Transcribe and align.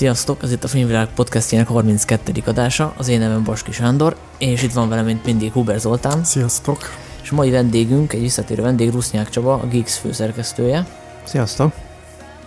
Sziasztok, 0.00 0.42
ez 0.42 0.52
itt 0.52 0.64
a 0.64 0.68
Filmvilág 0.68 1.08
podcastjának 1.14 1.68
32. 1.68 2.32
adása, 2.46 2.92
az 2.96 3.08
én 3.08 3.18
nevem 3.18 3.44
Baski 3.44 3.72
Sándor, 3.72 4.16
és 4.38 4.62
itt 4.62 4.72
van 4.72 4.88
velem, 4.88 5.04
mint 5.04 5.24
mindig, 5.24 5.52
Huber 5.52 5.78
Zoltán. 5.78 6.24
Sziasztok! 6.24 6.78
És 7.22 7.30
mai 7.30 7.50
vendégünk, 7.50 8.12
egy 8.12 8.20
visszatérő 8.20 8.62
vendég, 8.62 8.90
Rusznyák 8.90 9.28
Csaba, 9.28 9.52
a 9.52 9.66
Geeks 9.66 9.98
főszerkesztője. 9.98 10.86
Sziasztok! 11.24 11.72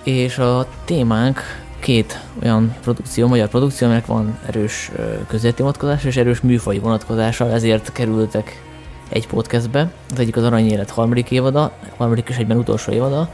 És 0.03 0.38
a 0.38 0.67
témánk 0.85 1.39
két 1.80 2.21
olyan 2.44 2.75
produkció, 2.81 3.27
magyar 3.27 3.47
produkció, 3.47 3.88
aminek 3.88 4.05
van 4.05 4.38
erős 4.47 4.91
közéleti 5.27 5.61
vonatkozása 5.61 6.08
és 6.08 6.17
erős 6.17 6.41
műfai 6.41 6.80
vonatkozása, 6.80 7.52
ezért 7.52 7.91
kerültek 7.91 8.63
egy 9.09 9.27
podcastbe. 9.27 9.91
Az 10.11 10.20
egyik 10.20 10.35
az 10.35 10.44
Aranyélet 10.44 10.89
harmadik 10.89 11.31
évada, 11.31 11.72
harmadik 11.97 12.30
és 12.30 12.35
egyben 12.35 12.58
utolsó 12.58 12.91
évada, 12.91 13.30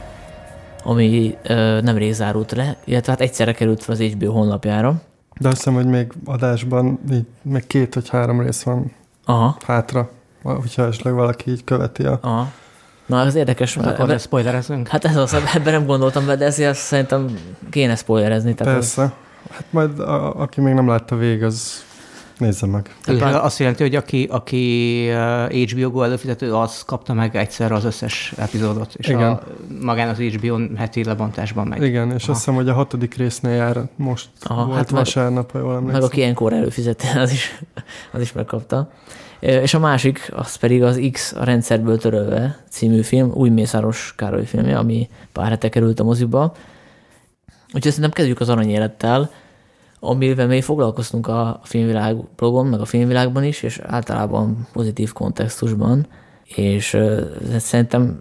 ami 0.82 1.36
ö, 1.42 1.80
nemrég 1.80 2.12
zárult 2.12 2.52
le, 2.52 2.76
illetve 2.84 3.12
hát 3.12 3.20
egyszerre 3.20 3.52
került 3.52 3.82
fel 3.82 3.94
az 3.94 4.00
HBO 4.00 4.32
honlapjára. 4.32 5.00
De 5.40 5.48
azt 5.48 5.56
hiszem, 5.56 5.74
hogy 5.74 5.86
még 5.86 6.12
adásban 6.24 6.98
így, 7.12 7.26
még 7.42 7.66
két 7.66 7.94
vagy 7.94 8.08
három 8.08 8.40
rész 8.40 8.62
van 8.62 8.92
Aha. 9.24 9.56
hátra, 9.66 10.10
hogyha 10.42 10.86
esetleg 10.86 11.14
valaki 11.14 11.50
így 11.50 11.64
követi 11.64 12.04
a... 12.04 12.18
Aha. 12.22 12.50
Na, 13.06 13.20
az 13.20 13.34
érdekes. 13.34 13.76
mert 13.76 13.88
akkor 13.88 14.10
ebbe, 14.10 14.18
spoilerezünk? 14.18 14.88
Hát 14.88 15.04
ez 15.04 15.16
az, 15.16 15.34
ebben 15.54 15.72
nem 15.72 15.86
gondoltam 15.86 16.26
be, 16.26 16.36
de 16.36 16.44
ezért 16.44 16.74
szerintem 16.74 17.38
kéne 17.70 17.94
spoilerezni. 17.94 18.54
Tehát 18.54 18.74
Persze. 18.74 19.02
Az... 19.02 19.10
Hát 19.50 19.64
majd 19.70 19.98
a, 19.98 20.40
aki 20.40 20.60
még 20.60 20.74
nem 20.74 20.88
látta 20.88 21.16
végig, 21.16 21.42
az 21.42 21.84
Nézze 22.40 22.66
meg. 22.66 22.94
Ez 23.06 23.34
azt 23.34 23.58
jelenti, 23.58 23.82
hogy 23.82 23.94
aki, 23.94 24.28
aki 24.30 25.08
HBO 25.50 25.86
uh, 25.86 25.92
Go 25.92 26.02
előfizető, 26.02 26.54
az 26.54 26.82
kapta 26.82 27.12
meg 27.12 27.36
egyszer 27.36 27.72
az 27.72 27.84
összes 27.84 28.32
epizódot, 28.36 28.94
és 28.96 29.08
Igen. 29.08 29.30
A, 29.30 29.40
magán 29.82 30.08
az 30.08 30.18
HBO 30.18 30.58
heti 30.76 31.04
lebontásban 31.04 31.66
megy. 31.66 31.82
Igen, 31.82 32.10
és 32.12 32.22
Aha. 32.22 32.32
azt 32.32 32.40
hiszem, 32.40 32.54
hogy 32.54 32.68
a 32.68 32.72
hatodik 32.72 33.14
résznél 33.14 33.54
jár 33.54 33.88
most 33.96 34.28
Aha, 34.42 34.64
volt 34.64 34.76
hát 34.76 34.90
vasárnap, 34.90 35.50
ha 35.52 35.58
jól 35.58 35.74
emlékszem. 35.74 36.00
Meg 36.00 36.02
aki 36.02 36.18
ilyenkor 36.18 36.52
előfizette, 36.52 37.06
az 37.20 37.30
is, 37.30 37.58
az 38.12 38.20
is 38.20 38.32
megkapta. 38.32 38.90
És 39.40 39.74
a 39.74 39.78
másik, 39.78 40.30
az 40.36 40.56
pedig 40.56 40.82
az 40.82 41.00
X 41.12 41.32
a 41.32 41.44
rendszerből 41.44 41.98
törölve 41.98 42.64
című 42.70 43.02
film, 43.02 43.30
új 43.34 43.48
Mészáros 43.48 44.14
Károly 44.16 44.44
filmje, 44.44 44.78
ami 44.78 45.08
pár 45.32 45.48
hete 45.48 45.68
került 45.68 46.00
a 46.00 46.04
moziba. 46.04 46.54
Úgyhogy 47.66 47.92
szerintem 47.92 48.10
kezdjük 48.10 48.40
az 48.40 48.48
aranyélettel 48.48 49.30
amivel 50.00 50.46
még 50.46 50.62
foglalkoztunk 50.62 51.26
a 51.26 51.60
filmvilág 51.64 52.16
blogon, 52.36 52.66
meg 52.66 52.80
a 52.80 52.84
filmvilágban 52.84 53.44
is, 53.44 53.62
és 53.62 53.78
általában 53.78 54.68
pozitív 54.72 55.12
kontextusban, 55.12 56.06
és 56.54 56.96
szerintem 57.58 58.20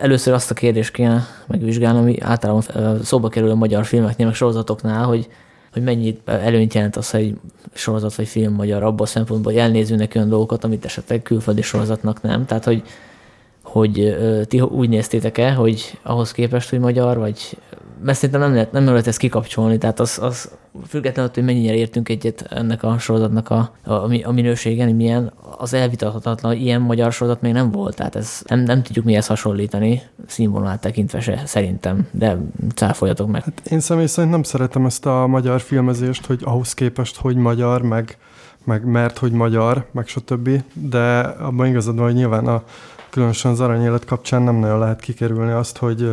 először 0.00 0.34
azt 0.34 0.50
a 0.50 0.54
kérdést 0.54 0.92
kéne 0.92 1.26
megvizsgálni, 1.46 1.98
ami 1.98 2.20
általában 2.20 2.62
szóba 3.02 3.28
kerül 3.28 3.50
a 3.50 3.54
magyar 3.54 3.84
filmeknél, 3.84 4.26
meg 4.26 4.34
sorozatoknál, 4.34 5.04
hogy, 5.04 5.28
hogy 5.72 5.82
mennyit 5.82 6.28
előnyt 6.28 6.74
jelent 6.74 6.96
az, 6.96 7.10
hogy 7.10 7.34
sorozat 7.74 8.14
vagy 8.14 8.28
film 8.28 8.54
magyar 8.54 8.82
abban 8.82 9.00
a 9.00 9.06
szempontból, 9.06 9.52
hogy 9.52 9.60
elnézünk 9.60 10.12
olyan 10.14 10.28
dolgokat, 10.28 10.64
amit 10.64 10.84
esetleg 10.84 11.22
külföldi 11.22 11.62
sorozatnak 11.62 12.22
nem. 12.22 12.46
Tehát, 12.46 12.64
hogy, 12.64 12.82
hogy 13.62 14.16
ti 14.48 14.60
úgy 14.60 14.88
néztétek-e, 14.88 15.52
hogy 15.52 15.98
ahhoz 16.02 16.32
képest, 16.32 16.70
hogy 16.70 16.78
magyar, 16.78 17.18
vagy 17.18 17.58
mert 18.02 18.18
szerintem 18.18 18.40
nem 18.40 18.52
lehet, 18.52 18.72
nem 18.72 18.84
lehet 18.84 19.06
ezt 19.06 19.18
kikapcsolni, 19.18 19.78
tehát 19.78 20.00
az, 20.00 20.18
az 20.22 20.50
függetlenül, 20.86 21.30
hogy 21.34 21.44
mennyire 21.44 21.74
értünk 21.74 22.08
egyet 22.08 22.46
ennek 22.50 22.82
a 22.82 22.98
sorozatnak 22.98 23.50
a, 23.50 23.72
a, 23.84 23.92
a 24.22 24.32
minőségen, 24.32 24.94
milyen, 24.94 25.32
az 25.58 25.72
elvitathatatlan, 25.72 26.52
hogy 26.52 26.62
ilyen 26.62 26.80
magyar 26.80 27.12
sorozat 27.12 27.40
még 27.40 27.52
nem 27.52 27.70
volt, 27.70 27.96
tehát 27.96 28.16
ez 28.16 28.42
nem, 28.46 28.60
nem 28.60 28.82
tudjuk 28.82 29.04
mihez 29.04 29.26
hasonlítani, 29.26 30.02
színvonalát 30.26 30.80
tekintve 30.80 31.20
se, 31.20 31.42
szerintem, 31.46 32.08
de 32.10 32.36
cáfoljatok 32.74 33.30
meg. 33.30 33.42
Hát 33.44 33.62
én 33.70 33.80
személy 33.80 34.06
szerint 34.06 34.32
nem 34.32 34.42
szeretem 34.42 34.86
ezt 34.86 35.06
a 35.06 35.26
magyar 35.26 35.60
filmezést, 35.60 36.26
hogy 36.26 36.40
ahhoz 36.44 36.74
képest, 36.74 37.16
hogy 37.16 37.36
magyar, 37.36 37.82
meg, 37.82 38.18
meg 38.64 38.84
mert, 38.84 39.18
hogy 39.18 39.32
magyar, 39.32 39.86
meg 39.92 40.06
stb., 40.06 40.62
de 40.72 41.18
abban 41.18 41.66
igazad 41.66 41.96
van, 41.96 42.04
hogy 42.04 42.14
nyilván 42.14 42.46
a, 42.46 42.62
különösen 43.10 43.50
az 43.50 43.60
aranyélet 43.60 44.04
kapcsán 44.04 44.42
nem 44.42 44.56
nagyon 44.56 44.78
lehet 44.78 45.00
kikerülni 45.00 45.52
azt, 45.52 45.76
hogy 45.76 46.10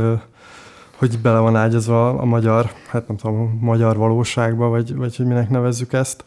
hogy 0.95 1.19
bele 1.19 1.39
van 1.39 1.56
ágyazva 1.56 2.09
a 2.09 2.25
magyar, 2.25 2.72
hát 2.88 3.07
nem 3.07 3.17
tudom, 3.17 3.57
magyar 3.61 3.97
valóságba, 3.97 4.67
vagy, 4.67 4.95
vagy 4.95 5.16
hogy 5.16 5.25
minek 5.25 5.50
nevezzük 5.50 5.94
ezt. 5.94 6.23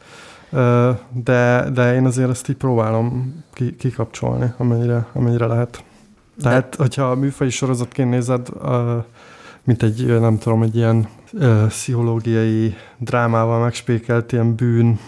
De, 1.12 1.70
de 1.72 1.94
én 1.94 2.04
azért 2.04 2.30
ezt 2.30 2.48
így 2.48 2.56
próbálom 2.56 3.34
kikapcsolni, 3.78 4.52
amennyire, 4.56 5.06
amennyire 5.12 5.46
lehet. 5.46 5.84
Tehát, 6.42 6.70
de... 6.70 6.76
hogyha 6.76 7.10
a 7.10 7.14
műfai 7.14 7.50
sorozatként 7.50 8.10
nézed, 8.10 8.48
mint 9.64 9.82
egy, 9.82 10.20
nem 10.20 10.38
tudom, 10.38 10.62
egy 10.62 10.76
ilyen 10.76 11.08
pszichológiai 11.68 12.74
drámával 12.98 13.60
megspékelt 13.60 14.32
ilyen 14.32 14.54
bűn 14.54 14.98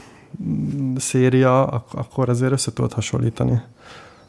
széria, 0.97 1.66
akkor 1.94 2.28
azért 2.28 2.53
össze 2.53 2.72
tudod 2.72 2.92
hasonlítani 2.92 3.62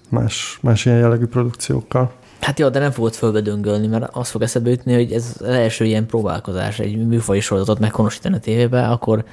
más, 0.10 0.60
más 0.62 0.86
ilyen 0.86 0.98
jellegű 0.98 1.26
produkciókkal. 1.26 2.12
Hát 2.42 2.60
jó, 2.60 2.70
de 2.70 2.80
nem 2.80 2.92
fogod 2.92 3.14
fölbedöngölni, 3.14 3.88
mert 3.88 4.10
az 4.16 4.30
fog 4.30 4.42
eszedbe 4.42 4.70
jutni, 4.70 4.94
hogy 4.94 5.12
ez 5.12 5.36
az 5.40 5.48
első 5.48 5.86
ilyen 5.86 6.06
próbálkozás, 6.06 6.80
egy 6.80 7.08
műfai 7.08 7.40
sorozatot 7.40 7.80
meghonosítani 7.80 8.36
a 8.36 8.40
tévébe, 8.40 8.88
akkor, 8.88 9.24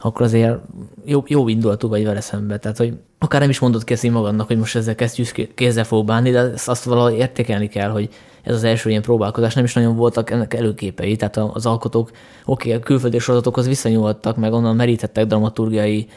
akkor 0.00 0.22
azért 0.22 0.58
jó, 1.04 1.22
jó 1.26 1.48
indulatú 1.48 1.88
vagy 1.88 2.04
vele 2.04 2.20
szembe. 2.20 2.58
Tehát, 2.58 2.76
hogy 2.76 2.96
akár 3.18 3.40
nem 3.40 3.50
is 3.50 3.58
mondod 3.58 3.84
ki 3.84 4.08
magadnak, 4.08 4.46
hogy 4.46 4.58
most 4.58 4.76
ezzel 4.76 4.94
kezdjük 4.94 5.54
kézzel 5.54 5.84
fog 5.84 6.06
bánni, 6.06 6.30
de 6.30 6.40
azt, 6.40 6.68
azt 6.68 6.84
valahogy 6.84 7.14
értékelni 7.14 7.68
kell, 7.68 7.90
hogy 7.90 8.08
ez 8.42 8.54
az 8.54 8.64
első 8.64 8.90
ilyen 8.90 9.02
próbálkozás, 9.02 9.54
nem 9.54 9.64
is 9.64 9.74
nagyon 9.74 9.96
voltak 9.96 10.30
ennek 10.30 10.54
előképei, 10.54 11.16
tehát 11.16 11.36
az 11.36 11.66
alkotók, 11.66 12.10
oké, 12.44 12.68
okay, 12.68 12.72
a 12.72 12.84
külföldi 12.84 13.18
sorozatokhoz 13.18 13.66
visszanyúltak, 13.66 14.36
meg 14.36 14.52
onnan 14.52 14.76
meríthettek 14.76 15.26
dramaturgiai 15.26 16.08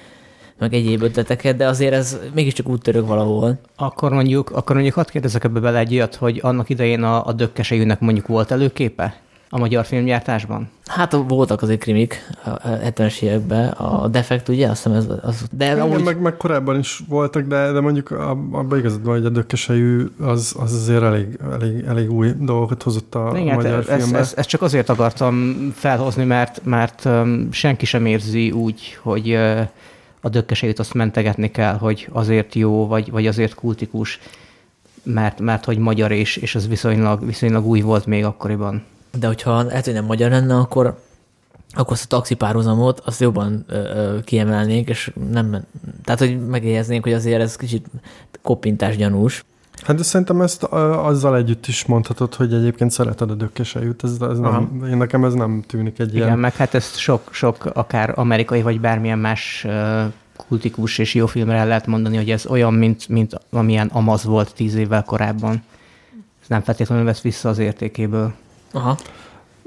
meg 0.61 0.73
egyéb 0.73 1.01
ötleteket, 1.01 1.55
de 1.55 1.67
azért 1.67 1.94
ez 1.94 2.19
mégiscsak 2.33 2.69
úttörök 2.69 3.07
valahol. 3.07 3.59
Akkor 3.75 4.11
mondjuk, 4.11 4.49
akkor 4.49 4.75
mondjuk 4.75 4.95
hadd 4.95 5.11
kérdezek 5.11 5.44
ebbe 5.44 5.59
bele 5.59 5.79
egy 5.79 5.91
ilyet, 5.91 6.16
hogy 6.16 6.39
annak 6.44 6.69
idején 6.69 7.03
a, 7.03 7.25
a 7.25 7.31
dökkesejűnek 7.31 7.99
mondjuk 7.99 8.27
volt 8.27 8.51
előképe? 8.51 9.22
a 9.53 9.57
magyar 9.57 9.85
filmgyártásban? 9.85 10.69
Hát 10.85 11.17
voltak 11.27 11.61
azért 11.61 11.79
krimik 11.79 12.27
a 12.44 12.49
70-es 12.67 13.22
években, 13.22 13.69
a 13.69 14.07
Defekt 14.07 14.49
ugye, 14.49 14.69
azt 14.69 14.83
hiszem 14.83 14.97
ez 14.97 15.05
az... 15.22 15.45
De 15.51 15.66
Igen, 15.66 15.79
amúgy... 15.79 16.03
meg, 16.03 16.22
meg, 16.22 16.38
korábban 16.38 16.79
is 16.79 17.03
voltak, 17.07 17.43
de, 17.43 17.72
de 17.72 17.79
mondjuk 17.79 18.11
abban 18.11 18.78
igazad 18.78 19.03
van, 19.03 19.16
hogy 19.16 19.25
a 19.25 19.29
dökkesejű 19.29 20.05
az, 20.19 20.55
az 20.59 20.73
azért 20.73 21.03
elég, 21.03 21.39
elég, 21.51 21.83
elég 21.88 22.11
új 22.11 22.31
dolgokat 22.39 22.83
hozott 22.83 23.16
a, 23.16 23.31
Igen, 23.35 23.53
a 23.53 23.55
magyar 23.55 23.85
ez, 23.88 24.01
filmbe. 24.01 24.17
Ezt, 24.17 24.38
ezt 24.38 24.49
csak 24.49 24.61
azért 24.61 24.89
akartam 24.89 25.55
felhozni, 25.75 26.23
mert, 26.23 26.61
mert 26.63 27.09
senki 27.51 27.85
sem 27.85 28.05
érzi 28.05 28.51
úgy, 28.51 28.97
hogy 29.01 29.39
a 30.21 30.29
dökkeseit 30.29 30.79
azt 30.79 30.93
mentegetni 30.93 31.51
kell, 31.51 31.77
hogy 31.77 32.07
azért 32.11 32.55
jó, 32.55 32.87
vagy, 32.87 33.11
vagy 33.11 33.27
azért 33.27 33.53
kultikus, 33.53 34.19
mert, 35.03 35.39
mert 35.39 35.65
hogy 35.65 35.77
magyar 35.77 36.11
és, 36.11 36.35
és 36.35 36.55
az 36.55 36.67
viszonylag, 36.67 37.25
viszonylag 37.25 37.65
új 37.65 37.81
volt 37.81 38.05
még 38.05 38.25
akkoriban. 38.25 38.83
De 39.19 39.27
hogyha 39.27 39.63
lehet, 39.63 39.85
hogy 39.85 39.93
nem 39.93 40.05
magyar 40.05 40.29
lenne, 40.29 40.55
akkor, 40.55 41.01
akkor 41.73 41.93
azt 41.93 42.03
a 42.03 42.15
taxipárhuzamot 42.15 42.99
azt 42.99 43.19
jobban 43.19 43.63
ö, 43.67 43.75
ö, 43.75 44.19
kiemelnénk, 44.23 44.90
és 44.90 45.11
nem, 45.31 45.66
tehát 46.03 46.19
hogy 46.19 46.47
megjegyeznénk, 46.47 47.03
hogy 47.03 47.13
azért 47.13 47.41
ez 47.41 47.55
kicsit 47.55 47.87
koppintás 48.41 48.96
gyanús. 48.97 49.43
Hát 49.85 49.95
de 49.95 50.03
szerintem 50.03 50.41
ezt 50.41 50.63
azzal 50.63 51.37
együtt 51.37 51.67
is 51.67 51.85
mondhatod, 51.85 52.35
hogy 52.35 52.53
egyébként 52.53 52.91
szereted 52.91 53.29
a 53.29 53.33
dökkesejűt, 53.33 54.03
ez, 54.03 54.17
ez 54.22 54.39
nem, 54.39 54.83
én 54.89 54.97
nekem 54.97 55.23
ez 55.23 55.33
nem 55.33 55.63
tűnik 55.67 55.99
egy 55.99 56.13
Igen, 56.13 56.25
ilyen... 56.25 56.39
meg 56.39 56.55
hát 56.55 56.73
ezt 56.73 56.97
sok, 56.97 57.29
sok 57.31 57.66
akár 57.73 58.13
amerikai 58.16 58.61
vagy 58.61 58.79
bármilyen 58.79 59.19
más 59.19 59.67
kultikus 60.47 60.97
és 60.97 61.13
jó 61.13 61.25
filmre 61.25 61.55
el 61.55 61.67
lehet 61.67 61.87
mondani, 61.87 62.16
hogy 62.16 62.29
ez 62.29 62.45
olyan, 62.45 62.73
mint, 62.73 63.07
mint 63.07 63.39
amilyen 63.49 63.87
Amaz 63.87 64.23
volt 64.23 64.53
tíz 64.53 64.75
évvel 64.75 65.03
korábban. 65.03 65.63
Ez 66.41 66.47
nem 66.47 66.61
feltétlenül 66.61 67.05
vesz 67.05 67.22
vissza 67.22 67.49
az 67.49 67.57
értékéből. 67.57 68.34
Aha. 68.72 68.97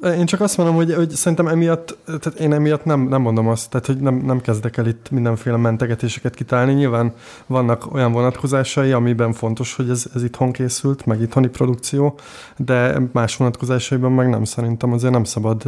Én 0.05 0.27
csak 0.27 0.41
azt 0.41 0.56
mondom, 0.56 0.75
hogy, 0.75 0.95
hogy 0.95 1.11
szerintem 1.11 1.47
emiatt, 1.47 1.99
tehát 2.06 2.41
én 2.41 2.53
emiatt 2.53 2.85
nem, 2.85 3.01
nem 3.01 3.21
mondom 3.21 3.49
azt, 3.49 3.71
tehát 3.71 3.87
hogy 3.87 3.97
nem, 3.97 4.15
nem 4.15 4.41
kezdek 4.41 4.77
el 4.77 4.87
itt 4.87 5.11
mindenféle 5.11 5.56
mentegetéseket 5.56 6.35
kitálni. 6.35 6.73
Nyilván 6.73 7.12
vannak 7.47 7.95
olyan 7.95 8.12
vonatkozásai, 8.12 8.93
amiben 8.93 9.33
fontos, 9.33 9.75
hogy 9.75 9.91
ez, 9.91 10.05
ez 10.15 10.23
itthon 10.23 10.53
készült, 10.53 11.06
meg 11.06 11.21
itthoni 11.21 11.49
produkció, 11.49 12.19
de 12.56 13.01
más 13.12 13.37
vonatkozásaiban 13.37 14.12
meg 14.12 14.29
nem 14.29 14.45
szerintem 14.45 14.93
azért 14.93 15.12
nem 15.12 15.25
szabad 15.25 15.62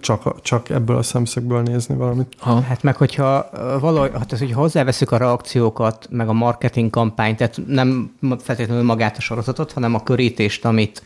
csak, 0.00 0.40
csak 0.40 0.70
ebből 0.70 0.96
a 0.96 1.02
szemszögből 1.02 1.62
nézni 1.62 1.94
valamit. 1.94 2.34
Ha. 2.38 2.60
Hát 2.60 2.82
meg 2.82 2.96
hogyha 2.96 3.50
valahogy, 3.80 4.10
hát 4.12 4.32
ez, 4.32 4.38
hogy 4.38 4.52
hozzáveszünk 4.52 5.10
a 5.10 5.16
reakciókat, 5.16 6.06
meg 6.10 6.28
a 6.28 6.32
marketing 6.32 6.90
kampányt, 6.90 7.36
tehát 7.36 7.60
nem 7.66 8.16
feltétlenül 8.38 8.84
magát 8.84 9.16
a 9.16 9.20
sorozatot, 9.20 9.72
hanem 9.72 9.94
a 9.94 10.02
körítést, 10.02 10.64
amit 10.64 11.02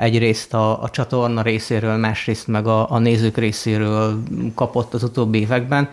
egyrészt 0.00 0.54
a, 0.54 0.82
a 0.82 0.90
csatorna 0.90 1.42
részéről, 1.42 1.96
másrészt 1.96 2.46
meg 2.46 2.66
a, 2.66 2.90
a 2.90 2.98
nézők 2.98 3.36
részéről 3.36 4.22
kapott 4.54 4.94
az 4.94 5.02
utóbbi 5.02 5.40
években, 5.40 5.88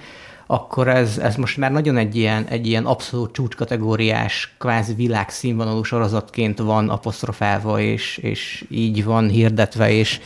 akkor 0.50 0.88
ez, 0.88 1.18
ez 1.18 1.36
most 1.36 1.58
már 1.58 1.72
nagyon 1.72 1.98
egy 1.98 2.16
ilyen, 2.16 2.46
egy 2.46 2.68
ilyen 2.68 2.86
abszolút 2.86 3.34
csúcskategóriás, 3.34 4.56
kvázi 4.58 4.94
világszínvonalú 4.94 5.84
sorozatként 5.84 6.60
van 6.60 6.90
apostrofálva, 6.90 7.80
és, 7.80 8.18
és 8.18 8.66
így 8.70 9.04
van 9.04 9.30
hirdetve, 9.30 9.92
és 9.92 10.20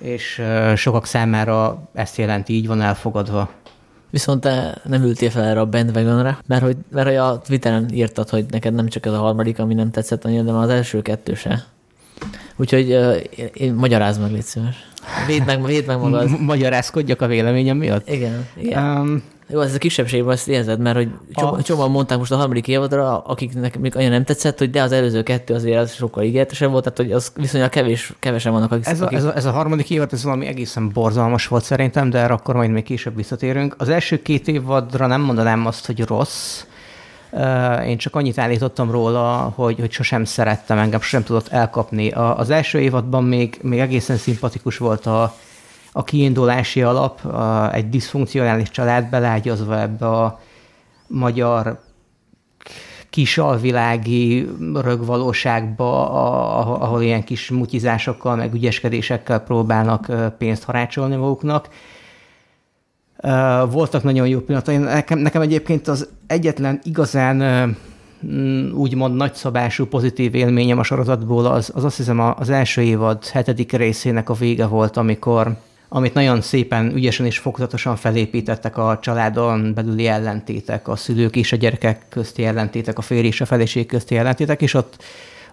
és 0.00 0.42
sokak 0.76 1.06
számára 1.06 1.88
ezt 1.94 2.16
jelenti, 2.16 2.52
így 2.52 2.66
van 2.66 2.80
elfogadva. 2.80 3.50
Viszont 4.10 4.40
te 4.40 4.80
nem 4.84 5.02
ültél 5.02 5.30
fel 5.30 5.44
erre 5.44 5.60
a 5.60 5.66
bandwagonra, 5.66 6.38
mert 6.46 6.62
hogy, 6.62 6.76
mert 6.90 7.06
hogy 7.06 7.16
a 7.16 7.38
Twitteren 7.38 7.88
írtad, 7.92 8.28
hogy 8.28 8.44
neked 8.50 8.74
nem 8.74 8.88
csak 8.88 9.06
ez 9.06 9.12
a 9.12 9.18
harmadik, 9.18 9.58
ami 9.58 9.74
nem 9.74 9.90
tetszett 9.90 10.24
annyira, 10.24 10.42
de 10.42 10.52
már 10.52 10.62
az 10.62 10.68
első 10.68 11.02
kettő 11.02 11.34
se. 11.34 11.64
Úgyhogy 12.60 12.92
uh, 12.92 13.16
én 13.52 13.74
magyarázd 13.74 14.20
meg, 14.20 14.30
légy 14.30 14.42
szíves. 14.42 14.76
Védd 15.26 15.44
meg, 15.44 15.64
védd 15.64 15.86
meg 15.86 15.98
magad. 15.98 16.40
Magyarázkodjak 16.40 17.20
a 17.20 17.26
véleményem 17.26 17.76
miatt? 17.76 18.10
Igen. 18.10 18.46
igen. 18.56 18.98
Um, 18.98 19.22
jó, 19.52 19.60
ez 19.60 19.74
a 19.74 19.78
kisebbség, 19.78 20.24
ezt 20.28 20.48
érzed, 20.48 20.80
mert 20.80 20.96
hogy 20.96 21.08
csomóan 21.62 21.90
mondták 21.90 22.18
most 22.18 22.32
a 22.32 22.36
harmadik 22.36 22.68
évadra, 22.68 23.18
akiknek 23.18 23.78
még 23.78 23.96
annyira 23.96 24.10
nem 24.10 24.24
tetszett, 24.24 24.58
hogy 24.58 24.70
de 24.70 24.82
az 24.82 24.92
előző 24.92 25.22
kettő 25.22 25.54
azért 25.54 25.78
az 25.78 25.92
sokkal 25.92 26.22
ígéretesebb 26.22 26.70
volt, 26.70 26.82
tehát 26.82 26.98
hogy 26.98 27.12
az 27.12 27.32
viszonylag 27.34 27.70
kevés, 27.70 28.12
kevesen 28.18 28.52
vannak, 28.52 28.72
akik... 28.72 28.86
Ez 28.86 29.00
a, 29.00 29.08
ez, 29.12 29.24
a, 29.24 29.36
ez 29.36 29.44
a 29.44 29.50
harmadik 29.50 29.90
évad, 29.90 30.12
ez 30.12 30.24
valami 30.24 30.46
egészen 30.46 30.90
borzalmas 30.92 31.46
volt 31.46 31.64
szerintem, 31.64 32.10
de 32.10 32.18
erre 32.18 32.32
akkor 32.32 32.54
majd 32.54 32.70
még 32.70 32.82
később 32.82 33.16
visszatérünk. 33.16 33.74
Az 33.78 33.88
első 33.88 34.22
két 34.22 34.48
évadra 34.48 35.06
nem 35.06 35.20
mondanám 35.20 35.66
azt, 35.66 35.86
hogy 35.86 36.00
rossz, 36.00 36.64
én 37.86 37.98
csak 37.98 38.16
annyit 38.16 38.38
állítottam 38.38 38.90
róla, 38.90 39.52
hogy, 39.54 39.78
hogy 39.78 39.92
sosem 39.92 40.24
szerettem, 40.24 40.78
engem 40.78 41.00
sosem 41.00 41.22
tudott 41.22 41.48
elkapni. 41.48 42.10
Az 42.10 42.50
első 42.50 42.80
évadban 42.80 43.24
még, 43.24 43.58
még 43.62 43.78
egészen 43.78 44.16
szimpatikus 44.16 44.76
volt 44.78 45.06
a, 45.06 45.34
a 45.92 46.04
kiindulási 46.04 46.82
alap, 46.82 47.24
a, 47.24 47.74
egy 47.74 47.88
diszfunkcionális 47.88 48.70
család 48.70 49.10
belágyazva 49.10 49.80
ebbe 49.80 50.06
a 50.06 50.40
magyar 51.06 51.80
kisalvilági 53.10 54.48
rögvalóságba, 54.74 56.10
a, 56.10 56.82
ahol 56.82 57.02
ilyen 57.02 57.24
kis 57.24 57.50
mutizásokkal, 57.50 58.36
meg 58.36 58.54
ügyeskedésekkel 58.54 59.40
próbálnak 59.40 60.12
pénzt 60.38 60.64
harácsolni 60.64 61.16
maguknak. 61.16 61.68
Voltak 63.70 64.02
nagyon 64.02 64.28
jó 64.28 64.40
pillanatai. 64.40 64.76
Nekem, 64.76 65.18
nekem 65.18 65.42
egyébként 65.42 65.88
az 65.88 66.08
egyetlen 66.26 66.80
igazán 66.82 67.76
úgymond 68.74 69.16
nagyszabású 69.16 69.86
pozitív 69.86 70.34
élményem 70.34 70.78
a 70.78 70.82
sorozatból 70.82 71.46
az, 71.46 71.72
az 71.74 71.84
azt 71.84 71.96
hiszem 71.96 72.20
az 72.20 72.50
első 72.50 72.82
évad 72.82 73.26
hetedik 73.26 73.72
részének 73.72 74.30
a 74.30 74.34
vége 74.34 74.66
volt, 74.66 74.96
amikor 74.96 75.56
amit 75.92 76.14
nagyon 76.14 76.40
szépen, 76.40 76.92
ügyesen 76.94 77.26
és 77.26 77.38
fokozatosan 77.38 77.96
felépítettek 77.96 78.78
a 78.78 78.98
családon 79.02 79.74
belüli 79.74 80.06
ellentétek, 80.06 80.88
a 80.88 80.96
szülők 80.96 81.36
és 81.36 81.52
a 81.52 81.56
gyerekek 81.56 82.06
közti 82.08 82.44
ellentétek, 82.44 82.98
a 82.98 83.02
férj 83.02 83.26
és 83.26 83.40
a 83.40 83.44
feleség 83.44 83.86
közti 83.86 84.16
ellentétek, 84.16 84.62
és 84.62 84.74
ott 84.74 85.02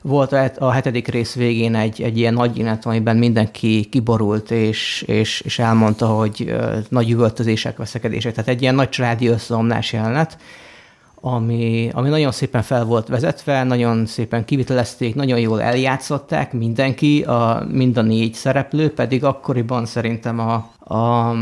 volt 0.08 0.32
a 0.58 0.72
hetedik 0.72 1.08
rész 1.08 1.36
végén 1.36 1.76
egy, 1.76 2.02
egy 2.02 2.18
ilyen 2.18 2.34
nagy 2.34 2.58
jelenet, 2.58 2.86
amiben 2.86 3.18
mindenki 3.18 3.88
kiborult, 3.92 4.52
és, 4.52 5.02
és, 5.08 5.42
és 5.42 5.60
elmondta, 5.60 6.06
hogy 6.06 6.56
nagy 6.90 7.10
üvöltözések, 7.10 7.78
veszekedések, 7.78 8.34
tehát 8.34 8.50
egy 8.50 8.62
ilyen 8.62 8.76
nagy 8.76 8.90
családi 8.90 9.28
összeomlás 9.28 9.94
jelenet, 9.94 10.38
ami, 11.22 11.90
ami 11.94 12.10
nagyon 12.10 12.32
szépen 12.32 12.62
fel 12.62 12.86
volt 12.86 13.08
vezetve, 13.08 13.64
nagyon 13.64 14.06
szépen 14.06 14.46
kivitelezték, 14.46 15.16
nagyon 15.16 15.40
jól 15.40 15.62
eljátszották 15.62 16.54
mindenki, 16.54 17.22
a, 17.22 17.68
mind 17.72 17.98
a 17.98 18.02
négy 18.02 18.34
szereplő, 18.34 18.94
pedig 18.94 19.24
akkoriban 19.24 19.86
szerintem 19.86 20.40
a, 20.40 20.54
a 20.96 21.34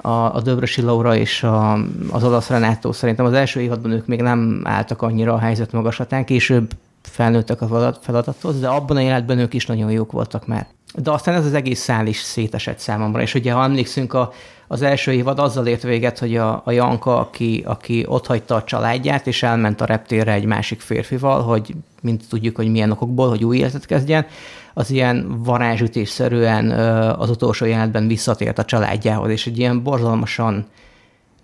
a, 0.00 0.34
a 0.34 0.40
Döbrösi 0.40 0.82
Laura 0.82 1.16
és 1.16 1.42
a, 1.42 1.72
az 2.10 2.24
olasz 2.24 2.48
Renátó 2.48 2.92
szerintem 2.92 3.24
az 3.24 3.32
első 3.32 3.60
évadban 3.60 3.90
ők 3.90 4.06
még 4.06 4.20
nem 4.20 4.60
álltak 4.64 5.02
annyira 5.02 5.32
a 5.32 5.38
helyzet 5.38 5.72
magaslatán, 5.72 6.24
később 6.24 6.70
felnőttek 7.06 7.60
a 7.60 7.98
feladathoz, 8.00 8.60
de 8.60 8.68
abban 8.68 8.96
a 8.96 9.00
életben 9.00 9.38
ők 9.38 9.54
is 9.54 9.66
nagyon 9.66 9.90
jók 9.90 10.12
voltak 10.12 10.46
már. 10.46 10.66
De 10.94 11.10
aztán 11.10 11.34
ez 11.34 11.44
az 11.44 11.54
egész 11.54 11.80
szál 11.80 12.06
is 12.06 12.18
szétesett 12.18 12.78
számomra, 12.78 13.22
és 13.22 13.34
ugye 13.34 13.52
ha 13.52 13.62
emlékszünk 13.62 14.14
a, 14.14 14.32
az 14.66 14.82
első 14.82 15.12
évad 15.12 15.38
azzal 15.38 15.66
ért 15.66 15.82
véget, 15.82 16.18
hogy 16.18 16.36
a, 16.36 16.62
a 16.64 16.70
Janka, 16.70 17.18
aki, 17.18 17.62
aki 17.66 18.04
ott 18.08 18.26
hagyta 18.26 18.54
a 18.54 18.64
családját, 18.64 19.26
és 19.26 19.42
elment 19.42 19.80
a 19.80 19.84
reptérre 19.84 20.32
egy 20.32 20.44
másik 20.44 20.80
férfival, 20.80 21.42
hogy 21.42 21.74
mint 22.02 22.28
tudjuk, 22.28 22.56
hogy 22.56 22.70
milyen 22.70 22.90
okokból, 22.90 23.28
hogy 23.28 23.44
új 23.44 23.56
életet 23.56 23.86
kezdjen, 23.86 24.26
az 24.74 24.90
ilyen 24.90 25.42
varázsütésszerűen 25.42 26.70
az 27.18 27.30
utolsó 27.30 27.64
jelenetben 27.66 28.06
visszatért 28.06 28.58
a 28.58 28.64
családjához, 28.64 29.30
és 29.30 29.46
egy 29.46 29.58
ilyen 29.58 29.82
borzalmasan 29.82 30.66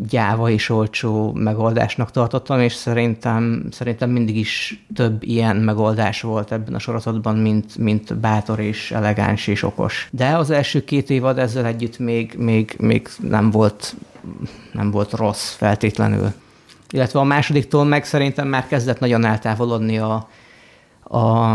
gyáva 0.09 0.51
és 0.51 0.69
olcsó 0.69 1.33
megoldásnak 1.33 2.11
tartottam, 2.11 2.61
és 2.61 2.73
szerintem, 2.73 3.67
szerintem 3.71 4.11
mindig 4.11 4.37
is 4.37 4.85
több 4.95 5.23
ilyen 5.23 5.57
megoldás 5.57 6.21
volt 6.21 6.53
ebben 6.53 6.75
a 6.75 6.79
sorozatban, 6.79 7.37
mint, 7.37 7.77
mint 7.79 8.17
bátor 8.17 8.61
és 8.61 8.91
elegáns 8.91 9.47
és 9.47 9.63
okos. 9.63 10.09
De 10.11 10.37
az 10.37 10.51
első 10.51 10.85
két 10.85 11.11
évad 11.11 11.39
ezzel 11.39 11.67
együtt 11.67 11.99
még, 11.99 12.35
még, 12.39 12.75
még 12.79 13.09
nem, 13.29 13.51
volt, 13.51 13.95
nem 14.73 14.91
volt 14.91 15.13
rossz 15.13 15.53
feltétlenül. 15.53 16.33
Illetve 16.91 17.21
a 17.21 17.25
másodiktól 17.25 17.85
meg 17.85 18.05
szerintem 18.05 18.49
már 18.49 18.67
kezdett 18.67 18.99
nagyon 18.99 19.25
eltávolodni 19.25 19.99
a, 19.99 20.29
a 21.05 21.55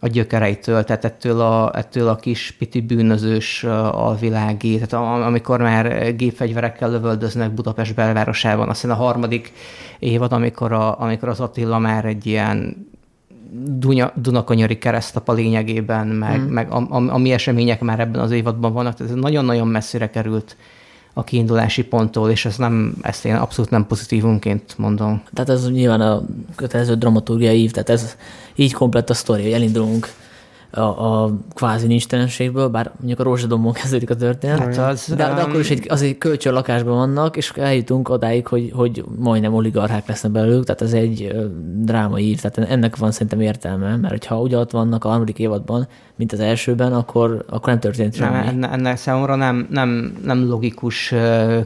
a 0.00 0.06
gyökereitől, 0.06 0.84
tehát 0.84 1.04
ettől 1.04 1.40
a, 1.40 1.70
ettől 1.74 2.08
a 2.08 2.16
kis 2.16 2.54
piti 2.58 2.80
bűnözős 2.80 3.64
alvilági, 3.90 4.78
tehát 4.78 5.22
amikor 5.26 5.60
már 5.60 6.16
gépfegyverekkel 6.16 6.90
lövöldöznek 6.90 7.50
Budapest 7.50 7.94
belvárosában, 7.94 8.68
aztán 8.68 8.90
a 8.90 8.94
harmadik 8.94 9.52
évad, 9.98 10.32
amikor, 10.32 10.72
a, 10.72 11.00
amikor 11.00 11.28
az 11.28 11.40
Attila 11.40 11.78
már 11.78 12.04
egy 12.04 12.26
ilyen 12.26 12.86
Dunya, 13.68 14.12
Dunakanyari 14.14 14.78
keresztapa 14.78 15.32
lényegében, 15.32 16.06
meg, 16.06 16.40
mm. 16.40 16.44
meg 16.44 16.70
a, 16.70 16.76
a, 16.76 17.12
a 17.12 17.18
mi 17.18 17.32
események 17.32 17.80
már 17.80 18.00
ebben 18.00 18.20
az 18.20 18.30
évadban 18.30 18.72
vannak, 18.72 18.94
tehát 18.94 19.12
ez 19.12 19.18
nagyon-nagyon 19.18 19.68
messzire 19.68 20.10
került 20.10 20.56
a 21.18 21.24
kiindulási 21.24 21.84
ponttól, 21.84 22.30
és 22.30 22.44
ez 22.44 22.56
nem, 22.56 22.94
ezt 23.02 23.24
én 23.24 23.34
abszolút 23.34 23.70
nem 23.70 23.86
pozitívunként 23.86 24.78
mondom. 24.78 25.22
Tehát 25.32 25.50
ez 25.50 25.70
nyilván 25.70 26.00
a 26.00 26.22
kötelező 26.54 26.94
dramaturgiai 26.94 27.60
ív, 27.60 27.70
tehát 27.70 27.88
ez 27.88 28.16
így 28.54 28.72
komplett 28.72 29.10
a 29.10 29.14
sztori, 29.14 29.42
hogy 29.42 29.52
elindulunk 29.52 30.08
a, 30.76 31.22
a 31.22 31.36
kvázi 31.54 31.86
nincstelenségből, 31.86 32.68
bár 32.68 32.90
mondjuk 32.96 33.20
a 33.20 33.22
rózsadombon 33.22 33.72
kezdődik 33.82 34.10
a 34.10 34.16
történet, 34.16 34.58
hát 34.58 34.92
az, 34.92 35.06
de, 35.08 35.16
de 35.16 35.24
akkor 35.24 35.60
is 35.60 35.70
egy, 35.70 35.86
az 35.88 36.02
egy 36.02 36.18
kölcsön 36.18 36.52
lakásban 36.52 36.96
vannak, 36.96 37.36
és 37.36 37.52
eljutunk 37.56 38.08
odáig, 38.08 38.46
hogy, 38.46 38.72
hogy 38.74 39.04
majdnem 39.18 39.54
oligarchák 39.54 40.06
lesznek 40.06 40.32
belőlük, 40.32 40.64
tehát 40.64 40.82
ez 40.82 40.92
egy 40.92 41.36
drámai 41.76 42.28
ív, 42.28 42.40
tehát 42.40 42.70
ennek 42.70 42.96
van 42.96 43.12
szerintem 43.12 43.40
értelme, 43.40 43.96
mert 43.96 44.24
ha 44.24 44.40
ugye 44.40 44.58
ott 44.58 44.70
vannak 44.70 45.04
a 45.04 45.08
harmadik 45.08 45.38
évadban, 45.38 45.88
mint 46.16 46.32
az 46.32 46.40
elsőben, 46.40 46.92
akkor, 46.92 47.44
akkor 47.48 47.68
nem 47.68 47.80
történt 47.80 48.14
semmi. 48.14 48.56
Nem, 48.56 48.72
ennek 48.72 48.96
számomra 48.96 49.34
nem, 49.34 49.66
nem, 49.70 50.16
nem 50.24 50.48
logikus 50.48 51.14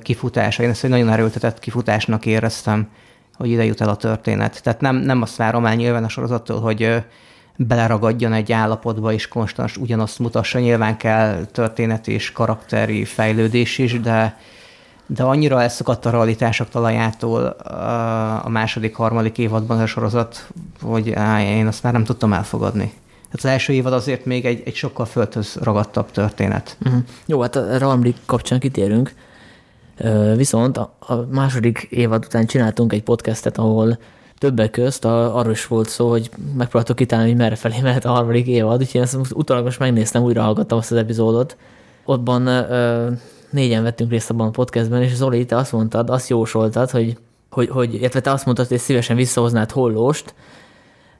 kifutása, 0.02 0.62
én 0.62 0.68
ezt 0.68 0.84
egy 0.84 0.90
nagyon 0.90 1.08
erőltetett 1.08 1.58
kifutásnak 1.58 2.26
éreztem, 2.26 2.88
hogy 3.34 3.50
ide 3.50 3.64
jut 3.64 3.80
el 3.80 3.88
a 3.88 3.96
történet. 3.96 4.62
Tehát 4.62 4.80
nem, 4.80 4.96
nem 4.96 5.22
azt 5.22 5.36
várom 5.36 5.66
el 5.66 5.74
nyilván 5.74 6.04
a 6.04 6.08
sorozattól, 6.08 6.60
hogy 6.60 7.02
beleragadjon 7.66 8.32
egy 8.32 8.52
állapotba, 8.52 9.12
és 9.12 9.28
konstans 9.28 9.76
ugyanazt 9.76 10.18
mutassa. 10.18 10.58
Nyilván 10.58 10.96
kell 10.96 11.44
történet 11.52 12.08
és 12.08 12.32
karakteri 12.32 13.04
fejlődés 13.04 13.78
is, 13.78 14.00
de, 14.00 14.38
de 15.06 15.22
annyira 15.22 15.62
elszakadt 15.62 16.06
a 16.06 16.10
realitások 16.10 16.68
talajától 16.68 17.44
a 18.44 18.48
második, 18.48 18.94
harmadik 18.94 19.38
évadban 19.38 19.80
a 19.80 19.86
sorozat, 19.86 20.46
hogy 20.82 21.06
én 21.40 21.66
azt 21.66 21.82
már 21.82 21.92
nem 21.92 22.04
tudtam 22.04 22.32
elfogadni. 22.32 22.92
Tehát 23.12 23.32
az 23.32 23.44
első 23.44 23.72
évad 23.72 23.92
azért 23.92 24.24
még 24.24 24.44
egy, 24.44 24.62
egy 24.64 24.74
sokkal 24.74 25.06
földhöz 25.06 25.58
ragadtabb 25.62 26.10
történet. 26.10 26.76
Uh-huh. 26.84 27.02
Jó, 27.26 27.40
hát 27.40 27.56
a 27.56 27.66
harmadik 27.70 28.16
kapcsán 28.26 28.58
kitérünk. 28.60 29.12
Viszont 30.36 30.76
a, 30.76 30.96
a 30.98 31.14
második 31.14 31.86
évad 31.90 32.24
után 32.24 32.46
csináltunk 32.46 32.92
egy 32.92 33.02
podcastet, 33.02 33.58
ahol 33.58 33.98
többek 34.40 34.70
közt 34.70 35.04
a, 35.04 35.36
arról 35.36 35.52
is 35.52 35.66
volt 35.66 35.88
szó, 35.88 36.08
hogy 36.08 36.30
megpróbáltok 36.56 36.96
kitálni, 36.96 37.28
hogy 37.28 37.36
merre 37.36 37.54
felé 37.54 37.80
mehet 37.82 38.04
a 38.04 38.10
harmadik 38.10 38.46
évad, 38.46 38.80
úgyhogy 38.80 39.00
ezt 39.00 39.16
utólag 39.30 39.64
most 39.64 39.78
megnéztem, 39.78 40.22
újra 40.22 40.42
hallgattam 40.42 40.78
azt 40.78 40.90
az 40.90 40.96
epizódot. 40.96 41.56
Ottban 42.04 42.46
ö, 42.46 43.10
négyen 43.50 43.82
vettünk 43.82 44.10
részt 44.10 44.30
abban 44.30 44.46
a 44.46 44.50
podcastben, 44.50 45.02
és 45.02 45.14
Zoli, 45.14 45.44
te 45.44 45.56
azt 45.56 45.72
mondtad, 45.72 46.10
azt 46.10 46.28
jósoltad, 46.28 46.90
hogy, 46.90 47.16
hogy, 47.50 47.68
hogy 47.68 47.94
illetve 47.94 48.20
te 48.20 48.30
azt 48.30 48.44
mondtad, 48.44 48.66
hogy 48.66 48.78
szívesen 48.78 49.16
visszahoznád 49.16 49.70
hollóst, 49.70 50.34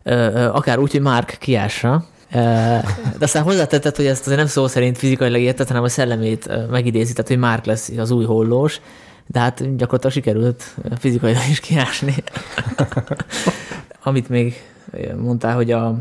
ö, 0.03 0.13
ö, 0.13 0.49
akár 0.49 0.79
úgy, 0.79 0.91
hogy 0.91 1.01
Márk 1.01 1.37
kiásra, 1.41 2.05
de 2.31 2.85
aztán 3.21 3.43
hozzátetted, 3.43 3.97
hogy 3.97 4.07
ezt 4.07 4.21
azért 4.21 4.39
nem 4.39 4.47
szó 4.47 4.67
szerint 4.67 4.99
fizikailag 4.99 5.41
érted, 5.41 5.69
hanem 5.69 5.83
a 5.83 5.89
szellemét 5.89 6.69
megidézi, 6.71 7.13
tehát 7.13 7.29
hogy 7.29 7.39
Márk 7.39 7.65
lesz 7.65 7.89
az 7.99 8.11
új 8.11 8.25
hollós, 8.25 8.81
de 9.33 9.39
hát 9.39 9.77
gyakorlatilag 9.77 10.13
sikerült 10.13 10.77
fizikailag 10.99 11.43
is 11.51 11.61
kiásni. 11.61 12.15
Amit 14.03 14.29
még 14.29 14.55
mondtál, 15.17 15.55
hogy 15.55 15.71
a, 15.71 15.95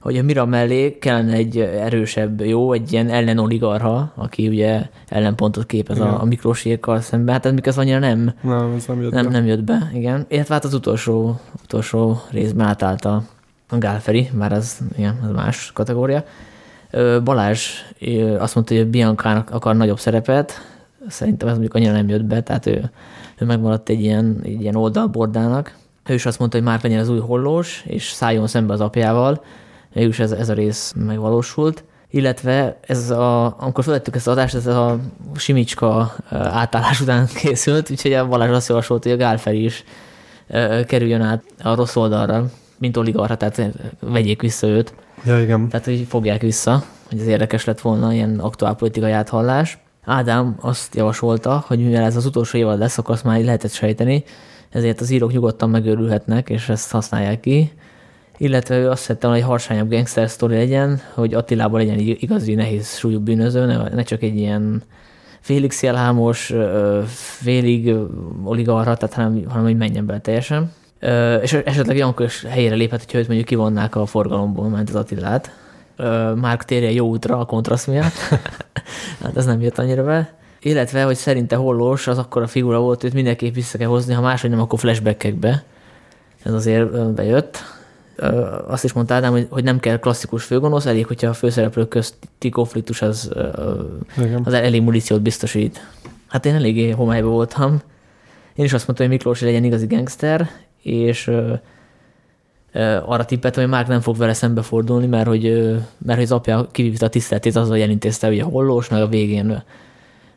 hogy 0.00 0.18
a 0.18 0.22
Mira 0.22 0.46
mellé 0.46 0.98
kellene 0.98 1.32
egy 1.32 1.58
erősebb 1.58 2.40
jó, 2.40 2.72
egy 2.72 2.92
ilyen 2.92 3.08
ellenoligarha, 3.08 4.12
aki 4.14 4.48
ugye 4.48 4.82
ellenpontot 5.08 5.66
képez 5.66 5.96
igen. 5.96 6.08
a, 6.08 6.20
a 6.20 6.24
mikrosírkkal 6.24 7.00
szemben. 7.00 7.34
Hát 7.34 7.66
ez 7.66 7.78
annyira 7.78 7.98
nem, 7.98 8.34
nem, 8.42 8.74
ez 8.76 8.86
nem, 8.86 9.02
jött 9.02 9.12
nem, 9.12 9.24
be. 9.24 9.30
nem 9.30 9.46
jött 9.46 9.64
be. 9.64 9.90
Igen. 9.92 10.26
Illetve 10.28 10.54
hát 10.54 10.64
az 10.64 10.74
utolsó, 10.74 11.40
utolsó 11.62 12.20
részben 12.30 12.66
átállt 12.66 13.04
a 13.04 13.22
Gálferi, 13.68 14.30
már 14.32 14.52
az, 14.52 14.78
igen, 14.96 15.18
az 15.22 15.30
más 15.34 15.72
kategória. 15.72 16.24
Balázs 17.24 17.68
azt 18.38 18.54
mondta, 18.54 18.74
hogy 18.74 18.86
Biancának 18.86 19.50
akar 19.50 19.76
nagyobb 19.76 19.98
szerepet, 19.98 20.52
szerintem 21.08 21.48
ez 21.48 21.54
mondjuk 21.54 21.74
annyira 21.74 21.92
nem 21.92 22.08
jött 22.08 22.24
be, 22.24 22.42
tehát 22.42 22.66
ő, 22.66 22.90
ő 23.38 23.44
megmaradt 23.44 23.88
egy 23.88 24.00
ilyen, 24.00 24.40
egy 24.42 24.60
ilyen 24.60 24.74
oldalbordának. 24.74 25.76
Ő 26.08 26.14
is 26.14 26.26
azt 26.26 26.38
mondta, 26.38 26.56
hogy 26.56 26.66
már 26.66 26.80
legyen 26.82 26.98
az 26.98 27.08
új 27.08 27.18
hollós, 27.18 27.84
és 27.86 28.08
szálljon 28.10 28.46
szembe 28.46 28.72
az 28.72 28.80
apjával. 28.80 29.44
Mégis 29.94 30.18
ez, 30.18 30.32
ez 30.32 30.48
a 30.48 30.52
rész 30.52 30.92
megvalósult. 30.96 31.84
Illetve 32.10 32.78
ez 32.86 33.10
a, 33.10 33.56
amikor 33.58 33.84
felettük 33.84 34.14
ezt 34.14 34.26
az 34.26 34.32
adást, 34.32 34.54
ez 34.54 34.66
a 34.66 34.98
Simicska 35.36 36.14
átállás 36.30 37.00
után 37.00 37.26
készült, 37.42 37.90
úgyhogy 37.90 38.12
a 38.12 38.28
Balázs 38.28 38.50
azt 38.50 38.68
javasolt, 38.68 39.02
hogy 39.02 39.12
a 39.12 39.16
Gálferi 39.16 39.64
is 39.64 39.84
kerüljön 40.86 41.20
át 41.20 41.44
a 41.62 41.74
rossz 41.74 41.96
oldalra, 41.96 42.46
mint 42.78 42.96
oligarha, 42.96 43.36
tehát 43.36 43.62
vegyék 44.00 44.40
vissza 44.40 44.66
őt. 44.66 44.94
Ja, 45.24 45.40
igen. 45.42 45.68
Tehát, 45.68 45.84
hogy 45.84 46.06
fogják 46.08 46.40
vissza, 46.40 46.84
hogy 47.08 47.18
ez 47.18 47.26
érdekes 47.26 47.64
lett 47.64 47.80
volna, 47.80 48.12
ilyen 48.12 48.38
aktuál 48.38 48.74
politikai 48.74 49.12
áthallás. 49.12 49.78
Ádám 50.04 50.56
azt 50.60 50.94
javasolta, 50.94 51.64
hogy 51.66 51.78
mivel 51.78 52.04
ez 52.04 52.16
az 52.16 52.26
utolsó 52.26 52.58
évad 52.58 52.78
lesz, 52.78 52.98
akkor 52.98 53.14
azt 53.14 53.24
már 53.24 53.40
lehetett 53.40 53.72
sejteni, 53.72 54.24
ezért 54.70 55.00
az 55.00 55.10
írók 55.10 55.32
nyugodtan 55.32 55.70
megőrülhetnek, 55.70 56.48
és 56.48 56.68
ezt 56.68 56.90
használják 56.90 57.40
ki. 57.40 57.72
Illetve 58.38 58.78
ő 58.78 58.90
azt 58.90 59.02
szedte, 59.02 59.28
hogy 59.28 59.42
harsányabb 59.42 59.90
gangster 59.90 60.30
sztori 60.30 60.54
legyen, 60.54 61.00
hogy 61.14 61.34
Attilában 61.34 61.80
legyen 61.80 61.98
igazi 61.98 62.54
nehéz 62.54 62.96
súlyú 62.96 63.20
bűnöző, 63.20 63.66
ne, 63.66 63.88
ne 63.88 64.02
csak 64.02 64.22
egy 64.22 64.36
ilyen 64.36 64.82
félig 65.40 65.72
szélhámos, 65.72 66.54
félig 67.04 67.94
oligarha, 68.44 68.96
tehát 68.96 69.14
hanem, 69.14 69.42
hanem 69.48 69.64
hogy 69.64 69.76
menjen 69.76 70.06
bele 70.06 70.20
teljesen. 70.20 70.72
És 71.42 71.52
esetleg 71.52 71.96
Janko 71.96 72.22
is 72.22 72.44
helyére 72.44 72.74
léphet, 72.74 73.00
hogyha 73.04 73.18
őt 73.18 73.26
mondjuk 73.26 73.48
kivonnák 73.48 73.96
a 73.96 74.06
forgalomból, 74.06 74.68
ment 74.68 74.88
az 74.88 74.94
Attilát. 74.94 75.59
Márk 76.34 76.64
térje 76.64 76.90
jó 76.90 77.06
útra 77.06 77.38
a 77.38 77.44
kontraszt 77.44 77.86
miatt. 77.86 78.14
hát 79.22 79.36
ez 79.36 79.44
nem 79.44 79.60
jött 79.60 79.78
annyira 79.78 80.04
be. 80.04 80.34
Illetve, 80.62 81.02
hogy 81.02 81.16
szerinte 81.16 81.56
Hollós 81.56 82.06
az 82.06 82.18
akkor 82.18 82.42
a 82.42 82.46
figura 82.46 82.80
volt, 82.80 83.04
őt 83.04 83.12
mindenképp 83.12 83.54
vissza 83.54 83.78
kell 83.78 83.88
hozni, 83.88 84.14
ha 84.14 84.20
máshogy 84.20 84.50
nem, 84.50 84.60
akkor 84.60 84.78
flashbackekbe. 84.78 85.64
Ez 86.42 86.52
azért 86.52 87.12
bejött. 87.14 87.58
Azt 88.66 88.84
is 88.84 88.92
mondta 88.92 89.14
Ádám, 89.14 89.32
hogy, 89.32 89.46
hogy 89.50 89.64
nem 89.64 89.80
kell 89.80 89.98
klasszikus 89.98 90.44
főgonosz, 90.44 90.86
elég, 90.86 91.06
hogyha 91.06 91.28
a 91.28 91.32
főszereplők 91.32 91.88
közti 91.88 92.48
konfliktus 92.48 93.02
az, 93.02 93.30
az 94.44 94.52
elég 94.52 94.82
muníciót 94.82 95.22
biztosít. 95.22 95.86
Hát 96.28 96.46
én 96.46 96.54
eléggé 96.54 96.90
homályban 96.90 97.30
voltam. 97.30 97.80
Én 98.54 98.64
is 98.64 98.72
azt 98.72 98.86
mondtam, 98.86 99.06
hogy 99.06 99.16
Miklós 99.16 99.40
legyen 99.40 99.64
igazi 99.64 99.86
gangster, 99.86 100.50
és 100.82 101.30
arra 103.04 103.24
tippet, 103.24 103.54
hogy 103.54 103.68
Márk 103.68 103.88
nem 103.88 104.00
fog 104.00 104.16
vele 104.16 104.32
szembefordulni, 104.32 105.06
mert 105.06 105.26
hogy, 105.26 105.42
mert 105.98 106.18
hogy 106.18 106.22
az 106.22 106.32
apja 106.32 106.66
kivívta 106.70 107.06
a 107.06 107.08
tiszteletét 107.08 107.56
azzal, 107.56 107.70
hogy 107.70 107.80
elintézte 107.80 108.28
ugye 108.28 108.42
a 108.42 108.48
hollós, 108.48 108.88
meg 108.88 109.02
a 109.02 109.08
végén 109.08 109.62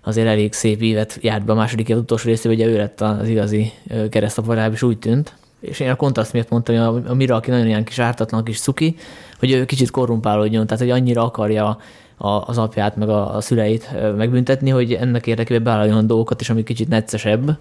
azért 0.04 0.28
elég 0.28 0.54
szép 0.54 0.82
évet 0.82 1.18
járt 1.22 1.46
be 1.46 1.52
a 1.52 1.56
második 1.56 1.90
év 1.90 1.98
utolsó 1.98 2.30
részében, 2.30 2.58
ugye 2.58 2.68
ő 2.68 2.78
lett 2.78 3.02
az 3.02 3.28
igazi 3.28 3.72
keresztapa, 4.10 4.68
is 4.68 4.84
úgy 4.84 5.00
tűnt. 5.00 5.34
És 5.60 5.80
én 5.80 5.90
a 5.90 5.96
kontraszt 5.96 6.34
miatt 6.34 6.50
mondtam, 6.50 6.75
hogy 6.75 7.04
a, 7.06 7.10
a 7.10 7.13
Mira, 7.13 7.36
aki 7.36 7.50
nagyon 7.50 7.68
ilyen 7.68 7.84
kis 7.84 8.00
ártatlan 8.00 8.44
kis 8.44 8.60
cuki, 8.60 8.96
hogy 9.40 9.52
ő 9.52 9.66
kicsit 9.66 9.92
korrumpálódjon, 9.92 10.66
tehát 10.68 10.82
hogy 10.82 10.92
annyira 10.92 11.24
akarja 11.24 11.78
a, 12.18 12.28
az 12.28 12.58
apját, 12.58 12.96
meg 12.96 13.10
a, 13.10 13.36
a 13.36 13.42
szüleit 13.42 13.90
megbüntetni, 14.18 14.70
hogy 14.70 14.94
ennek 14.94 15.28
érdekében 15.28 15.63
beálljon 15.63 16.08
dolgokat 16.08 16.42
is, 16.42 16.50
ami 16.50 16.63
kicsit 16.63 16.88
neccesebb, 16.88 17.58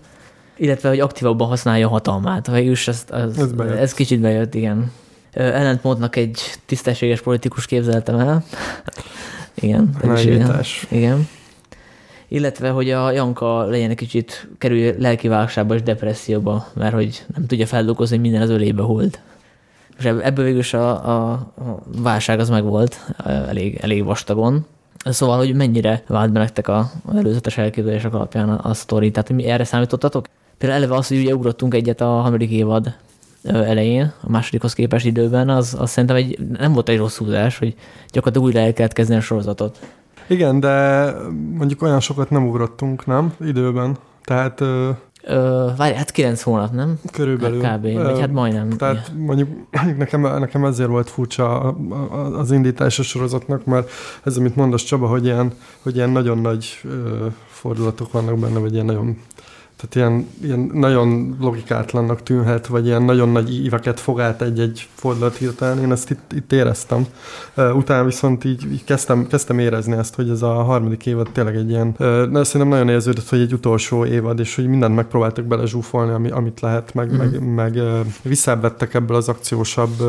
illetve 0.62 0.88
hogy 0.88 1.00
aktívabban 1.00 1.48
használja 1.48 1.86
a 1.86 1.90
hatalmát. 1.90 2.46
Végülis 2.46 2.88
ez, 2.88 3.04
ez, 3.10 3.38
ez, 3.38 3.50
ez 3.76 3.94
kicsit 3.94 4.20
bejött, 4.20 4.54
igen. 4.54 4.92
Ellentmondnak 5.32 6.16
egy 6.16 6.40
tisztességes 6.66 7.20
politikus 7.20 7.66
képzeltem 7.66 8.18
el. 8.18 8.44
igen. 9.54 9.96
Igen. 10.14 10.60
igen. 10.90 11.28
Illetve, 12.28 12.68
hogy 12.70 12.90
a 12.90 13.10
Janka 13.10 13.64
legyen 13.64 13.90
egy 13.90 13.96
kicsit, 13.96 14.48
kerülj 14.58 14.94
lelkiválságba 14.98 15.74
és 15.74 15.82
depresszióba, 15.82 16.66
mert 16.74 16.94
hogy 16.94 17.24
nem 17.34 17.46
tudja 17.46 17.66
feldolgozni, 17.66 18.14
hogy 18.14 18.24
minden 18.24 18.42
az 18.42 18.50
ölébe 18.50 18.82
hold. 18.82 19.18
És 19.98 20.04
ebből 20.04 20.44
végül 20.44 20.60
is 20.60 20.74
a, 20.74 21.08
a, 21.08 21.32
a 21.32 21.82
válság 21.96 22.38
az 22.38 22.48
megvolt 22.48 23.06
elég, 23.24 23.78
elég 23.80 24.04
vastagon. 24.04 24.66
Szóval, 25.04 25.36
hogy 25.36 25.54
mennyire 25.54 26.02
vált 26.06 26.32
be 26.32 26.38
nektek 26.38 26.68
a, 26.68 26.90
előzetes 27.14 27.58
elképzelések 27.58 28.14
alapján 28.14 28.48
a, 28.48 28.68
a 28.70 28.74
sztori, 28.74 29.10
tehát 29.10 29.32
mi 29.32 29.44
erre 29.44 29.64
számítottatok? 29.64 30.26
Például 30.62 30.82
eleve 30.82 30.98
az, 30.98 31.08
hogy 31.08 31.18
ugye 31.18 31.34
ugrottunk 31.34 31.74
egyet 31.74 32.00
a 32.00 32.06
harmadik 32.06 32.50
évad 32.50 32.94
elején, 33.42 34.12
a 34.20 34.30
másodikhoz 34.30 34.72
képest 34.72 35.06
időben, 35.06 35.48
az, 35.48 35.76
az 35.78 35.90
szerintem 35.90 36.16
egy, 36.16 36.38
nem 36.58 36.72
volt 36.72 36.88
egy 36.88 36.98
rossz 36.98 37.16
húzás, 37.16 37.58
hogy 37.58 37.74
gyakorlatilag 38.10 38.46
újra 38.46 38.66
el 38.66 38.72
kellett 38.72 38.92
kezdeni 38.92 39.18
a 39.18 39.22
sorozatot. 39.22 39.78
Igen, 40.26 40.60
de 40.60 41.06
mondjuk 41.56 41.82
olyan 41.82 42.00
sokat 42.00 42.30
nem 42.30 42.46
ugrottunk, 42.46 43.06
nem? 43.06 43.32
Időben. 43.40 43.96
Tehát... 44.24 44.60
Ö... 44.60 44.90
Ö, 45.24 45.68
várj, 45.76 45.94
hát 45.94 46.10
kilenc 46.10 46.42
hónap, 46.42 46.72
nem? 46.72 46.98
Körülbelül. 47.12 47.60
Kb. 47.60 47.82
Vagy 48.02 48.20
hát 48.20 48.32
majdnem. 48.32 48.70
Tehát 48.70 49.08
igen. 49.08 49.24
mondjuk 49.24 49.48
nekem, 49.96 50.20
nekem 50.20 50.64
ezért 50.64 50.88
volt 50.88 51.10
furcsa 51.10 51.60
az 52.38 52.50
indítás 52.50 52.98
a 52.98 53.02
sorozatnak, 53.02 53.64
mert 53.64 53.90
ez, 54.24 54.36
amit 54.36 54.56
mondasz 54.56 54.82
Csaba, 54.82 55.06
hogy 55.06 55.24
ilyen, 55.24 55.52
hogy 55.82 55.96
ilyen 55.96 56.10
nagyon 56.10 56.38
nagy 56.38 56.80
ö, 56.84 57.26
fordulatok 57.46 58.12
vannak 58.12 58.38
benne, 58.38 58.58
vagy 58.58 58.72
ilyen 58.72 58.84
nagyon 58.84 59.16
tehát 59.82 60.10
ilyen, 60.10 60.28
ilyen 60.42 60.70
nagyon 60.72 61.36
logikátlannak 61.40 62.22
tűnhet, 62.22 62.66
vagy 62.66 62.86
ilyen 62.86 63.02
nagyon 63.02 63.28
nagy 63.28 63.64
íveket 63.64 64.00
fog 64.00 64.20
át 64.20 64.42
egy-egy 64.42 64.88
fordulat 64.94 65.36
hirtelen. 65.36 65.78
Én 65.78 65.92
ezt 65.92 66.10
itt, 66.10 66.32
itt 66.32 66.52
éreztem. 66.52 67.06
Utána 67.56 68.04
viszont 68.04 68.44
így, 68.44 68.72
így 68.72 68.84
kezdtem, 68.84 69.26
kezdtem 69.26 69.58
érezni 69.58 69.96
ezt, 69.96 70.14
hogy 70.14 70.30
ez 70.30 70.42
a 70.42 70.52
harmadik 70.52 71.06
évad 71.06 71.28
tényleg 71.32 71.56
egy 71.56 71.70
ilyen, 71.70 71.88
uh, 71.88 72.42
szerintem 72.42 72.68
nagyon 72.68 72.88
érződött, 72.88 73.28
hogy 73.28 73.40
egy 73.40 73.52
utolsó 73.52 74.04
évad, 74.04 74.38
és 74.38 74.54
hogy 74.54 74.66
mindent 74.66 74.94
megpróbáltak 74.94 75.44
bele 75.44 75.66
zsúfolni, 75.66 76.12
ami, 76.12 76.30
amit 76.30 76.60
lehet, 76.60 76.94
meg, 76.94 77.12
mm-hmm. 77.12 77.44
meg, 77.44 77.74
meg 77.74 77.82
visszávettek 78.22 78.94
ebből 78.94 79.16
az 79.16 79.28
akciósabb 79.28 80.00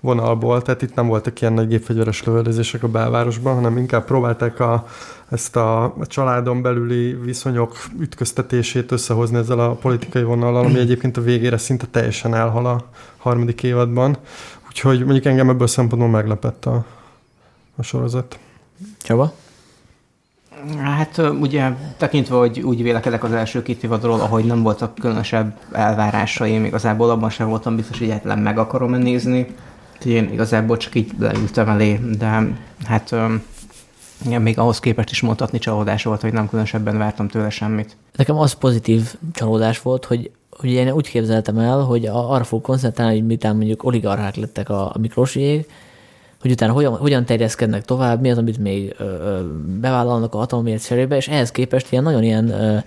vonalból, 0.00 0.62
tehát 0.62 0.82
itt 0.82 0.94
nem 0.94 1.06
voltak 1.06 1.40
ilyen 1.40 1.52
nagy 1.52 1.68
gépfegyveres 1.68 2.24
lövöldözések 2.24 2.82
a 2.82 2.88
belvárosban, 2.88 3.54
hanem 3.54 3.76
inkább 3.76 4.04
próbálták 4.04 4.60
a, 4.60 4.86
ezt 5.30 5.56
a, 5.56 5.84
a 5.84 6.06
családon 6.06 6.62
belüli 6.62 7.14
viszonyok 7.24 7.76
ütköztetését 7.98 8.92
összehozni 8.92 9.36
ezzel 9.36 9.58
a 9.58 9.74
politikai 9.74 10.22
vonallal, 10.22 10.64
ami 10.64 10.78
egyébként 10.78 11.16
a 11.16 11.20
végére 11.20 11.56
szinte 11.58 11.86
teljesen 11.86 12.34
elhal 12.34 12.66
a 12.66 12.84
harmadik 13.16 13.62
évadban. 13.62 14.16
Úgyhogy 14.68 15.04
mondjuk 15.04 15.24
engem 15.24 15.48
ebből 15.48 15.66
szempontból 15.66 16.10
meglepett 16.10 16.64
a, 16.64 16.84
a 17.76 17.82
sorozat. 17.82 18.38
Csaba? 19.02 19.32
Hát 20.82 21.18
ugye 21.40 21.72
tekintve, 21.96 22.36
hogy 22.36 22.60
úgy 22.60 22.82
vélekedek 22.82 23.24
az 23.24 23.32
első 23.32 23.62
két 23.62 23.84
évadról, 23.84 24.20
ahogy 24.20 24.44
nem 24.44 24.62
voltak 24.62 24.94
különösebb 24.94 25.58
elvárásaim, 25.72 26.64
igazából 26.64 27.10
abban 27.10 27.30
sem 27.30 27.48
voltam 27.48 27.76
biztos, 27.76 27.98
hogy 27.98 28.10
egyetlen 28.10 28.38
meg 28.38 28.58
akarom 28.58 28.94
nézni. 28.94 29.46
Én 30.04 30.32
igazából 30.32 30.76
csak 30.76 30.94
így 30.94 31.10
leültem 31.18 31.68
elé, 31.68 32.00
de 32.18 32.56
hát 32.84 33.14
igen, 34.24 34.42
még 34.42 34.58
ahhoz 34.58 34.80
képest 34.80 35.10
is 35.10 35.20
mondhatni 35.20 35.58
csalódás 35.58 36.04
volt, 36.04 36.20
hogy 36.20 36.32
nem 36.32 36.48
különösebben 36.48 36.98
vártam 36.98 37.28
tőle 37.28 37.50
semmit. 37.50 37.96
Nekem 38.16 38.38
az 38.38 38.52
pozitív 38.52 39.14
csalódás 39.32 39.82
volt, 39.82 40.04
hogy 40.04 40.30
hogy 40.58 40.70
én 40.70 40.90
úgy 40.90 41.08
képzeltem 41.08 41.58
el, 41.58 41.78
hogy 41.78 42.06
arra 42.06 42.44
fog 42.44 42.60
koncentrálni, 42.60 43.14
hogy 43.14 43.26
mitán 43.26 43.56
mondjuk 43.56 43.84
oligarchák 43.84 44.36
lettek 44.36 44.68
a, 44.68 44.84
a 44.84 44.98
Miklósiék, 44.98 45.70
hogy 46.40 46.50
utána 46.50 46.72
hogyan, 46.72 46.96
hogyan 46.96 47.24
terjeszkednek 47.24 47.84
tovább, 47.84 48.20
mi 48.20 48.30
az, 48.30 48.38
amit 48.38 48.58
még 48.58 48.94
ö, 48.98 49.04
ö, 49.04 49.40
bevállalnak 49.80 50.34
a 50.34 50.38
hatalomért 50.38 50.86
cserébe, 50.86 51.16
és 51.16 51.28
ehhez 51.28 51.50
képest 51.50 51.92
ilyen 51.92 52.04
nagyon 52.04 52.22
ilyen 52.22 52.48
ö, 52.48 52.78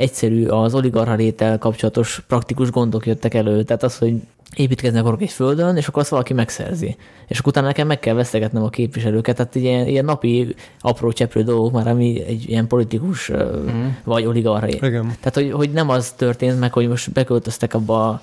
egyszerű 0.00 0.46
az 0.46 0.74
oligarha 0.74 1.14
rétel 1.14 1.58
kapcsolatos 1.58 2.22
praktikus 2.28 2.70
gondok 2.70 3.06
jöttek 3.06 3.34
elő. 3.34 3.62
Tehát 3.62 3.82
az, 3.82 3.98
hogy 3.98 4.14
építkezni 4.56 4.98
akarok 4.98 5.22
egy 5.22 5.30
földön, 5.30 5.76
és 5.76 5.86
akkor 5.86 6.02
azt 6.02 6.10
valaki 6.10 6.32
megszerzi. 6.32 6.96
És 7.26 7.38
akkor 7.38 7.52
utána 7.52 7.66
nekem 7.66 7.86
meg 7.86 7.98
kell 7.98 8.14
vesztegetnem 8.14 8.62
a 8.62 8.68
képviselőket, 8.68 9.36
tehát 9.36 9.54
ilyen, 9.54 9.86
ilyen 9.86 10.04
napi 10.04 10.54
apró 10.80 11.12
cseprő 11.12 11.42
dolgok 11.42 11.72
már, 11.72 11.88
ami 11.88 12.24
egy 12.26 12.48
ilyen 12.48 12.66
politikus 12.66 13.32
mm. 13.32 13.86
vagy 14.04 14.24
oligarha. 14.24 14.68
Igen. 14.68 15.14
Tehát, 15.20 15.34
hogy, 15.34 15.50
hogy 15.50 15.70
nem 15.70 15.88
az 15.88 16.12
történt 16.12 16.60
meg, 16.60 16.72
hogy 16.72 16.88
most 16.88 17.12
beköltöztek 17.12 17.74
abba 17.74 18.08
a 18.08 18.22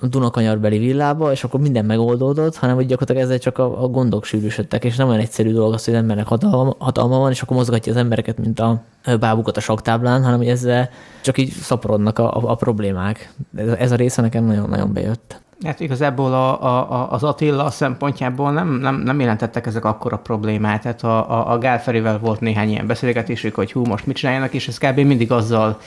Dunakanyarbeli 0.00 0.78
villába, 0.78 1.32
és 1.32 1.44
akkor 1.44 1.60
minden 1.60 1.84
megoldódott, 1.84 2.56
hanem 2.56 2.74
hogy 2.74 2.86
gyakorlatilag 2.86 3.22
ezzel 3.22 3.38
csak 3.38 3.58
a, 3.58 3.82
a 3.82 3.88
gondok 3.88 4.24
sűrűsödtek, 4.24 4.84
és 4.84 4.96
nem 4.96 5.08
olyan 5.08 5.20
egyszerű 5.20 5.52
dolog 5.52 5.72
az, 5.72 5.84
hogy 5.84 5.94
az 5.94 6.00
embernek 6.00 6.26
hatalma, 6.26 6.74
hatalma 6.78 7.18
van, 7.18 7.30
és 7.30 7.42
akkor 7.42 7.56
mozgatja 7.56 7.92
az 7.92 7.98
embereket, 7.98 8.38
mint 8.38 8.60
a 8.60 8.82
bábukat 9.20 9.56
a 9.56 9.60
saktáblán, 9.60 10.22
hanem 10.22 10.38
hogy 10.38 10.48
ezzel 10.48 10.90
csak 11.22 11.38
így 11.38 11.50
szaporodnak 11.50 12.18
a, 12.18 12.36
a, 12.36 12.50
a 12.50 12.54
problémák. 12.54 13.32
Ez, 13.56 13.68
ez 13.68 13.92
a 13.92 13.96
része 13.96 14.22
nekem 14.22 14.44
nagyon-nagyon 14.44 14.92
bejött. 14.92 15.42
Hát 15.64 15.80
igazából 15.80 16.32
a, 16.32 16.62
a, 16.62 17.12
az 17.12 17.22
Attila 17.22 17.70
szempontjából 17.70 18.52
nem, 18.52 18.68
nem, 18.68 18.96
nem 18.96 19.20
jelentettek 19.20 19.66
ezek 19.66 19.84
akkora 19.84 20.16
problémát. 20.18 20.82
Tehát 20.82 21.02
a, 21.02 21.30
a, 21.30 21.52
a 21.52 21.58
Gálferivel 21.58 22.18
volt 22.18 22.40
néhány 22.40 22.68
ilyen 22.68 22.86
beszélgetésük, 22.86 23.54
hogy 23.54 23.72
hú, 23.72 23.84
most 23.84 24.06
mit 24.06 24.16
csináljanak, 24.16 24.54
és 24.54 24.68
ez 24.68 24.78
kb. 24.78 24.98
mindig 24.98 25.32
azzal 25.32 25.78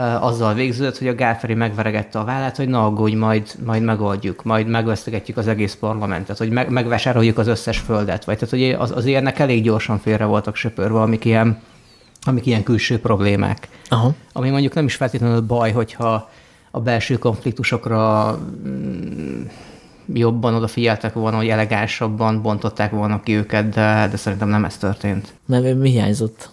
azzal 0.00 0.54
végződött, 0.54 0.98
hogy 0.98 1.08
a 1.08 1.14
Gálferi 1.14 1.54
megveregette 1.54 2.18
a 2.18 2.24
vállát, 2.24 2.56
hogy 2.56 2.68
na 2.68 2.86
aggódj, 2.86 3.14
majd, 3.14 3.54
majd 3.64 3.82
megoldjuk, 3.82 4.42
majd 4.42 4.66
megvesztegetjük 4.66 5.36
az 5.36 5.48
egész 5.48 5.74
parlamentet, 5.74 6.38
hogy 6.38 6.50
meg, 6.50 6.70
megvásároljuk 6.70 7.38
az 7.38 7.46
összes 7.46 7.78
földet. 7.78 8.24
Vagy 8.24 8.38
tehát, 8.38 8.54
hogy 8.54 8.70
az, 8.82 8.96
az 8.96 9.04
ilyenek 9.04 9.38
elég 9.38 9.62
gyorsan 9.62 9.98
félre 9.98 10.24
voltak 10.24 10.56
söpörve, 10.56 11.00
amik 11.00 11.24
ilyen, 11.24 11.58
amik 12.22 12.46
ilyen 12.46 12.62
külső 12.62 12.98
problémák. 13.00 13.68
Aha. 13.88 14.14
Ami 14.32 14.50
mondjuk 14.50 14.74
nem 14.74 14.84
is 14.84 14.94
feltétlenül 14.94 15.40
baj, 15.40 15.72
hogyha 15.72 16.30
a 16.70 16.80
belső 16.80 17.18
konfliktusokra 17.18 18.32
mm, 18.68 19.42
jobban 20.12 20.54
odafigyeltek 20.54 21.12
volna, 21.12 21.36
hogy 21.36 21.48
elegánsabban 21.48 22.42
bontották 22.42 22.90
volna 22.90 23.20
ki 23.20 23.36
őket, 23.36 23.68
de, 23.68 24.08
de 24.10 24.16
szerintem 24.16 24.48
nem 24.48 24.64
ez 24.64 24.76
történt. 24.76 25.34
Nem, 25.46 25.62
mi 25.62 25.90
hiányzott? 25.90 26.50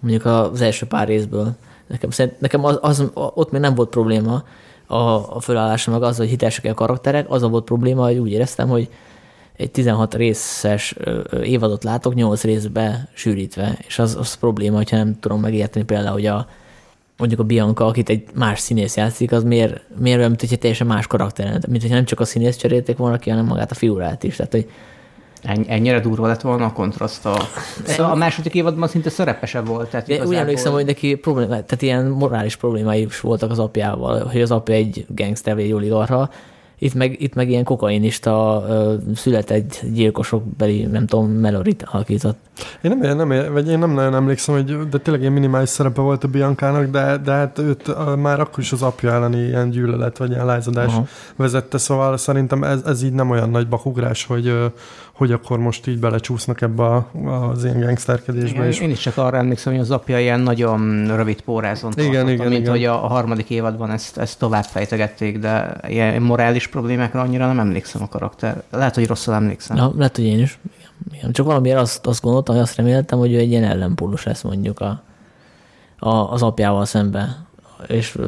Mondjuk 0.00 0.24
az 0.24 0.60
első 0.60 0.86
pár 0.86 1.06
részből. 1.06 1.56
Nekem, 1.92 2.10
szerint, 2.10 2.40
nekem 2.40 2.64
az, 2.64 2.78
az, 2.80 3.10
ott 3.14 3.50
még 3.50 3.60
nem 3.60 3.74
volt 3.74 3.88
probléma 3.88 4.44
a, 4.86 4.96
a 5.36 5.40
fölállása, 5.40 5.90
meg 5.90 6.02
az, 6.02 6.16
hogy 6.16 6.28
hitelsek 6.28 6.64
a 6.64 6.74
karakterek, 6.74 7.30
az 7.30 7.42
volt 7.42 7.64
probléma, 7.64 8.04
hogy 8.04 8.18
úgy 8.18 8.30
éreztem, 8.30 8.68
hogy 8.68 8.88
egy 9.56 9.70
16 9.70 10.14
részes 10.14 10.96
évadot 11.42 11.84
látok, 11.84 12.14
8 12.14 12.42
részbe 12.42 13.08
sűrítve, 13.14 13.78
és 13.86 13.98
az, 13.98 14.16
az 14.16 14.34
probléma, 14.34 14.76
hogyha 14.76 14.96
nem 14.96 15.18
tudom 15.20 15.40
megérteni 15.40 15.84
például, 15.84 16.12
hogy 16.12 16.26
a, 16.26 16.46
mondjuk 17.16 17.40
a 17.40 17.44
Bianca, 17.44 17.86
akit 17.86 18.08
egy 18.08 18.24
más 18.34 18.60
színész 18.60 18.96
játszik, 18.96 19.32
az 19.32 19.42
miért, 19.42 19.80
miért 19.98 20.18
olyan, 20.18 20.28
mint 20.28 20.40
hogy 20.40 20.52
egy 20.52 20.58
teljesen 20.58 20.86
más 20.86 21.06
karakter, 21.06 21.46
mint 21.68 21.82
hogyha 21.82 21.96
nem 21.96 22.04
csak 22.04 22.20
a 22.20 22.24
színész 22.24 22.56
cserélték 22.56 22.96
volna 22.96 23.18
ki, 23.18 23.30
hanem 23.30 23.44
magát 23.44 23.70
a 23.70 23.74
figurát 23.74 24.22
is. 24.22 24.36
Tehát, 24.36 24.52
hogy 24.52 24.70
Ennyire 25.66 26.00
durva 26.00 26.26
lett 26.26 26.40
volna 26.40 26.64
a 26.64 26.72
kontraszt 26.72 27.26
a... 27.26 27.36
Szóval 27.84 28.12
a 28.12 28.14
második 28.14 28.54
évadban 28.54 28.88
szinte 28.88 29.10
szerepesebb 29.10 29.66
volt. 29.66 29.90
Tehát 29.90 30.08
igazából... 30.08 30.32
Úgy 30.32 30.38
emlékszem, 30.40 30.72
hogy 30.72 30.84
neki 30.84 31.14
probléma, 31.14 31.48
tehát 31.48 31.82
ilyen 31.82 32.06
morális 32.06 32.56
problémái 32.56 33.02
is 33.02 33.20
voltak 33.20 33.50
az 33.50 33.58
apjával, 33.58 34.26
hogy 34.26 34.40
az 34.40 34.50
apja 34.50 34.74
egy 34.74 35.06
gangster 35.08 35.54
vagy 35.54 35.64
egy 35.64 35.72
oligarha, 35.72 36.30
itt 36.82 36.94
meg, 36.94 37.20
itt 37.20 37.34
meg 37.34 37.50
ilyen 37.50 37.64
kokainista 37.64 38.64
született 39.14 39.82
gyilkosok 39.92 40.44
beli, 40.44 40.82
nem 40.82 41.06
tudom, 41.06 41.30
melorit 41.30 41.84
alakított. 41.90 42.38
Én 42.80 42.98
nem, 42.98 43.16
nem, 43.16 43.52
vagy 43.52 43.68
én 43.68 43.78
nem 43.78 43.90
nagyon 43.90 44.14
emlékszem, 44.14 44.54
hogy 44.54 44.88
de 44.88 44.98
tényleg 44.98 45.22
ilyen 45.22 45.32
minimális 45.32 45.68
szerepe 45.68 46.00
volt 46.00 46.24
a 46.24 46.28
Biancának, 46.28 46.90
de, 46.90 47.16
de 47.16 47.32
hát 47.32 47.58
őt 47.58 48.16
már 48.16 48.40
akkor 48.40 48.58
is 48.58 48.72
az 48.72 48.82
apja 48.82 49.12
elleni 49.12 49.38
ilyen 49.38 49.70
gyűlölet, 49.70 50.18
vagy 50.18 50.30
ilyen 50.30 50.46
lázadás 50.46 50.86
Aha. 50.86 51.06
vezette, 51.36 51.78
szóval 51.78 52.16
szerintem 52.16 52.64
ez, 52.64 52.80
ez 52.86 53.02
így 53.02 53.12
nem 53.12 53.30
olyan 53.30 53.50
nagy 53.50 53.68
bakugrás, 53.68 54.24
hogy, 54.24 54.72
hogy 55.12 55.32
akkor 55.32 55.58
most 55.58 55.86
így 55.86 55.98
belecsúsznak 55.98 56.60
ebbe 56.60 56.82
a, 56.82 57.08
az 57.50 57.64
ilyen 57.64 57.80
gangsterkedésbe. 57.80 58.68
is. 58.68 58.80
Én 58.80 58.90
is 58.90 58.98
csak 58.98 59.16
arra 59.16 59.36
emlékszem, 59.36 59.72
hogy 59.72 59.82
az 59.82 59.90
apja 59.90 60.18
ilyen 60.18 60.40
nagyon 60.40 61.06
rövid 61.16 61.40
pórázon 61.40 61.92
igen, 61.96 62.28
igen, 62.28 62.48
mint 62.48 62.60
igen. 62.60 62.70
hogy 62.70 62.84
a, 62.84 63.04
a 63.04 63.06
harmadik 63.06 63.50
évadban 63.50 63.90
ezt, 63.90 64.16
ezt 64.18 64.38
tovább 64.38 64.64
fejtegették, 64.64 65.38
de 65.38 65.76
ilyen 65.86 66.22
morális 66.22 66.66
problémákra 66.66 67.20
annyira 67.20 67.46
nem 67.46 67.58
emlékszem 67.58 68.02
a 68.02 68.08
karakter. 68.08 68.62
Lehet, 68.70 68.94
hogy 68.94 69.06
rosszul 69.06 69.34
emlékszem. 69.34 69.76
Ja, 69.76 69.92
lehet, 69.96 70.16
hogy 70.16 70.24
én 70.24 70.38
is. 70.38 70.58
Igen. 71.12 71.32
Csak 71.32 71.46
valamiért 71.46 71.78
azt, 71.78 72.06
azt 72.06 72.22
gondoltam, 72.22 72.54
hogy 72.54 72.64
azt 72.64 72.76
reméltem, 72.76 73.18
hogy 73.18 73.32
ő 73.32 73.38
egy 73.38 73.50
ilyen 73.50 73.64
ellenpólus 73.64 74.24
lesz 74.24 74.42
mondjuk 74.42 74.80
a, 74.80 75.02
a, 75.98 76.32
az 76.32 76.42
apjával 76.42 76.84
szembe. 76.84 77.46
És 77.86 78.18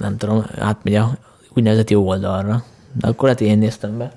nem 0.00 0.16
tudom, 0.16 0.44
átmegy 0.58 0.94
a 0.94 1.10
úgynevezett 1.54 1.90
jó 1.90 2.08
oldalra. 2.08 2.64
De 2.92 3.08
akkor 3.08 3.22
lehet 3.22 3.40
én 3.40 3.58
néztem 3.58 3.98
be. 3.98 4.12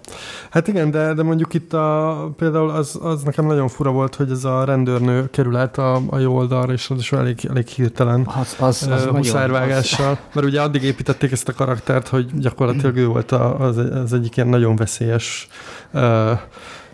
Hát 0.49 0.67
igen, 0.67 0.91
de, 0.91 1.13
de 1.13 1.23
mondjuk 1.23 1.53
itt 1.53 1.73
a, 1.73 2.17
például 2.37 2.69
az, 2.69 2.99
az 3.01 3.23
nekem 3.23 3.45
nagyon 3.45 3.67
fura 3.67 3.91
volt, 3.91 4.15
hogy 4.15 4.31
ez 4.31 4.43
a 4.43 4.63
rendőrnő 4.63 5.29
kerül 5.29 5.55
át 5.55 5.77
a, 5.77 6.01
a 6.09 6.17
jó 6.17 6.35
oldalra, 6.35 6.73
és 6.73 6.89
az 6.89 6.99
is 6.99 7.11
elég, 7.11 7.47
elég 7.49 7.67
hirtelen 7.67 8.27
az, 8.41 8.55
az, 8.59 8.87
az 8.91 9.03
huszárvágással. 9.03 10.11
Az... 10.11 10.17
Mert 10.33 10.47
ugye 10.47 10.61
addig 10.61 10.83
építették 10.83 11.31
ezt 11.31 11.47
a 11.47 11.53
karaktert, 11.53 12.07
hogy 12.07 12.39
gyakorlatilag 12.39 12.97
ő 12.97 13.07
volt 13.07 13.31
az, 13.31 13.77
az 13.77 14.13
egyik 14.13 14.35
ilyen 14.35 14.49
nagyon 14.49 14.75
veszélyes 14.75 15.47
uh, 15.93 16.31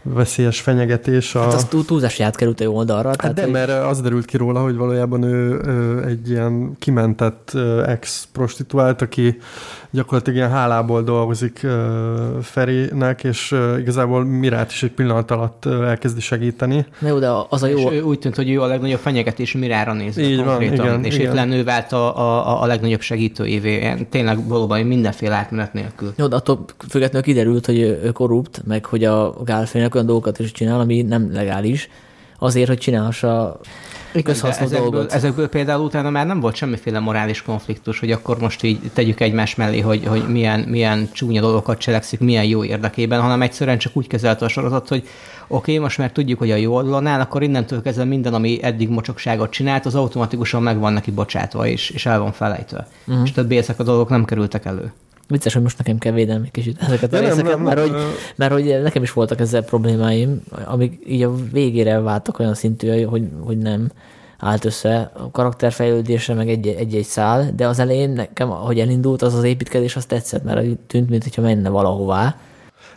veszélyes 0.03 0.61
fenyegetés. 0.61 1.35
A... 1.35 1.39
Hát 1.41 1.53
az 1.53 1.63
túl, 1.63 1.85
túlzási 1.85 2.23
átkerült 2.23 2.59
a 2.59 2.63
jó 2.63 2.75
oldalra. 2.75 3.07
Hát 3.07 3.17
tehát, 3.17 3.35
de, 3.35 3.41
hogy... 3.41 3.51
mert 3.51 3.69
az 3.69 4.01
derült 4.01 4.25
ki 4.25 4.37
róla, 4.37 4.61
hogy 4.61 4.75
valójában 4.75 5.23
ő, 5.23 5.61
ő 5.65 6.03
egy 6.05 6.29
ilyen 6.29 6.75
kimentett 6.79 7.51
ex-prostituált, 7.85 9.01
aki 9.01 9.37
gyakorlatilag 9.91 10.37
ilyen 10.37 10.51
hálából 10.51 11.01
dolgozik 11.03 11.59
uh, 11.63 11.71
Ferinek, 12.41 13.23
és 13.23 13.51
uh, 13.51 13.79
igazából 13.79 14.23
Mirát 14.23 14.71
is 14.71 14.83
egy 14.83 14.91
pillanat 14.91 15.31
alatt 15.31 15.65
uh, 15.65 15.87
elkezdi 15.87 16.19
segíteni. 16.19 16.85
Na 16.99 17.07
jó, 17.07 17.19
de 17.19 17.29
az 17.49 17.63
a 17.63 17.67
jó... 17.67 17.77
És 17.77 17.85
ő 17.91 18.01
úgy 18.01 18.19
tűnt, 18.19 18.35
hogy 18.35 18.49
ő 18.49 18.61
a 18.61 18.65
legnagyobb 18.65 18.99
fenyegetés 18.99 19.53
Mirára 19.53 19.93
néz. 19.93 20.17
Így 20.17 20.43
van, 20.43 20.61
igen, 20.61 21.03
És 21.03 21.15
igen. 21.15 21.27
étlen 21.27 21.51
ő 21.51 21.63
vált 21.63 21.91
a, 21.91 22.17
a, 22.17 22.61
a 22.61 22.65
legnagyobb 22.65 23.01
segítőévé. 23.01 24.07
Tényleg 24.09 24.47
valóban 24.47 24.81
mindenféle 24.81 25.35
átmenet 25.35 25.73
nélkül. 25.73 26.13
Jó, 26.17 26.27
de 26.27 26.35
attól 26.35 26.65
függetlenül 26.89 27.27
kiderült, 27.27 27.65
hogy 27.65 27.79
ő 27.79 28.11
korrupt, 28.11 28.61
meg 28.65 28.85
hogy 28.85 29.03
a 29.03 29.33
Gálfének 29.43 29.95
olyan 29.95 30.07
dolgokat 30.07 30.39
is 30.39 30.51
csinál, 30.51 30.79
ami 30.79 31.01
nem 31.01 31.33
legális, 31.33 31.89
azért, 32.39 32.67
hogy 32.67 32.77
csinálhassa 32.77 33.59
közhasznú 34.23 34.65
ezekből, 34.65 34.89
dolgot. 34.89 35.11
Ezekből 35.11 35.49
például 35.49 35.85
utána 35.85 36.09
már 36.09 36.25
nem 36.25 36.39
volt 36.39 36.55
semmiféle 36.55 36.99
morális 36.99 37.41
konfliktus, 37.41 37.99
hogy 37.99 38.11
akkor 38.11 38.39
most 38.39 38.63
így 38.63 38.79
tegyük 38.93 39.19
egymás 39.19 39.55
mellé, 39.55 39.79
hogy, 39.79 40.05
hogy 40.05 40.27
milyen, 40.27 40.59
milyen 40.59 41.09
csúnya 41.11 41.41
dolgokat 41.41 41.77
cselekszik, 41.77 42.19
milyen 42.19 42.45
jó 42.45 42.63
érdekében, 42.63 43.21
hanem 43.21 43.41
egyszerűen 43.41 43.77
csak 43.77 43.97
úgy 43.97 44.07
kezelte 44.07 44.45
a 44.45 44.49
sorozat, 44.49 44.87
hogy 44.87 45.07
oké, 45.47 45.71
okay, 45.71 45.77
most 45.77 45.97
már 45.97 46.11
tudjuk, 46.11 46.39
hogy 46.39 46.51
a 46.51 46.55
jó 46.55 46.73
oldalon 46.73 47.05
akkor 47.05 47.43
innentől 47.43 47.81
kezdve 47.81 48.03
minden, 48.03 48.33
ami 48.33 48.59
eddig 48.61 48.89
mocsokságot 48.89 49.49
csinált, 49.49 49.85
az 49.85 49.95
automatikusan 49.95 50.63
meg 50.63 50.79
van 50.79 50.93
neki 50.93 51.11
bocsátva, 51.11 51.67
és, 51.67 51.89
és 51.89 52.05
el 52.05 52.19
van 52.19 52.31
felejtve. 52.31 52.87
Uh-huh. 53.07 53.23
És 53.23 53.31
többé 53.31 53.57
ezek 53.57 53.79
a 53.79 53.83
dolgok 53.83 54.09
nem 54.09 54.25
kerültek 54.25 54.65
elő. 54.65 54.91
Vicces, 55.29 55.53
hogy 55.53 55.61
most 55.61 55.77
nekem 55.77 55.97
kell 55.97 56.13
védelmi 56.13 56.49
kicsit 56.51 56.81
ezeket 56.81 57.13
a 57.13 57.19
részeket, 57.19 57.43
nem, 57.43 57.63
nem, 57.63 57.75
mert, 57.75 57.79
hogy, 57.79 58.01
mert 58.35 58.51
hogy 58.51 58.79
nekem 58.83 59.03
is 59.03 59.13
voltak 59.13 59.39
ezzel 59.39 59.63
problémáim, 59.63 60.41
amik 60.65 61.03
így 61.07 61.23
a 61.23 61.35
végére 61.51 61.99
váltak 61.99 62.39
olyan 62.39 62.53
szintű, 62.53 63.03
hogy, 63.03 63.29
hogy 63.43 63.57
nem 63.57 63.91
állt 64.39 64.65
össze 64.65 65.11
a 65.13 65.31
karakterfejlődése, 65.31 66.33
meg 66.33 66.49
egy-egy 66.49 67.03
szál, 67.03 67.51
de 67.55 67.67
az 67.67 67.79
elején 67.79 68.09
nekem, 68.09 68.51
ahogy 68.51 68.79
elindult, 68.79 69.21
az 69.21 69.33
az 69.33 69.43
építkezés, 69.43 69.95
az 69.95 70.05
tetszett, 70.05 70.43
mert 70.43 70.77
tűnt, 70.87 71.09
mintha 71.09 71.41
menne 71.41 71.69
valahová. 71.69 72.35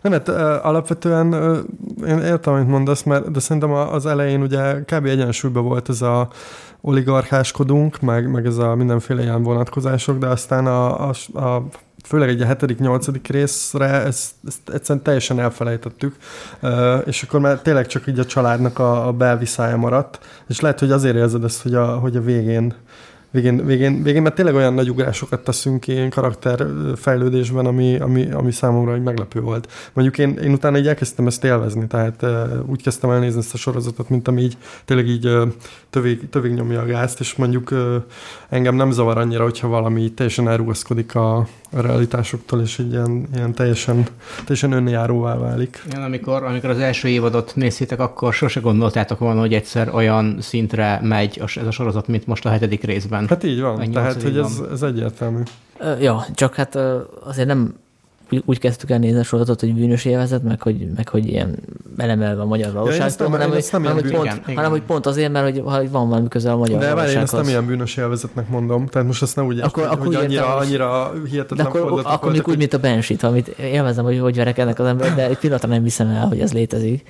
Nem, 0.02 0.12
hát 0.12 0.28
alapvetően 0.64 1.32
én 2.06 2.18
értem, 2.18 2.52
amit 2.54 2.68
mondasz, 2.68 3.02
mert, 3.02 3.30
de 3.30 3.40
szerintem 3.40 3.72
az 3.72 4.06
elején 4.06 4.42
ugye 4.42 4.80
kb. 4.80 5.06
egyensúlyban 5.06 5.64
volt 5.64 5.88
ez 5.88 6.02
a 6.02 6.28
oligarcháskodunk, 6.80 8.00
meg, 8.00 8.30
meg 8.30 8.46
ez 8.46 8.56
a 8.56 8.74
mindenféle 8.74 9.22
ilyen 9.22 9.42
vonatkozások, 9.42 10.18
de 10.18 10.26
aztán 10.26 10.66
a, 10.66 11.08
a, 11.08 11.38
a 11.38 11.62
főleg 12.02 12.28
egy 12.28 12.40
a 12.40 12.46
hetedik, 12.46 12.78
nyolcadik 12.78 13.28
részre 13.28 13.86
ezt, 13.86 14.30
ezt 14.46 14.70
egyszerűen 14.72 15.04
teljesen 15.04 15.40
elfelejtettük, 15.40 16.16
és 17.04 17.22
akkor 17.22 17.40
már 17.40 17.60
tényleg 17.60 17.86
csak 17.86 18.06
így 18.06 18.18
a 18.18 18.24
családnak 18.24 18.78
a, 18.78 19.06
a 19.06 19.12
belviszája 19.12 19.76
maradt, 19.76 20.18
és 20.48 20.60
lehet, 20.60 20.78
hogy 20.78 20.90
azért 20.90 21.16
érzed 21.16 21.44
ezt, 21.44 21.62
hogy 21.62 21.74
a, 21.74 21.98
hogy 21.98 22.16
a 22.16 22.20
végén 22.22 22.74
végén, 23.32 23.66
végén, 23.66 24.02
végén 24.02 24.22
mert 24.22 24.34
tényleg 24.34 24.54
olyan 24.54 24.74
nagy 24.74 24.90
ugrásokat 24.90 25.44
teszünk 25.44 25.86
ilyen 25.86 26.10
karakterfejlődésben, 26.10 27.66
ami, 27.66 27.98
ami, 27.98 28.30
ami 28.30 28.50
számomra 28.50 28.94
egy 28.94 29.02
meglepő 29.02 29.40
volt. 29.40 29.72
Mondjuk 29.92 30.18
én, 30.18 30.38
én 30.38 30.52
utána 30.52 30.78
így 30.78 30.86
elkezdtem 30.86 31.26
ezt 31.26 31.44
élvezni, 31.44 31.86
tehát 31.86 32.26
úgy 32.66 32.82
kezdtem 32.82 33.10
elnézni 33.10 33.38
ezt 33.38 33.54
a 33.54 33.56
sorozatot, 33.56 34.08
mint 34.08 34.28
ami 34.28 34.42
így 34.42 34.56
tényleg 34.84 35.06
így 35.06 35.28
tövig, 35.92 36.28
tövig 36.28 36.52
nyomja 36.52 36.80
a 36.80 36.84
gázt, 36.84 37.20
és 37.20 37.34
mondjuk 37.34 37.74
engem 38.48 38.74
nem 38.74 38.90
zavar 38.90 39.18
annyira, 39.18 39.42
hogyha 39.42 39.68
valami 39.68 40.12
teljesen 40.12 40.48
elrugaszkodik 40.48 41.14
a, 41.14 41.36
a 41.36 41.46
realitásoktól, 41.70 42.60
és 42.60 42.78
egy 42.78 42.90
ilyen, 42.90 43.28
ilyen 43.34 43.54
teljesen, 43.54 44.06
teljesen 44.36 44.72
önjáróvá 44.72 45.36
válik. 45.36 45.82
Igen, 45.86 46.02
amikor, 46.02 46.42
amikor 46.42 46.70
az 46.70 46.78
első 46.78 47.08
évadot 47.08 47.52
néztétek, 47.54 48.00
akkor 48.00 48.32
sose 48.32 48.60
gondoltátok 48.60 49.18
volna, 49.18 49.40
hogy 49.40 49.54
egyszer 49.54 49.94
olyan 49.94 50.36
szintre 50.40 51.00
megy 51.02 51.42
ez 51.56 51.66
a 51.66 51.70
sorozat, 51.70 52.08
mint 52.08 52.26
most 52.26 52.46
a 52.46 52.48
hetedik 52.48 52.84
részben. 52.84 53.28
Hát 53.28 53.44
így 53.44 53.60
van, 53.60 53.90
tehát 53.90 54.22
hogy 54.22 54.38
ez, 54.38 54.62
ez 54.72 54.82
egyértelmű. 54.82 55.42
Ja, 56.00 56.24
csak 56.34 56.54
hát 56.54 56.78
azért 57.24 57.48
nem 57.48 57.74
úgy 58.44 58.58
kezdtük 58.58 58.90
el 58.90 58.98
nézni 58.98 59.18
a 59.18 59.22
sorozatot, 59.22 59.60
hogy 59.60 59.74
bűnös 59.74 60.04
élvezet, 60.04 60.42
meg 60.42 60.62
hogy, 60.62 60.88
meg 60.96 61.08
hogy 61.08 61.26
ilyen 61.26 61.58
elemelve 61.96 62.42
a 62.42 62.46
magyar 62.46 62.72
valóságtól, 62.72 63.26
ja, 63.26 63.32
hanem, 63.32 63.50
hogy, 63.50 63.70
hanem, 63.70 63.92
hogy 63.92 64.10
pont, 64.10 64.24
igen, 64.24 64.56
hanem, 64.56 64.70
hogy 64.70 64.82
pont 64.82 65.06
azért, 65.06 65.32
mert 65.32 65.44
hogy, 65.44 65.62
hogy 65.64 65.90
van 65.90 66.08
valami 66.08 66.28
közel 66.28 66.52
a 66.52 66.56
magyar 66.56 66.78
De 66.78 66.94
várj, 66.94 67.10
én 67.10 67.18
ezt 67.18 67.32
nem 67.32 67.48
ilyen 67.48 67.66
bűnös 67.66 67.96
élvezetnek 67.96 68.48
mondom, 68.48 68.86
tehát 68.86 69.06
most 69.06 69.22
ezt 69.22 69.36
nem 69.36 69.46
úgy 69.46 69.60
akkor, 69.60 69.82
értem, 69.82 69.98
akkor 69.98 70.06
hogy 70.06 70.24
annyira, 70.24 70.42
értem, 70.42 70.58
annyira 70.58 71.12
hihetetlen 71.30 71.66
akkor, 71.66 71.80
akkor, 71.80 72.02
akkor 72.04 72.32
még 72.32 72.48
úgy, 72.48 72.58
mint 72.58 72.72
a 72.72 72.78
Bensit, 72.78 73.22
amit 73.22 73.48
élvezem, 73.48 74.04
hogy 74.04 74.18
hogy 74.18 74.36
verekednek 74.36 74.78
az 74.78 74.86
ember, 74.86 75.14
de 75.14 75.28
egy 75.28 75.38
pillanatra 75.38 75.68
nem 75.68 75.82
hiszem 75.82 76.08
el, 76.08 76.26
hogy 76.26 76.40
ez 76.40 76.52
létezik. 76.52 77.02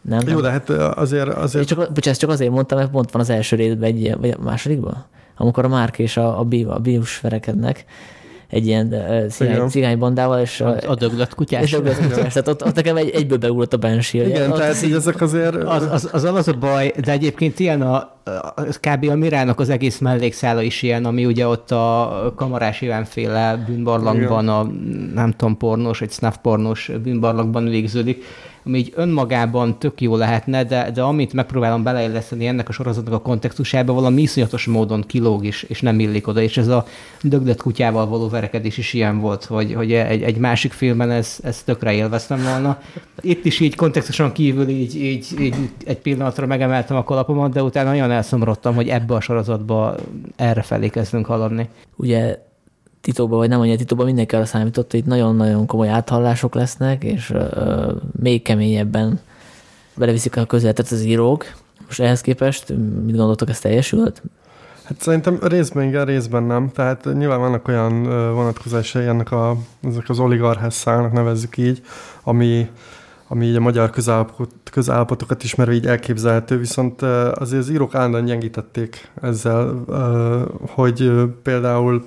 Nem, 0.00 0.20
Jó, 0.28 0.40
de 0.40 0.50
hát 0.50 0.70
azért... 0.70 1.28
azért... 1.28 1.66
Csak, 1.66 1.92
bocsánat, 1.92 2.20
csak 2.20 2.30
azért 2.30 2.50
mondtam, 2.50 2.78
mert 2.78 2.90
pont 2.90 3.10
van 3.10 3.22
az 3.22 3.30
első 3.30 3.56
részben 3.56 3.82
egy, 3.82 4.16
vagy 4.20 4.30
a 4.38 4.42
másodikban? 4.42 5.06
amikor 5.36 5.64
a 5.64 5.68
Márk 5.68 5.98
és 5.98 6.16
a, 6.16 6.38
a, 6.38 6.42
Bí, 6.42 6.64
a 6.64 6.78
Bíus 6.78 7.20
verekednek, 7.20 7.84
egy 8.48 8.66
ilyen 8.66 8.94
cigány, 9.30 9.68
cigánybandával, 9.68 10.40
és 10.40 10.60
a, 10.60 10.76
a 10.86 10.94
döglött 10.94 11.34
kutyás. 11.34 11.62
És 11.62 11.70
döglött 11.70 11.96
kutyás. 11.96 12.32
Tehát 12.32 12.48
ott, 12.48 12.64
ott 12.64 12.74
nekem 12.74 12.96
egy, 12.96 13.10
egyből 13.10 13.38
beugrott 13.38 13.72
a 13.72 13.76
Banshee. 13.76 14.26
Igen, 14.26 14.50
ott 14.50 14.58
tehát 14.58 14.82
így, 14.82 14.92
ezek 14.92 15.20
azért... 15.20 15.54
Az, 15.54 15.88
az, 15.90 16.08
az, 16.12 16.24
az, 16.24 16.48
a 16.48 16.52
baj, 16.52 16.92
de 17.04 17.12
egyébként 17.12 17.58
ilyen 17.58 17.82
a, 17.82 17.94
a 18.24 18.62
kb. 18.80 19.08
a 19.10 19.14
Mirának 19.14 19.60
az 19.60 19.68
egész 19.68 19.98
mellékszála 19.98 20.62
is 20.62 20.82
ilyen, 20.82 21.04
ami 21.04 21.26
ugye 21.26 21.46
ott 21.46 21.70
a 21.70 22.32
kamarás 22.36 22.84
féle 23.04 23.64
bűnbarlangban, 23.66 24.48
a 24.48 24.62
nem 25.14 25.30
tudom, 25.30 25.56
pornos, 25.56 26.00
egy 26.00 26.10
snuff 26.10 26.34
pornos 26.42 26.90
bűnbarlangban 27.02 27.64
végződik 27.64 28.24
ami 28.64 28.78
így 28.78 28.92
önmagában 28.96 29.78
tök 29.78 30.00
jó 30.00 30.16
lehetne, 30.16 30.64
de, 30.64 30.90
de 30.90 31.02
amit 31.02 31.32
megpróbálom 31.32 31.82
beleilleszteni 31.82 32.46
ennek 32.46 32.68
a 32.68 32.72
sorozatnak 32.72 33.14
a 33.14 33.20
kontextusába, 33.20 33.92
valami 33.92 34.22
iszonyatos 34.22 34.66
módon 34.66 35.02
kilóg 35.06 35.44
is, 35.44 35.62
és 35.62 35.80
nem 35.80 36.00
illik 36.00 36.26
oda, 36.28 36.40
és 36.40 36.56
ez 36.56 36.68
a 36.68 36.86
döglet 37.22 37.62
kutyával 37.62 38.06
való 38.06 38.28
verekedés 38.28 38.78
is 38.78 38.92
ilyen 38.92 39.20
volt, 39.20 39.44
hogy, 39.44 39.74
hogy 39.74 39.92
egy, 39.92 40.22
egy 40.22 40.36
másik 40.36 40.72
filmben 40.72 41.10
ez, 41.10 41.38
ez 41.42 41.62
tökre 41.62 41.92
élveztem 41.92 42.42
volna. 42.42 42.80
Itt 43.20 43.44
is 43.44 43.60
így 43.60 43.74
kontextuson 43.74 44.32
kívül 44.32 44.68
így, 44.68 44.96
így, 44.96 45.26
így 45.40 45.54
egy 45.84 45.98
pillanatra 45.98 46.46
megemeltem 46.46 46.96
a 46.96 47.04
kalapomat, 47.04 47.52
de 47.52 47.62
utána 47.62 47.90
nagyon 47.90 48.10
elszomorodtam, 48.10 48.74
hogy 48.74 48.88
ebbe 48.88 49.14
a 49.14 49.20
sorozatba 49.20 49.94
erre 50.36 50.62
felé 50.62 50.88
kezdünk 50.88 51.26
haladni. 51.26 51.68
Ugye 51.96 52.38
titokban, 53.04 53.38
vagy 53.38 53.48
nem 53.48 53.60
annyira 53.60 53.76
titokban 53.76 54.06
mindenki 54.06 54.34
arra 54.34 54.44
számított, 54.44 54.90
hogy 54.90 55.00
itt 55.00 55.06
nagyon-nagyon 55.06 55.66
komoly 55.66 55.88
áthallások 55.88 56.54
lesznek, 56.54 57.04
és 57.04 57.30
uh, 57.30 57.92
még 58.20 58.42
keményebben 58.42 59.20
beleviszik 59.94 60.36
a 60.36 60.44
közeletet 60.44 60.90
az 60.90 61.02
írók. 61.02 61.44
Most 61.86 62.00
ehhez 62.00 62.20
képest 62.20 62.68
mit 63.04 63.16
gondoltok, 63.16 63.48
ez 63.48 63.58
teljesült? 63.58 64.22
Hát 64.84 65.00
szerintem 65.00 65.38
részben 65.42 65.88
igen, 65.88 66.04
részben 66.04 66.42
nem. 66.42 66.70
Tehát 66.70 67.08
nyilván 67.14 67.40
vannak 67.40 67.68
olyan 67.68 68.02
vonatkozásai 68.34 69.06
ennek 69.06 69.32
a, 69.32 69.56
ezek 69.82 70.08
az 70.08 70.18
oligarchás 70.18 70.74
szállnak, 70.74 71.12
nevezzük 71.12 71.56
így, 71.56 71.82
ami, 72.22 72.70
ami 73.28 73.46
így 73.46 73.56
a 73.56 73.60
magyar 73.60 73.90
közállapot, 73.90 74.50
közállapotokat 74.70 75.42
ismerve 75.42 75.72
így 75.72 75.86
elképzelhető, 75.86 76.58
viszont 76.58 77.02
azért 77.02 77.62
az 77.62 77.70
írók 77.70 77.94
állandóan 77.94 78.24
gyengítették 78.24 79.10
ezzel, 79.22 79.84
hogy 80.74 81.12
például 81.42 82.02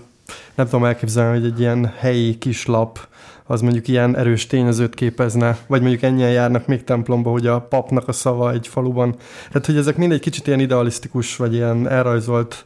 nem 0.55 0.65
tudom 0.65 0.85
elképzelni, 0.85 1.39
hogy 1.39 1.47
egy 1.47 1.59
ilyen 1.59 1.93
helyi 1.97 2.37
kislap 2.37 3.07
az 3.47 3.61
mondjuk 3.61 3.87
ilyen 3.87 4.17
erős 4.17 4.47
tényezőt 4.47 4.95
képezne, 4.95 5.57
vagy 5.67 5.81
mondjuk 5.81 6.01
ennyien 6.01 6.31
járnak 6.31 6.67
még 6.67 6.83
templomba, 6.83 7.29
hogy 7.29 7.47
a 7.47 7.61
papnak 7.61 8.07
a 8.07 8.11
szava 8.11 8.51
egy 8.51 8.67
faluban. 8.67 9.15
Hát, 9.51 9.65
hogy 9.65 9.77
ezek 9.77 9.97
mind 9.97 10.11
egy 10.11 10.19
kicsit 10.19 10.47
ilyen 10.47 10.59
idealisztikus, 10.59 11.35
vagy 11.35 11.53
ilyen 11.53 11.89
elrajzolt 11.89 12.65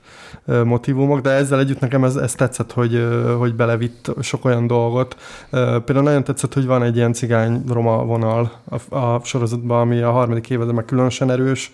motivumok, 0.63 1.19
de 1.19 1.29
ezzel 1.29 1.59
együtt 1.59 1.79
nekem 1.79 2.03
ez, 2.03 2.15
ez 2.15 2.35
tetszett, 2.35 2.71
hogy, 2.71 3.07
hogy 3.37 3.55
belevitt 3.55 4.11
sok 4.21 4.45
olyan 4.45 4.67
dolgot. 4.67 5.15
Például 5.49 6.01
nagyon 6.01 6.23
tetszett, 6.23 6.53
hogy 6.53 6.65
van 6.65 6.83
egy 6.83 6.95
ilyen 6.95 7.13
cigány-roma 7.13 8.03
vonal 8.03 8.51
a, 8.89 8.95
a 8.95 9.21
sorozatban, 9.23 9.79
ami 9.79 10.01
a 10.01 10.11
harmadik 10.11 10.49
évadban 10.49 10.75
meg 10.75 10.85
különösen 10.85 11.31
erős 11.31 11.71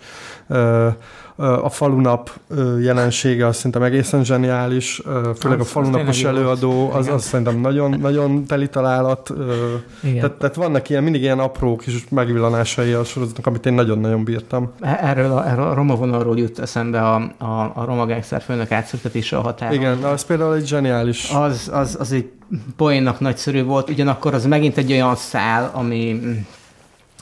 a 1.38 1.68
falunap 1.68 2.30
jelensége 2.80 3.46
azt 3.46 3.56
szerintem 3.56 3.82
egészen 3.82 4.24
zseniális, 4.24 5.02
főleg 5.38 5.60
az, 5.60 5.66
a 5.66 5.68
falunapos 5.68 6.24
előadó, 6.24 6.90
az, 6.90 7.08
az 7.08 7.24
szerintem 7.24 7.60
nagyon, 7.60 7.90
nagyon 8.00 8.44
teli 8.44 8.68
találat. 8.68 9.32
Tehát, 10.02 10.32
tehát 10.32 10.54
vannak 10.54 10.88
ilyen, 10.88 11.02
mindig 11.02 11.22
ilyen 11.22 11.38
apró 11.38 11.76
kis 11.76 12.08
megvillanásai 12.10 12.92
a 12.92 13.04
sorozatnak, 13.04 13.46
amit 13.46 13.66
én 13.66 13.72
nagyon-nagyon 13.72 14.24
bírtam. 14.24 14.72
E, 14.80 14.98
erről 15.02 15.30
a, 15.30 15.48
erről 15.48 15.66
a 15.66 15.74
roma 15.74 15.94
vonalról 15.94 16.38
jut 16.38 16.58
eszembe 16.58 17.00
a, 17.00 17.14
a, 17.38 17.72
a 17.74 17.84
roma 17.84 18.06
gangster 18.06 18.42
főnök 18.48 18.72
átszültetése 18.72 19.36
a 19.36 19.40
határon. 19.40 19.74
Igen, 19.74 20.04
az 20.04 20.24
például 20.24 20.54
egy 20.54 20.66
zseniális. 20.66 21.30
Az, 21.30 21.70
az, 21.72 21.96
az 22.00 22.12
egy 22.12 22.30
poénnak 22.76 23.20
nagyszerű 23.20 23.62
volt, 23.62 23.90
ugyanakkor 23.90 24.34
az 24.34 24.46
megint 24.46 24.76
egy 24.76 24.92
olyan 24.92 25.16
szál, 25.16 25.70
ami 25.74 26.20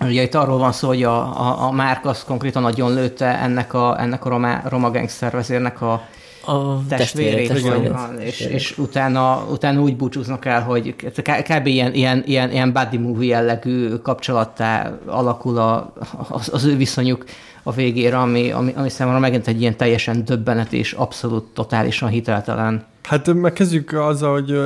Ugye 0.01 0.23
itt 0.23 0.35
arról 0.35 0.59
van 0.59 0.73
szó, 0.73 0.89
hogy 0.89 1.03
a, 1.03 1.41
a, 1.41 1.67
a 1.67 1.71
Márk 1.71 2.05
az 2.05 2.25
konkrétan 2.25 2.63
nagyon 2.63 2.95
lőtte 2.95 3.39
ennek 3.39 3.75
a, 3.75 4.01
ennek 4.01 4.25
a 4.25 4.29
roma, 4.29 4.61
roma 4.65 4.91
gangster 4.91 5.33
vezérnek 5.33 5.81
a, 5.81 6.07
a 6.47 6.83
testvérét, 6.89 7.49
testvérét, 7.49 7.93
és, 8.19 8.41
és 8.41 8.79
utána, 8.79 9.47
utána 9.51 9.81
úgy 9.81 9.97
búcsúznak 9.97 10.45
el, 10.45 10.63
hogy 10.63 10.95
kb. 11.25 11.67
ilyen, 11.67 11.95
ilyen, 11.95 12.23
ilyen, 12.27 12.51
ilyen 12.51 12.73
buddy 12.73 12.99
movie 12.99 13.29
jellegű 13.29 13.89
kapcsolattá 13.89 14.99
alakul 15.07 15.59
a, 15.59 15.93
az, 16.29 16.51
az 16.53 16.65
ő 16.65 16.77
viszonyuk 16.77 17.25
a 17.63 17.73
végére, 17.73 18.19
ami, 18.19 18.51
ami, 18.51 18.73
ami 18.77 18.89
számomra 18.89 19.19
megint 19.19 19.47
egy 19.47 19.61
ilyen 19.61 19.77
teljesen 19.77 20.25
döbbenet 20.25 20.73
és 20.73 20.93
abszolút 20.93 21.45
totálisan 21.55 22.09
hiteltelen. 22.09 22.85
Hát 23.03 23.35
megkezdjük 23.35 23.93
azzal, 23.93 24.33
hogy 24.33 24.61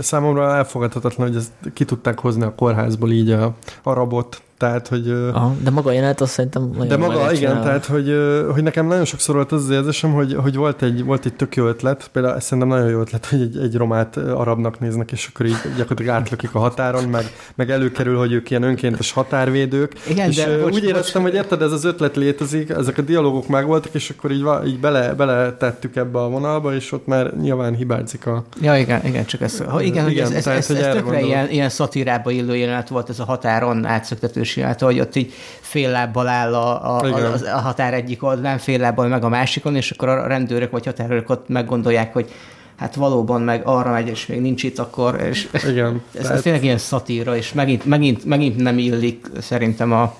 számomra 0.00 0.56
elfogadhatatlan, 0.56 1.26
hogy 1.26 1.36
ezt 1.36 1.52
ki 1.74 1.84
tudták 1.84 2.18
hozni 2.18 2.42
a 2.42 2.54
kórházból 2.54 3.10
így 3.10 3.30
a, 3.30 3.54
a 3.82 3.92
rabot, 3.92 4.42
tehát, 4.58 4.88
hogy... 4.88 5.10
Aha, 5.32 5.54
de 5.62 5.70
maga 5.70 5.92
jelenet 5.92 6.20
azt 6.20 6.32
szerintem 6.32 6.70
nagyon 6.72 6.88
De 6.88 6.96
maga, 6.96 7.32
igen, 7.32 7.60
tehát, 7.60 7.84
hogy, 7.86 8.16
hogy 8.52 8.62
nekem 8.62 8.86
nagyon 8.86 9.04
sokszor 9.04 9.34
volt 9.34 9.52
az 9.52 9.62
az 9.62 9.70
érzésem, 9.70 10.12
hogy, 10.12 10.34
hogy 10.34 10.56
volt, 10.56 10.82
egy, 10.82 11.04
volt 11.04 11.26
egy 11.26 11.34
tök 11.34 11.56
jó 11.56 11.66
ötlet, 11.66 12.08
például 12.12 12.34
ezt 12.34 12.46
szerintem 12.46 12.68
nagyon 12.68 12.90
jó 12.90 13.00
ötlet, 13.00 13.26
hogy 13.26 13.40
egy, 13.40 13.56
egy 13.56 13.76
romát 13.76 14.16
arabnak 14.16 14.80
néznek, 14.80 15.12
és 15.12 15.28
akkor 15.32 15.46
így 15.46 15.56
gyakorlatilag 15.76 16.14
átlökik 16.14 16.54
a 16.54 16.58
határon, 16.58 17.04
meg, 17.04 17.24
meg 17.54 17.70
előkerül, 17.70 18.18
hogy 18.18 18.32
ők 18.32 18.50
ilyen 18.50 18.62
önkéntes 18.62 19.12
határvédők. 19.12 19.92
Igen, 20.08 20.28
és 20.28 20.36
de, 20.36 20.58
bocs, 20.58 20.74
úgy 20.74 20.84
éreztem, 20.84 21.22
bocs. 21.22 21.30
hogy 21.30 21.40
érted, 21.40 21.62
ez 21.62 21.72
az 21.72 21.84
ötlet 21.84 22.16
létezik, 22.16 22.70
ezek 22.70 22.98
a 22.98 23.02
dialógok 23.02 23.48
megvoltak, 23.48 23.94
és 23.94 24.10
akkor 24.16 24.30
így, 24.30 24.44
így 24.66 24.80
bele, 24.80 25.14
bele 25.14 25.56
tettük 25.56 25.96
ebbe 25.96 26.18
a 26.18 26.28
vonalba, 26.28 26.74
és 26.74 26.92
ott 26.92 27.06
már 27.06 27.36
nyilván 27.36 27.74
hibázik 27.74 28.26
a... 28.26 28.44
Ja, 28.60 28.76
igen, 28.76 29.04
igen, 29.04 29.24
csak 29.24 29.40
ez, 29.40 29.62
ha 29.68 29.82
igen, 29.82 30.10
igen, 30.10 30.32
ez, 30.32 30.42
tehát, 30.42 30.58
ez, 30.58 30.70
ez, 30.70 30.76
ez 30.76 30.94
tökre 30.94 31.20
ilyen, 31.20 31.50
ilyen 31.50 31.68
szatírába 31.68 32.30
illő 32.30 32.56
jelenet 32.56 32.88
volt 32.88 33.08
ez 33.08 33.18
a 33.18 33.24
határon 33.24 33.84
átszöktető 33.84 34.42
csinálta, 34.46 34.84
hogy 34.84 35.00
ott 35.00 35.16
így 35.16 35.32
fél 35.60 35.90
lábbal 35.90 36.28
áll 36.28 36.54
a, 36.54 36.96
a, 36.96 37.02
a, 37.02 37.32
a 37.54 37.60
határ 37.60 37.94
egyik 37.94 38.22
oldalán, 38.22 38.58
fél 38.58 38.78
lábbal 38.78 39.08
meg 39.08 39.24
a 39.24 39.28
másikon, 39.28 39.76
és 39.76 39.90
akkor 39.90 40.08
a 40.08 40.26
rendőrök 40.26 40.70
vagy 40.70 40.84
határőrök 40.84 41.30
ott 41.30 41.48
meggondolják, 41.48 42.12
hogy 42.12 42.30
hát 42.76 42.94
valóban 42.94 43.42
meg 43.42 43.62
arra 43.64 43.90
megy, 43.90 44.08
és 44.08 44.26
még 44.26 44.40
nincs 44.40 44.62
itt, 44.62 44.78
akkor 44.78 45.20
és 45.20 45.48
Igen, 45.68 46.02
ez, 46.14 46.22
tehát... 46.22 46.36
ez 46.36 46.42
tényleg 46.42 46.64
ilyen 46.64 46.78
szatíra, 46.78 47.36
és 47.36 47.52
megint, 47.52 47.84
megint, 47.84 48.24
megint 48.24 48.56
nem 48.56 48.78
illik 48.78 49.26
szerintem 49.40 49.92
a, 49.92 50.14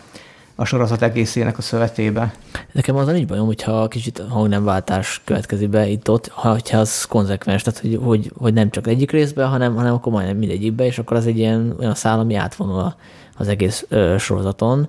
a 0.55 0.65
sorozat 0.65 1.03
egészének 1.03 1.59
a 1.59 1.63
szövetébe. 1.63 2.35
Nekem 2.73 2.97
az 2.97 3.07
nincs 3.07 3.27
bajom, 3.27 3.47
hogyha 3.47 3.89
kicsit 3.89 4.23
hangnemváltás 4.29 5.21
következik 5.25 5.69
be 5.69 5.87
itt-ott, 5.87 6.29
ha 6.29 6.59
az 6.73 7.05
konzekvens, 7.05 7.63
tehát 7.63 7.81
hogy, 7.81 7.99
hogy, 8.03 8.33
hogy 8.39 8.53
nem 8.53 8.71
csak 8.71 8.87
egyik 8.87 9.11
részben, 9.11 9.49
hanem, 9.49 9.75
hanem 9.75 9.95
akkor 9.95 10.13
majdnem 10.13 10.37
mindegyikbe, 10.37 10.85
és 10.85 10.99
akkor 10.99 11.17
az 11.17 11.27
egy 11.27 11.39
ilyen 11.39 11.77
olyan 11.79 11.95
szál, 11.95 12.19
ami 12.19 12.35
átvonul 12.35 12.79
a, 12.79 12.97
az 13.37 13.49
egész 13.49 13.85
ö, 13.89 14.15
sorozaton. 14.19 14.89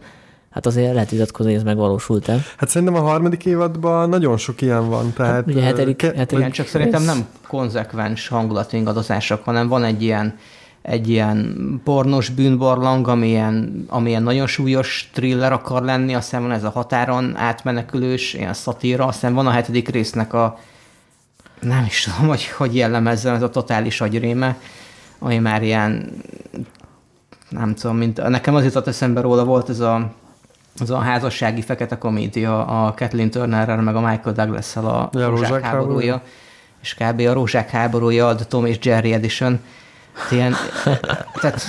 Hát 0.49 0.65
azért 0.65 0.93
lehet 0.93 1.09
vitatkozni, 1.09 1.51
hogy 1.51 1.59
ez 1.59 1.65
megvalósult-e. 1.65 2.37
Hát 2.57 2.69
szerintem 2.69 2.95
a 2.97 3.01
harmadik 3.01 3.45
évadban 3.45 4.09
nagyon 4.09 4.37
sok 4.37 4.61
ilyen 4.61 4.89
van. 4.89 5.13
Tehát, 5.13 5.33
hát 5.33 5.47
ugye 5.47 5.61
hetedik, 5.61 5.95
ke- 5.95 6.15
hetedik 6.15 6.37
igen, 6.37 6.51
csak 6.51 6.67
szerintem 6.67 7.03
nem 7.03 7.27
konzekvens 7.47 8.27
hangulatingadozások, 8.27 9.43
hanem 9.43 9.67
van 9.67 9.83
egy 9.83 10.03
ilyen 10.03 10.37
egy 10.81 11.09
ilyen 11.09 11.55
pornos 11.83 12.29
bűnbarlang, 12.29 13.07
amilyen, 13.07 13.85
amilyen 13.87 14.23
nagyon 14.23 14.47
súlyos 14.47 15.09
thriller 15.13 15.51
akar 15.51 15.83
lenni, 15.83 16.15
aztán 16.15 16.41
van 16.41 16.51
ez 16.51 16.63
a 16.63 16.69
határon 16.69 17.35
átmenekülős, 17.35 18.33
ilyen 18.33 18.53
szatíra, 18.53 19.05
aztán 19.05 19.33
van 19.33 19.47
a 19.47 19.51
hetedik 19.51 19.89
résznek 19.89 20.33
a 20.33 20.59
nem 21.59 21.85
is 21.85 22.03
tudom, 22.03 22.27
hogy, 22.27 22.47
hogy 22.47 22.75
jellemezzen 22.75 23.35
ez 23.35 23.41
a 23.41 23.49
totális 23.49 24.01
agyréme, 24.01 24.57
ami 25.19 25.37
már 25.37 25.63
ilyen 25.63 26.11
nem 27.49 27.75
tudom, 27.75 27.97
mint 27.97 28.27
nekem 28.27 28.55
az 28.55 28.63
jutott 28.63 28.87
eszembe 28.87 29.21
róla, 29.21 29.43
volt 29.43 29.69
ez 29.69 29.79
a, 29.79 30.11
az 30.79 30.89
a 30.89 30.97
házassági 30.97 31.61
fekete 31.61 31.97
komédia 31.97 32.65
a 32.65 32.93
Kathleen 32.93 33.29
Turnerrel, 33.29 33.81
meg 33.81 33.95
a 33.95 33.99
Michael 33.99 34.35
Douglas-szal 34.35 34.85
a, 34.85 35.19
a 35.19 35.29
Rózsák 35.29 35.63
háborúja, 35.63 36.21
és 36.81 36.93
kb. 36.93 37.19
a 37.19 37.33
Rózsák 37.33 37.69
háborúja, 37.69 38.27
a 38.27 38.35
Tom 38.35 38.65
és 38.65 38.77
Jerry 38.81 39.13
Edition. 39.13 39.59
Ilyen, 40.31 40.55
tehát, 41.41 41.65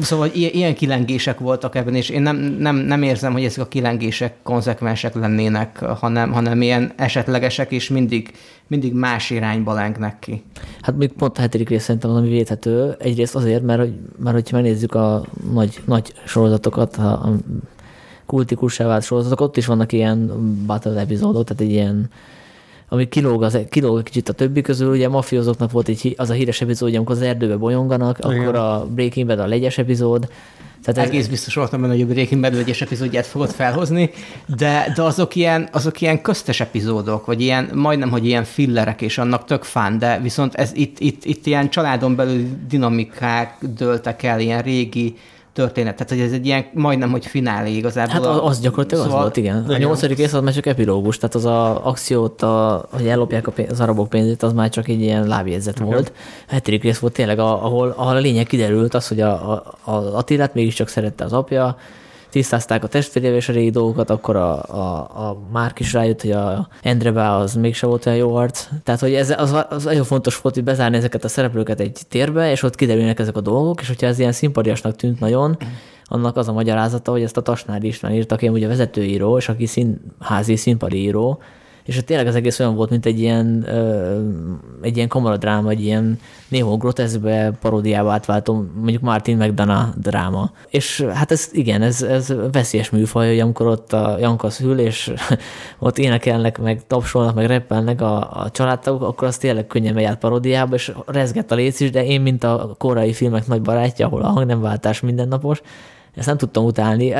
szóval 0.00 0.30
ilyen, 0.32 0.74
kilengések 0.74 1.38
voltak 1.38 1.74
ebben, 1.74 1.94
és 1.94 2.08
én 2.08 2.22
nem, 2.22 2.36
nem, 2.36 2.76
nem 2.76 3.02
érzem, 3.02 3.32
hogy 3.32 3.44
ezek 3.44 3.64
a 3.64 3.68
kilengések 3.68 4.34
konzekvensek 4.42 5.14
lennének, 5.14 5.78
hanem, 5.78 6.32
hanem 6.32 6.62
ilyen 6.62 6.92
esetlegesek, 6.96 7.72
és 7.72 7.88
mindig, 7.88 8.32
mindig 8.66 8.92
más 8.92 9.30
irányba 9.30 9.72
lengnek 9.72 10.18
ki. 10.18 10.42
Hát 10.80 10.96
még 10.96 11.12
pont 11.12 11.38
a 11.38 11.40
hetedik 11.40 11.68
rész 11.68 11.82
szerintem 11.82 12.10
az, 12.10 12.16
ami 12.16 12.28
védhető. 12.28 12.96
Egyrészt 12.98 13.34
azért, 13.34 13.62
mert, 13.62 13.80
hogy, 13.80 13.94
mert 14.18 14.34
hogyha 14.34 14.56
megnézzük 14.56 14.94
a 14.94 15.24
nagy, 15.52 15.80
nagy 15.84 16.12
sorozatokat, 16.24 16.96
a, 16.96 17.12
a 17.12 17.34
kultikussá 18.26 18.86
vált 18.86 19.04
sorozatok, 19.04 19.40
ott 19.40 19.56
is 19.56 19.66
vannak 19.66 19.92
ilyen 19.92 20.30
battle 20.66 21.00
epizódok, 21.00 21.44
tehát 21.44 21.62
egy 21.62 21.70
ilyen 21.70 22.10
ami 22.88 23.08
kilóg, 23.08 23.42
az, 23.42 23.58
kilóg 23.70 24.02
kicsit 24.02 24.28
a 24.28 24.32
többi 24.32 24.60
közül, 24.60 24.90
ugye 24.90 25.06
a 25.06 25.10
mafiózóknak 25.10 25.70
volt 25.70 25.88
egy, 25.88 26.14
az 26.16 26.30
a 26.30 26.32
híres 26.32 26.60
epizód, 26.60 26.94
amikor 26.94 27.14
az 27.14 27.22
erdőbe 27.22 27.56
bolyonganak, 27.56 28.18
Igen. 28.18 28.40
akkor 28.40 28.54
a 28.54 28.86
Breaking 28.90 29.26
Bad 29.26 29.38
a 29.38 29.46
legyes 29.46 29.78
epizód, 29.78 30.28
Tehát 30.82 31.00
ez... 31.02 31.08
Egész 31.08 31.26
biztos 31.26 31.54
voltam 31.54 31.80
benne, 31.80 31.92
hogy 31.92 32.02
a 32.02 32.06
Breaking 32.06 32.40
Bad 32.40 32.54
egyes 32.54 32.80
epizódját 32.80 33.26
fogod 33.26 33.50
felhozni, 33.50 34.10
de, 34.56 34.92
de 34.96 35.02
azok, 35.02 35.34
ilyen, 35.34 35.68
azok 35.72 36.00
ilyen 36.00 36.22
köztes 36.22 36.60
epizódok, 36.60 37.26
vagy 37.26 37.40
ilyen, 37.40 37.70
majdnem, 37.74 38.10
hogy 38.10 38.26
ilyen 38.26 38.44
fillerek, 38.44 39.02
és 39.02 39.18
annak 39.18 39.44
tök 39.44 39.62
fán, 39.62 39.98
de 39.98 40.20
viszont 40.22 40.54
ez 40.54 40.70
itt, 40.74 40.98
itt, 41.00 41.24
itt 41.24 41.46
ilyen 41.46 41.70
családon 41.70 42.14
belül 42.16 42.46
dinamikák 42.68 43.56
dőltek 43.60 44.22
el, 44.22 44.40
ilyen 44.40 44.62
régi 44.62 45.16
történet. 45.54 45.96
Tehát, 45.96 46.12
hogy 46.12 46.20
ez 46.20 46.32
egy 46.32 46.46
ilyen 46.46 46.64
majdnem, 46.72 47.10
hogy 47.10 47.26
finálé 47.26 47.76
igazából. 47.76 48.12
Hát 48.12 48.24
az 48.24 48.60
gyakorlatilag 48.60 49.04
szóval... 49.04 49.18
az 49.18 49.24
volt, 49.24 49.36
igen. 49.36 49.64
A 49.68 49.76
nyolcadik 49.76 50.16
rész 50.16 50.32
az 50.32 50.42
már 50.42 50.52
csak 50.52 50.66
epilógus, 50.66 51.16
tehát 51.16 51.34
az 51.34 51.44
a 51.44 51.86
akciót, 51.86 52.42
a, 52.42 52.86
hogy 52.90 53.06
ellopják 53.06 53.46
a 53.46 53.50
pénz, 53.50 53.70
az 53.70 53.80
arabok 53.80 54.08
pénzét, 54.08 54.42
az 54.42 54.52
már 54.52 54.68
csak 54.68 54.88
egy 54.88 55.00
ilyen 55.00 55.26
lábjegyzet 55.26 55.80
okay. 55.80 55.92
volt. 55.92 56.12
A 56.48 56.52
hetedik 56.52 56.82
rész 56.82 56.98
volt 56.98 57.12
tényleg, 57.12 57.38
ahol, 57.38 57.94
ahol 57.96 58.16
a 58.16 58.20
lényeg 58.20 58.46
kiderült 58.46 58.94
az, 58.94 59.08
hogy 59.08 59.20
a, 59.20 59.52
a, 59.52 59.62
a 59.84 60.16
Attilát 60.16 60.54
mégiscsak 60.54 60.88
szerette 60.88 61.24
az 61.24 61.32
apja, 61.32 61.76
tisztázták 62.34 62.84
a 62.84 62.86
testvérével 62.86 63.36
és 63.36 63.48
a 63.48 63.52
régi 63.52 63.70
dolgokat, 63.70 64.10
akkor 64.10 64.36
a, 64.36 64.62
a, 64.62 65.28
a 65.28 65.38
Márk 65.52 65.80
is 65.80 65.92
rájött, 65.92 66.20
hogy 66.20 66.30
a 66.30 66.68
Endreba 66.82 67.36
az 67.36 67.54
mégse 67.54 67.86
volt 67.86 68.06
olyan 68.06 68.18
jó 68.18 68.34
arc. 68.34 68.68
Tehát, 68.82 69.00
hogy 69.00 69.14
ez 69.14 69.30
az, 69.30 69.64
az 69.68 69.84
nagyon 69.84 70.04
fontos 70.04 70.40
volt, 70.40 70.54
hogy 70.54 70.64
bezárni 70.64 70.96
ezeket 70.96 71.24
a 71.24 71.28
szereplőket 71.28 71.80
egy 71.80 71.98
térbe, 72.08 72.50
és 72.50 72.62
ott 72.62 72.74
kiderülnek 72.74 73.18
ezek 73.18 73.36
a 73.36 73.40
dolgok, 73.40 73.80
és 73.80 73.88
hogyha 73.88 74.06
ez 74.06 74.18
ilyen 74.18 74.32
szimpadiasnak 74.32 74.96
tűnt 74.96 75.20
nagyon, 75.20 75.56
annak 76.04 76.36
az 76.36 76.48
a 76.48 76.52
magyarázata, 76.52 77.10
hogy 77.10 77.22
ezt 77.22 77.36
a 77.36 77.42
Tasnádi 77.42 77.86
István 77.86 78.12
írt, 78.12 78.32
aki 78.32 78.48
ugye 78.48 78.66
vezetőíró, 78.66 79.36
és 79.36 79.48
aki 79.48 79.66
színházi 79.66 80.56
színpadi 80.56 80.96
író, 80.96 81.42
és 81.84 82.00
tényleg 82.04 82.26
az 82.26 82.34
egész 82.34 82.60
olyan 82.60 82.74
volt, 82.74 82.90
mint 82.90 83.06
egy 83.06 83.20
ilyen, 83.20 83.64
ö, 83.68 84.18
egy 84.82 84.96
ilyen 84.96 85.08
kamaradráma, 85.08 85.70
egy 85.70 85.84
ilyen 85.84 86.18
néhol 86.48 86.76
groteszbe, 86.76 87.52
paródiába 87.60 88.12
átváltó, 88.12 88.64
mondjuk 88.74 89.02
Martin 89.02 89.36
McDonough 89.36 89.88
dráma. 89.96 90.50
És 90.68 91.06
hát 91.12 91.32
ez 91.32 91.48
igen, 91.52 91.82
ez, 91.82 92.02
ez 92.02 92.34
veszélyes 92.52 92.90
műfaj, 92.90 93.28
hogy 93.28 93.40
amikor 93.40 93.66
ott 93.66 93.92
a 93.92 94.16
Janka 94.20 94.50
szül, 94.50 94.78
és 94.78 95.12
ott 95.78 95.98
énekelnek, 95.98 96.58
meg 96.58 96.86
tapsolnak, 96.86 97.34
meg 97.34 97.46
reppelnek 97.46 98.00
a, 98.00 98.42
a 98.42 98.50
családtagok, 98.50 99.02
akkor 99.02 99.28
az 99.28 99.36
tényleg 99.36 99.66
könnyen 99.66 99.94
megy 99.94 100.04
át 100.04 100.18
paródiába, 100.18 100.74
és 100.74 100.92
rezgett 101.06 101.50
a 101.50 101.54
léc 101.54 101.80
is, 101.80 101.90
de 101.90 102.04
én, 102.04 102.20
mint 102.20 102.44
a 102.44 102.74
korai 102.78 103.12
filmek 103.12 103.46
nagy 103.46 103.62
barátja, 103.62 104.06
ahol 104.06 104.22
a 104.22 104.28
hangnemváltás 104.28 105.00
mindennapos, 105.00 105.60
ezt 106.14 106.26
nem 106.26 106.36
tudtam 106.36 106.64
utálni. 106.64 107.14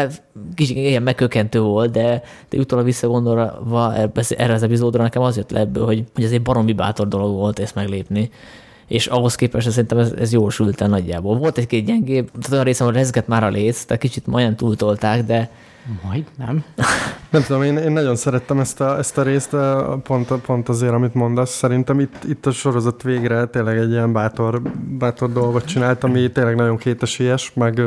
Kicsit 0.55 0.77
ilyen 0.77 1.03
megkökentő 1.03 1.61
volt, 1.61 1.91
de, 1.91 2.23
de 2.49 2.59
utólag 2.59 2.85
visszagondolva 2.85 3.95
erre 4.29 4.53
az 4.53 4.63
epizódra 4.63 5.03
nekem 5.03 5.23
az 5.23 5.37
jött 5.37 5.51
le 5.51 5.61
ebből, 5.61 5.85
hogy, 5.85 6.05
hogy 6.15 6.25
ez 6.25 6.33
egy 6.33 6.43
baromi 6.43 6.73
bátor 6.73 7.09
dolog 7.09 7.35
volt 7.35 7.59
ezt 7.59 7.75
meglépni 7.75 8.31
és 8.87 9.07
ahhoz 9.07 9.35
képest 9.35 9.71
szerintem 9.71 9.99
ez, 9.99 10.13
ez 10.13 10.33
jól 10.33 10.51
sült 10.51 10.81
el 10.81 10.89
nagyjából. 10.89 11.39
Volt 11.39 11.59
egy-két 11.59 11.85
gyengébb, 11.85 12.31
tehát 12.31 12.53
olyan 12.53 12.65
részem, 12.65 12.87
hogy 12.87 12.97
rezgett 12.97 13.27
már 13.27 13.45
a 13.45 13.49
léc, 13.49 13.85
tehát 13.85 14.03
kicsit 14.03 14.27
majdnem 14.27 14.57
túltolták, 14.57 15.25
de, 15.25 15.51
majd 16.03 16.25
nem. 16.37 16.65
Nem 17.31 17.43
tudom, 17.43 17.63
én, 17.63 17.77
én 17.77 17.93
nagyon 17.93 18.17
szerettem 18.17 18.59
ezt 18.59 18.81
a, 18.81 18.99
ezt 18.99 19.19
a 19.19 19.23
részt, 19.23 19.57
pont, 20.03 20.33
pont 20.33 20.69
azért, 20.69 20.93
amit 20.93 21.15
mondasz. 21.15 21.51
Szerintem 21.51 22.01
itt, 22.01 22.25
itt 22.29 22.47
a 22.47 22.51
sorozat 22.51 23.03
végre 23.03 23.45
tényleg 23.45 23.79
egy 23.79 23.91
ilyen 23.91 24.13
bátor, 24.13 24.63
bátor 24.99 25.33
dolgot 25.33 25.65
csinált, 25.65 26.05
ami 26.05 26.33
tényleg 26.33 26.55
nagyon 26.55 26.77
kétesélyes, 26.77 27.53
meg, 27.55 27.81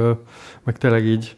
meg 0.64 0.78
tényleg 0.78 1.06
így 1.06 1.36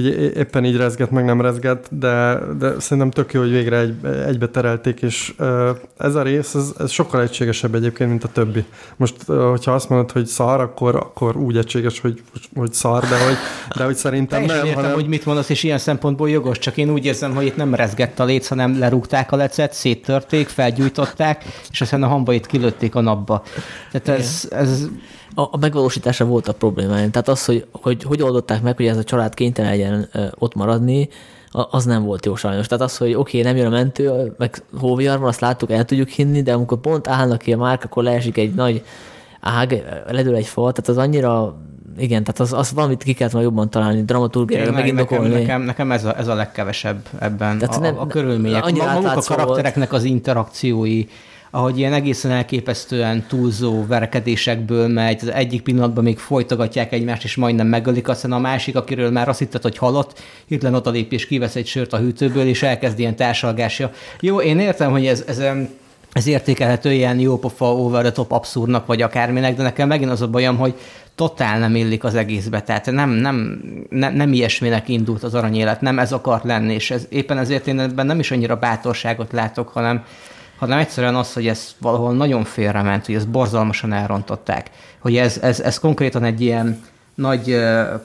így 0.00 0.36
éppen 0.36 0.64
így 0.64 0.76
rezget, 0.76 1.10
meg 1.10 1.24
nem 1.24 1.40
rezget, 1.40 1.98
de, 1.98 2.38
de 2.58 2.80
szerintem 2.80 3.10
tök 3.10 3.32
jó, 3.32 3.40
hogy 3.40 3.50
végre 3.50 3.78
egy, 3.78 3.94
egybe 4.26 4.48
terelték, 4.48 5.02
és 5.02 5.34
ez 5.98 6.14
a 6.14 6.22
rész, 6.22 6.54
ez, 6.54 6.72
ez 6.78 6.90
sokkal 6.90 7.22
egységesebb 7.22 7.74
egyébként, 7.74 8.10
mint 8.10 8.24
a 8.24 8.28
többi. 8.28 8.64
Most, 8.96 9.22
hogyha 9.26 9.74
azt 9.74 9.88
mondod, 9.88 10.10
hogy 10.10 10.26
szar, 10.26 10.60
akkor, 10.60 10.94
akkor 10.94 11.36
úgy 11.36 11.56
egységes, 11.56 12.00
hogy, 12.00 12.22
hogy 12.54 12.72
szar, 12.72 13.00
de 13.00 13.24
hogy, 13.24 13.36
de 13.76 13.84
hogy 13.84 13.96
szerintem 13.96 14.44
nem. 14.44 14.56
értem, 14.56 14.74
hanem... 14.74 14.92
hogy 14.92 15.06
mit 15.06 15.24
mondasz, 15.24 15.48
és 15.48 15.62
ilyen 15.62 15.78
szempontból 15.78 16.30
jogos, 16.30 16.58
csak 16.58 16.76
én 16.76 16.90
úgy 16.90 17.04
érzem, 17.04 17.34
hogy 17.34 17.46
itt 17.46 17.56
nem 17.56 17.74
rezgett 17.74 18.18
a 18.18 18.24
léc, 18.24 18.48
hanem 18.48 18.78
lerúgták 18.78 19.32
a 19.32 19.36
lecet, 19.36 19.72
széttörték, 19.72 20.48
felgyújtották, 20.48 21.44
és 21.70 21.80
aztán 21.80 22.02
a 22.02 22.06
hambait 22.06 22.46
kilőtték 22.46 22.94
a 22.94 23.00
napba. 23.00 23.42
Tehát 23.92 24.20
ez, 24.20 24.48
ez 24.50 24.88
a, 25.34 25.40
a 25.40 25.56
megvalósítása 25.60 26.24
volt 26.24 26.48
a 26.48 26.52
problémája. 26.52 27.10
Tehát 27.10 27.28
az, 27.28 27.44
hogy, 27.44 27.66
hogy 27.72 28.02
hogy 28.02 28.22
oldották 28.22 28.62
meg, 28.62 28.76
hogy 28.76 28.86
ez 28.86 28.96
a 28.96 29.04
család 29.04 29.34
kénytelen 29.34 29.70
legyen 29.70 30.08
ott 30.38 30.54
maradni, 30.54 31.08
az 31.52 31.84
nem 31.84 32.02
volt 32.04 32.26
jó 32.26 32.34
sajnos. 32.34 32.66
Tehát 32.66 32.84
az, 32.84 32.96
hogy 32.96 33.14
oké, 33.14 33.38
okay, 33.38 33.52
nem 33.52 33.56
jön 33.56 33.72
a 33.72 33.76
mentő, 33.76 34.34
meg 34.38 34.62
hóviharban, 34.78 35.28
azt 35.28 35.40
láttuk, 35.40 35.70
el 35.70 35.84
tudjuk 35.84 36.08
hinni, 36.08 36.42
de 36.42 36.52
amikor 36.52 36.78
pont 36.78 37.08
állnak 37.08 37.38
ki 37.38 37.52
a 37.52 37.56
márk, 37.56 37.84
akkor 37.84 38.02
leesik 38.02 38.36
egy 38.36 38.54
nagy 38.54 38.82
ág, 39.40 39.84
ledől 40.06 40.34
egy 40.34 40.46
fal, 40.46 40.72
tehát 40.72 40.88
az 40.88 41.04
annyira 41.04 41.56
igen, 41.98 42.24
tehát 42.24 42.40
az, 42.40 42.52
az 42.52 42.72
valamit 42.72 43.02
ki 43.02 43.12
kellett 43.12 43.42
jobban 43.42 43.70
találni, 43.70 44.04
dramaturgiára 44.04 44.72
megindokolni. 44.72 45.28
Nekem, 45.28 45.40
nekem, 45.40 45.62
nekem 45.62 45.92
ez, 45.92 46.04
a, 46.04 46.18
ez 46.18 46.28
a 46.28 46.34
legkevesebb 46.34 47.06
ebben, 47.18 47.58
tehát 47.58 47.76
a, 47.76 47.80
nem, 47.80 47.98
a, 47.98 48.06
körülmények. 48.06 48.62
Maguk 48.62 49.04
a 49.04 49.22
karaktereknek 49.26 49.92
az 49.92 50.04
interakciói, 50.04 51.04
ahogy 51.50 51.78
ilyen 51.78 51.92
egészen 51.92 52.30
elképesztően 52.30 53.24
túlzó 53.28 53.86
verekedésekből 53.86 54.88
megy, 54.88 55.18
az 55.22 55.32
egyik 55.32 55.62
pillanatban 55.62 56.04
még 56.04 56.18
folytogatják 56.18 56.92
egymást, 56.92 57.24
és 57.24 57.36
majdnem 57.36 57.66
megölik, 57.66 58.08
aztán 58.08 58.32
a 58.32 58.38
másik, 58.38 58.76
akiről 58.76 59.10
már 59.10 59.28
azt 59.28 59.38
hitted, 59.38 59.62
hogy 59.62 59.78
halott, 59.78 60.18
hirtelen 60.46 60.74
odalép 60.74 61.12
és 61.12 61.26
kivesz 61.26 61.56
egy 61.56 61.66
sört 61.66 61.92
a 61.92 61.98
hűtőből, 61.98 62.46
és 62.46 62.62
elkezd 62.62 62.98
ilyen 62.98 63.16
társalgásja. 63.16 63.90
Jó, 64.20 64.40
én 64.40 64.58
értem, 64.58 64.90
hogy 64.90 65.06
ez, 65.06 65.24
ez 65.26 65.42
ez 66.12 66.26
értékelhető 66.26 66.92
ilyen 66.92 67.18
jópofa, 67.18 67.74
over 67.74 68.02
the 68.02 68.12
top 68.12 68.32
abszurdnak, 68.32 68.86
vagy 68.86 69.02
akárminek, 69.02 69.56
de 69.56 69.62
nekem 69.62 69.88
megint 69.88 70.10
az 70.10 70.22
a 70.22 70.28
bajom, 70.28 70.56
hogy 70.56 70.74
totál 71.14 71.58
nem 71.58 71.74
illik 71.74 72.04
az 72.04 72.14
egészbe, 72.14 72.62
tehát 72.62 72.90
nem, 72.90 73.10
nem, 73.10 73.62
nem, 73.90 74.14
nem 74.14 74.32
ilyesminek 74.32 74.88
indult 74.88 75.22
az 75.22 75.34
aranyélet, 75.34 75.80
nem 75.80 75.98
ez 75.98 76.12
akart 76.12 76.44
lenni, 76.44 76.74
és 76.74 76.90
ez, 76.90 77.06
éppen 77.08 77.38
ezért 77.38 77.66
én 77.66 77.80
ebben 77.80 78.06
nem 78.06 78.18
is 78.18 78.30
annyira 78.30 78.56
bátorságot 78.56 79.32
látok, 79.32 79.68
hanem, 79.68 80.04
hanem 80.60 80.78
egyszerűen 80.78 81.14
az, 81.14 81.32
hogy 81.32 81.46
ez 81.46 81.74
valahol 81.78 82.14
nagyon 82.14 82.44
félrement, 82.44 83.06
hogy 83.06 83.14
ezt 83.14 83.28
borzalmasan 83.28 83.92
elrontották. 83.92 84.70
Hogy 84.98 85.16
ez, 85.16 85.38
ez, 85.42 85.60
ez 85.60 85.78
konkrétan 85.78 86.24
egy 86.24 86.40
ilyen 86.40 86.82
nagy, 87.14 87.56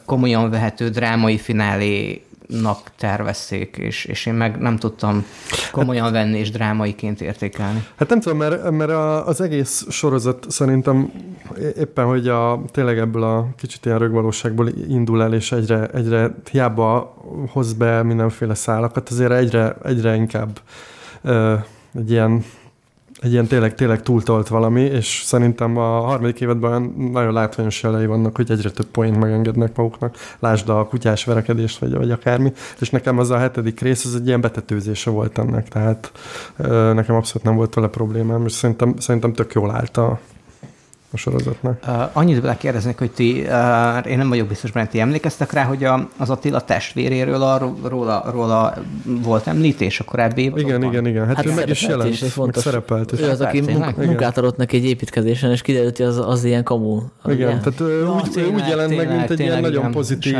komolyan 0.06 0.50
vehető 0.50 0.89
drámai 0.89 1.38
finálé 1.38 2.26
nak 2.48 2.91
tervezték, 2.98 3.78
és, 3.78 4.06
és 4.06 4.26
én 4.26 4.34
meg 4.34 4.58
nem 4.58 4.78
tudtam 4.78 5.26
komolyan 5.72 6.12
venni 6.12 6.38
és 6.38 6.52
drámaiként 6.52 7.22
értékelni. 7.22 7.86
Hát 7.96 8.10
nem 8.10 8.20
tudom, 8.20 8.38
mert, 8.38 8.72
mert 8.72 8.91
az 9.28 9.41
egész 9.41 9.86
sorozat 9.89 10.46
szerintem 10.50 11.12
éppen, 11.78 12.06
hogy 12.06 12.28
a, 12.28 12.62
tényleg 12.72 12.98
ebből 12.98 13.24
a 13.24 13.48
kicsit 13.58 13.86
ilyen 13.86 14.00
rögvalóságból 14.00 14.70
indul 14.89 15.24
el, 15.24 15.34
és 15.34 15.52
egyre, 15.52 15.88
egyre 15.88 16.36
hiába 16.52 17.18
hoz 17.52 17.74
be 17.74 18.04
mindenféle 18.04 18.54
szálakat, 18.54 19.10
azért 19.10 19.32
egyre, 19.32 19.76
egyre 19.84 20.15
inkább 20.15 20.60
egy 21.96 22.12
ilyen 22.12 22.44
egy 23.22 23.32
ilyen 23.32 23.48
tényleg, 23.48 23.76
tényleg 23.76 24.02
túltolt 24.02 24.48
valami, 24.48 24.82
és 24.82 25.22
szerintem 25.26 25.78
a 25.78 26.00
harmadik 26.00 26.42
évadban 26.42 26.94
nagyon 27.12 27.34
látványos 27.34 27.84
jelei 27.84 28.06
vannak, 28.06 28.36
hogy 28.36 28.52
egyre 28.52 28.72
több 28.72 28.86
poént 28.86 29.20
megengednek 29.20 29.76
maguknak. 29.76 30.18
Lásd 30.40 30.70
a 30.70 30.88
kutyás 30.88 31.26
verekedést, 31.26 31.80
vagy, 31.80 31.94
vagy 31.94 32.12
akármi. 32.12 32.54
És 32.80 32.90
nekem 32.90 33.18
az 33.18 33.30
a 33.30 33.38
hetedik 33.38 33.80
rész, 33.80 34.06
az 34.06 34.16
egy 34.16 34.28
ilyen 34.28 34.42
betetőzése 34.42 35.10
volt 35.10 35.38
ennek, 35.38 35.68
tehát 35.68 36.12
nekem 36.94 37.16
abszolút 37.16 37.44
nem 37.44 37.56
volt 37.56 37.74
vele 37.74 37.88
problémám, 37.88 38.46
és 38.46 38.52
szerintem, 38.52 38.94
szerintem 38.98 39.34
tök 39.34 39.54
jól 39.54 39.72
állt 39.72 39.98
a, 39.98 40.20
a 41.12 41.18
sorozatnak. 41.18 41.80
Uh, 41.88 42.10
annyit 42.13 42.41
belekérdeznék, 42.41 42.98
hogy 42.98 43.12
ti, 43.12 43.32
uh, 43.32 44.12
én 44.12 44.18
nem 44.18 44.30
vagyok 44.30 44.48
biztos 44.48 44.72
benne, 44.72 44.88
ti 44.88 45.00
emlékeztek 45.00 45.52
rá, 45.52 45.63
hogy 45.63 45.84
a, 45.84 46.10
az 46.18 46.30
Attila 46.30 46.62
testvéréről 46.62 47.41
a, 47.41 47.74
róla, 47.84 48.26
róla 48.32 48.74
volt 49.06 49.48
említés 49.48 50.00
a 50.00 50.04
korábbi 50.04 50.41
évadokban? 50.41 50.76
Igen, 50.76 50.91
igen, 50.91 51.08
igen. 51.08 51.26
Hát, 51.26 51.36
hát 51.36 51.46
ő 51.46 51.54
meg 51.54 51.70
is 51.70 51.82
jelent, 51.82 52.10
is 52.10 52.36
meg 52.36 52.56
szerepelt. 52.56 53.20
Ő 53.20 53.30
az, 53.30 53.41
aki 53.41 53.63
munkát 53.98 54.38
adott 54.38 54.58
neki 54.58 54.78
egy 54.78 54.86
építkezésen, 54.86 55.52
és 55.52 55.62
kiderült, 55.62 55.98
hogy 55.98 56.06
az, 56.06 56.18
az 56.18 56.44
ilyen 56.44 56.63
kamu. 56.63 57.02
Igen, 57.26 57.38
igen. 57.38 57.62
tehát 57.62 57.80
ja, 57.80 58.13
úgy, 58.13 58.32
tényleg, 58.32 58.54
úgy 58.54 58.68
jelent 58.68 58.89
tényleg, 58.89 59.08
meg, 59.08 59.18
mint 59.18 59.30
egy 59.30 59.39
ilyen 59.39 59.62
nagyon 59.62 59.91
pozitív, 59.91 60.38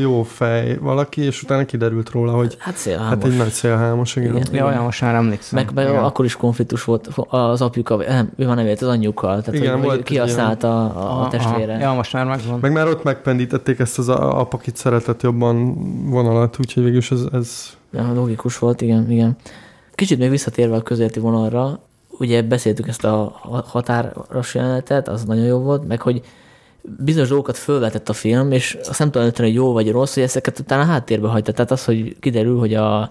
jó 0.00 0.22
fej 0.22 0.76
valaki, 0.80 1.22
és 1.22 1.42
utána 1.42 1.64
kiderült 1.64 2.10
róla, 2.10 2.32
hogy 2.32 2.56
hát, 2.58 2.88
hát 3.08 3.24
egy 3.24 3.36
nagy 3.36 3.50
szélhámos, 3.50 4.16
igen. 4.16 4.36
igen. 4.36 4.54
Ja, 4.54 4.66
olyan 4.66 4.82
most 4.82 5.00
már 5.00 5.14
emlékszem. 5.14 5.64
Meg, 5.64 5.74
meg 5.74 5.88
akkor 5.88 6.24
is 6.24 6.36
konfliktus 6.36 6.84
volt 6.84 7.08
az 7.28 7.62
apjukkal, 7.62 8.04
nem, 8.08 8.30
ő 8.36 8.46
már 8.46 8.56
nem 8.56 8.66
élt, 8.66 8.82
az 8.82 8.88
anyjukkal. 8.88 9.42
Tehát, 9.42 9.60
igen, 9.60 9.75
igen, 9.78 9.88
volt 9.88 10.02
kihasználta 10.02 10.84
a, 10.90 11.22
a 11.22 11.28
testvére. 11.28 11.78
Ja, 11.78 11.92
most 11.92 12.12
már 12.12 12.24
megvan. 12.24 12.58
Meg 12.60 12.72
már 12.72 12.88
ott 12.88 13.02
megpendítették 13.02 13.78
ezt 13.78 13.98
az 13.98 14.08
apakit 14.08 14.76
szeretett 14.76 15.22
jobban 15.22 15.74
vonalat, 16.10 16.56
úgyhogy 16.60 16.82
végülis 16.82 17.10
ez... 17.10 17.20
ez... 17.32 17.76
Ja, 17.92 18.12
logikus 18.14 18.58
volt, 18.58 18.80
igen, 18.80 19.10
igen. 19.10 19.36
Kicsit 19.94 20.18
még 20.18 20.30
visszatérve 20.30 20.76
a 20.76 20.82
közéleti 20.82 21.20
vonalra, 21.20 21.80
ugye 22.18 22.42
beszéltük 22.42 22.88
ezt 22.88 23.04
a 23.04 23.40
határos 23.66 24.54
jelenetet, 24.54 25.08
az 25.08 25.24
nagyon 25.24 25.44
jó 25.44 25.58
volt, 25.58 25.86
meg 25.88 26.00
hogy 26.00 26.22
bizonyos 26.98 27.28
dolgokat 27.28 27.56
fölvetett 27.56 28.08
a 28.08 28.12
film, 28.12 28.52
és 28.52 28.78
azt 28.88 28.98
nem 28.98 29.10
tudom, 29.10 29.30
hogy 29.36 29.54
jó 29.54 29.72
vagy 29.72 29.90
rossz, 29.90 30.14
hogy 30.14 30.22
ezeket 30.22 30.58
utána 30.58 30.84
háttérbe 30.84 31.28
hagyta. 31.28 31.52
Tehát 31.52 31.70
az, 31.70 31.84
hogy 31.84 32.16
kiderül, 32.20 32.58
hogy 32.58 32.74
a, 32.74 33.10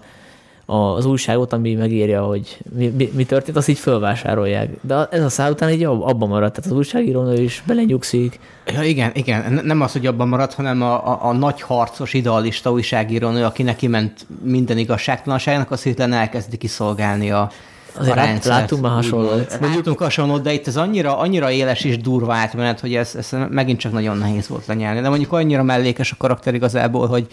az 0.66 1.04
újságot, 1.04 1.52
ami 1.52 1.74
megírja, 1.74 2.22
hogy 2.22 2.58
mi, 2.76 2.86
mi, 2.86 3.10
mi 3.14 3.24
történt, 3.24 3.56
azt 3.56 3.68
így 3.68 3.78
fölvásárolják. 3.78 4.70
De 4.80 5.08
ez 5.10 5.22
a 5.22 5.28
szál 5.28 5.50
után 5.50 5.70
így 5.70 5.84
abban 5.84 6.28
maradt, 6.28 6.54
tehát 6.54 6.70
az 6.70 6.76
újságírónő 6.76 7.42
is 7.42 7.62
belenyugszik. 7.66 8.40
Ja, 8.66 8.82
igen, 8.82 9.10
igen. 9.14 9.60
Nem 9.64 9.80
az, 9.80 9.92
hogy 9.92 10.06
abban 10.06 10.28
maradt, 10.28 10.54
hanem 10.54 10.82
a, 10.82 11.12
a, 11.12 11.24
a 11.24 11.32
nagy 11.32 11.60
harcos, 11.60 12.14
idealista 12.14 12.72
újságírónő, 12.72 13.44
aki 13.44 13.62
neki 13.62 13.86
ment 13.86 14.26
minden 14.42 14.78
igazságtalanságnak, 14.78 15.70
azt 15.70 15.82
hirtelen 15.82 16.18
elkezdi 16.18 16.56
kiszolgálni 16.56 17.30
a, 17.30 17.50
Azért 17.98 18.16
a 18.16 18.20
rendszert. 18.20 18.58
Láttunk 18.58 18.82
már 18.82 18.92
hasonlót. 18.92 19.58
Láttunk 19.60 19.98
hasonlót, 19.98 20.42
de 20.42 20.52
itt 20.52 20.66
ez 20.66 20.76
annyira, 20.76 21.18
annyira 21.18 21.50
éles 21.50 21.84
és 21.84 21.98
durva 21.98 22.34
átmenet, 22.34 22.80
hogy 22.80 22.94
ez, 22.94 23.14
ez 23.14 23.36
megint 23.50 23.78
csak 23.78 23.92
nagyon 23.92 24.18
nehéz 24.18 24.48
volt 24.48 24.66
lenyelni. 24.66 25.00
De 25.00 25.08
mondjuk 25.08 25.32
annyira 25.32 25.62
mellékes 25.62 26.12
a 26.12 26.16
karakter 26.18 26.54
igazából, 26.54 27.06
hogy 27.06 27.26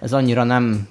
ez 0.00 0.12
annyira 0.12 0.44
nem 0.44 0.88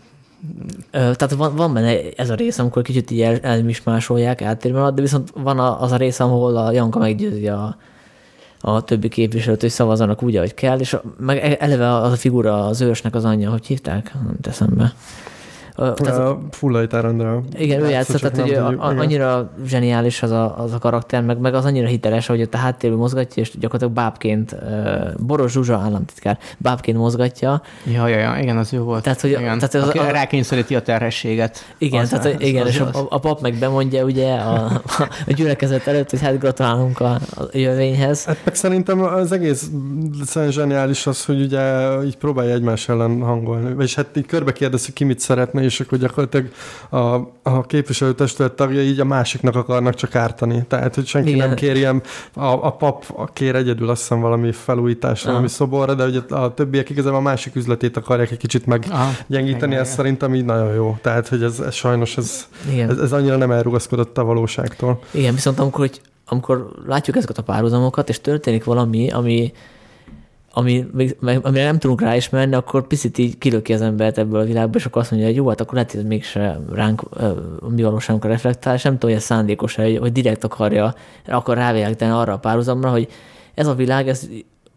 tehát 0.92 1.34
van, 1.34 1.56
van 1.56 1.74
benne 1.74 2.10
ez 2.16 2.30
a 2.30 2.36
rész, 2.36 2.60
amikor 2.60 2.82
kicsit 2.82 3.12
így 3.12 3.22
el, 3.22 3.40
elmismásolják 3.40 4.42
áttérben, 4.42 4.96
de 4.96 5.02
viszont 5.02 5.32
van 5.36 5.60
a, 5.60 5.82
az 5.82 5.92
a 5.92 5.96
rész, 5.96 6.20
ahol 6.20 6.58
a 6.58 6.72
Janka 6.72 7.00
meggyőzi 7.00 7.48
a, 7.48 7.78
a 8.62 8.84
többi 8.84 9.08
képviselőt, 9.08 9.62
hogy 9.62 9.70
szavazzanak 9.70 10.24
úgy, 10.24 10.36
ahogy 10.36 10.54
kell, 10.54 10.80
és 10.80 10.98
meg 11.18 11.38
e, 11.38 11.58
eleve 11.60 11.94
az 11.94 12.12
a 12.12 12.16
figura 12.16 12.66
az 12.66 12.82
ősnek 12.82 13.16
az 13.16 13.26
anyja, 13.26 13.50
hogy 13.50 13.66
hívták? 13.66 14.14
Nem 14.14 14.36
teszem 14.42 14.70
be. 14.78 14.94
A 15.76 16.40
Fullajtár 16.52 17.06
Andrea. 17.06 17.42
Igen, 17.58 17.82
ő 17.82 17.90
játszott, 17.90 18.22
tehát 18.22 18.40
hogy 18.40 18.54
a, 18.54 18.68
a, 18.68 18.98
annyira 18.98 19.52
zseniális 19.66 20.24
az 20.24 20.32
a, 20.32 20.58
az 20.58 20.74
a 20.74 20.78
karakter, 20.78 21.24
meg, 21.24 21.38
meg 21.38 21.54
az 21.54 21.66
annyira 21.66 21.88
hiteles, 21.88 22.28
hogy 22.28 22.42
ott 22.42 22.54
a 22.54 22.58
háttérben 22.58 23.00
mozgatja, 23.00 23.44
és 23.44 23.52
gyakorlatilag 23.52 23.94
bábként, 23.94 24.56
Boros 25.18 25.52
Zsuzsa 25.52 25.76
államtitkár, 25.78 26.38
bábként 26.58 26.98
mozgatja. 26.98 27.62
Ja, 27.94 28.08
ja, 28.08 28.18
ja, 28.18 28.38
igen, 28.42 28.58
az 28.58 28.72
jó 28.72 28.84
volt. 28.84 29.04
Tehát, 29.04 29.22
hogy, 29.22 29.30
igen. 29.30 29.60
tehát 29.60 29.74
az, 29.74 29.88
Aki 29.88 29.98
a, 29.98 30.12
rákényszeríti 30.12 30.76
a 30.76 30.82
terhességet. 30.82 31.66
Igen, 31.78 32.02
az 32.02 32.10
tehát, 32.10 32.26
az, 32.26 32.34
igen, 32.38 32.62
az, 32.62 32.68
és 32.70 32.80
az. 32.80 32.96
A, 32.96 33.06
a, 33.10 33.20
pap 33.20 33.42
meg 33.42 33.54
bemondja 33.54 34.04
ugye 34.04 34.34
a, 34.34 34.82
a 35.28 35.34
gyülekezet 35.36 35.88
előtt, 35.88 36.10
hogy 36.10 36.22
hát 36.22 36.40
gratulálunk 36.40 37.00
a, 37.00 37.12
a 37.14 37.44
jövényhez. 37.52 38.26
Hát 38.26 38.38
meg 38.44 38.56
szerintem 38.56 39.04
az 39.04 39.32
egész 39.32 39.70
zseniális 40.50 41.08
az, 41.08 41.26
hogy 41.26 41.42
ugye 41.42 41.62
így 42.04 42.18
próbálja 42.18 42.54
egymás 42.54 42.90
ellen 42.90 43.22
hangolni, 43.22 43.84
és 43.84 43.96
hát 43.96 44.08
így 44.18 44.26
körbe 44.26 44.54
kérdezi, 44.54 44.94
ki 44.94 45.04
mit 45.04 45.20
szeretne, 45.20 45.63
és 45.64 45.80
akkor 45.80 45.98
gyakorlatilag 45.98 46.48
a, 46.90 46.98
a 47.44 47.66
képviselőtestület 47.68 48.52
tagja 48.52 48.82
így 48.82 49.00
a 49.00 49.06
másiknak 49.06 49.56
akarnak 49.56 49.94
csak 49.94 50.16
ártani. 50.16 50.64
Tehát, 50.68 50.96
hogy 50.96 51.06
senki 51.06 51.30
Igen. 51.30 51.48
nem 51.48 51.56
kérjem, 51.56 52.02
a, 52.34 52.46
a 52.46 52.72
pap 52.72 53.30
kér 53.34 53.56
egyedül 53.56 53.90
azt 53.90 54.02
hiszem 54.02 54.20
valami 54.20 54.52
felújításra, 54.52 55.30
valami 55.30 55.48
szoborra, 55.48 55.94
de 55.94 56.04
hogy 56.04 56.24
a 56.30 56.54
többiek 56.54 56.90
igazából 56.90 57.18
a 57.18 57.22
másik 57.22 57.56
üzletét 57.56 57.98
akarják 57.98 58.32
egy 58.32 58.38
kicsit 58.38 58.66
meggyengíteni, 58.66 59.76
ez 59.76 59.90
szerintem 59.90 60.36
így 60.36 60.46
nagyon 60.46 60.74
jó. 60.74 60.98
Tehát, 61.02 61.28
hogy 61.28 61.44
ez, 61.44 61.60
ez 61.60 61.74
sajnos 61.74 62.18
ez, 62.18 62.48
ez, 62.88 62.98
ez 62.98 63.12
annyira 63.12 63.38
nem 63.38 63.52
elrugaszkodott 63.52 64.18
a 64.18 64.24
valóságtól. 64.24 65.00
Igen, 65.12 65.34
viszont 65.34 65.60
amikor, 65.60 65.80
hogy 65.80 66.02
amikor 66.26 66.72
látjuk 66.88 67.16
ezeket 67.16 67.38
a 67.38 67.44
párhuzamokat, 67.44 68.10
és 68.10 68.22
történik 68.22 68.64
valami, 68.64 69.12
ami 69.12 69.54
ami, 70.56 70.86
amire 71.42 71.64
nem 71.64 71.80
tudunk 71.80 72.02
ráismerni, 72.02 72.56
akkor 72.56 72.88
picit 72.88 73.18
így 73.18 73.38
kilöki 73.38 73.74
az 73.74 73.82
embert 73.82 74.18
ebből 74.18 74.40
a 74.40 74.44
világból, 74.44 74.80
és 74.80 74.86
akkor 74.86 75.02
azt 75.02 75.12
mondja, 75.12 75.30
hogy 75.30 75.38
jó, 75.38 75.48
hát 75.48 75.62
akkor 75.62 75.74
lehet, 75.74 75.92
hogy 75.92 76.06
mégse 76.06 76.60
ránk 76.72 77.02
a 77.60 77.70
mi 77.70 77.84
valóságunkra 77.84 78.30
reflektál, 78.30 78.76
és 78.76 78.82
nem 78.82 78.94
tudom, 78.94 79.10
hogy 79.10 79.20
ez 79.20 79.26
szándékos 79.26 79.76
hogy, 79.76 79.98
hogy 79.98 80.12
direkt 80.12 80.44
akarja, 80.44 80.96
akar 81.28 81.58
rávilágítani 81.58 82.12
arra 82.12 82.34
a 82.34 82.38
párhuzamra, 82.38 82.90
hogy 82.90 83.08
ez 83.54 83.68
a 83.68 83.76
világ, 83.76 84.08
ez, 84.08 84.30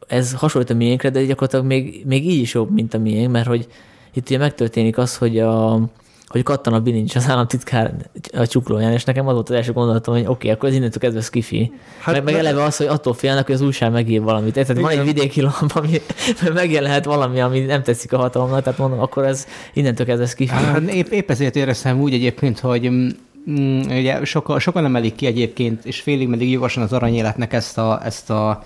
ez 0.07 0.33
hasonlít 0.33 0.71
a 0.71 0.75
miénkre, 0.75 1.11
de 1.11 1.25
gyakorlatilag 1.25 1.65
még, 1.65 2.03
még 2.07 2.27
így 2.27 2.41
is 2.41 2.55
jobb, 2.55 2.71
mint 2.71 2.95
a 2.95 2.99
miénk, 2.99 3.33
mert 3.33 3.47
hogy 3.47 3.67
itt 4.15 4.29
ugye 4.29 4.39
megtörténik 4.39 4.99
az, 4.99 5.17
hogy 5.17 5.39
a, 5.39 5.81
hogy 6.29 6.43
kattan 6.43 6.73
a 6.73 6.81
bilincs 6.81 7.17
az 7.17 7.29
államtitkár 7.29 7.95
a 8.33 8.47
csuklóján, 8.47 8.93
és 8.93 9.05
nekem 9.05 9.27
az 9.27 9.35
volt 9.35 9.49
az 9.49 9.57
első 9.57 9.73
gondolatom, 9.73 10.15
hogy 10.15 10.23
oké, 10.23 10.33
okay, 10.33 10.51
akkor 10.51 10.69
ez 10.69 10.75
innentől 10.75 11.01
kezdve 11.01 11.21
skifi. 11.21 11.73
Hát 11.99 12.15
meg, 12.15 12.25
meg 12.25 12.35
eleve 12.35 12.63
az, 12.63 12.77
hogy 12.77 12.87
attól 12.87 13.15
félnek, 13.15 13.47
hogy 13.47 13.55
az 13.55 13.61
újság 13.61 13.93
megír 13.93 14.23
valamit. 14.23 14.53
Tehát 14.53 14.81
van 14.81 14.91
egy 14.91 15.05
vidéki 15.05 15.41
lap, 15.41 15.71
ami 15.75 16.01
megjelenhet 16.55 17.05
valami, 17.05 17.41
ami 17.41 17.61
nem 17.61 17.83
tetszik 17.83 18.13
a 18.13 18.17
hatalomnak, 18.17 18.63
tehát 18.63 18.79
mondom, 18.79 19.01
akkor 19.01 19.25
ez 19.25 19.47
innentől 19.73 20.07
kezdve 20.07 20.27
skifi. 20.27 20.55
Hát, 20.55 20.81
épp, 20.81 21.07
épp 21.07 21.31
ezért 21.31 21.57
éreztem 21.57 22.01
úgy 22.01 22.13
egyébként, 22.13 22.59
hogy 22.59 22.91
mm, 22.91 23.09
mm 23.51 23.81
ugye 23.81 24.25
sokan, 24.25 24.59
sokan 24.59 24.85
emelik 24.85 25.15
ki 25.15 25.27
egyébként, 25.27 25.85
és 25.85 26.01
félig 26.01 26.29
meddig 26.29 26.51
jogosan 26.51 26.83
az 26.83 26.93
aranyéletnek 26.93 27.53
ezt 27.53 27.79
a, 27.79 28.01
ezt 28.05 28.31
a, 28.31 28.63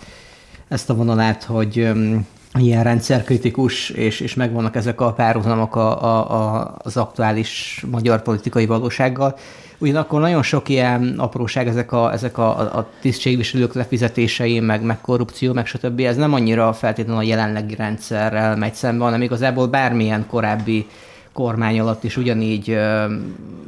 ezt 0.69 0.91
a 0.91 0.95
vonalát, 0.95 1.45
hogy 1.45 1.89
mm, 1.95 2.17
ilyen 2.59 2.83
rendszerkritikus, 2.83 3.91
és, 3.91 4.21
és 4.21 4.35
megvannak 4.35 4.77
ezek 4.77 5.01
a 5.01 5.13
párhuzamok 5.13 5.77
a, 5.77 6.05
a, 6.05 6.33
a, 6.33 6.75
az 6.79 6.97
aktuális 6.97 7.85
magyar 7.91 8.23
politikai 8.23 8.67
valósággal. 8.67 9.37
Ugyanakkor 9.79 10.21
nagyon 10.21 10.43
sok 10.43 10.69
ilyen 10.69 11.15
apróság, 11.17 11.69
ezek 11.69 11.93
a, 11.93 12.13
ezek 12.13 12.39
a, 12.39 12.59
a 12.59 12.89
tisztségviselők 13.01 13.75
lefizetései, 13.75 14.61
meg, 14.61 14.83
meg 14.83 15.01
korrupció, 15.01 15.53
meg 15.53 15.67
stb. 15.67 16.01
Ez 16.01 16.17
nem 16.17 16.35
annyira 16.35 16.73
feltétlenül 16.73 17.21
a 17.21 17.25
jelenlegi 17.25 17.75
rendszerrel 17.75 18.57
megy 18.57 18.75
szembe, 18.75 19.05
hanem 19.05 19.23
igazából 19.23 19.67
bármilyen 19.67 20.27
korábbi 20.27 20.87
kormány 21.33 21.81
alatt 21.81 22.05
is 22.05 22.17
ugyanígy, 22.17 22.79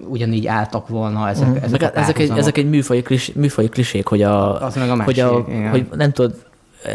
ugyanígy 0.08 0.46
álltak 0.46 0.88
volna 0.88 1.28
ezek, 1.28 1.48
mm. 1.48 1.56
ezek, 1.62 1.82
a 1.82 1.98
ezek, 1.98 2.18
egy, 2.18 2.30
ezek 2.36 2.56
egy 2.56 2.68
műfai, 2.68 3.02
klis, 3.02 3.32
műfai 3.32 3.68
klisék, 3.68 4.06
hogy, 4.06 4.22
a, 4.22 4.62
a 4.62 4.70
másik, 4.76 5.04
hogy, 5.04 5.20
a, 5.20 5.44
hogy 5.70 5.86
nem 5.96 6.12
tudod 6.12 6.34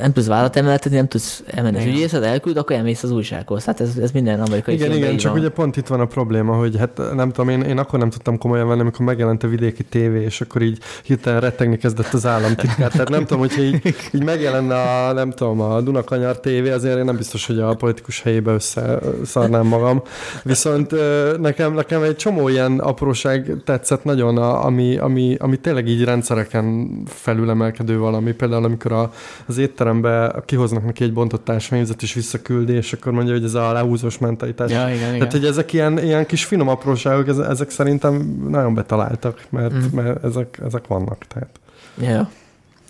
nem 0.01 0.13
tudsz 0.13 0.27
vállalat 0.27 0.55
emeltetni, 0.55 0.97
nem 0.97 1.07
tudsz 1.07 1.43
elmenni 1.45 1.77
az 1.77 1.85
ügyészet, 1.85 2.23
elküld, 2.23 2.57
akkor 2.57 2.75
elmész 2.75 3.03
az 3.03 3.11
újsághoz. 3.11 3.65
Hát 3.65 3.81
ez, 3.81 3.97
ez 4.01 4.11
minden 4.11 4.39
amerikai 4.39 4.73
Igen, 4.73 4.91
igen, 4.91 5.17
csak 5.17 5.31
van. 5.31 5.39
ugye 5.39 5.49
pont 5.49 5.77
itt 5.77 5.87
van 5.87 5.99
a 5.99 6.05
probléma, 6.05 6.53
hogy 6.55 6.77
hát 6.77 7.01
nem 7.15 7.31
tudom, 7.31 7.49
én, 7.49 7.61
én 7.61 7.77
akkor 7.77 7.99
nem 7.99 8.09
tudtam 8.09 8.37
komolyan 8.37 8.67
venni, 8.67 8.81
amikor 8.81 9.05
megjelent 9.05 9.43
a 9.43 9.47
vidéki 9.47 9.83
tévé, 9.83 10.23
és 10.23 10.41
akkor 10.41 10.61
így 10.61 10.79
hirtelen 11.03 11.39
rettegni 11.39 11.77
kezdett 11.77 12.13
az 12.13 12.25
államtitkár. 12.25 12.91
Tehát 12.91 13.09
nem 13.09 13.19
tudom, 13.25 13.39
hogyha 13.39 13.61
így, 13.61 13.95
így 14.11 14.23
megjelenne 14.23 14.75
a, 14.75 15.13
nem 15.13 15.31
tudom, 15.31 15.61
a 15.61 15.81
Dunakanyar 15.81 16.39
tévé, 16.39 16.69
azért 16.69 16.97
én 16.97 17.05
nem 17.05 17.17
biztos, 17.17 17.45
hogy 17.47 17.59
a 17.59 17.73
politikus 17.73 18.21
helyébe 18.21 18.51
összeszarnám 18.51 19.65
magam. 19.65 20.01
Viszont 20.43 20.95
nekem, 21.39 21.73
nekem 21.73 22.01
egy 22.01 22.15
csomó 22.15 22.47
ilyen 22.47 22.79
apróság 22.79 23.55
tetszett 23.65 24.03
nagyon, 24.03 24.37
ami, 24.37 24.97
ami, 24.97 25.35
ami 25.39 25.57
tényleg 25.57 25.87
így 25.87 26.03
rendszereken 26.03 26.89
felülemelkedő 27.05 27.97
valami. 27.97 28.31
Például 28.31 28.63
amikor 28.63 28.91
a, 28.91 29.11
az 29.45 29.57
étterembe 29.77 30.43
kihoznak 30.45 30.85
neki 30.85 31.03
egy 31.03 31.13
bontott 31.13 31.43
társfenyőzet 31.43 32.01
és 32.01 32.13
visszaküldi, 32.13 32.73
és 32.73 32.93
akkor 32.93 33.11
mondja, 33.11 33.33
hogy 33.33 33.43
ez 33.43 33.53
a 33.53 33.71
lehúzós 33.71 34.17
mentalitás. 34.17 34.71
Ja, 34.71 34.89
igen, 34.89 35.07
igen. 35.07 35.17
Tehát, 35.17 35.31
hogy 35.31 35.45
ezek 35.45 35.73
ilyen, 35.73 36.03
ilyen 36.03 36.25
kis 36.25 36.45
finom 36.45 36.67
apróságok, 36.67 37.27
ezek 37.27 37.69
szerintem 37.69 38.45
nagyon 38.49 38.73
betaláltak, 38.73 39.45
mert, 39.49 39.73
mm. 39.73 39.85
mert 39.91 40.23
ezek, 40.23 40.59
ezek 40.65 40.87
vannak. 40.87 41.25
Tehát. 41.27 41.59
Ja. 42.01 42.29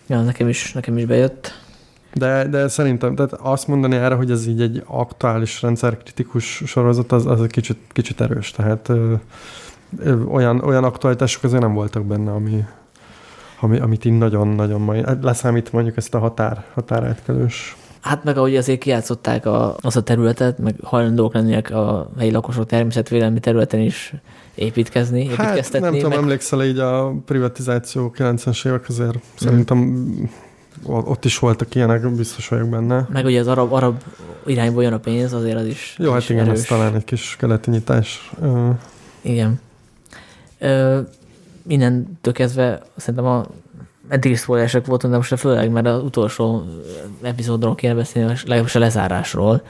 ja, 0.06 0.22
nekem 0.22 0.48
is, 0.48 0.72
nekem 0.72 0.98
is 0.98 1.04
bejött. 1.04 1.52
De, 2.14 2.46
de 2.48 2.68
szerintem, 2.68 3.14
tehát 3.14 3.32
azt 3.32 3.66
mondani 3.66 3.96
erre, 3.96 4.14
hogy 4.14 4.30
ez 4.30 4.46
így 4.46 4.60
egy 4.60 4.82
aktuális 4.86 5.62
rendszerkritikus 5.62 6.62
sorozat, 6.66 7.12
az, 7.12 7.26
az 7.26 7.42
egy 7.42 7.50
kicsit, 7.50 7.78
kicsit 7.88 8.20
erős. 8.20 8.50
Tehát 8.50 8.88
ö, 8.88 9.14
ö, 9.98 10.22
olyan, 10.24 10.60
olyan 10.60 10.84
aktualitások 10.84 11.44
azért 11.44 11.62
nem 11.62 11.74
voltak 11.74 12.04
benne, 12.04 12.30
ami, 12.30 12.64
ami, 13.60 13.78
amit 13.78 14.04
így 14.04 14.18
nagyon-nagyon 14.18 14.80
majd, 14.80 15.06
hát 15.06 15.22
leszámít 15.22 15.72
mondjuk 15.72 15.96
ezt 15.96 16.14
a 16.14 16.18
határ, 16.18 16.64
határátkelős 16.74 17.76
Hát 18.00 18.24
meg 18.24 18.36
ahogy 18.36 18.56
azért 18.56 18.78
kiátszották 18.78 19.46
a, 19.46 19.76
az 19.80 19.96
a 19.96 20.02
területet, 20.02 20.58
meg 20.58 20.74
hajlandók 20.82 21.34
lennének 21.34 21.70
a 21.70 22.10
helyi 22.18 22.30
lakosok 22.30 22.66
természetvédelmi 22.66 23.40
területen 23.40 23.80
is 23.80 24.14
építkezni, 24.54 25.26
hát 25.26 25.32
építkeztetni. 25.32 25.80
Hát 25.80 25.90
nem 25.90 26.00
tudom, 26.00 26.10
meg... 26.10 26.18
emlékszel 26.18 26.64
így 26.64 26.78
a 26.78 27.14
privatizáció 27.24 28.12
90-es 28.16 28.66
évek 28.66 28.88
azért 28.88 29.14
mm. 29.14 29.20
szerintem 29.34 30.06
ott 30.84 31.24
is 31.24 31.38
voltak 31.38 31.74
ilyenek, 31.74 32.10
biztos 32.10 32.48
vagyok 32.48 32.68
benne. 32.68 33.06
Meg 33.12 33.24
ugye 33.24 33.40
az 33.40 33.46
arab, 33.46 33.72
arab 33.72 34.02
irányból 34.46 34.82
jön 34.82 34.92
a 34.92 34.98
pénz, 34.98 35.32
azért 35.32 35.56
az 35.56 35.66
is 35.66 35.96
Jó, 35.98 36.12
hát 36.12 36.28
igen, 36.28 36.46
erős. 36.46 36.58
ez 36.58 36.64
talán 36.64 36.94
egy 36.94 37.04
kis 37.04 37.36
keleti 37.38 37.70
nyitás. 37.70 38.30
Igen. 39.20 39.60
Ö, 40.58 41.00
innentől 41.68 42.32
kezdve 42.32 42.82
szerintem 42.96 43.30
a 43.30 43.46
eddig 44.08 44.30
is 44.30 44.40
spoileresek 44.40 44.86
voltunk, 44.86 45.12
de 45.12 45.18
most 45.18 45.32
a 45.32 45.36
főleg, 45.36 45.70
mert 45.70 45.86
az 45.86 46.02
utolsó 46.02 46.64
epizódról 47.22 47.74
kéne 47.74 47.94
beszélni, 47.94 48.34
legalábbis 48.44 48.74
a 48.74 48.78
lezárásról, 48.78 49.62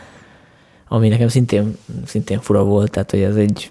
ami 0.89 1.09
nekem 1.09 1.29
szintén, 1.29 1.77
szintén 2.07 2.41
fura 2.41 2.65
volt, 2.65 2.91
tehát 2.91 3.11
hogy 3.11 3.23
ez 3.23 3.37
egy 3.37 3.71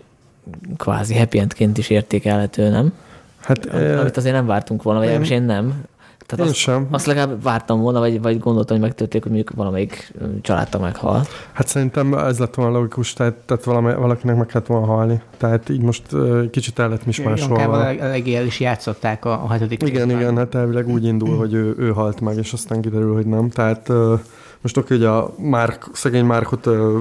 kvázi 0.78 1.18
happy 1.18 1.40
endként 1.40 1.78
is 1.78 1.90
értékelhető, 1.90 2.70
nem? 2.70 2.94
Hát, 3.40 3.66
Amit 4.00 4.18
azért 4.18 4.36
nem 4.36 4.46
vártunk 4.46 4.84
volna, 4.84 5.00
vagy 5.00 5.10
én, 5.10 5.24
én 5.24 5.44
nem. 5.44 5.84
Tehát 6.28 6.46
Én 6.46 6.52
azt, 6.52 6.60
sem. 6.60 6.88
azt 6.92 7.06
legalább 7.06 7.44
vártam 7.44 7.82
volna, 7.82 8.00
vagy, 8.00 8.22
vagy 8.22 8.40
gondoltam, 8.40 8.78
hogy 8.78 8.86
megtörténik, 8.86 9.24
hogy 9.24 9.32
mondjuk 9.32 9.58
valamelyik 9.58 10.14
családta 10.42 10.80
meghal. 10.80 11.26
Hát 11.52 11.68
szerintem 11.68 12.14
ez 12.14 12.40
lett 12.40 12.56
volna 12.56 12.78
logikus, 12.78 13.14
tehát, 13.14 13.34
tehát 13.34 13.64
valami, 13.64 13.94
valakinek 13.94 14.36
meg 14.36 14.46
kellett 14.46 14.68
volna 14.68 14.86
halni. 14.86 15.22
Tehát 15.38 15.70
így 15.70 15.82
most 15.82 16.12
uh, 16.12 16.50
kicsit 16.50 16.80
el 16.80 16.90
lett 16.90 17.06
is 17.06 17.22
másolva. 17.22 17.86
Elég 17.86 18.34
el 18.34 18.46
is 18.46 18.60
játszották 18.60 19.26
a, 19.26 19.44
a 19.44 19.52
hetedik 19.52 19.82
Igen, 19.82 19.94
részben. 19.94 20.22
igen, 20.22 20.38
hát 20.38 20.56
elvileg 20.56 20.88
úgy 20.88 21.06
indul, 21.06 21.38
hogy 21.38 21.54
ő, 21.54 21.76
ő 21.78 21.92
halt 21.92 22.22
meg, 22.22 22.38
és 22.38 22.54
aztán 22.54 22.82
kiderül, 22.82 23.14
hogy 23.14 23.26
nem. 23.26 23.50
Tehát 23.50 23.90
uh, 23.90 24.20
most 24.62 24.78
oké, 24.78 24.96
hogy 24.96 25.06
a 25.06 25.34
Márk, 25.38 25.88
szegény 25.94 26.26
Márkot 26.26 26.66
uh, 26.66 26.92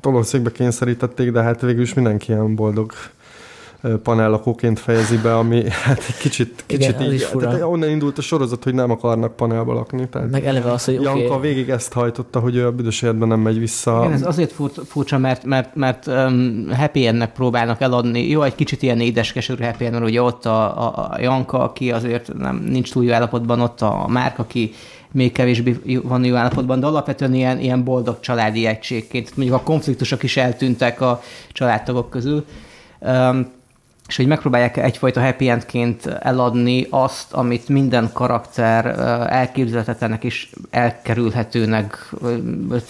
tolószékbe 0.00 0.52
kényszerítették, 0.52 1.30
de 1.30 1.42
hát 1.42 1.60
végül 1.60 1.82
is 1.82 1.94
mindenki 1.94 2.32
ilyen 2.32 2.54
boldog 2.54 2.92
panellakóként 4.02 4.78
fejezi 4.78 5.16
be, 5.16 5.36
ami 5.36 5.70
hát 5.70 6.04
egy 6.08 6.16
kicsit, 6.16 6.64
kicsit 6.66 6.88
Igen, 6.88 7.02
így, 7.02 7.12
is 7.12 7.24
fura. 7.24 7.46
tehát 7.46 7.62
onnan 7.62 7.88
indult 7.88 8.18
a 8.18 8.22
sorozat, 8.22 8.64
hogy 8.64 8.74
nem 8.74 8.90
akarnak 8.90 9.36
panelba 9.36 9.72
lakni. 9.72 10.08
Tehát 10.08 10.30
Meg 10.30 10.46
eleve 10.46 10.72
az, 10.72 10.84
hogy 10.84 11.00
Janka 11.02 11.40
végig 11.40 11.68
ezt 11.68 11.92
hajtotta, 11.92 12.40
hogy 12.40 12.56
ő 12.56 12.66
a 12.66 12.72
büdös 12.72 13.02
életben 13.02 13.28
nem 13.28 13.40
megy 13.40 13.58
vissza. 13.58 14.00
Igen, 14.00 14.12
ez 14.12 14.26
azért 14.26 14.52
fur- 14.52 14.80
furcsa, 14.86 15.18
mert, 15.18 15.44
mert, 15.44 15.74
mert 15.74 16.06
um, 16.06 16.66
happy 16.76 17.06
endnek 17.06 17.32
próbálnak 17.32 17.80
eladni. 17.80 18.28
Jó, 18.28 18.42
egy 18.42 18.54
kicsit 18.54 18.82
ilyen 18.82 19.00
édeskesörű 19.00 19.64
happy 19.64 19.84
end, 19.84 19.92
mert 19.94 20.04
ugye 20.04 20.22
ott 20.22 20.46
a, 20.46 20.86
a, 20.86 21.08
a 21.10 21.20
Janka, 21.20 21.58
aki 21.58 21.92
azért 21.92 22.34
nem, 22.38 22.56
nincs 22.56 22.92
túl 22.92 23.04
jó 23.04 23.12
állapotban, 23.12 23.60
ott 23.60 23.80
a 23.80 24.06
Márk, 24.08 24.38
aki 24.38 24.72
még 25.12 25.32
kevésbé 25.32 26.00
van 26.02 26.24
jó 26.24 26.34
állapotban, 26.34 26.80
de 26.80 26.86
alapvetően 26.86 27.34
ilyen, 27.34 27.58
ilyen 27.58 27.84
boldog 27.84 28.20
családi 28.20 28.66
egységként. 28.66 29.36
Mondjuk 29.36 29.58
a 29.58 29.62
konfliktusok 29.62 30.22
is 30.22 30.36
eltűntek 30.36 31.00
a 31.00 31.22
családtagok 31.52 32.10
közül. 32.10 32.44
Um, 32.98 33.60
és 34.12 34.18
hogy 34.18 34.26
megpróbálják 34.26 34.76
egyfajta 34.76 35.20
happy 35.20 35.48
endként 35.48 36.06
eladni 36.06 36.86
azt, 36.90 37.32
amit 37.32 37.68
minden 37.68 38.10
karakter 38.12 38.86
elképzelhetetlenek 39.30 40.24
és 40.24 40.48
elkerülhetőnek, 40.70 42.12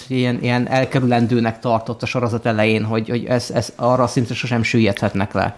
ilyen, 0.09 0.39
ilyen 0.41 0.69
elkerülendőnek 0.69 1.59
tartott 1.59 2.03
a 2.03 2.07
sorozat 2.07 2.47
elején, 2.47 2.85
hogy, 2.85 3.09
hogy 3.09 3.25
ez, 3.25 3.51
ez 3.51 3.73
arra 3.77 4.07
szintre 4.07 4.35
sosem 4.35 4.63
süllyedhetnek 4.63 5.33
le. 5.33 5.57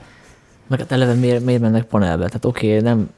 meg 0.67 0.79
hát 0.79 0.93
eleve 0.93 1.15
miért, 1.15 1.45
miért 1.45 1.61
mennek 1.61 1.85
panelbe? 1.85 2.27
Tehát 2.27 2.45
oké, 2.45 2.79
nem, 2.79 3.11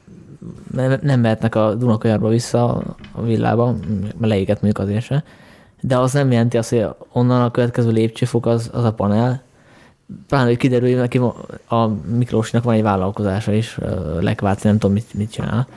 nem, 0.73 0.99
nem 1.01 1.19
mehetnek 1.19 1.55
a 1.55 1.73
Dunakajarba 1.73 2.29
vissza 2.29 2.83
a 3.11 3.21
villába, 3.21 3.75
mert 4.17 4.31
leégett 4.31 4.61
mondjuk 4.61 4.87
azért 4.87 5.05
se, 5.05 5.23
de 5.81 5.97
az 5.97 6.13
nem 6.13 6.31
jelenti 6.31 6.57
azt, 6.57 6.69
hogy 6.69 6.87
onnan 7.11 7.41
a 7.41 7.51
következő 7.51 7.91
lépcsőfok 7.91 8.45
az, 8.45 8.69
az 8.73 8.83
a 8.83 8.93
panel, 8.93 9.45
pláne, 10.27 10.45
hogy 10.47 10.57
kiderül, 10.57 10.89
hogy 10.89 10.97
neki 10.97 11.17
van- 11.17 11.35
a 11.67 11.87
Miklósnak 12.17 12.63
van 12.63 12.73
egy 12.73 12.81
vállalkozása 12.81 13.53
is, 13.53 13.77
ö, 13.81 14.21
Lekváci, 14.21 14.67
nem 14.67 14.77
tudom, 14.77 14.93
mit, 14.95 15.13
mit 15.13 15.31
csinál. 15.31 15.67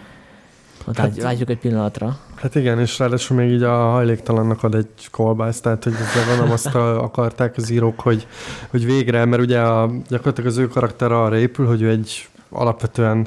Tehát 0.92 1.10
hát, 1.10 1.22
látjuk 1.22 1.50
egy 1.50 1.58
pillanatra. 1.58 2.18
Hát 2.34 2.54
igen, 2.54 2.78
és 2.80 2.98
ráadásul 2.98 3.36
még 3.36 3.50
így 3.50 3.62
a 3.62 3.70
hajléktalannak 3.90 4.62
ad 4.62 4.74
egy 4.74 5.08
kolbász, 5.10 5.60
tehát 5.60 5.84
hogy 5.84 5.92
ezzel 5.92 6.26
gondolom 6.28 6.50
azt 6.52 6.74
a- 6.74 7.02
akarták 7.02 7.56
az 7.56 7.70
írók, 7.70 8.00
hogy, 8.00 8.26
hogy 8.70 8.84
végre, 8.84 9.24
mert 9.24 9.42
ugye 9.42 9.60
a, 9.60 9.90
gyakorlatilag 10.08 10.50
az 10.50 10.56
ő 10.56 10.68
karakter 10.68 11.12
arra 11.12 11.36
épül, 11.38 11.66
hogy 11.66 11.82
ő 11.82 11.88
egy 11.90 12.28
alapvetően 12.50 13.26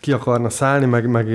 ki 0.00 0.12
akarna 0.12 0.50
szállni, 0.50 0.86
meg, 0.86 1.08
meg 1.08 1.28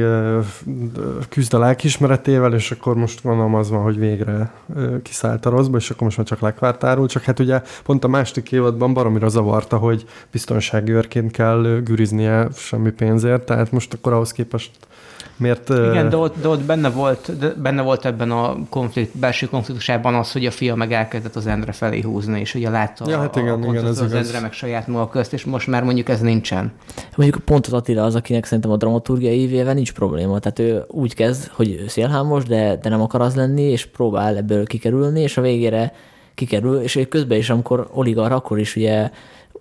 küzd 1.29 1.53
a 1.53 1.59
lelkismeretével, 1.59 2.53
és 2.53 2.71
akkor 2.71 2.95
most 2.95 3.23
gondolom 3.23 3.55
az 3.55 3.69
van, 3.69 3.83
hogy 3.83 3.99
végre 3.99 4.51
kiszállt 5.03 5.45
a 5.45 5.49
rosszba, 5.49 5.77
és 5.77 5.89
akkor 5.89 6.03
most 6.03 6.17
már 6.17 6.25
csak 6.25 6.39
lekvártárul, 6.39 7.07
csak 7.07 7.23
hát 7.23 7.39
ugye 7.39 7.61
pont 7.83 8.03
a 8.03 8.07
második 8.07 8.51
évadban 8.51 8.93
baromira 8.93 9.29
zavarta, 9.29 9.77
hogy 9.77 10.05
biztonsági 10.31 10.91
őrként 10.91 11.31
kell 11.31 11.81
güriznie 11.83 12.47
semmi 12.55 12.91
pénzért, 12.91 13.45
tehát 13.45 13.71
most 13.71 13.93
akkor 13.93 14.13
ahhoz 14.13 14.31
képest 14.31 14.71
miért... 15.37 15.69
Igen, 15.69 16.09
de 16.09 16.17
ott, 16.17 16.41
de 16.41 16.47
ott 16.47 16.61
benne, 16.61 16.89
volt, 16.89 17.37
de 17.37 17.53
benne 17.53 17.81
volt 17.81 18.05
ebben 18.05 18.31
a 18.31 18.55
konflikt, 18.69 19.17
belső 19.17 19.45
konfliktusában 19.47 20.15
az, 20.15 20.31
hogy 20.31 20.45
a 20.45 20.51
fia 20.51 20.75
meg 20.75 20.91
elkezdett 20.91 21.35
az 21.35 21.47
Endre 21.47 21.71
felé 21.71 22.01
húzni, 22.01 22.39
és 22.39 22.55
ugye 22.55 22.69
látta 22.69 23.09
Ja, 23.09 23.19
hát 23.19 23.35
a, 23.35 23.39
igen, 23.39 23.63
a 23.63 23.67
igen, 23.67 23.85
ez 23.85 23.99
az 23.99 24.11
igaz. 24.11 24.25
Endre 24.25 24.39
meg 24.39 24.53
saját 24.53 24.87
maga 24.87 25.09
közt, 25.09 25.33
és 25.33 25.45
most 25.45 25.67
már 25.67 25.83
mondjuk 25.83 26.09
ez 26.09 26.19
nincsen. 26.19 26.71
Mondjuk 27.15 27.43
pont 27.43 27.65
az 27.65 27.73
Attila 27.73 28.03
az, 28.03 28.15
akinek 28.15 28.45
szerintem 28.55 28.71
a 28.71 28.77
dramaturgia 28.77 29.31
évével 29.31 29.73
nincs 29.73 29.93
probléma. 29.93 30.39
Tehát 30.39 30.59
ő 30.59 30.83
úgy 30.87 31.13
kezd, 31.13 31.47
hogy 31.47 31.83
szélhámos, 31.87 32.43
de, 32.43 32.75
de 32.81 32.89
nem 32.89 33.01
akar 33.01 33.21
az 33.21 33.35
lenni, 33.35 33.61
és 33.61 33.85
próbál 33.85 34.37
ebből 34.37 34.65
kikerülni, 34.65 35.21
és 35.21 35.37
a 35.37 35.41
végére 35.41 35.93
kikerül, 36.33 36.79
és 36.79 37.05
közben 37.09 37.37
is, 37.37 37.49
amikor 37.49 37.89
oligar, 37.93 38.31
akkor 38.31 38.59
is 38.59 38.75
ugye 38.75 39.09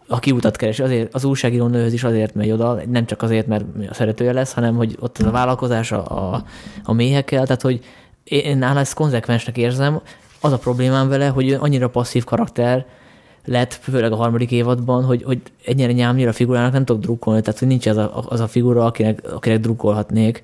a 0.09 0.19
kiutat 0.19 0.57
keresi, 0.57 0.83
azért, 0.83 1.15
az 1.15 1.25
újságíró 1.25 1.67
nőhöz 1.67 1.93
is 1.93 2.05
azért 2.05 2.35
megy 2.35 2.51
oda, 2.51 2.81
nem 2.89 3.07
csak 3.07 3.23
azért, 3.23 3.47
mert 3.47 3.65
a 3.89 3.95
szeretője 3.95 4.33
lesz, 4.33 4.53
hanem 4.53 4.77
hogy 4.77 4.97
ott 5.01 5.19
az 5.19 5.27
a 5.27 5.31
vállalkozás 5.31 5.93
a, 5.93 6.33
a, 6.33 6.45
a 6.85 6.93
méhekkel, 6.93 7.43
tehát 7.45 7.63
hogy 7.63 7.85
én 8.25 8.59
nála 8.59 8.81
ezt 8.81 8.95
konzekvensnek 8.95 9.57
érzem. 9.57 10.01
Az 10.41 10.53
a 10.53 10.59
problémám 10.59 11.09
vele, 11.09 11.27
hogy 11.27 11.53
annyira 11.53 11.89
passzív 11.89 12.25
karakter, 12.25 12.87
lett, 13.45 13.73
főleg 13.73 14.13
a 14.13 14.17
harmadik 14.17 14.51
évadban, 14.51 15.05
hogy, 15.05 15.23
hogy 15.23 15.41
ennyire 15.65 15.93
nyámnyira 15.93 16.33
figurának 16.33 16.73
nem 16.73 16.85
tudok 16.85 17.03
drukkolni, 17.03 17.41
tehát 17.41 17.59
hogy 17.59 17.69
nincs 17.69 17.87
az 17.87 17.97
a, 17.97 18.25
az 18.29 18.41
a 18.41 18.49
figura, 18.49 18.85
akinek, 18.85 19.33
akinek 19.33 19.61
drukkolhatnék. 19.61 20.43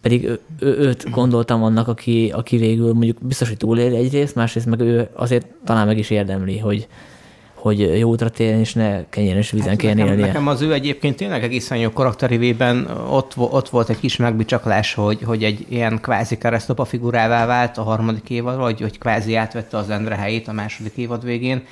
Pedig 0.00 0.24
ő, 0.24 0.40
ő, 0.58 0.76
őt 0.78 1.10
gondoltam 1.10 1.62
annak, 1.62 1.88
aki, 1.88 2.30
aki 2.34 2.56
végül 2.56 2.92
mondjuk 2.92 3.16
biztos, 3.20 3.48
hogy 3.48 3.56
túléli 3.56 3.96
egyrészt, 3.96 4.34
másrészt 4.34 4.66
meg 4.66 4.80
ő 4.80 5.08
azért 5.12 5.46
talán 5.64 5.86
meg 5.86 5.98
is 5.98 6.10
érdemli, 6.10 6.58
hogy, 6.58 6.86
hogy 7.54 7.98
jó 7.98 8.08
útra 8.08 8.28
térjen, 8.28 8.58
és 8.58 8.72
ne 8.72 9.08
kenyeres 9.08 9.50
vízen 9.50 9.76
kelljen 9.76 9.96
nekem, 9.96 10.12
élnie. 10.12 10.26
nekem 10.26 10.48
az 10.48 10.60
ő 10.60 10.72
egyébként 10.72 11.16
tényleg 11.16 11.42
egészen 11.42 11.78
jó 11.78 11.90
karakterivében 11.90 12.86
ott, 13.10 13.32
ott 13.36 13.68
volt 13.68 13.88
egy 13.88 13.98
kis 13.98 14.16
megbicsaklás, 14.16 14.94
hogy, 14.94 15.22
hogy 15.22 15.44
egy 15.44 15.66
ilyen 15.68 16.00
kvázi 16.00 16.38
keresztapa 16.38 16.84
figurává 16.84 17.46
vált 17.46 17.78
a 17.78 17.82
harmadik 17.82 18.30
évad, 18.30 18.56
vagy 18.58 18.80
hogy 18.80 18.98
kvázi 18.98 19.34
átvette 19.34 19.76
az 19.76 19.90
Endre 19.90 20.14
helyét 20.14 20.48
a 20.48 20.52
második 20.52 20.96
évad 20.96 21.24
végén, 21.24 21.62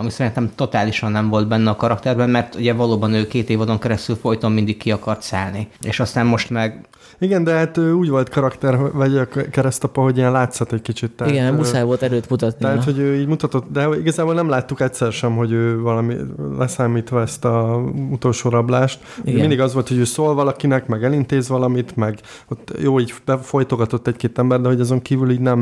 ami 0.00 0.10
szerintem 0.10 0.50
totálisan 0.54 1.12
nem 1.12 1.28
volt 1.28 1.48
benne 1.48 1.70
a 1.70 1.76
karakterben, 1.76 2.30
mert 2.30 2.54
ugye 2.54 2.72
valóban 2.72 3.12
ő 3.12 3.26
két 3.26 3.50
évadon 3.50 3.78
keresztül 3.78 4.16
folyton 4.16 4.52
mindig 4.52 4.76
ki 4.76 4.90
akart 4.90 5.22
szállni. 5.22 5.68
És 5.82 6.00
aztán 6.00 6.26
most 6.26 6.50
meg 6.50 6.88
Igen, 7.18 7.44
de 7.44 7.52
hát 7.52 7.78
úgy 7.78 8.08
volt 8.08 8.28
karakter, 8.28 8.92
vagy 8.92 9.16
a 9.16 9.28
keresztapa, 9.50 10.02
hogy 10.02 10.16
ilyen 10.16 10.32
látszat 10.32 10.72
egy 10.72 10.82
kicsit. 10.82 11.10
Tehát, 11.10 11.32
Igen, 11.32 11.54
muszáj 11.54 11.82
volt 11.82 12.02
erőt 12.02 12.30
mutatni. 12.30 12.64
Tehát, 12.64 12.84
hogy 12.84 12.98
ő 12.98 13.14
így 13.14 13.26
mutatott, 13.26 13.72
de 13.72 13.88
igazából 14.00 14.34
nem 14.34 14.48
láttuk 14.48 14.80
egyszer 14.80 15.12
sem, 15.12 15.36
hogy 15.36 15.52
ő 15.52 15.80
valami, 15.80 16.16
leszámítva 16.58 17.20
ezt 17.20 17.44
a 17.44 17.82
utolsó 18.10 18.48
rablást. 18.48 19.00
Igen. 19.24 19.40
Mindig 19.40 19.60
az 19.60 19.74
volt, 19.74 19.88
hogy 19.88 19.98
ő 19.98 20.04
szól 20.04 20.34
valakinek, 20.34 20.86
meg 20.86 21.04
elintéz 21.04 21.48
valamit, 21.48 21.96
meg 21.96 22.18
ott 22.48 22.72
jó, 22.80 23.00
így 23.00 23.14
befolytogatott 23.24 24.06
egy-két 24.06 24.38
ember, 24.38 24.60
de 24.60 24.68
hogy 24.68 24.80
azon 24.80 25.02
kívül 25.02 25.30
így 25.30 25.40
nem, 25.40 25.60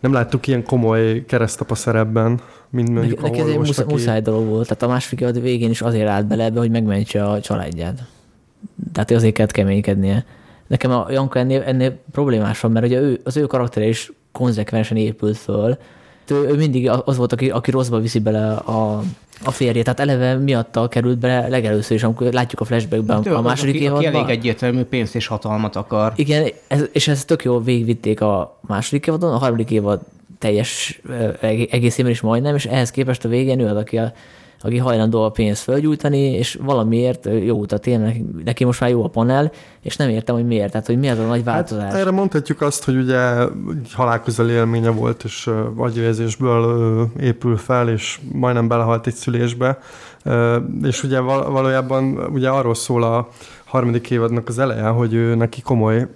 nem 0.00 0.12
láttuk 0.12 0.46
ilyen 0.46 0.64
komoly 0.64 1.24
keresztapa 1.26 1.74
szerepben, 1.74 2.40
mint 2.74 2.90
mondjuk 2.90 3.20
Neki, 3.20 3.30
neki 3.30 3.40
ez 3.40 3.46
a 3.46 3.48
egy 3.48 3.52
orvos, 3.54 3.66
muszáj, 3.66 3.84
aki- 3.84 3.94
muszáj 3.94 4.20
dolog 4.20 4.46
volt. 4.46 4.68
Tehát 4.68 4.82
a 4.82 4.88
második 4.88 5.20
évad 5.20 5.42
végén 5.42 5.70
is 5.70 5.82
azért 5.82 6.08
állt 6.08 6.26
bele 6.26 6.44
ebbe, 6.44 6.58
hogy 6.58 6.70
megmentse 6.70 7.24
a 7.24 7.40
családját. 7.40 8.02
Tehát 8.92 9.10
azért 9.10 9.34
kellett 9.34 9.50
keménykednie. 9.50 10.24
Nekem 10.66 10.90
a 10.90 11.06
Janka 11.10 11.38
ennél, 11.38 11.62
ennél 11.62 11.98
problémás 12.12 12.60
van, 12.60 12.70
mert 12.70 12.86
ugye 12.86 13.00
ő, 13.00 13.20
az 13.24 13.36
ő 13.36 13.46
karaktere 13.46 13.86
is 13.86 14.12
konzekvensen 14.32 14.96
épült 14.96 15.36
föl. 15.36 15.76
Ő, 16.30 16.48
ő 16.48 16.54
mindig 16.56 16.90
az 17.04 17.16
volt, 17.16 17.32
aki, 17.32 17.50
aki 17.50 17.70
rosszba 17.70 18.00
viszi 18.00 18.18
bele 18.18 18.52
a, 18.52 19.02
a 19.44 19.50
férjét. 19.50 19.84
Tehát 19.84 20.00
eleve 20.00 20.34
miatta 20.34 20.88
került 20.88 21.18
bele 21.18 21.48
legelőször 21.48 21.96
is, 21.96 22.02
amikor 22.02 22.32
látjuk 22.32 22.60
a 22.60 22.64
flashbackben 22.64 23.20
ő 23.24 23.34
a 23.34 23.38
az, 23.38 23.44
második 23.44 23.74
aki, 23.74 23.86
aki 23.86 24.04
évadban. 24.04 24.22
elég 24.24 24.36
egyértelmű 24.36 24.82
pénzt 24.82 25.14
és 25.14 25.26
hatalmat 25.26 25.76
akar. 25.76 26.12
Igen, 26.16 26.48
ez, 26.66 26.84
és 26.92 27.08
ezt 27.08 27.26
tök 27.26 27.44
jól 27.44 27.62
végigvitték 27.62 28.20
a 28.20 28.58
második 28.60 29.06
évadon, 29.06 29.32
a 29.32 29.38
harmadik 29.38 29.70
évad 29.70 30.00
teljes 30.44 31.00
egészében 31.70 32.10
is 32.10 32.20
majdnem, 32.20 32.54
és 32.54 32.66
ehhez 32.66 32.90
képest 32.90 33.24
a 33.24 33.28
végén 33.28 33.60
ő 33.60 33.66
az, 33.66 33.76
aki, 33.76 33.98
a, 33.98 34.12
aki 34.60 34.78
hajlandó 34.78 35.22
a 35.22 35.30
pénzt 35.30 35.62
fölgyújtani, 35.62 36.18
és 36.18 36.58
valamiért 36.62 37.28
jó 37.44 37.58
utat 37.58 37.86
él, 37.86 37.98
neki, 37.98 38.24
neki 38.44 38.64
most 38.64 38.80
már 38.80 38.90
jó 38.90 39.04
a 39.04 39.08
panel, 39.08 39.52
és 39.82 39.96
nem 39.96 40.08
értem, 40.08 40.34
hogy 40.34 40.46
miért, 40.46 40.70
tehát 40.70 40.86
hogy 40.86 40.98
mi 40.98 41.08
az 41.08 41.18
a 41.18 41.26
nagy 41.26 41.44
változás. 41.44 41.84
Hát 41.84 42.00
erre 42.00 42.10
mondhatjuk 42.10 42.60
azt, 42.60 42.84
hogy 42.84 42.96
ugye 42.96 43.18
halálközeli 43.92 44.52
élménye 44.52 44.90
volt, 44.90 45.24
és 45.24 45.50
agyvérzésből 45.76 47.08
épül 47.20 47.56
fel, 47.56 47.88
és 47.88 48.20
majdnem 48.32 48.68
belehalt 48.68 49.06
egy 49.06 49.14
szülésbe. 49.14 49.78
És 50.82 51.02
ugye 51.02 51.20
val- 51.20 51.48
valójában 51.48 52.28
ugye 52.32 52.48
arról 52.48 52.74
szól 52.74 53.02
a 53.02 53.28
harmadik 53.74 54.10
évadnak 54.10 54.48
az 54.48 54.58
eleje, 54.58 54.86
hogy 54.86 55.14
ő 55.14 55.34
neki 55.34 55.62
komoly 55.62 56.06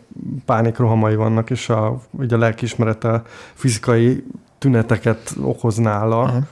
pánikrohamai 0.45 1.15
vannak, 1.15 1.51
és 1.51 1.69
a, 1.69 2.01
ugye 2.11 2.35
a 2.35 2.39
lelkiismerete 2.39 3.23
fizikai 3.55 4.25
tüneteket 4.59 5.35
okoz 5.43 5.77
nála. 5.77 6.45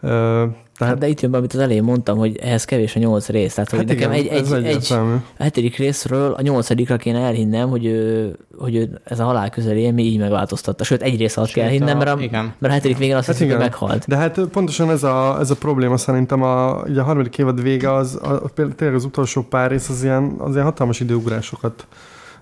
Aha. 0.00 0.48
Uh, 0.80 0.86
Hát 0.86 0.88
tehát 0.88 0.98
de 0.98 1.08
itt 1.08 1.20
jön 1.20 1.30
be, 1.30 1.36
amit 1.38 1.52
az 1.54 1.60
elején 1.60 1.82
mondtam, 1.82 2.18
hogy 2.18 2.36
ehhez 2.36 2.64
kevés 2.64 2.96
a 2.96 2.98
nyolc 2.98 3.28
rész. 3.28 3.54
Tehát, 3.54 3.70
hogy 3.70 3.78
hát 3.78 3.88
nekem 3.88 4.12
igen, 4.12 4.32
egy, 4.32 4.40
ez 4.40 4.52
egy, 4.52 4.64
egy, 4.64 4.92
a 5.38 5.42
hetedik 5.42 5.76
részről 5.76 6.32
a 6.32 6.42
nyolcadikra 6.42 6.96
kéne 6.96 7.18
elhinnem, 7.18 7.68
hogy, 7.68 7.84
ő, 7.84 8.36
hogy 8.58 8.76
ő, 8.76 9.00
ez 9.04 9.20
a 9.20 9.24
halál 9.24 9.50
közeli 9.50 9.80
élmény 9.80 10.04
így 10.04 10.18
megváltoztatta. 10.18 10.84
Sőt, 10.84 11.02
egy 11.02 11.18
rész 11.18 11.36
alatt 11.36 11.48
Sőt, 11.48 11.62
kell 11.62 11.72
hinnem, 11.72 11.98
mert 11.98 12.10
a, 12.10 12.20
igen. 12.20 12.44
mert 12.58 12.72
a 12.72 12.76
hetedik 12.76 12.98
végén 12.98 13.16
azt 13.16 13.26
Hát 13.26 13.36
hiszem, 13.36 13.50
hogy 13.50 13.60
meghalt. 13.62 14.04
De 14.08 14.16
hát 14.16 14.40
pontosan 14.40 14.90
ez 14.90 15.02
a, 15.02 15.36
ez 15.40 15.50
a 15.50 15.56
probléma 15.56 15.96
szerintem 15.96 16.42
a, 16.42 16.82
ugye 16.82 17.00
a 17.00 17.04
harmadik 17.04 17.38
évad 17.38 17.62
vége 17.62 17.92
az, 17.94 18.18
a, 18.22 18.28
például 18.54 18.76
tényleg 18.76 18.96
az 18.96 19.04
utolsó 19.04 19.42
pár 19.42 19.70
rész 19.70 19.88
az 19.88 20.02
ilyen, 20.02 20.34
az 20.38 20.52
ilyen 20.52 20.64
hatalmas 20.64 21.00
időugrásokat 21.00 21.86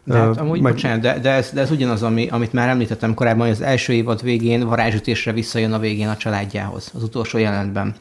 De 0.05 0.15
hát, 0.15 0.37
amúgy, 0.37 0.61
meg- 0.61 0.73
bocsánat, 0.73 1.01
de, 1.01 1.19
de, 1.19 1.31
ez, 1.31 1.51
de 1.55 1.61
ez 1.61 1.71
ugyanaz, 1.71 2.03
ami, 2.03 2.29
amit 2.29 2.53
már 2.53 2.69
említettem 2.69 3.15
korábban, 3.15 3.47
hogy 3.47 3.55
az 3.55 3.63
első 3.63 3.93
évad 3.93 4.23
végén 4.23 4.67
varázsütésre 4.67 5.33
visszajön 5.33 5.73
a 5.73 5.79
végén 5.79 6.09
a 6.09 6.17
családjához, 6.17 6.91
az 6.95 7.03
utolsó 7.03 7.39
jelentben. 7.39 7.95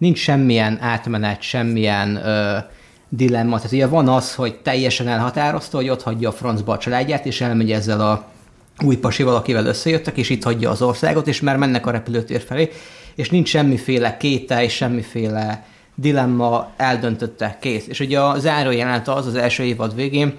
Nincs 0.00 0.18
semmilyen 0.18 0.78
átmenet, 0.80 1.42
semmilyen 1.42 2.16
ö, 2.16 2.58
dilemma. 3.08 3.56
Tehát 3.56 3.72
ugye 3.72 3.86
van 3.86 4.08
az, 4.08 4.34
hogy 4.34 4.54
teljesen 4.54 5.08
elhatározta, 5.08 5.76
hogy 5.76 5.88
ott 5.88 6.02
hagyja 6.02 6.28
a 6.28 6.32
francba 6.32 6.72
a 6.72 6.78
családját, 6.78 7.26
és 7.26 7.40
elmegy 7.40 7.72
ezzel 7.72 8.00
a 8.00 8.24
új 8.82 8.96
pasival, 8.96 9.34
akivel 9.34 9.66
összejöttek, 9.66 10.16
és 10.16 10.30
itt 10.30 10.42
hagyja 10.42 10.70
az 10.70 10.82
országot, 10.82 11.28
és 11.28 11.40
már 11.40 11.56
mennek 11.56 11.86
a 11.86 11.90
repülőtér 11.90 12.40
felé, 12.40 12.70
és 13.14 13.30
nincs 13.30 13.48
semmiféle 13.48 14.16
kétel, 14.16 14.62
és 14.62 14.72
semmiféle 14.72 15.64
dilemma 15.94 16.70
eldöntötte, 16.76 17.58
kész. 17.60 17.86
És 17.86 18.00
ugye 18.00 18.20
a 18.20 18.38
zárójelenet 18.38 19.08
az 19.08 19.26
az 19.26 19.34
első 19.34 19.62
évad 19.62 19.94
végén, 19.94 20.34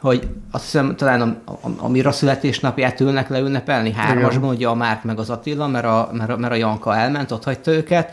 hogy 0.00 0.28
azt 0.50 0.64
hiszem 0.64 0.96
talán 0.96 1.20
a, 1.20 1.50
a, 1.50 1.70
a 1.76 1.88
Mira 1.88 2.12
születésnapját 2.12 3.00
ülnek 3.00 3.28
le 3.28 3.38
ünnepelni 3.38 3.92
hármasban, 3.92 4.54
ugye 4.54 4.68
a 4.68 4.74
Márk 4.74 5.04
meg 5.04 5.18
az 5.18 5.30
Attila, 5.30 5.66
mert 5.66 5.84
a, 5.84 6.10
mert 6.12 6.30
a, 6.30 6.36
mert 6.36 6.52
a 6.52 6.56
Janka 6.56 6.96
elment, 6.96 7.30
ott 7.30 7.44
hagyta 7.44 7.70
őket, 7.70 8.12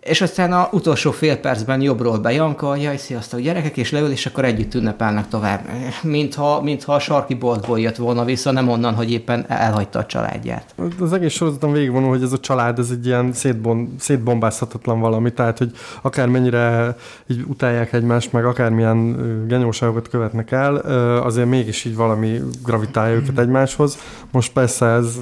és 0.00 0.20
aztán 0.20 0.52
a 0.52 0.68
utolsó 0.72 1.10
fél 1.10 1.36
percben 1.36 1.80
jobbról 1.80 2.18
be 2.18 2.32
Janka, 2.32 2.76
jaj, 2.76 2.96
sziasztok 2.96 3.40
gyerekek, 3.40 3.76
és 3.76 3.90
leül, 3.90 4.10
és 4.10 4.26
akkor 4.26 4.44
együtt 4.44 4.74
ünnepelnek 4.74 5.28
tovább. 5.28 5.60
Mintha, 6.02 6.62
mintha 6.62 6.94
a 6.94 6.98
sarki 6.98 7.34
boltból 7.34 7.80
jött 7.80 7.96
volna 7.96 8.24
vissza, 8.24 8.50
nem 8.50 8.68
onnan, 8.68 8.94
hogy 8.94 9.10
éppen 9.10 9.44
elhagyta 9.48 9.98
a 9.98 10.06
családját. 10.06 10.74
Az 11.00 11.12
egész 11.12 11.32
sorozaton 11.32 11.72
végigvonul, 11.72 12.08
hogy 12.08 12.22
ez 12.22 12.32
a 12.32 12.38
család, 12.38 12.78
ez 12.78 12.90
egy 12.90 13.06
ilyen 13.06 13.32
szétbom, 13.32 13.94
szétbombázhatatlan 13.98 15.00
valami, 15.00 15.32
tehát, 15.32 15.58
hogy 15.58 15.70
akármennyire 16.02 16.96
így 17.26 17.44
utálják 17.46 17.92
egymást, 17.92 18.32
meg 18.32 18.44
akármilyen 18.44 19.16
genyóságokat 19.48 20.08
követnek 20.08 20.50
el, 20.50 20.76
azért 21.22 21.48
mégis 21.48 21.84
így 21.84 21.96
valami 21.96 22.40
gravitálja 22.64 23.14
őket 23.14 23.38
egymáshoz. 23.38 23.98
Most 24.32 24.52
persze 24.52 24.86
ez, 24.86 25.16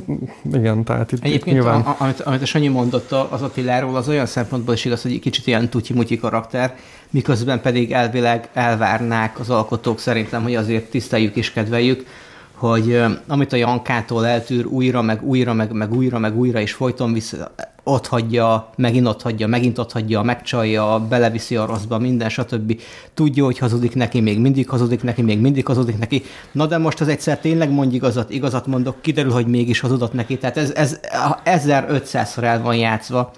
igen, 0.52 0.84
tehát 0.84 1.12
itt, 1.12 1.24
Egyébként, 1.24 1.46
itt 1.46 1.52
nyilván... 1.52 1.80
A, 1.80 1.96
amit, 1.98 2.20
amit 2.20 2.42
a 2.42 2.46
Sanyi 2.46 2.68
mondott 2.68 3.12
az 3.12 3.42
Attiláról, 3.42 3.96
az 3.96 4.08
olyan 4.08 4.26
szempontból 4.66 4.74
is 4.74 4.84
igaz, 4.84 5.02
hogy 5.02 5.20
kicsit 5.20 5.46
ilyen 5.46 5.68
tutyi-mutyi 5.68 6.18
karakter, 6.18 6.76
miközben 7.10 7.60
pedig 7.60 7.92
elvileg 7.92 8.48
elvárnák 8.52 9.40
az 9.40 9.50
alkotók 9.50 9.98
szerintem, 9.98 10.42
hogy 10.42 10.54
azért 10.54 10.90
tiszteljük 10.90 11.36
és 11.36 11.52
kedveljük, 11.52 12.06
hogy 12.52 13.02
amit 13.26 13.52
a 13.52 13.56
Jankától 13.56 14.26
eltűr 14.26 14.66
újra, 14.66 15.02
meg 15.02 15.22
újra, 15.22 15.52
meg, 15.52 15.72
meg 15.72 15.92
újra, 15.92 16.18
meg 16.18 16.36
újra, 16.36 16.60
és 16.60 16.72
folyton 16.72 17.12
vissza, 17.12 17.50
ott 17.84 18.06
hagyja, 18.06 18.70
megint 18.76 19.06
ott 19.06 19.22
hagyja, 19.22 19.46
megint 19.46 19.78
ott 19.78 19.92
hagyja, 19.92 20.22
megcsalja, 20.22 21.06
beleviszi 21.08 21.56
a 21.56 21.66
rosszba, 21.66 21.98
minden, 21.98 22.28
stb. 22.28 22.80
Tudja, 23.14 23.44
hogy 23.44 23.58
hazudik 23.58 23.94
neki, 23.94 24.20
még 24.20 24.38
mindig 24.38 24.68
hazudik 24.68 25.02
neki, 25.02 25.22
még 25.22 25.40
mindig 25.40 25.66
hazudik 25.66 25.98
neki. 25.98 26.22
Na 26.52 26.66
de 26.66 26.78
most 26.78 27.00
az 27.00 27.08
egyszer 27.08 27.38
tényleg 27.38 27.70
mondj 27.70 27.94
igazat, 27.94 28.30
igazat 28.30 28.66
mondok, 28.66 29.00
kiderül, 29.00 29.32
hogy 29.32 29.46
mégis 29.46 29.80
hazudott 29.80 30.12
neki. 30.12 30.38
Tehát 30.38 30.56
ez, 30.56 30.70
ez 30.70 31.00
1500-szor 31.44 32.42
el 32.42 32.62
van 32.62 32.76
játszva 32.76 33.32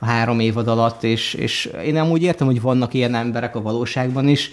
a 0.00 0.06
három 0.06 0.40
évad 0.40 0.68
alatt, 0.68 1.02
és, 1.04 1.34
és 1.34 1.70
én 1.84 1.92
nem 1.92 2.10
úgy 2.10 2.22
értem, 2.22 2.46
hogy 2.46 2.60
vannak 2.60 2.94
ilyen 2.94 3.14
emberek 3.14 3.56
a 3.56 3.62
valóságban 3.62 4.28
is, 4.28 4.50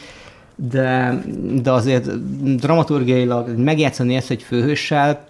de, 0.55 1.21
de 1.61 1.71
azért 1.71 2.09
dramaturgiailag 2.55 3.57
megjátszani 3.57 4.15
ezt 4.15 4.31
egy 4.31 4.41
főhőssel, 4.41 5.25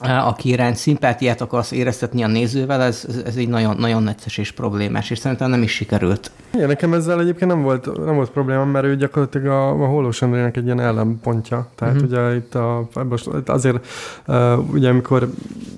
aki 0.00 0.48
iránt 0.48 0.76
szimpátiát 0.76 1.40
akarsz 1.40 1.70
éreztetni 1.70 2.22
a 2.22 2.26
nézővel, 2.26 2.82
ez, 2.82 3.06
ez, 3.24 3.36
így 3.36 3.48
nagyon, 3.48 3.76
nagyon 3.76 4.02
necces 4.02 4.38
és 4.38 4.52
problémás, 4.52 5.10
és 5.10 5.18
szerintem 5.18 5.50
nem 5.50 5.62
is 5.62 5.72
sikerült. 5.72 6.30
Igen, 6.54 6.66
nekem 6.66 6.94
ezzel 6.94 7.20
egyébként 7.20 7.50
nem 7.50 7.62
volt, 7.62 8.04
nem 8.04 8.14
volt 8.14 8.30
probléma, 8.30 8.64
mert 8.64 8.84
ő 8.84 8.96
gyakorlatilag 8.96 9.46
a, 9.46 9.68
a 9.68 9.86
Hollós 9.86 10.22
Andrének 10.22 10.56
egy 10.56 10.64
ilyen 10.64 10.80
ellenpontja. 10.80 11.68
Tehát 11.74 11.94
uh-huh. 11.94 12.10
ugye 12.10 12.34
itt, 12.34 12.54
a, 12.54 12.88
itt 13.36 13.48
azért, 13.48 13.86
uh, 14.26 14.70
ugye 14.72 14.88
amikor 14.88 15.30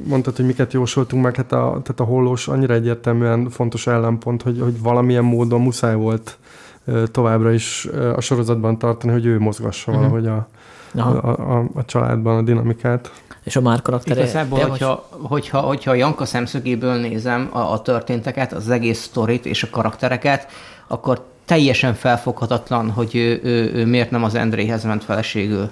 mondtad, 0.04 0.36
hogy 0.36 0.46
miket 0.46 0.72
jósoltunk 0.72 1.22
meg, 1.22 1.36
hát 1.36 1.52
a, 1.52 1.80
tehát 1.82 2.00
a 2.00 2.04
Hollós 2.04 2.48
annyira 2.48 2.74
egyértelműen 2.74 3.50
fontos 3.50 3.86
ellenpont, 3.86 4.42
hogy, 4.42 4.60
hogy 4.60 4.82
valamilyen 4.82 5.24
módon 5.24 5.60
muszáj 5.60 5.94
volt 5.94 6.38
uh, 6.84 7.02
továbbra 7.02 7.52
is 7.52 7.88
uh, 7.92 8.12
a 8.16 8.20
sorozatban 8.20 8.78
tartani, 8.78 9.12
hogy 9.12 9.26
ő 9.26 9.38
mozgassa 9.38 9.90
uh-huh. 9.90 10.06
valahogy 10.06 10.26
a, 10.26 10.48
a, 11.00 11.56
a, 11.56 11.64
a 11.74 11.84
családban 11.84 12.36
a 12.36 12.42
dinamikát. 12.42 13.12
És 13.45 13.57
a 13.57 13.61
már 13.61 13.82
karaktere... 13.82 14.20
Igazából, 14.20 14.59
ja, 14.59 14.68
hogyha, 14.68 15.09
hogy... 15.11 15.20
hogyha, 15.28 15.61
hogyha 15.61 15.90
a 15.90 15.95
Janka 15.95 16.24
szemszögéből 16.24 16.95
nézem 16.95 17.49
a, 17.53 17.59
a 17.59 17.82
történteket, 17.82 18.53
az 18.53 18.70
egész 18.70 19.03
sztorit 19.03 19.47
és 19.47 19.62
a 19.62 19.70
karaktereket, 19.70 20.47
akkor 20.86 21.26
teljesen 21.45 21.95
felfoghatatlan, 21.95 22.90
hogy 22.90 23.14
ő, 23.14 23.40
ő, 23.42 23.72
ő 23.72 23.86
miért 23.86 24.11
nem 24.11 24.24
az 24.24 24.34
Endréhez 24.34 24.84
ment 24.84 25.05
feleségül. 25.05 25.70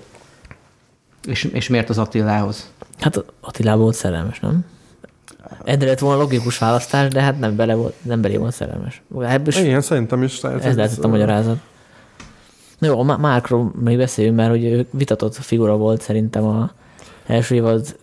És, 1.24 1.44
és 1.44 1.68
miért 1.68 1.88
az 1.88 1.98
Attilához. 1.98 2.70
Hát 3.00 3.24
Attilá 3.40 3.74
volt 3.74 3.94
szerelmes, 3.94 4.40
nem? 4.40 4.64
Endre 5.64 5.88
lett 5.88 5.98
volna 5.98 6.20
logikus 6.20 6.58
választás, 6.58 7.08
de 7.08 7.20
hát 7.20 7.38
nem, 7.38 7.56
bele 7.56 7.74
volt, 7.74 7.94
nem 8.02 8.20
belé 8.20 8.36
volt 8.36 8.54
szerelmes. 8.54 9.02
Ebből 9.20 9.54
Igen, 9.54 9.80
szerintem 9.80 10.22
is. 10.22 10.42
Ez, 10.42 10.64
ez 10.64 10.76
lehetett 10.76 11.04
a 11.04 11.08
magyarázat. 11.08 11.56
Na 12.78 12.86
jó, 12.86 13.00
a 13.00 13.16
Márkról 13.16 13.72
még 13.82 13.96
beszéljünk, 13.96 14.36
mert 14.36 14.50
hogy 14.50 14.64
ő 14.64 14.86
vitatott 14.90 15.34
figura 15.34 15.76
volt 15.76 16.00
szerintem 16.00 16.44
a, 16.44 16.70
első 17.26 17.54
évad 17.54 17.96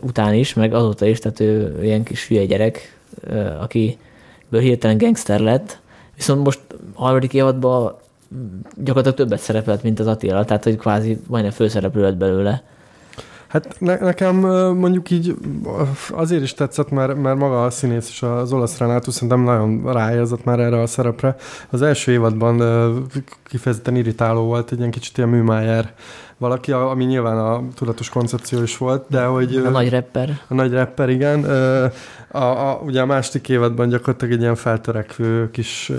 után 0.00 0.34
is, 0.34 0.54
meg 0.54 0.74
azóta 0.74 1.06
is, 1.06 1.18
tehát 1.18 1.40
ő 1.40 1.78
ilyen 1.82 2.02
kis 2.02 2.28
hülye 2.28 2.44
gyerek, 2.44 2.98
akiből 3.60 4.60
hirtelen 4.60 4.98
gangster 4.98 5.40
lett, 5.40 5.78
viszont 6.16 6.44
most 6.44 6.60
harmadik 6.94 7.34
évadban 7.34 7.94
gyakorlatilag 8.76 9.16
többet 9.16 9.40
szerepelt, 9.40 9.82
mint 9.82 10.00
az 10.00 10.06
Attila, 10.06 10.44
tehát 10.44 10.64
hogy 10.64 10.76
kvázi 10.76 11.18
majdnem 11.26 11.52
főszereplő 11.52 12.02
lett 12.02 12.16
belőle. 12.16 12.62
Hát 13.46 13.76
ne, 13.78 13.96
nekem 13.96 14.36
mondjuk 14.76 15.10
így 15.10 15.36
azért 16.10 16.42
is 16.42 16.54
tetszett, 16.54 16.90
mert, 16.90 17.16
mert 17.16 17.38
maga 17.38 17.64
a 17.64 17.70
színész 17.70 18.08
és 18.08 18.22
az 18.22 18.52
olasz 18.52 18.78
Renátus 18.78 19.14
szerintem 19.14 19.40
nagyon 19.40 19.92
ráérzett 19.92 20.44
már 20.44 20.60
erre 20.60 20.80
a 20.80 20.86
szerepre. 20.86 21.36
Az 21.70 21.82
első 21.82 22.12
évadban 22.12 22.58
kifejezetten 23.44 23.96
irritáló 23.96 24.42
volt, 24.44 24.72
egy 24.72 24.78
ilyen 24.78 24.90
kicsit 24.90 25.16
ilyen 25.16 25.28
műmájer 25.28 25.94
valaki, 26.38 26.72
ami 26.72 27.04
nyilván 27.04 27.38
a 27.38 27.62
tudatos 27.74 28.08
koncepció 28.08 28.62
is 28.62 28.78
volt, 28.78 29.04
de 29.08 29.24
hogy... 29.24 29.56
A 29.56 29.68
nagy 29.68 29.90
rapper. 29.90 30.40
A 30.48 30.54
nagy 30.54 30.72
rapper, 30.72 31.08
igen. 31.08 31.44
A, 32.30 32.70
a, 32.70 32.80
ugye 32.84 33.00
a 33.00 33.06
második 33.06 33.48
évadban 33.48 33.88
gyakorlatilag 33.88 34.34
egy 34.34 34.40
ilyen 34.40 34.54
feltörekvő 34.54 35.50
kis 35.50 35.92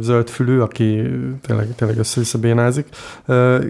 zöldfülű, 0.00 0.58
aki 0.58 1.02
tényleg, 1.46 1.74
tényleg 1.74 1.98
össze-vissza 1.98 2.38
bénázik. 2.38 2.88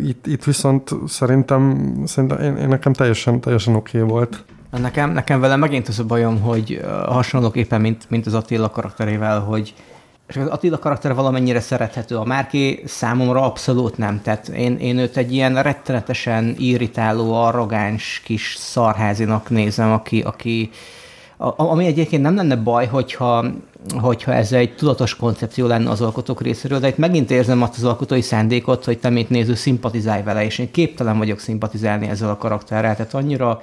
Itt, 0.05 0.27
itt 0.27 0.45
viszont 0.45 0.91
szerintem, 1.07 1.93
szerintem 2.07 2.39
én, 2.39 2.57
én 2.57 2.69
nekem 2.69 2.93
teljesen, 2.93 3.41
teljesen 3.41 3.75
oké 3.75 3.99
okay 3.99 4.11
volt. 4.11 4.45
Nekem, 4.71 5.11
nekem 5.11 5.41
vele 5.41 5.57
megint 5.57 5.89
az 5.89 5.99
a 5.99 6.05
bajom, 6.05 6.41
hogy 6.41 6.81
hasonlók 7.07 7.57
éppen, 7.57 7.81
mint, 7.81 8.05
mint 8.09 8.27
az 8.27 8.35
Attila 8.35 8.71
karakterével, 8.71 9.41
hogy 9.41 9.75
és 10.29 10.37
az 10.37 10.47
Attila 10.47 10.79
karakter 10.79 11.15
valamennyire 11.15 11.61
szerethető. 11.61 12.17
A 12.17 12.25
Márki 12.25 12.83
számomra 12.87 13.43
abszolút 13.43 13.99
nem. 13.99 14.21
Tehát 14.23 14.49
én, 14.49 14.77
én 14.77 14.99
őt 14.99 15.17
egy 15.17 15.33
ilyen 15.33 15.63
rettenetesen 15.63 16.55
irritáló, 16.59 17.35
arrogáns 17.35 18.21
kis 18.25 18.55
szarházinak 18.59 19.51
nézem, 19.51 19.93
aki, 19.93 20.21
aki 20.21 20.71
a, 21.43 21.53
ami 21.57 21.87
egyébként 21.87 22.23
nem 22.23 22.35
lenne 22.35 22.57
baj, 22.57 22.87
hogyha, 22.87 23.45
hogyha 24.01 24.33
ez 24.35 24.53
egy 24.53 24.75
tudatos 24.75 25.17
koncepció 25.17 25.67
lenne 25.67 25.91
az 25.91 26.01
alkotók 26.01 26.43
részéről, 26.43 26.79
de 26.79 26.89
itt 26.89 26.97
megint 26.97 27.31
érzem 27.31 27.63
azt 27.63 27.77
az 27.77 27.85
alkotói 27.85 28.21
szándékot, 28.21 28.85
hogy 28.85 28.99
te, 28.99 29.11
mint 29.11 29.31
néző, 29.31 29.55
szimpatizálj 29.55 30.23
vele, 30.23 30.45
és 30.45 30.59
én 30.59 30.71
képtelen 30.71 31.19
vagyok 31.19 31.39
szimpatizálni 31.39 32.09
ezzel 32.09 32.31
a 32.31 32.37
karakterrel. 32.37 32.97
Tehát 32.97 33.15
annyira, 33.15 33.61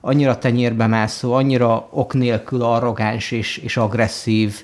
annyira 0.00 0.38
tenyérbe 0.38 0.86
mászó, 0.86 1.32
annyira 1.32 1.88
ok 1.90 2.14
nélkül 2.14 2.62
arrogáns 2.62 3.30
és, 3.30 3.56
és 3.56 3.76
agresszív, 3.76 4.62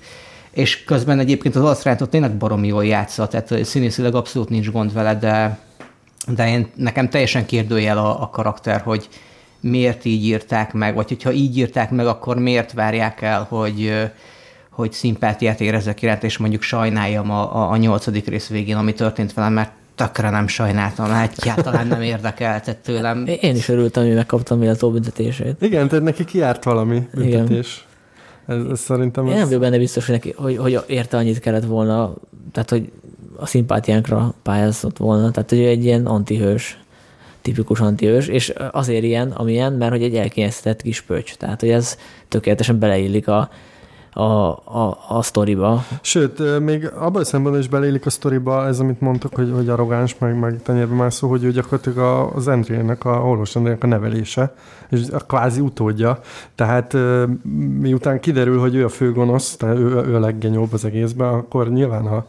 és 0.56 0.84
közben 0.84 1.18
egyébként 1.18 1.56
az 1.56 1.64
Asztrátot 1.64 2.10
tényleg 2.10 2.36
baromi 2.36 2.66
jól 2.66 2.84
játsza, 2.84 3.28
tehát 3.28 3.64
színészileg 3.64 4.14
abszolút 4.14 4.48
nincs 4.48 4.70
gond 4.70 4.92
vele, 4.92 5.14
de, 5.14 5.58
de 6.26 6.48
én, 6.48 6.66
nekem 6.74 7.08
teljesen 7.08 7.46
kérdőjel 7.46 7.98
a, 7.98 8.22
a 8.22 8.30
karakter, 8.30 8.80
hogy 8.80 9.08
miért 9.60 10.04
így 10.04 10.24
írták 10.24 10.72
meg, 10.72 10.94
vagy 10.94 11.08
hogyha 11.08 11.32
így 11.32 11.56
írták 11.56 11.90
meg, 11.90 12.06
akkor 12.06 12.38
miért 12.38 12.72
várják 12.72 13.22
el, 13.22 13.46
hogy, 13.48 13.92
hogy 14.70 14.92
szimpátiát 14.92 15.60
érezzek 15.60 16.02
iránt, 16.02 16.24
és 16.24 16.36
mondjuk 16.36 16.62
sajnáljam 16.62 17.30
a, 17.30 17.56
a, 17.56 17.70
a 17.70 17.76
nyolcadik 17.76 18.26
rész 18.26 18.48
végén, 18.48 18.76
ami 18.76 18.92
történt 18.92 19.34
velem, 19.34 19.52
mert 19.52 19.70
tökre 19.94 20.30
nem 20.30 20.46
sajnáltam, 20.46 21.12
egyáltalán 21.12 21.86
nem 21.86 22.02
érdekeltett 22.02 22.82
tőlem. 22.82 23.26
Én 23.40 23.56
is 23.56 23.68
örültem, 23.68 24.04
hogy 24.04 24.14
megkaptam 24.14 24.58
méltó 24.58 24.90
büntetését. 24.90 25.62
Igen, 25.62 25.88
tehát 25.88 26.04
neki 26.04 26.24
kiárt 26.24 26.64
valami 26.64 27.08
büntetés. 27.14 27.48
Igen. 27.48 27.94
Ez, 28.46 28.64
ez 28.70 28.80
szerintem... 28.80 29.26
Én 29.26 29.34
nem 29.34 29.44
vagyok 29.44 29.60
benne 29.60 29.78
biztos, 29.78 30.06
hogy, 30.06 30.14
neki, 30.14 30.32
hogy, 30.36 30.56
hogy 30.56 30.80
érte 30.86 31.16
annyit 31.16 31.38
kellett 31.38 31.64
volna, 31.64 32.14
tehát 32.52 32.70
hogy 32.70 32.90
a 33.36 33.46
szimpátiánkra 33.46 34.34
pályázott 34.42 34.96
volna, 34.96 35.30
tehát 35.30 35.50
hogy 35.50 35.62
egy 35.62 35.84
ilyen 35.84 36.06
antihős, 36.06 36.80
tipikus 37.42 37.80
antihős, 37.80 38.26
és 38.26 38.52
azért 38.70 39.04
ilyen, 39.04 39.30
amilyen, 39.30 39.72
mert 39.72 39.90
hogy 39.90 40.02
egy 40.02 40.14
elkényeztetett 40.14 40.82
kis 40.82 41.00
pöcs, 41.00 41.34
tehát 41.36 41.60
hogy 41.60 41.70
ez 41.70 41.98
tökéletesen 42.28 42.78
beleillik 42.78 43.28
a, 43.28 43.50
a, 44.16 44.48
a, 44.64 44.98
a 45.08 45.22
sztoriba. 45.22 45.84
Sőt, 46.00 46.60
még 46.60 46.90
abban 46.98 47.20
a 47.20 47.24
szemben 47.24 47.58
is 47.58 47.68
beleillik 47.68 48.06
a 48.06 48.10
sztoriba 48.10 48.66
ez, 48.66 48.80
amit 48.80 49.00
mondtak, 49.00 49.34
hogy, 49.34 49.52
hogy 49.54 49.68
arrogáns, 49.68 50.18
meg, 50.18 50.38
meg 50.38 50.62
tenyérbe 50.62 50.94
mászó, 50.94 51.28
hogy 51.28 51.44
ő 51.44 51.50
gyakorlatilag 51.50 52.32
az 52.34 52.48
Andrének, 52.48 53.04
a 53.04 53.16
Holos 53.16 53.56
Andrének 53.56 53.84
a 53.84 53.86
nevelése, 53.86 54.54
és 54.90 55.00
a 55.12 55.18
kvázi 55.18 55.60
utódja. 55.60 56.18
Tehát 56.54 56.96
miután 57.80 58.20
kiderül, 58.20 58.60
hogy 58.60 58.74
ő 58.74 58.84
a 58.84 58.88
főgonosz, 58.88 59.56
tehát 59.56 59.76
ő, 59.76 60.04
ő 60.06 60.14
a 60.14 60.20
leggenyóbb 60.20 60.72
az 60.72 60.84
egészben, 60.84 61.34
akkor 61.34 61.70
nyilván 61.70 62.06
a, 62.06 62.24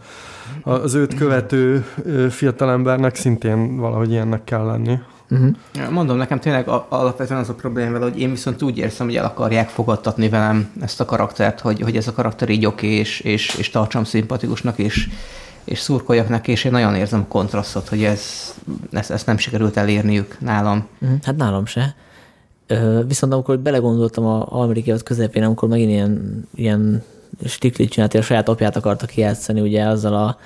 az 0.63 0.93
őt 0.93 1.15
követő 1.15 1.85
fiatalembernek 2.29 3.15
szintén 3.15 3.77
valahogy 3.77 4.11
ilyennek 4.11 4.43
kell 4.43 4.65
lenni. 4.65 4.99
Uh-huh. 5.29 5.91
Mondom, 5.91 6.17
nekem 6.17 6.39
tényleg 6.39 6.67
alapvetően 6.67 7.39
az 7.39 7.49
a 7.49 7.53
probléma 7.53 7.91
vele, 7.91 8.03
hogy 8.03 8.19
én 8.19 8.29
viszont 8.29 8.61
úgy 8.61 8.77
érzem, 8.77 9.07
hogy 9.07 9.15
el 9.15 9.25
akarják 9.25 9.69
fogadtatni 9.69 10.29
velem 10.29 10.71
ezt 10.81 11.01
a 11.01 11.05
karaktert, 11.05 11.59
hogy, 11.59 11.81
hogy 11.81 11.95
ez 11.97 12.07
a 12.07 12.13
karakter 12.13 12.49
így 12.49 12.65
oké, 12.65 12.87
és, 12.87 13.19
és, 13.19 13.55
és 13.55 13.69
tartsam 13.69 14.03
szimpatikusnak, 14.03 14.77
és, 14.77 15.09
és 15.63 15.79
szurkoljak 15.79 16.29
neki, 16.29 16.51
és 16.51 16.63
én 16.63 16.71
nagyon 16.71 16.95
érzem 16.95 17.19
a 17.19 17.27
kontrasztot, 17.27 17.87
hogy 17.87 18.03
ez, 18.03 18.53
ezt, 18.91 19.11
ezt 19.11 19.25
nem 19.25 19.37
sikerült 19.37 19.77
elérniük 19.77 20.37
nálam. 20.39 20.87
Uh-huh. 20.99 21.17
Hát 21.23 21.35
nálam 21.35 21.65
se. 21.65 21.95
Viszont 23.07 23.33
amikor 23.33 23.59
belegondoltam 23.59 24.25
a 24.25 24.45
amerikai 24.49 25.03
közepén, 25.03 25.43
amikor 25.43 25.69
megint 25.69 25.89
ilyen, 25.89 26.47
ilyen 26.55 27.03
stiklit 27.45 27.89
csinált, 27.89 28.13
a 28.13 28.21
saját 28.21 28.49
apját 28.49 28.75
akarta 28.75 29.05
kijátszani, 29.05 29.61
ugye 29.61 29.83
azzal 29.83 30.13
a, 30.13 30.37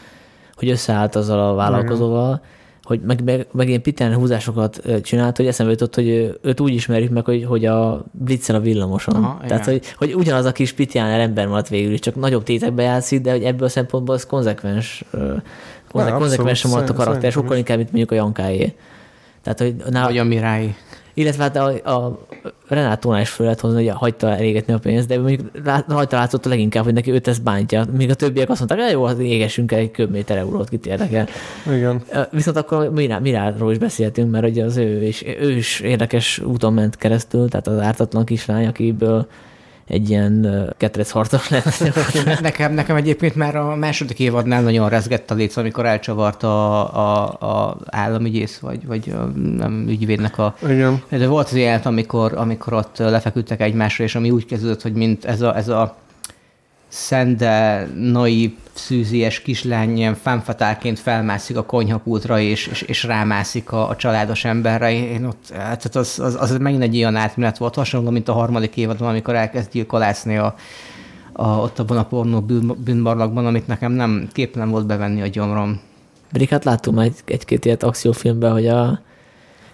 hogy 0.55 0.69
összeállt 0.69 1.15
azzal 1.15 1.49
a 1.49 1.53
vállalkozóval, 1.53 2.41
hogy 2.83 3.01
meg, 3.01 3.23
meg, 3.23 3.47
meg 3.51 3.67
ilyen 3.67 3.81
pitán 3.81 4.13
húzásokat 4.13 4.81
csinált, 5.01 5.37
hogy 5.37 5.47
eszembe 5.47 5.71
jutott, 5.71 5.95
hogy 5.95 6.39
őt 6.41 6.59
úgy 6.59 6.73
ismerjük 6.73 7.11
meg, 7.11 7.25
hogy, 7.25 7.45
hogy 7.45 7.65
a 7.65 8.03
blitzel 8.11 8.55
a 8.55 8.59
villamoson. 8.59 9.15
Aha, 9.15 9.41
Tehát, 9.47 9.65
hogy, 9.65 9.93
hogy 9.97 10.13
ugyanaz 10.13 10.45
a 10.45 10.51
kis 10.51 10.73
pitján 10.73 11.19
ember 11.19 11.47
maradt 11.47 11.69
végül 11.69 11.99
csak 11.99 12.15
nagyobb 12.15 12.43
tétekbe 12.43 12.83
játszik, 12.83 13.21
de 13.21 13.31
hogy 13.31 13.43
ebből 13.43 13.67
a 13.67 13.69
szempontból 13.69 14.15
az 14.15 14.25
konzekvens, 14.25 15.05
konzekvens 15.91 16.65
maradt 16.65 16.89
a 16.89 16.93
karakter, 16.93 17.31
sokkal 17.31 17.57
inkább, 17.57 17.77
mint 17.77 17.89
mondjuk 17.89 18.11
a 18.11 18.15
Jankáé. 18.15 18.75
Tehát, 19.43 19.59
hogy 19.59 19.75
nála, 19.89 20.05
Vagy 20.05 20.17
a 20.17 20.23
Mirai. 20.23 20.75
Illetve 21.13 21.43
hát 21.43 21.55
a, 21.55 21.95
a 21.95 22.19
Renátónál 22.67 23.21
is 23.21 23.29
föl 23.29 23.45
lehet 23.45 23.61
hozni, 23.61 23.87
hogy 23.87 23.97
hagyta 23.97 24.29
elégetni 24.29 24.73
a 24.73 24.77
pénzt, 24.77 25.07
de 25.07 25.19
mondjuk 25.19 25.51
hagyta 25.87 26.15
látszott 26.17 26.45
a 26.45 26.49
leginkább, 26.49 26.83
hogy 26.83 26.93
neki 26.93 27.11
őt 27.11 27.27
ezt 27.27 27.43
bántja. 27.43 27.85
Míg 27.97 28.09
a 28.09 28.13
többiek 28.13 28.49
azt 28.49 28.59
mondták, 28.59 28.81
hogy 28.81 28.91
jó, 28.91 29.03
az 29.03 29.19
égessünk 29.19 29.71
el 29.71 29.79
egy 29.79 29.91
köbméter 29.91 30.37
eurót, 30.37 30.69
kit 30.69 30.85
érdekel. 30.85 31.27
Igen. 31.73 32.01
Viszont 32.31 32.57
akkor 32.57 32.91
Mirárról 33.21 33.71
is 33.71 33.77
beszéltünk, 33.77 34.31
mert 34.31 34.45
ugye 34.45 34.63
az 34.63 34.77
ő 34.77 35.03
is, 35.03 35.23
ő 35.39 35.51
is 35.51 35.79
érdekes 35.79 36.39
úton 36.39 36.73
ment 36.73 36.95
keresztül, 36.95 37.49
tehát 37.49 37.67
az 37.67 37.79
ártatlan 37.79 38.25
kislány, 38.25 38.67
akiből 38.67 39.27
egy 39.91 40.09
ilyen 40.09 40.47
ketrec 40.77 41.11
harcos 41.11 41.49
lett. 41.49 41.83
nekem, 42.41 42.73
nekem 42.73 42.95
egyébként 42.95 43.35
már 43.35 43.55
a 43.55 43.75
második 43.75 44.19
évadnál 44.19 44.61
nagyon 44.61 44.89
rezgett 44.89 45.31
a 45.31 45.35
léc, 45.35 45.57
amikor 45.57 45.85
elcsavart 45.85 46.43
a, 46.43 46.79
a, 46.95 47.23
a 47.27 47.77
államügyész, 47.85 48.57
vagy, 48.57 48.85
vagy 48.85 49.09
a, 49.09 49.23
nem 49.57 49.85
ügyvédnek 49.87 50.37
a... 50.37 50.55
Igen. 50.63 51.01
De 51.09 51.27
volt 51.27 51.47
az 51.47 51.53
élet, 51.53 51.85
amikor, 51.85 52.33
amikor 52.35 52.73
ott 52.73 52.97
lefeküdtek 52.97 53.61
egymásra, 53.61 54.03
és 54.03 54.15
ami 54.15 54.31
úgy 54.31 54.45
kezdődött, 54.45 54.81
hogy 54.81 54.93
mint 54.93 55.25
ez 55.25 55.41
a, 55.41 55.57
ez 55.57 55.67
a 55.67 55.95
szende, 56.91 57.87
naív, 57.95 58.51
szűzies 58.73 59.41
kislány 59.41 59.97
ilyen 59.97 60.15
fanfatálként 60.15 60.99
felmászik 60.99 61.57
a 61.57 61.63
konyhapultra, 61.63 62.39
és, 62.39 62.67
és, 62.67 62.81
és 62.81 63.03
rámászik 63.03 63.71
a, 63.71 63.89
a 63.89 63.95
családos 63.95 64.45
emberre. 64.45 64.91
Én 64.91 65.25
ott, 65.25 65.49
hát 65.53 65.95
az, 65.95 66.19
az, 66.19 66.35
az 66.39 66.57
megint 66.57 66.81
egy 66.81 66.95
ilyen 66.95 67.15
átmenet 67.15 67.57
volt, 67.57 67.75
hasonló, 67.75 68.09
mint 68.09 68.27
a 68.27 68.33
harmadik 68.33 68.77
évadban, 68.77 69.09
amikor 69.09 69.35
elkezd 69.35 69.71
gyilkolászni 69.71 70.37
a, 70.37 70.55
a, 71.33 71.47
ott 71.47 71.79
abban 71.79 71.97
a 71.97 72.05
pornó 72.05 72.41
bűnbarlagban, 72.77 73.45
amit 73.45 73.67
nekem 73.67 73.91
nem 73.91 74.27
képtelen 74.31 74.69
volt 74.69 74.85
bevenni 74.85 75.21
a 75.21 75.27
gyomrom. 75.27 75.79
Pedig 76.31 76.49
hát 76.49 76.63
láttunk 76.63 76.97
már 76.97 77.05
egy, 77.05 77.15
egy-két 77.25 77.65
ilyet 77.65 77.83
akciófilmben, 77.83 78.51
hogy 78.51 78.67
a 78.67 79.01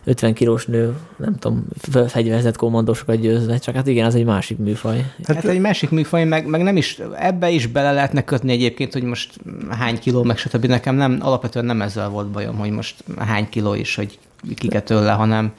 50 0.08 0.34
kilós 0.34 0.66
nő, 0.66 0.98
nem 1.18 1.36
tudom, 1.36 1.66
fegyverzett 2.08 2.56
kommandósokat 2.56 3.20
győzve, 3.20 3.58
csak 3.58 3.76
hát 3.76 3.88
igen, 3.88 4.06
az 4.06 4.16
egy 4.16 4.26
másik 4.26 4.58
műfaj. 4.58 5.06
Hát, 5.26 5.36
hát 5.36 5.46
egy 5.46 5.60
másik 5.60 5.90
műfaj, 5.90 6.24
meg, 6.26 6.46
meg 6.46 6.62
nem 6.62 6.78
is, 6.78 7.00
ebbe 7.16 7.50
is 7.50 7.68
bele 7.68 7.92
lehetne 7.92 8.24
kötni 8.24 8.52
egyébként, 8.52 8.94
hogy 8.94 9.04
most 9.04 9.40
hány 9.70 10.00
kiló, 10.00 10.24
meg 10.24 10.38
stb. 10.38 10.66
Nekem 10.66 10.96
nem, 10.96 11.18
alapvetően 11.22 11.66
nem 11.66 11.82
ezzel 11.82 12.10
volt 12.10 12.28
bajom, 12.28 12.58
hogy 12.58 12.70
most 12.70 13.04
hány 13.18 13.50
kiló 13.50 13.74
is, 13.74 13.96
hogy 13.96 14.20
kiket 14.56 14.84
tőle, 14.84 15.12
hanem, 15.12 15.52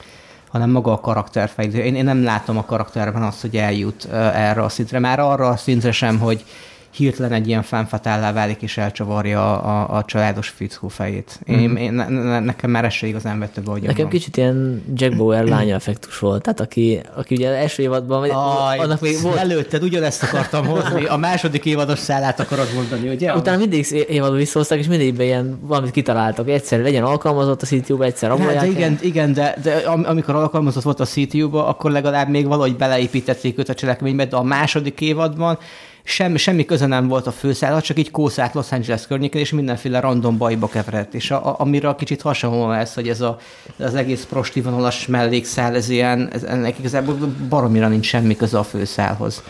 hanem 0.47 0.69
maga 0.69 0.91
a 0.91 0.99
karakterfejlődés. 0.99 1.85
Én, 1.85 1.95
én 1.95 2.03
nem 2.03 2.23
látom 2.23 2.57
a 2.57 2.65
karakterben 2.65 3.21
azt, 3.21 3.41
hogy 3.41 3.55
eljut 3.55 4.07
erre 4.13 4.63
a 4.63 4.69
szintre. 4.69 4.99
Már 4.99 5.19
arra 5.19 5.47
a 5.47 5.57
szintre 5.57 5.91
sem, 5.91 6.19
hogy, 6.19 6.43
hirtelen 6.91 7.31
egy 7.31 7.47
ilyen 7.47 7.63
fánfatállá 7.63 8.33
válik, 8.33 8.61
és 8.61 8.77
elcsavarja 8.77 9.61
a, 9.61 9.97
a 9.97 10.03
családos 10.05 10.47
fickó 10.47 10.87
fejét. 10.87 11.39
Én, 11.45 11.69
mm. 11.69 11.75
én, 11.75 11.93
ne, 11.93 12.39
nekem 12.39 12.69
már 12.69 12.85
ez 12.85 12.93
se 12.93 13.07
igazán 13.07 13.39
vette 13.39 13.61
be, 13.61 13.71
Nekem 13.71 13.95
van. 13.95 14.09
kicsit 14.09 14.37
ilyen 14.37 14.83
Jack 14.95 15.15
Bauer 15.17 15.43
lánya 15.43 15.75
effektus 15.75 16.19
volt, 16.19 16.41
tehát 16.41 16.59
aki, 16.59 17.01
aki 17.15 17.35
ugye 17.35 17.49
első 17.49 17.83
évadban, 17.83 18.19
vagy 18.19 18.29
Aj, 18.29 18.77
annak 18.77 19.01
még 19.01 19.21
volt... 19.21 19.37
Előtted 19.37 19.83
ugyanezt 19.83 20.23
akartam 20.23 20.65
hozni, 20.65 21.05
a 21.05 21.17
második 21.17 21.65
évados 21.65 21.99
szállát 21.99 22.39
akarod 22.39 22.67
mondani, 22.73 23.09
ugye? 23.09 23.35
Utána 23.35 23.57
mindig 23.57 24.05
évadban 24.09 24.37
visszahozták, 24.37 24.79
és 24.79 24.87
mindig 24.87 25.19
ilyen 25.19 25.59
valamit 25.61 25.91
kitaláltak. 25.91 26.49
Egyszer 26.49 26.79
legyen 26.79 27.03
alkalmazott 27.03 27.61
a 27.61 27.65
CTU-ba, 27.65 28.03
egyszer 28.03 28.31
abban 28.31 28.47
de 28.47 28.67
igen, 28.67 28.97
igen, 29.01 29.33
de, 29.33 29.55
de 29.63 29.71
amikor 29.85 30.35
alkalmazott 30.35 30.83
volt 30.83 30.99
a 30.99 31.05
CTU-ba, 31.05 31.67
akkor 31.67 31.91
legalább 31.91 32.29
még 32.29 32.47
valahogy 32.47 32.75
beleépítették 32.75 33.59
őt 33.59 33.69
a 33.69 33.73
cselekménybe, 33.73 34.25
de 34.25 34.35
a 34.35 34.43
második 34.43 35.01
évadban 35.01 35.57
semmi, 36.03 36.37
semmi 36.37 36.65
köze 36.65 36.85
nem 36.85 37.07
volt 37.07 37.27
a 37.27 37.31
főszállat, 37.31 37.83
csak 37.83 37.99
így 37.99 38.11
kószált 38.11 38.53
Los 38.53 38.71
Angeles 38.71 39.07
környékén, 39.07 39.41
és 39.41 39.51
mindenféle 39.51 39.99
random 39.99 40.37
bajba 40.37 40.67
keveredt. 40.67 41.13
És 41.13 41.31
a, 41.31 41.47
a, 41.47 41.55
amire 41.57 41.95
kicsit 41.97 42.21
hasonló 42.21 42.71
ez, 42.71 42.93
hogy 42.93 43.07
ez 43.07 43.21
a, 43.21 43.37
az 43.79 43.95
egész 43.95 44.25
prosti 44.29 44.61
vonalas 44.61 45.07
mellékszál, 45.07 45.75
ez 45.75 45.89
ilyen, 45.89 46.29
ez, 46.31 46.43
ennek 46.43 46.79
igazából 46.79 47.15
baromira 47.49 47.87
nincs 47.87 48.05
semmi 48.05 48.35
köze 48.35 48.57
a 48.57 48.63
főszálhoz. 48.63 49.43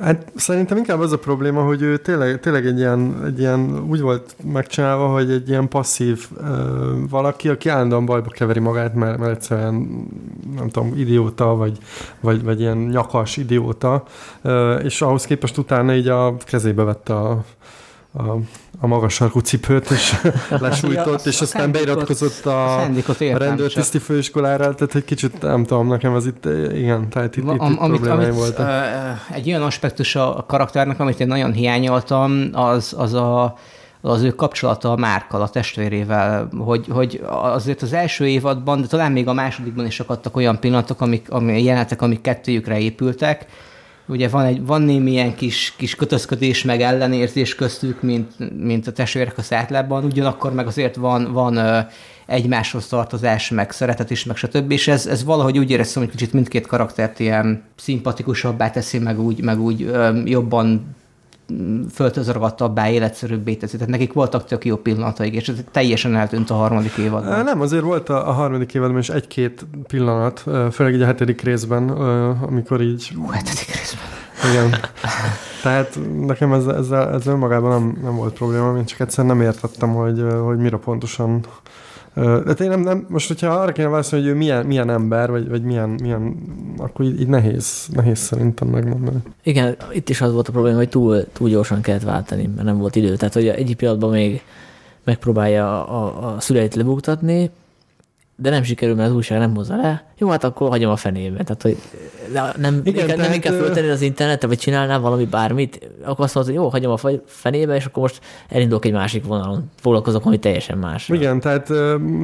Hát 0.00 0.32
szerintem 0.34 0.76
inkább 0.76 1.00
az 1.00 1.12
a 1.12 1.18
probléma, 1.18 1.62
hogy 1.62 1.82
ő 1.82 1.96
tényleg, 1.96 2.40
tényleg 2.40 2.66
egy, 2.66 2.78
ilyen, 2.78 3.22
egy 3.24 3.38
ilyen 3.38 3.84
úgy 3.88 4.00
volt 4.00 4.36
megcsinálva, 4.44 5.06
hogy 5.06 5.30
egy 5.30 5.48
ilyen 5.48 5.68
passzív 5.68 6.26
uh, 6.36 6.46
valaki, 7.10 7.48
aki 7.48 7.68
állandóan 7.68 8.06
bajba 8.06 8.28
keveri 8.28 8.60
magát, 8.60 8.94
mert, 8.94 9.18
mert 9.18 9.32
egyszerűen 9.32 9.74
nem 10.56 10.68
tudom, 10.68 10.92
idióta, 10.96 11.54
vagy, 11.54 11.78
vagy, 12.20 12.42
vagy 12.42 12.60
ilyen 12.60 12.76
nyakas 12.76 13.36
idióta, 13.36 14.02
uh, 14.42 14.80
és 14.84 15.02
ahhoz 15.02 15.24
képest 15.24 15.58
utána 15.58 15.92
így 16.00 16.08
a 16.08 16.36
kezébe 16.36 16.82
vette 16.82 17.14
a, 17.14 17.44
a, 18.12 18.22
a 18.80 18.86
magas 18.86 19.14
sarkú 19.14 19.38
cipőt, 19.38 19.90
és 19.90 20.14
lesújtott, 20.60 21.26
és 21.26 21.40
aztán 21.40 21.72
beiratkozott 21.72 22.46
a, 22.46 22.80
a, 22.82 22.88
rendőrtiszti 23.18 23.98
főiskolára, 23.98 24.74
tehát 24.74 24.94
egy 24.94 25.04
kicsit 25.04 25.42
nem 25.42 25.64
tudom, 25.64 25.88
nekem 25.88 26.14
az 26.14 26.26
itt, 26.26 26.44
igen, 26.74 27.08
tehát 27.08 27.36
itt, 27.36 27.44
itt, 27.44 27.52
itt 27.52 27.60
amit, 27.60 28.06
amit, 28.06 28.34
voltak. 28.34 28.70
Egy 29.32 29.48
olyan 29.48 29.62
aspektus 29.62 30.16
a 30.16 30.44
karakternek, 30.48 31.00
amit 31.00 31.20
én 31.20 31.26
nagyon 31.26 31.52
hiányoltam, 31.52 32.48
az, 32.52 32.94
az 32.96 33.14
a 33.14 33.56
az 34.02 34.22
ő 34.22 34.30
kapcsolata 34.30 34.92
a 34.92 34.96
Márkkal, 34.96 35.42
a 35.42 35.48
testvérével, 35.48 36.48
hogy, 36.58 36.86
hogy 36.90 37.22
azért 37.26 37.82
az 37.82 37.92
első 37.92 38.28
évadban, 38.28 38.80
de 38.80 38.86
talán 38.86 39.12
még 39.12 39.28
a 39.28 39.32
másodikban 39.32 39.86
is 39.86 40.00
akadtak 40.00 40.36
olyan 40.36 40.60
pillanatok, 40.60 41.00
amik, 41.00 41.30
amik 41.30 41.64
jelenetek, 41.64 42.02
amik 42.02 42.20
kettőjükre 42.20 42.78
épültek, 42.78 43.46
ugye 44.10 44.28
van, 44.28 44.44
egy, 44.44 44.66
van 44.66 44.82
némi 44.82 45.10
ilyen 45.10 45.34
kis, 45.34 45.74
kis 45.76 45.94
kötözködés, 45.94 46.64
meg 46.64 46.80
ellenérzés 46.80 47.54
köztük, 47.54 48.02
mint, 48.02 48.60
mint 48.60 48.86
a 48.86 48.92
testvérek 48.92 49.38
a 49.38 49.42
szátlában, 49.42 50.04
ugyanakkor 50.04 50.52
meg 50.52 50.66
azért 50.66 50.96
van, 50.96 51.32
van 51.32 51.86
egymáshoz 52.26 52.86
tartozás, 52.86 53.50
meg 53.50 53.70
szeretet 53.70 54.10
is, 54.10 54.24
meg 54.24 54.36
stb. 54.36 54.70
És 54.70 54.88
ez, 54.88 55.06
ez 55.06 55.24
valahogy 55.24 55.58
úgy 55.58 55.70
éreztem, 55.70 56.02
hogy 56.02 56.10
kicsit 56.10 56.32
mindkét 56.32 56.66
karaktert 56.66 57.20
ilyen 57.20 57.62
szimpatikusabbá 57.76 58.70
teszi, 58.70 58.98
meg 58.98 59.20
úgy, 59.20 59.42
meg 59.42 59.60
úgy 59.60 59.82
ö, 59.82 60.22
jobban 61.50 61.88
föltözragadtabbá, 61.94 62.90
életszerűbbé 62.90 63.54
teszi. 63.54 63.76
Tehát 63.76 63.90
nekik 63.90 64.12
voltak 64.12 64.44
tök 64.44 64.64
jó 64.64 64.76
pillanataik, 64.76 65.34
és 65.34 65.48
ez 65.48 65.56
teljesen 65.70 66.16
eltűnt 66.16 66.50
a 66.50 66.54
harmadik 66.54 66.96
évadban. 66.96 67.44
Nem, 67.44 67.60
azért 67.60 67.82
volt 67.82 68.08
a, 68.08 68.28
a 68.28 68.32
harmadik 68.32 68.74
évadban 68.74 68.98
is 68.98 69.08
egy-két 69.08 69.66
pillanat, 69.86 70.44
főleg 70.72 70.94
így 70.94 71.02
a 71.02 71.06
hetedik 71.06 71.40
részben, 71.40 71.88
amikor 72.40 72.80
így... 72.80 73.12
Hú, 73.14 73.26
hetedik 73.28 73.66
részben. 73.66 74.04
Igen. 74.50 74.80
Tehát 75.62 75.98
nekem 76.26 76.52
ez, 76.52 76.66
ezzel, 76.66 77.14
ezzel 77.14 77.32
önmagában 77.32 77.70
nem, 77.70 77.98
nem 78.02 78.16
volt 78.16 78.34
probléma, 78.34 78.76
én 78.76 78.84
csak 78.84 79.00
egyszer 79.00 79.24
nem 79.24 79.40
értettem, 79.40 79.94
hogy, 79.94 80.24
hogy 80.44 80.58
mire 80.58 80.76
pontosan 80.76 81.44
de 82.14 82.54
én 82.60 82.68
nem, 82.68 82.80
nem, 82.80 83.06
most, 83.08 83.28
hogyha 83.28 83.48
arra 83.48 83.72
kéne 83.72 83.88
válaszolni, 83.88 84.24
hogy 84.24 84.34
ő 84.34 84.38
milyen, 84.38 84.66
milyen 84.66 84.90
ember, 84.90 85.30
vagy, 85.30 85.48
vagy 85.48 85.62
milyen, 85.62 85.88
milyen, 85.88 86.36
akkor 86.76 87.04
így, 87.04 87.20
így 87.20 87.28
nehéz, 87.28 87.88
nehéz 87.92 88.18
szerintem 88.18 88.68
megmondani. 88.68 89.18
Igen, 89.42 89.76
itt 89.92 90.08
is 90.08 90.20
az 90.20 90.32
volt 90.32 90.48
a 90.48 90.52
probléma, 90.52 90.76
hogy 90.76 90.88
túl, 90.88 91.24
túl 91.32 91.48
gyorsan 91.48 91.80
kellett 91.80 92.02
váltani, 92.02 92.50
mert 92.54 92.66
nem 92.66 92.78
volt 92.78 92.96
idő. 92.96 93.16
Tehát, 93.16 93.34
hogy 93.34 93.48
egyik 93.48 93.76
pillanatban 93.76 94.10
még 94.10 94.42
megpróbálja 95.04 95.88
a, 95.88 96.34
a, 96.34 96.40
szüleit 96.40 96.74
lebuktatni, 96.74 97.50
de 98.40 98.50
nem 98.50 98.62
sikerül, 98.62 98.94
mert 98.94 99.08
az 99.08 99.14
újság 99.14 99.38
nem 99.38 99.54
hozza 99.54 99.76
le, 99.76 100.04
jó, 100.18 100.28
hát 100.28 100.44
akkor 100.44 100.68
hagyom 100.68 100.90
a 100.90 100.96
fenébe. 100.96 101.42
Tehát, 101.42 101.62
hogy 101.62 101.76
nem, 102.56 102.80
Igen, 102.84 103.06
nem, 103.06 103.16
tehát... 103.16 103.38
kell 103.38 103.54
föltenni 103.54 103.88
az 103.88 104.00
internetre, 104.00 104.48
vagy 104.48 104.58
csinálnám 104.58 105.00
valami 105.00 105.24
bármit, 105.24 105.90
akkor 106.04 106.24
azt 106.24 106.34
mondod, 106.34 106.52
hogy 106.54 106.62
jó, 106.62 106.70
hagyom 106.70 106.92
a 106.92 107.22
fenébe, 107.26 107.74
és 107.74 107.84
akkor 107.84 108.02
most 108.02 108.20
elindulok 108.48 108.84
egy 108.84 108.92
másik 108.92 109.24
vonalon, 109.24 109.70
foglalkozok 109.80 110.26
ami 110.26 110.38
teljesen 110.38 110.78
más. 110.78 111.08
Igen, 111.08 111.40
tehát 111.40 111.70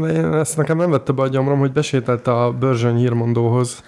én 0.08 0.32
ezt 0.32 0.56
nekem 0.56 0.76
nem 0.76 0.90
vette 0.90 1.12
be 1.12 1.22
a 1.22 1.28
gyomrom, 1.28 1.58
hogy 1.58 1.72
besételt 1.72 2.26
a 2.26 2.54
Börzsöny 2.58 2.96
hírmondóhoz, 2.96 3.82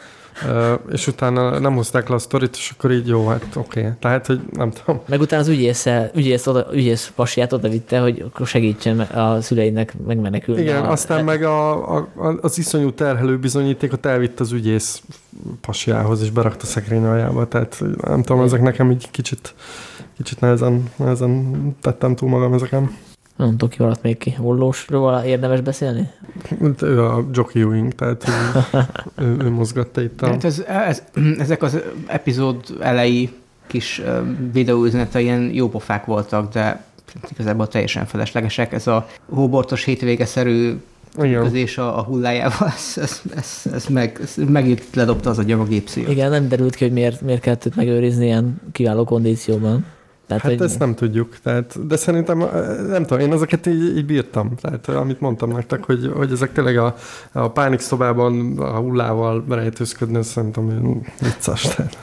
és 0.93 1.07
utána 1.07 1.59
nem 1.59 1.75
hozták 1.75 2.09
le 2.09 2.15
a 2.15 2.19
sztorit, 2.19 2.57
és 2.57 2.73
akkor 2.77 2.93
így 2.93 3.07
jó, 3.07 3.27
hát 3.27 3.57
oké. 3.57 3.81
Okay. 3.81 3.93
Tehát, 4.01 4.27
hogy 4.27 4.41
nem 4.53 4.71
tudom. 4.71 5.01
Meg 5.07 5.21
utána 5.21 5.43
az 5.43 5.49
ügyész, 5.49 5.87
ügyész, 6.15 6.47
oda, 6.47 6.67
ügyész 6.73 7.13
pasiát 7.15 7.53
oda 7.53 7.69
vitte, 7.69 7.99
hogy 7.99 8.25
akkor 8.27 8.47
segítsen 8.47 9.01
a 9.01 9.41
szüleinek 9.41 9.95
megmenekülni. 10.07 10.61
Igen, 10.61 10.85
a, 10.85 10.91
aztán 10.91 11.25
meg 11.25 11.43
a, 11.43 11.97
a, 11.97 12.09
az 12.41 12.59
iszonyú 12.59 12.93
terhelő 12.93 13.39
bizonyítékot 13.39 14.07
elvitt 14.07 14.41
az 14.41 14.53
ügyész 14.53 15.03
pasiához, 15.61 16.23
és 16.23 16.31
berakta 16.31 16.67
szekrény 16.67 17.05
aljába. 17.05 17.49
Tehát 17.49 17.83
nem 18.01 18.23
tudom, 18.23 18.43
ezek 18.43 18.63
nekem 18.63 18.91
így 18.91 19.11
kicsit, 19.11 19.55
kicsit 20.17 20.41
nehezen, 20.41 20.91
nehezen 20.97 21.77
tettem 21.81 22.15
túl 22.15 22.29
magam 22.29 22.53
ezeken. 22.53 22.91
Nem 23.39 23.51
tudom, 23.51 23.69
ki 23.69 23.77
maradt 23.79 24.03
még 24.03 24.19
ki. 24.19 24.31
Hollósról 24.31 25.23
érdemes 25.27 25.61
beszélni? 25.61 26.09
Ő 26.83 27.05
a 27.05 27.25
Jockey 27.33 27.63
Ewing, 27.63 27.93
tehát 27.93 28.25
ő, 28.29 28.61
ő, 29.25 29.37
ő 29.41 29.51
mozgatta 29.51 30.01
itt 30.01 30.23
a... 30.23 30.27
Hát 30.27 30.45
ez, 30.45 30.65
ez, 30.67 31.03
ezek 31.39 31.63
az 31.63 31.79
epizód 32.07 32.65
elejé 32.81 33.31
kis 33.67 34.03
videóüzenete 34.53 35.21
ilyen 35.21 35.51
jópofák 35.53 36.05
voltak, 36.05 36.53
de 36.53 36.85
igazából 37.31 37.69
teljesen 37.69 38.07
feleslegesek. 38.07 38.73
Ez 38.73 38.87
a 38.87 39.07
hóbortos 39.29 39.85
hétvégeszerű 39.85 40.77
közés 41.17 41.79
a, 41.79 41.99
a 41.99 42.03
hullájával, 42.03 42.69
ez, 42.77 43.03
ez, 43.03 43.23
ez, 43.37 43.73
ez, 43.73 43.87
meg, 43.87 44.19
ez 44.23 44.35
megint 44.49 44.83
ledobta 44.95 45.31
az 45.31 45.39
a 45.39 45.43
gépszíjat. 45.43 46.11
Igen, 46.11 46.31
nem 46.31 46.49
derült 46.49 46.75
ki, 46.75 46.85
hogy 46.85 46.93
miért, 46.93 47.21
miért 47.21 47.41
kellett 47.41 47.67
őt 47.67 47.77
megőrizni 47.77 48.25
ilyen 48.25 48.61
kiváló 48.73 49.05
kondícióban. 49.05 49.85
Tehát, 50.29 50.43
hát 50.43 50.53
hogy... 50.53 50.63
ezt 50.63 50.79
nem 50.79 50.95
tudjuk, 50.95 51.39
tehát, 51.43 51.87
de 51.87 51.97
szerintem, 51.97 52.39
nem 52.89 53.03
tudom, 53.03 53.19
én 53.19 53.33
ezeket 53.33 53.67
így, 53.67 53.97
így 53.97 54.07
bírtam. 54.07 54.55
Tehát 54.61 54.89
amit 54.89 55.21
mondtam 55.21 55.51
nektek, 55.51 55.85
hogy, 55.85 56.13
hogy 56.17 56.33
ezek 56.33 56.53
tényleg 56.53 56.77
a, 56.77 56.95
a 57.33 57.51
pánik 57.51 57.81
szobában 57.81 58.59
a 58.59 58.79
hullával 58.79 59.45
rejtőzködni, 59.49 60.23
szerintem 60.23 61.01
vicces. 61.21 61.63
Tehát. 61.63 61.99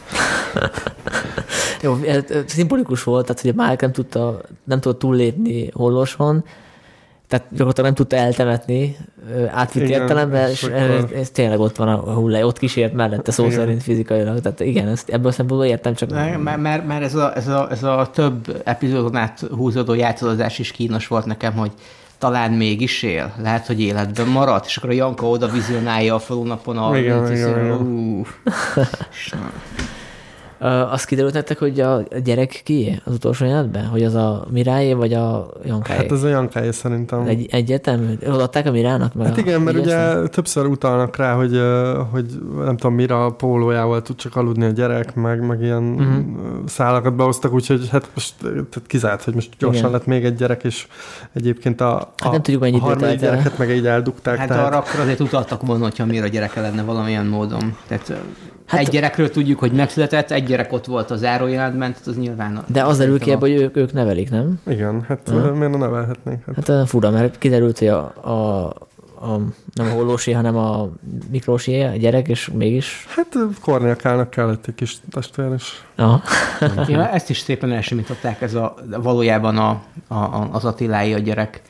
Jó, 1.82 1.98
szimbolikus 2.46 3.04
volt, 3.04 3.26
tehát 3.26 3.42
hogy 3.42 3.54
a 3.58 3.64
Mike 3.64 3.86
nem 3.86 3.92
tudta, 3.92 4.42
nem 4.64 4.80
tudta 4.80 4.98
túllépni 4.98 5.70
Holloson, 5.74 6.44
tehát 7.28 7.46
gyakorlatilag 7.50 7.86
nem 7.86 7.96
tudta 7.96 8.16
eltemetni 8.16 8.98
átvitt 9.52 9.90
értelemben, 9.90 10.50
és 10.50 10.64
ez, 10.64 11.04
ez, 11.16 11.30
tényleg 11.30 11.60
ott 11.60 11.76
van 11.76 11.88
a 11.88 12.14
hullá, 12.14 12.42
ott 12.42 12.58
kísért 12.58 12.94
mellette 12.94 13.32
szó 13.32 13.46
igen. 13.46 13.58
szerint 13.58 13.84
fizikailag. 13.84 14.40
Tehát 14.40 14.60
igen, 14.60 14.88
ezt 14.88 15.10
ebből 15.10 15.28
a 15.28 15.32
szempontból 15.32 15.68
értem, 15.70 15.94
csak... 15.94 16.10
Mert, 16.10 16.62
mert, 16.62 16.88
mert 16.88 17.04
ez, 17.04 17.16
a, 17.16 17.36
ez, 17.36 17.48
a, 17.48 17.68
ez 17.72 17.84
a 17.84 18.10
több 18.14 18.62
epizódon 18.64 19.16
át 19.16 19.40
húzódó 19.40 19.94
játszódás 19.94 20.60
is 20.60 20.72
kínos 20.72 21.08
volt 21.08 21.26
nekem, 21.26 21.54
hogy 21.54 21.72
talán 22.18 22.52
mégis 22.52 23.04
él, 23.04 23.34
lehet, 23.42 23.66
hogy 23.66 23.82
életben 23.82 24.28
maradt, 24.28 24.66
és 24.66 24.78
akkor 24.78 24.90
a 24.90 24.94
Janka 24.94 25.28
oda 25.28 25.48
vizionálja 25.48 26.16
a 26.16 26.20
falunapon 26.20 26.78
a... 26.78 26.98
Igen, 26.98 27.34
igen, 27.34 27.66
igen. 27.66 28.26
azt 30.60 31.06
kiderült 31.06 31.34
nektek, 31.34 31.60
hogy 31.60 31.80
a 31.80 32.03
gyerek 32.24 32.62
ki 32.64 33.01
az 33.03 33.14
utolsó 33.14 33.45
jelenetben? 33.45 33.86
Hogy 33.86 34.03
az 34.03 34.14
a 34.14 34.45
Mirályé, 34.49 34.93
vagy 34.93 35.14
a 35.14 35.47
Jankáé? 35.66 35.97
Hát 35.97 36.12
az 36.12 36.24
a 36.24 36.28
Jankáé 36.28 36.72
szerintem. 36.72 37.22
Egy, 37.28 37.47
egyetem? 37.51 38.18
Odaadták 38.28 38.66
a 38.66 38.72
Mirának? 38.72 39.14
Meg 39.14 39.28
hát 39.28 39.38
igen, 39.38 39.62
mert 39.62 39.78
ugye 39.78 39.95
ezt? 39.95 40.32
többször 40.32 40.66
utalnak 40.66 41.16
rá, 41.16 41.34
hogy, 41.34 41.62
hogy 42.12 42.26
nem 42.58 42.78
tudom, 42.78 42.95
Mira 42.95 43.32
pólójával 43.32 44.01
tud 44.01 44.16
csak 44.16 44.36
aludni 44.36 44.66
a 44.66 44.70
gyerek, 44.70 45.16
meg, 45.16 45.45
meg 45.45 45.62
ilyen 45.62 45.84
uh-huh. 45.84 46.24
szálakat 46.66 47.16
behoztak, 47.16 47.53
úgyhogy 47.53 47.89
hát 47.89 48.10
most 48.14 48.34
tehát 48.41 48.84
kizárt, 48.88 49.24
hogy 49.24 49.34
most 49.34 49.49
gyorsan 49.58 49.80
igen. 49.80 49.91
lett 49.91 50.06
még 50.06 50.26
egy 50.26 50.36
gyerek, 50.36 50.64
és 50.64 50.88
egyébként 51.34 51.82
a, 51.82 51.95
a, 51.95 52.12
hát 52.18 52.32
nem 52.32 52.41
tudjuk, 52.41 52.64
a 52.64 52.78
harmadik 52.80 53.20
gyereket 53.20 53.58
meg 53.58 53.70
így 53.70 53.88
eldugták. 53.88 54.38
Hát 54.38 54.47
tehát... 54.47 54.66
arra 54.66 54.78
akkor 54.78 54.99
azért 54.99 55.20
utaltak 55.20 55.66
volna, 55.66 55.84
hogyha 55.84 56.06
Mira 56.06 56.28
gyereke 56.28 56.62
lenne 56.62 56.84
valamilyen 56.84 57.26
módon. 57.26 57.78
Tehát 57.88 58.14
Hát, 58.66 58.80
egy 58.80 58.88
gyerekről 58.88 59.30
tudjuk, 59.30 59.59
hogy 59.59 59.72
megszületett, 59.72 60.32
egy 60.32 60.43
gyerek 60.43 60.74
ott 60.74 60.86
volt 60.86 61.11
az 61.11 61.20
zárójelentben, 61.20 61.91
tehát 61.91 62.07
az 62.07 62.18
nyilván... 62.18 62.63
De 62.68 62.84
az 62.84 62.97
derül 62.97 63.20
ki 63.20 63.32
hogy 63.32 63.51
ők, 63.51 63.78
ők 63.78 63.93
nevelik, 63.93 64.30
nem? 64.30 64.59
Igen, 64.68 65.05
hát 65.07 65.30
uh-huh. 65.30 65.55
miért 65.55 65.72
ne 65.72 65.78
nevelhetnénk? 65.78 66.43
Hát, 66.55 66.68
hát 66.68 66.89
fura, 66.89 67.09
mert 67.09 67.38
kiderült, 67.38 67.80
hogy 67.80 67.88
a, 67.88 68.13
a, 68.22 68.66
a 69.26 69.39
nem 69.74 69.88
a 69.88 69.89
Hollósi, 69.89 70.32
hanem 70.32 70.55
a 70.55 70.89
Miklósi 71.32 71.82
a 71.82 71.95
gyerek, 71.95 72.28
és 72.28 72.49
mégis... 72.53 73.05
Hát 73.16 73.38
Kornélkának 73.61 74.30
kellett 74.30 74.68
egy 74.68 74.76
kis 74.76 74.97
testvér 75.11 75.53
is. 75.55 75.86
Aha. 75.95 76.22
ja, 76.88 77.09
ezt 77.09 77.30
is 77.30 77.39
szépen 77.39 77.72
elsimították, 77.72 78.41
ez 78.41 78.53
a, 78.53 78.76
valójában 79.01 79.57
a, 79.57 79.82
a, 80.07 80.49
az 80.51 80.66
Attilái 80.66 81.13
a 81.13 81.20
gyerek 81.20 81.61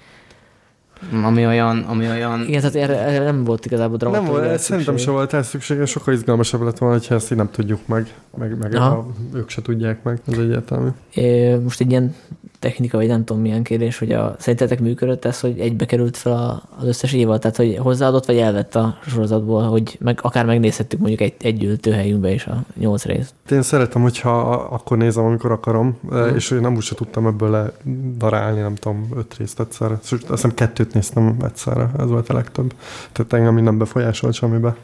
ami 1.23 1.45
olyan, 1.45 1.79
ami 1.79 2.07
olyan... 2.07 2.41
Igen, 2.47 2.61
tehát 2.61 2.75
erre, 2.75 2.99
erre 2.99 3.23
nem 3.23 3.43
volt 3.43 3.65
igazából 3.65 3.97
dramaturgia. 3.97 4.33
Nem 4.33 4.47
volt, 4.47 4.59
szerintem 4.59 4.97
sem 4.97 5.13
volt 5.13 5.33
el 5.33 5.43
szükség, 5.43 5.85
sokkal 5.85 6.13
izgalmasabb 6.13 6.61
lett 6.61 6.77
volna, 6.77 6.99
ha 7.07 7.15
ezt 7.15 7.31
így 7.31 7.37
nem 7.37 7.51
tudjuk 7.51 7.87
meg, 7.87 8.13
meg, 8.37 8.57
meg 8.57 8.75
a, 8.75 9.05
ők 9.33 9.49
se 9.49 9.61
tudják 9.61 10.03
meg, 10.03 10.19
ez 10.27 10.37
egyértelmű. 10.37 10.89
É, 11.13 11.55
most 11.55 11.81
egy 11.81 11.89
ilyen 11.89 12.15
technika, 12.59 12.97
vagy 12.97 13.07
nem 13.07 13.23
tudom 13.23 13.41
milyen 13.41 13.63
kérdés, 13.63 13.97
hogy 13.97 14.11
a, 14.11 14.35
szerintetek 14.39 14.79
működött 14.79 15.25
ez, 15.25 15.39
hogy 15.39 15.59
egybe 15.59 15.85
került 15.85 16.17
fel 16.17 16.63
az 16.79 16.87
összes 16.87 17.13
évad, 17.13 17.39
tehát 17.39 17.55
hogy 17.55 17.77
hozzáadott, 17.79 18.25
vagy 18.25 18.37
elvett 18.37 18.75
a 18.75 18.97
sorozatból, 19.07 19.63
hogy 19.63 19.97
meg, 19.99 20.19
akár 20.21 20.45
megnézhettük 20.45 20.99
mondjuk 20.99 21.21
egy, 21.21 21.33
egy 21.41 21.63
ültőhelyünkbe 21.63 22.31
is 22.31 22.45
a 22.45 22.63
nyolc 22.79 23.05
részt. 23.05 23.33
Én 23.51 23.61
szeretem, 23.61 24.01
hogyha 24.01 24.51
akkor 24.51 24.97
nézem, 24.97 25.25
amikor 25.25 25.51
akarom, 25.51 25.97
mm. 26.13 26.35
és 26.35 26.49
nem 26.49 26.75
úgy 26.75 26.81
se 26.81 26.95
tudtam 26.95 27.27
ebből 27.27 27.73
darálni, 28.17 28.59
nem 28.59 28.75
tudom, 28.75 29.07
öt 29.15 29.37
részt 29.37 29.59
egyszer. 29.59 29.91
Azt 29.91 30.15
hiszem 30.29 30.53
kettőt 30.53 30.93
néztem 30.93 31.37
egyszerre, 31.43 31.89
ez 31.97 32.09
volt 32.09 32.29
a 32.29 32.33
legtöbb. 32.33 32.73
Tehát 33.11 33.33
engem 33.33 33.53
minden 33.53 33.77
befolyásolt 33.77 34.33
semmibe. 34.33 34.75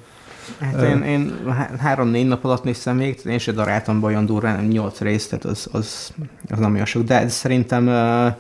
Hát 0.60 0.82
én, 0.82 1.02
én 1.02 1.40
három-négy 1.80 2.28
nap 2.28 2.46
alatt 2.46 2.64
néztem 2.64 2.96
még, 2.96 3.20
én 3.26 3.38
sem 3.38 3.56
daráltam 3.56 4.00
be 4.00 4.06
olyan 4.06 4.26
durván, 4.26 4.66
nyolc 4.66 5.00
részt, 5.00 5.30
tehát 5.30 5.46
az, 5.46 5.68
az, 5.72 6.14
az 6.50 6.60
nem 6.60 6.74
olyan 6.74 6.86
sok. 6.86 7.04
De 7.04 7.28
szerintem 7.28 7.88
uh, 7.88 8.36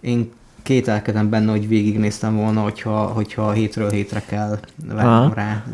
én 0.00 0.30
kételkedem 0.62 1.28
benne, 1.28 1.50
hogy 1.50 1.68
végignéztem 1.68 2.36
volna, 2.36 2.60
hogyha, 2.60 3.06
hogyha 3.06 3.52
hétről 3.52 3.90
hétre 3.90 4.22
kell 4.26 4.58
vennem 4.86 5.32
rá. 5.34 5.64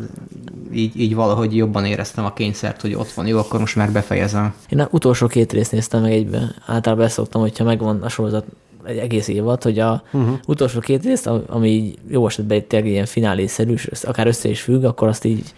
Így, 0.73 0.99
így 0.99 1.15
valahogy 1.15 1.55
jobban 1.55 1.85
éreztem 1.85 2.25
a 2.25 2.33
kényszert, 2.33 2.81
hogy 2.81 2.93
ott 2.93 3.11
van, 3.11 3.27
jó, 3.27 3.37
akkor 3.37 3.59
most 3.59 3.75
már 3.75 3.91
befejezem. 3.91 4.53
Én 4.69 4.87
utolsó 4.89 5.27
két 5.27 5.51
részt 5.51 5.71
néztem 5.71 6.01
meg 6.01 6.11
egybe. 6.11 6.55
Általában 6.65 7.05
beszoktam, 7.05 7.41
hogyha 7.41 7.63
megvan 7.63 8.01
a 8.01 8.09
sorozat 8.09 8.45
egy 8.83 8.97
egész 8.97 9.27
évad, 9.27 9.63
hogy 9.63 9.79
a 9.79 10.03
uh-huh. 10.11 10.37
utolsó 10.47 10.79
két 10.79 11.03
részt, 11.03 11.27
ami 11.47 11.93
jó 12.07 12.27
esetben 12.27 12.67
tényleg 12.67 12.89
ilyen 12.89 13.05
finálésszerű, 13.05 13.75
akár 14.01 14.27
össze 14.27 14.49
is 14.49 14.61
függ, 14.61 14.83
akkor 14.83 15.07
azt 15.07 15.25
így 15.25 15.53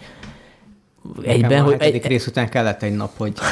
egyben, 1.22 1.62
hogy... 1.62 1.76
egy... 1.78 2.06
rész 2.06 2.26
után 2.26 2.48
kellett 2.48 2.82
egy 2.82 2.96
nap, 2.96 3.10
hogy... 3.16 3.32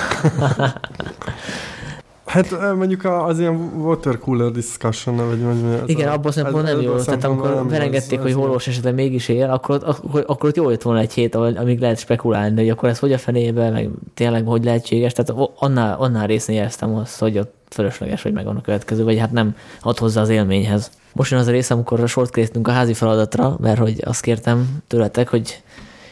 Hát 2.31 2.75
mondjuk 2.77 3.05
az 3.05 3.39
ilyen 3.39 3.55
water 3.77 4.19
cooler 4.19 4.51
discussion, 4.51 5.17
vagy 5.17 5.41
mondjuk... 5.41 5.89
Igen, 5.89 6.09
a, 6.09 6.13
abban 6.13 6.33
szempontból 6.33 6.63
nem 6.63 6.81
jó. 6.81 6.97
Tehát 6.97 7.25
amikor 7.25 7.69
verengedték, 7.69 8.21
hogy 8.21 8.33
holós 8.33 8.67
esetben 8.67 8.95
mégis 8.95 9.29
él, 9.29 9.51
akkor, 9.51 9.81
akkor, 9.85 10.25
akkor 10.27 10.49
ott 10.49 10.57
jó 10.57 10.71
jött 10.71 10.83
volna 10.83 11.01
egy 11.01 11.13
hét, 11.13 11.35
amíg 11.35 11.81
lehet 11.81 11.99
spekulálni, 11.99 12.57
hogy 12.57 12.69
akkor 12.69 12.89
ez 12.89 12.99
hogy 12.99 13.13
a 13.13 13.19
fenébe, 13.19 13.71
meg 13.71 13.89
tényleg 14.15 14.47
hogy 14.47 14.65
lehetséges. 14.65 15.13
Tehát 15.13 15.49
annál, 15.55 15.97
annál 15.99 16.27
résznél 16.27 16.57
éreztem 16.57 16.95
azt, 16.95 17.19
hogy 17.19 17.39
ott 17.39 17.55
fölösleges, 17.75 18.23
hogy 18.23 18.33
megvan 18.33 18.57
a 18.57 18.61
következő, 18.61 19.05
vagy 19.05 19.19
hát 19.19 19.33
nem 19.33 19.57
ad 19.81 19.99
hozzá 19.99 20.21
az 20.21 20.29
élményhez. 20.29 20.91
Most 21.13 21.31
jön 21.31 21.41
az 21.41 21.47
a 21.47 21.51
rész, 21.51 21.71
amikor 21.71 22.01
a 22.01 22.07
sort 22.07 22.33
készítünk 22.33 22.69
a 22.69 22.71
házi 22.71 22.95
feladatra, 22.95 23.57
mert 23.61 23.79
hogy 23.79 24.01
azt 24.05 24.23
kértem 24.23 24.83
tőletek, 24.87 25.29
hogy 25.29 25.63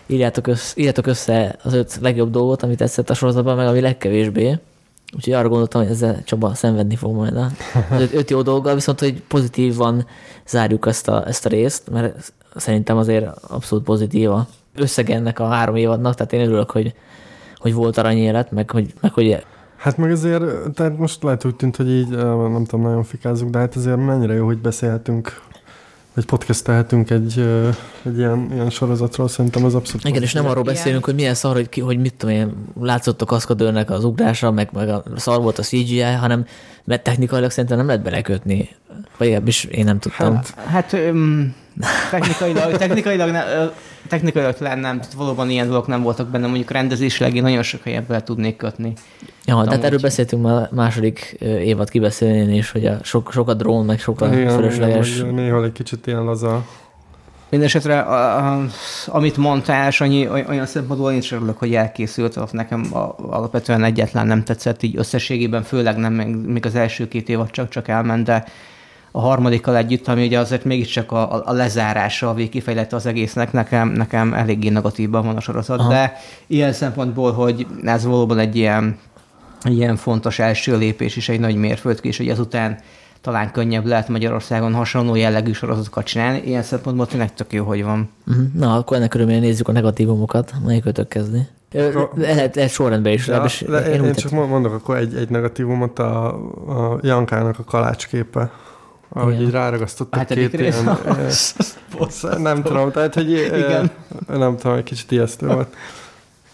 írjátok 0.07 0.47
össze, 0.47 0.73
írjátok 0.77 1.07
össze 1.07 1.57
az 1.63 1.73
öt 1.73 1.99
legjobb 2.01 2.31
dolgot, 2.31 2.63
amit 2.63 2.77
tetszett 2.77 3.11
a 3.11 3.15
sorozatban, 3.15 3.57
meg 3.57 3.67
ami 3.67 3.81
legkevésbé. 3.81 4.59
Úgyhogy 5.17 5.33
arra 5.33 5.49
gondoltam, 5.49 5.83
hogy 5.83 5.91
ezzel 5.91 6.23
Csaba 6.25 6.55
szenvedni 6.55 6.97
fog 6.97 7.15
majd 7.15 7.37
a 7.37 7.51
öt, 7.99 8.15
öt 8.15 8.31
jó 8.31 8.43
dolga, 8.43 8.75
viszont 8.75 9.01
hogy 9.01 9.23
pozitívan 9.23 10.07
zárjuk 10.47 10.87
ezt 10.87 11.09
a, 11.09 11.27
ezt 11.27 11.47
a 11.47 11.49
részt, 11.49 11.91
mert 11.91 12.33
szerintem 12.57 12.97
azért 12.97 13.27
abszolút 13.49 13.85
pozitív 13.85 14.31
a 14.31 14.47
összeg 14.75 15.11
ennek 15.11 15.39
a 15.39 15.47
három 15.47 15.77
évadnak, 15.77 16.15
tehát 16.15 16.33
én 16.33 16.41
örülök, 16.41 16.71
hogy, 16.71 16.95
hogy 17.57 17.75
volt 17.75 17.99
aranyélet, 17.99 18.51
meg 18.51 18.71
hogy, 18.71 18.95
meg 19.01 19.13
hogy 19.13 19.45
Hát 19.79 19.97
meg 19.97 20.11
azért, 20.11 20.43
tehát 20.75 20.99
most 20.99 21.23
lehet 21.23 21.45
úgy 21.45 21.55
tűnt, 21.55 21.77
hogy 21.77 21.91
így, 21.91 22.09
nem 22.09 22.65
tudom, 22.65 22.83
nagyon 22.83 23.05
fikázunk, 23.05 23.51
de 23.51 23.59
hát 23.59 23.77
azért 23.77 23.97
mennyire 23.97 24.35
jó, 24.35 24.47
hogy 24.47 24.59
beszélhetünk 24.59 25.41
egy 26.17 26.25
podcastelhetünk 26.25 27.11
egy, 27.11 27.39
egy 28.03 28.19
ilyen, 28.19 28.49
ilyen 28.53 28.71
sorozatról, 28.71 29.29
szerintem 29.29 29.65
az 29.65 29.75
abszolút... 29.75 30.05
Igen, 30.05 30.23
és 30.23 30.33
nem 30.33 30.47
arról 30.47 30.63
beszélünk, 30.63 31.05
hogy 31.05 31.15
milyen 31.15 31.35
szar, 31.35 31.55
hogy, 31.55 31.69
ki, 31.69 31.81
hogy 31.81 31.99
mit 31.99 32.15
tudom 32.15 32.35
én, 32.35 32.53
látszott 32.81 33.23
a 33.23 33.25
kaszkadőrnek 33.25 33.91
az 33.91 34.05
ugrása, 34.05 34.51
meg, 34.51 34.69
meg 34.73 34.89
a 34.89 35.03
szar 35.17 35.43
volt 35.43 35.59
a 35.59 35.63
CGI, 35.63 36.01
hanem 36.01 36.47
mert 36.85 37.03
technikailag 37.03 37.51
szerintem 37.51 37.77
nem 37.79 37.87
lehet 37.87 38.03
belekötni. 38.03 38.69
Vagy 39.17 39.27
legalábbis 39.27 39.65
én 39.65 39.85
nem 39.85 39.99
tudtam. 39.99 40.35
Hát, 40.35 40.55
hát 40.55 40.93
um, 40.93 41.55
technikailag, 42.11 42.77
technikailag, 42.77 43.31
ne, 43.31 43.43
technikailag 44.09 44.55
talán 44.55 44.79
nem, 44.79 45.01
valóban 45.17 45.51
ilyen 45.51 45.67
dolgok 45.67 45.87
nem 45.87 46.03
voltak 46.03 46.29
benne, 46.29 46.47
mondjuk 46.47 46.71
rendezésileg 46.71 47.35
én 47.35 47.43
nagyon 47.43 47.63
sok 47.63 47.83
helyet 47.83 48.07
bele 48.07 48.23
tudnék 48.23 48.57
kötni. 48.57 48.93
Ja, 49.45 49.65
de 49.65 49.71
hát 49.71 49.85
erről 49.85 49.99
beszéltünk 49.99 50.43
már 50.43 50.69
második 50.73 51.37
évad 51.41 51.91
kibeszélni 51.91 52.57
is, 52.57 52.71
hogy 52.71 52.87
a 52.87 52.99
sok, 53.03 53.33
sok 53.33 53.49
a 53.49 53.55
drón, 53.55 53.85
meg 53.85 53.99
sok 53.99 54.21
a 54.21 54.29
fölösleges. 54.29 55.21
néha 55.21 55.65
egy 55.65 55.73
kicsit 55.73 56.07
ilyen 56.07 56.25
laza 56.25 56.65
Mindenesetre, 57.51 58.01
amit 59.07 59.37
mondtál, 59.37 59.91
annyi, 59.99 60.29
olyan 60.29 60.67
szempontból 60.67 61.13
én 61.13 61.19
is 61.19 61.33
örülök, 61.33 61.59
hogy 61.59 61.75
elkészült, 61.75 62.53
nekem 62.53 62.87
alapvetően 63.17 63.85
egyetlen 63.85 64.27
nem 64.27 64.45
tetszett 64.45 64.83
így 64.83 64.97
összességében, 64.97 65.63
főleg 65.63 65.97
nem 65.97 66.13
még 66.13 66.67
az 66.67 66.75
első 66.75 67.09
két 67.09 67.29
évad 67.29 67.51
csak-csak 67.51 67.89
elment, 67.89 68.25
de 68.25 68.45
a 69.11 69.21
harmadikkal 69.21 69.77
együtt, 69.77 70.09
ami 70.09 70.27
ugye 70.27 70.39
azért 70.39 70.65
mégiscsak 70.65 71.13
a, 71.13 71.47
a 71.47 71.53
lezárása, 71.53 72.29
a 72.29 72.35
végkifejlete 72.35 72.97
az 72.97 73.07
egésznek, 73.07 73.53
nekem, 73.53 73.89
nekem 73.89 74.35
eléggé 74.35 74.69
negatívban 74.69 75.27
van 75.27 75.37
a 75.37 75.41
sorozat, 75.41 75.79
Aha. 75.79 75.89
de 75.89 76.17
ilyen 76.47 76.73
szempontból, 76.73 77.33
hogy 77.33 77.67
ez 77.85 78.05
valóban 78.05 78.39
egy 78.39 78.57
ilyen, 78.57 78.99
ilyen 79.65 79.97
fontos 79.97 80.39
első 80.39 80.77
lépés 80.77 81.17
és 81.17 81.29
egy 81.29 81.41
nagy 81.41 81.57
mérföldkés, 81.57 82.17
hogy 82.17 82.29
ezután 82.29 82.79
talán 83.21 83.53
könnyebb 83.53 83.87
lehet 83.87 84.09
Magyarországon 84.09 84.75
hasonló 84.75 85.15
jellegű 85.15 85.53
sorozatokat 85.53 86.05
csinálni. 86.05 86.43
Ilyen 86.45 86.63
szempontból 86.63 87.07
tényleg 87.07 87.35
tök 87.35 87.53
jó, 87.53 87.65
hogy 87.65 87.85
van. 87.85 88.11
Uh-huh. 88.27 88.45
Na, 88.55 88.77
akkor 88.77 88.97
ennek 88.97 89.15
örömére 89.15 89.41
nézzük 89.41 89.69
a 89.69 89.73
negatívumokat. 89.73 90.53
Melyik 90.65 90.85
ötök 90.85 91.09
kezdni? 91.09 91.49
Lehet, 92.15 92.55
lehet 92.55 92.71
sorrendben 92.71 93.13
is. 93.13 93.27
Ja, 93.27 93.45
le, 93.67 93.81
én, 93.81 93.95
én, 93.95 94.05
én 94.05 94.15
csak 94.15 94.31
mondok 94.31 94.73
akkor 94.73 94.97
egy, 94.97 95.15
egy 95.15 95.29
negatívumot, 95.29 95.99
a, 95.99 96.27
a 96.93 96.99
Jankának 97.03 97.59
a 97.59 97.65
kalácsképe. 97.65 98.51
Ahogy 99.09 99.33
Igen. 99.33 99.45
így 99.45 99.51
ráragasztottak 99.51 100.19
hát 100.19 100.35
két 100.35 100.53
ilyen... 100.53 100.99
nem 102.39 102.63
tudom, 102.63 102.91
tehát, 102.91 103.15
hogy 103.15 103.31
Igen. 103.31 103.91
nem 104.27 104.57
tudom, 104.57 104.77
egy 104.77 104.83
kicsit 104.83 105.11
ijesztő 105.11 105.47
volt. 105.47 105.77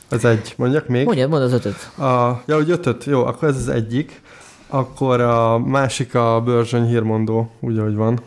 Ez 0.09 0.25
egy. 0.25 0.55
Mondjak 0.57 0.89
még? 0.89 1.05
Mondjad, 1.05 1.31
mondd 1.31 1.43
az 1.43 1.53
ötöt. 1.53 1.99
A, 1.99 2.43
ja, 2.47 2.55
hogy 2.55 2.71
ötöt, 2.71 3.05
jó, 3.05 3.25
akkor 3.25 3.49
ez 3.49 3.57
az 3.57 3.69
egyik. 3.69 4.23
Akkor 4.69 5.21
a 5.21 5.59
másik 5.59 6.15
a 6.15 6.43
Börzsöny 6.45 6.87
hírmondó, 6.87 7.51
úgy, 7.61 7.79
ahogy 7.79 7.95
van. 7.95 8.21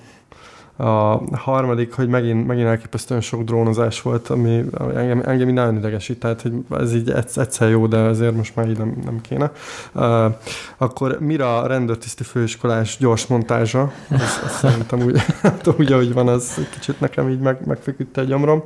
A 0.78 1.22
harmadik, 1.36 1.94
hogy 1.94 2.08
megint, 2.08 2.48
megint 2.48 2.68
elképesztően 2.68 3.22
sok 3.22 3.44
drónozás 3.44 4.02
volt, 4.02 4.30
ami 4.30 4.64
engem, 4.96 5.22
engem 5.26 5.50
nagyon 5.50 5.78
idegesít, 5.78 6.20
tehát 6.20 6.42
hogy 6.42 6.54
ez 6.70 6.96
így 6.96 7.10
egyszer 7.36 7.70
jó, 7.70 7.88
de 7.88 7.98
azért 7.98 8.36
most 8.36 8.56
már 8.56 8.70
így 8.70 8.78
nem, 8.78 8.98
nem 9.06 9.22
kéne. 9.22 9.52
Uh, 9.94 10.34
akkor 10.78 11.18
Mira 11.20 11.68
rendőrtiszti 11.68 12.24
főiskolás 12.24 12.98
gyors 13.00 13.28
montázsa, 13.28 13.92
ez, 14.10 14.42
ez 14.46 14.52
szerintem 14.52 15.02
úgy, 15.02 15.22
úgy, 15.80 15.92
ahogy 15.92 16.14
van, 16.14 16.28
az 16.28 16.68
kicsit 16.74 17.00
nekem 17.00 17.30
így 17.30 17.40
meg, 17.40 17.66
megfeküdte 17.66 18.22
a 18.22 18.24
gyomrom. 18.24 18.64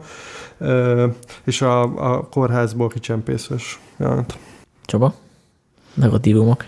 Uh, 0.57 1.03
és 1.43 1.61
a, 1.61 1.81
a 1.81 2.27
kórházból 2.27 2.87
kicsempészős 2.87 3.79
jelent. 3.97 4.37
Csaba? 4.85 5.13
Negatívumok? 5.93 6.65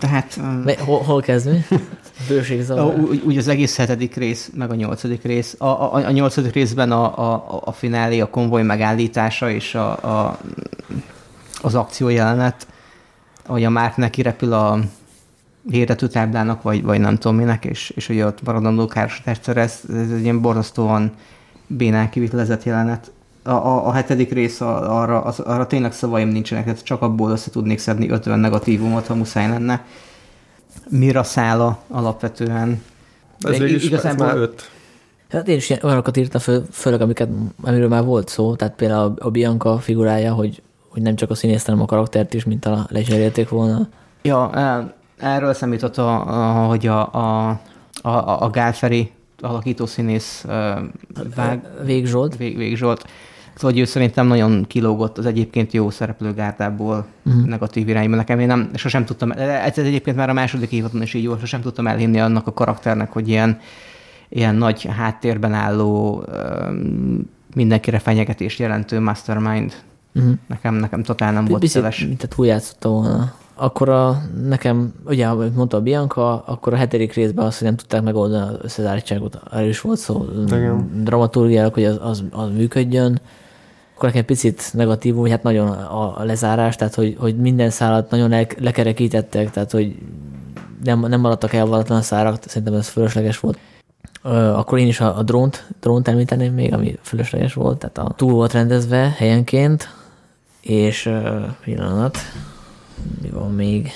Tehát... 0.00 0.40
Hol, 0.78 1.02
hol 1.02 1.20
kezdünk? 1.20 1.66
Bőségzavar. 2.28 2.98
Úgy, 2.98 3.22
úgy 3.24 3.38
az 3.38 3.48
egész 3.48 3.76
hetedik 3.76 4.14
rész, 4.14 4.50
meg 4.54 4.70
a 4.70 4.74
nyolcadik 4.74 5.22
rész. 5.22 5.54
A, 5.58 5.66
a, 5.66 5.94
a 5.94 6.10
nyolcadik 6.10 6.52
részben 6.52 6.92
a, 6.92 7.32
a, 7.32 7.60
a 7.64 7.72
finálé, 7.72 8.20
a 8.20 8.30
konvoj 8.30 8.62
megállítása 8.62 9.50
és 9.50 9.74
a, 9.74 9.90
a, 9.90 10.38
az 11.62 11.74
akciójelenet, 11.74 12.66
ahogy 13.46 13.64
a 13.64 13.70
Márk 13.70 13.96
neki 13.96 14.22
repül 14.22 14.52
a 14.52 14.78
hirdetőtáblának, 15.70 16.62
vagy, 16.62 16.82
vagy 16.82 17.00
nem 17.00 17.16
tudom 17.16 17.36
minek, 17.36 17.64
és, 17.64 17.90
és 17.90 18.08
ugye 18.08 18.26
ott 18.26 18.42
maradandó 18.42 18.86
károsodást 18.86 19.42
szerez, 19.42 19.80
ez 19.88 20.10
egy 20.10 20.22
ilyen 20.22 20.40
borzasztóan 20.40 21.12
bénán 21.66 22.10
kivitelezett 22.10 22.62
jelenet. 22.62 23.12
A, 23.48 23.66
a, 23.66 23.86
a 23.86 23.92
hetedik 23.92 24.32
rész 24.32 24.60
arra, 24.60 25.20
az, 25.20 25.40
arra 25.40 25.66
tényleg 25.66 25.92
szavaim 25.92 26.28
nincsenek, 26.28 26.64
tehát 26.64 26.84
csak 26.84 27.02
abból 27.02 27.30
össze 27.30 27.50
tudnék 27.50 27.78
szedni 27.78 28.10
50 28.10 28.38
negatívumot, 28.38 29.06
ha 29.06 29.14
muszáj 29.14 29.48
lenne 29.48 29.84
mira 30.88 31.22
szála 31.22 31.78
alapvetően. 31.88 32.82
Ez 33.40 33.58
végig 33.58 33.84
igazából... 33.84 34.26
már 34.26 34.36
öt. 34.36 34.70
Hát 35.28 35.48
én 35.48 35.56
is 35.56 35.70
olyanokat 35.82 36.16
írtam 36.16 36.40
föl, 36.40 36.64
főleg 36.70 37.00
amiket, 37.00 37.28
amiről 37.62 37.88
már 37.88 38.04
volt 38.04 38.28
szó, 38.28 38.56
tehát 38.56 38.74
például 38.74 39.14
a 39.18 39.30
Bianca 39.30 39.78
figurája, 39.78 40.32
hogy, 40.32 40.62
hogy 40.88 41.02
nem 41.02 41.14
csak 41.16 41.30
a 41.30 41.34
színészt, 41.34 41.66
hanem 41.66 41.82
a 41.82 41.84
karaktert 41.84 42.34
is, 42.34 42.44
mint 42.44 42.64
a 42.64 42.86
lecserélték 42.90 43.48
volna. 43.48 43.88
Ja, 44.22 44.50
erről 45.18 45.54
számított, 45.54 45.96
a, 45.96 46.62
a, 46.62 46.66
hogy 46.66 46.86
a, 46.86 47.12
a, 47.12 47.48
a, 48.02 48.42
a 48.42 48.50
Gálferi 48.50 49.10
alakító 49.40 49.86
színész 49.86 50.44
Vág, 51.34 51.62
Vég 51.84 52.06
Zsolt. 52.06 52.36
Vég, 52.36 52.56
Vég 52.56 52.76
Zsolt 52.76 53.04
Szóval, 53.58 53.72
hogy 53.72 53.80
ő 53.80 53.84
szerintem 53.84 54.26
nagyon 54.26 54.64
kilógott 54.66 55.18
az 55.18 55.26
egyébként 55.26 55.72
jó 55.72 55.90
szereplő 55.90 56.34
gárdából 56.34 57.06
uh-huh. 57.26 57.44
negatív 57.44 57.88
irányba. 57.88 58.16
Nekem 58.16 58.40
én 58.40 58.46
nem, 58.46 58.70
sosem 58.74 59.04
tudtam, 59.04 59.30
ez 59.30 59.78
egyébként 59.78 60.16
már 60.16 60.28
a 60.28 60.32
második 60.32 60.72
évadon 60.72 61.02
is 61.02 61.14
így 61.14 61.26
volt, 61.26 61.40
sosem 61.40 61.60
tudtam 61.60 61.86
elhinni 61.86 62.20
annak 62.20 62.46
a 62.46 62.52
karakternek, 62.52 63.12
hogy 63.12 63.28
ilyen, 63.28 63.58
ilyen 64.28 64.54
nagy 64.54 64.88
háttérben 64.96 65.52
álló, 65.52 66.24
mindenkire 67.54 67.98
fenyegetést 67.98 68.58
jelentő 68.58 69.00
mastermind. 69.00 69.72
Uh-huh. 70.14 70.32
Nekem, 70.46 70.74
nekem 70.74 71.02
totál 71.02 71.32
nem 71.32 71.44
volt 71.44 71.66
szeles. 71.66 72.04
Mint 72.06 72.22
a 72.22 72.26
túljátszotta 72.28 72.88
volna. 72.88 73.32
Akkor 73.54 73.88
a, 73.88 74.22
nekem, 74.48 74.92
ugye, 75.04 75.26
ahogy 75.26 75.52
mondta 75.52 75.76
a 75.76 75.80
Bianca, 75.80 76.42
akkor 76.46 76.72
a 76.72 76.76
hetedik 76.76 77.12
részben 77.12 77.46
azt, 77.46 77.58
hogy 77.58 77.66
nem 77.66 77.76
tudták 77.76 78.02
megoldani 78.02 78.48
az 78.48 78.58
összezártságot, 78.62 79.40
erről 79.52 79.68
is 79.68 79.80
volt 79.80 79.98
szó. 79.98 80.24
Dramaturgiák, 81.02 81.74
hogy 81.74 81.84
az, 81.84 81.98
az, 82.02 82.24
az 82.30 82.48
működjön 82.56 83.20
akkor 83.98 84.10
nekem 84.10 84.24
picit 84.24 84.70
negatív, 84.72 85.14
hogy 85.14 85.30
hát 85.30 85.42
nagyon 85.42 85.68
a, 85.68 86.20
a 86.20 86.24
lezárás, 86.24 86.76
tehát 86.76 86.94
hogy, 86.94 87.16
hogy 87.18 87.36
minden 87.36 87.70
szállat 87.70 88.10
nagyon 88.10 88.28
le, 88.28 88.46
lekerekítettek, 88.58 89.50
tehát 89.50 89.70
hogy 89.70 89.96
nem, 90.84 91.00
nem 91.00 91.20
maradtak 91.20 91.52
el 91.52 91.66
valatlan 91.66 92.02
szárak, 92.02 92.42
szerintem 92.46 92.74
ez 92.74 92.88
fölösleges 92.88 93.40
volt. 93.40 93.58
Ö, 94.22 94.30
akkor 94.30 94.78
én 94.78 94.86
is 94.86 95.00
a, 95.00 95.18
a 95.18 95.22
drónt, 95.22 95.66
drónt 95.80 96.08
említeném 96.08 96.54
még, 96.54 96.72
ami 96.72 96.98
fölösleges 97.02 97.54
volt, 97.54 97.78
tehát 97.78 97.98
a 97.98 98.14
túl 98.16 98.32
volt 98.32 98.52
rendezve 98.52 99.14
helyenként, 99.16 99.88
és 100.60 101.06
uh, 101.06 101.40
pillanat, 101.64 102.18
mi 103.22 103.28
van 103.28 103.54
még? 103.54 103.90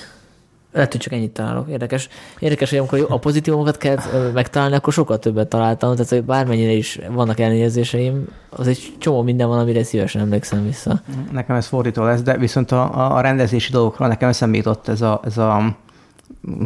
Lehet, 0.72 0.92
hogy 0.92 1.00
csak 1.00 1.12
ennyit 1.12 1.30
találok. 1.30 1.68
Érdekes, 1.68 2.08
érdekes 2.38 2.70
hogy 2.70 2.78
amikor 2.78 3.06
a 3.08 3.18
pozitívumokat 3.18 3.76
kell 3.76 3.96
megtalálni, 4.34 4.74
akkor 4.74 4.92
sokkal 4.92 5.18
többet 5.18 5.48
találtam. 5.48 5.94
Tehát, 5.94 6.10
hogy 6.10 6.24
bármennyire 6.24 6.72
is 6.72 6.98
vannak 7.10 7.40
elnézéseim, 7.40 8.28
az 8.50 8.66
egy 8.66 8.92
csomó 8.98 9.22
minden 9.22 9.48
van, 9.48 9.58
amire 9.58 9.84
szívesen 9.84 10.20
emlékszem 10.20 10.64
vissza. 10.64 11.00
Nekem 11.32 11.56
ez 11.56 11.66
fordító 11.66 12.04
lesz, 12.04 12.22
de 12.22 12.36
viszont 12.36 12.72
a, 12.72 13.16
a 13.16 13.20
rendezési 13.20 13.70
dolgokra 13.70 14.06
nekem 14.06 14.28
eszembe 14.28 14.56
jutott 14.56 14.88
ez 14.88 15.00
a, 15.00 15.20
ez 15.24 15.38
a 15.38 15.76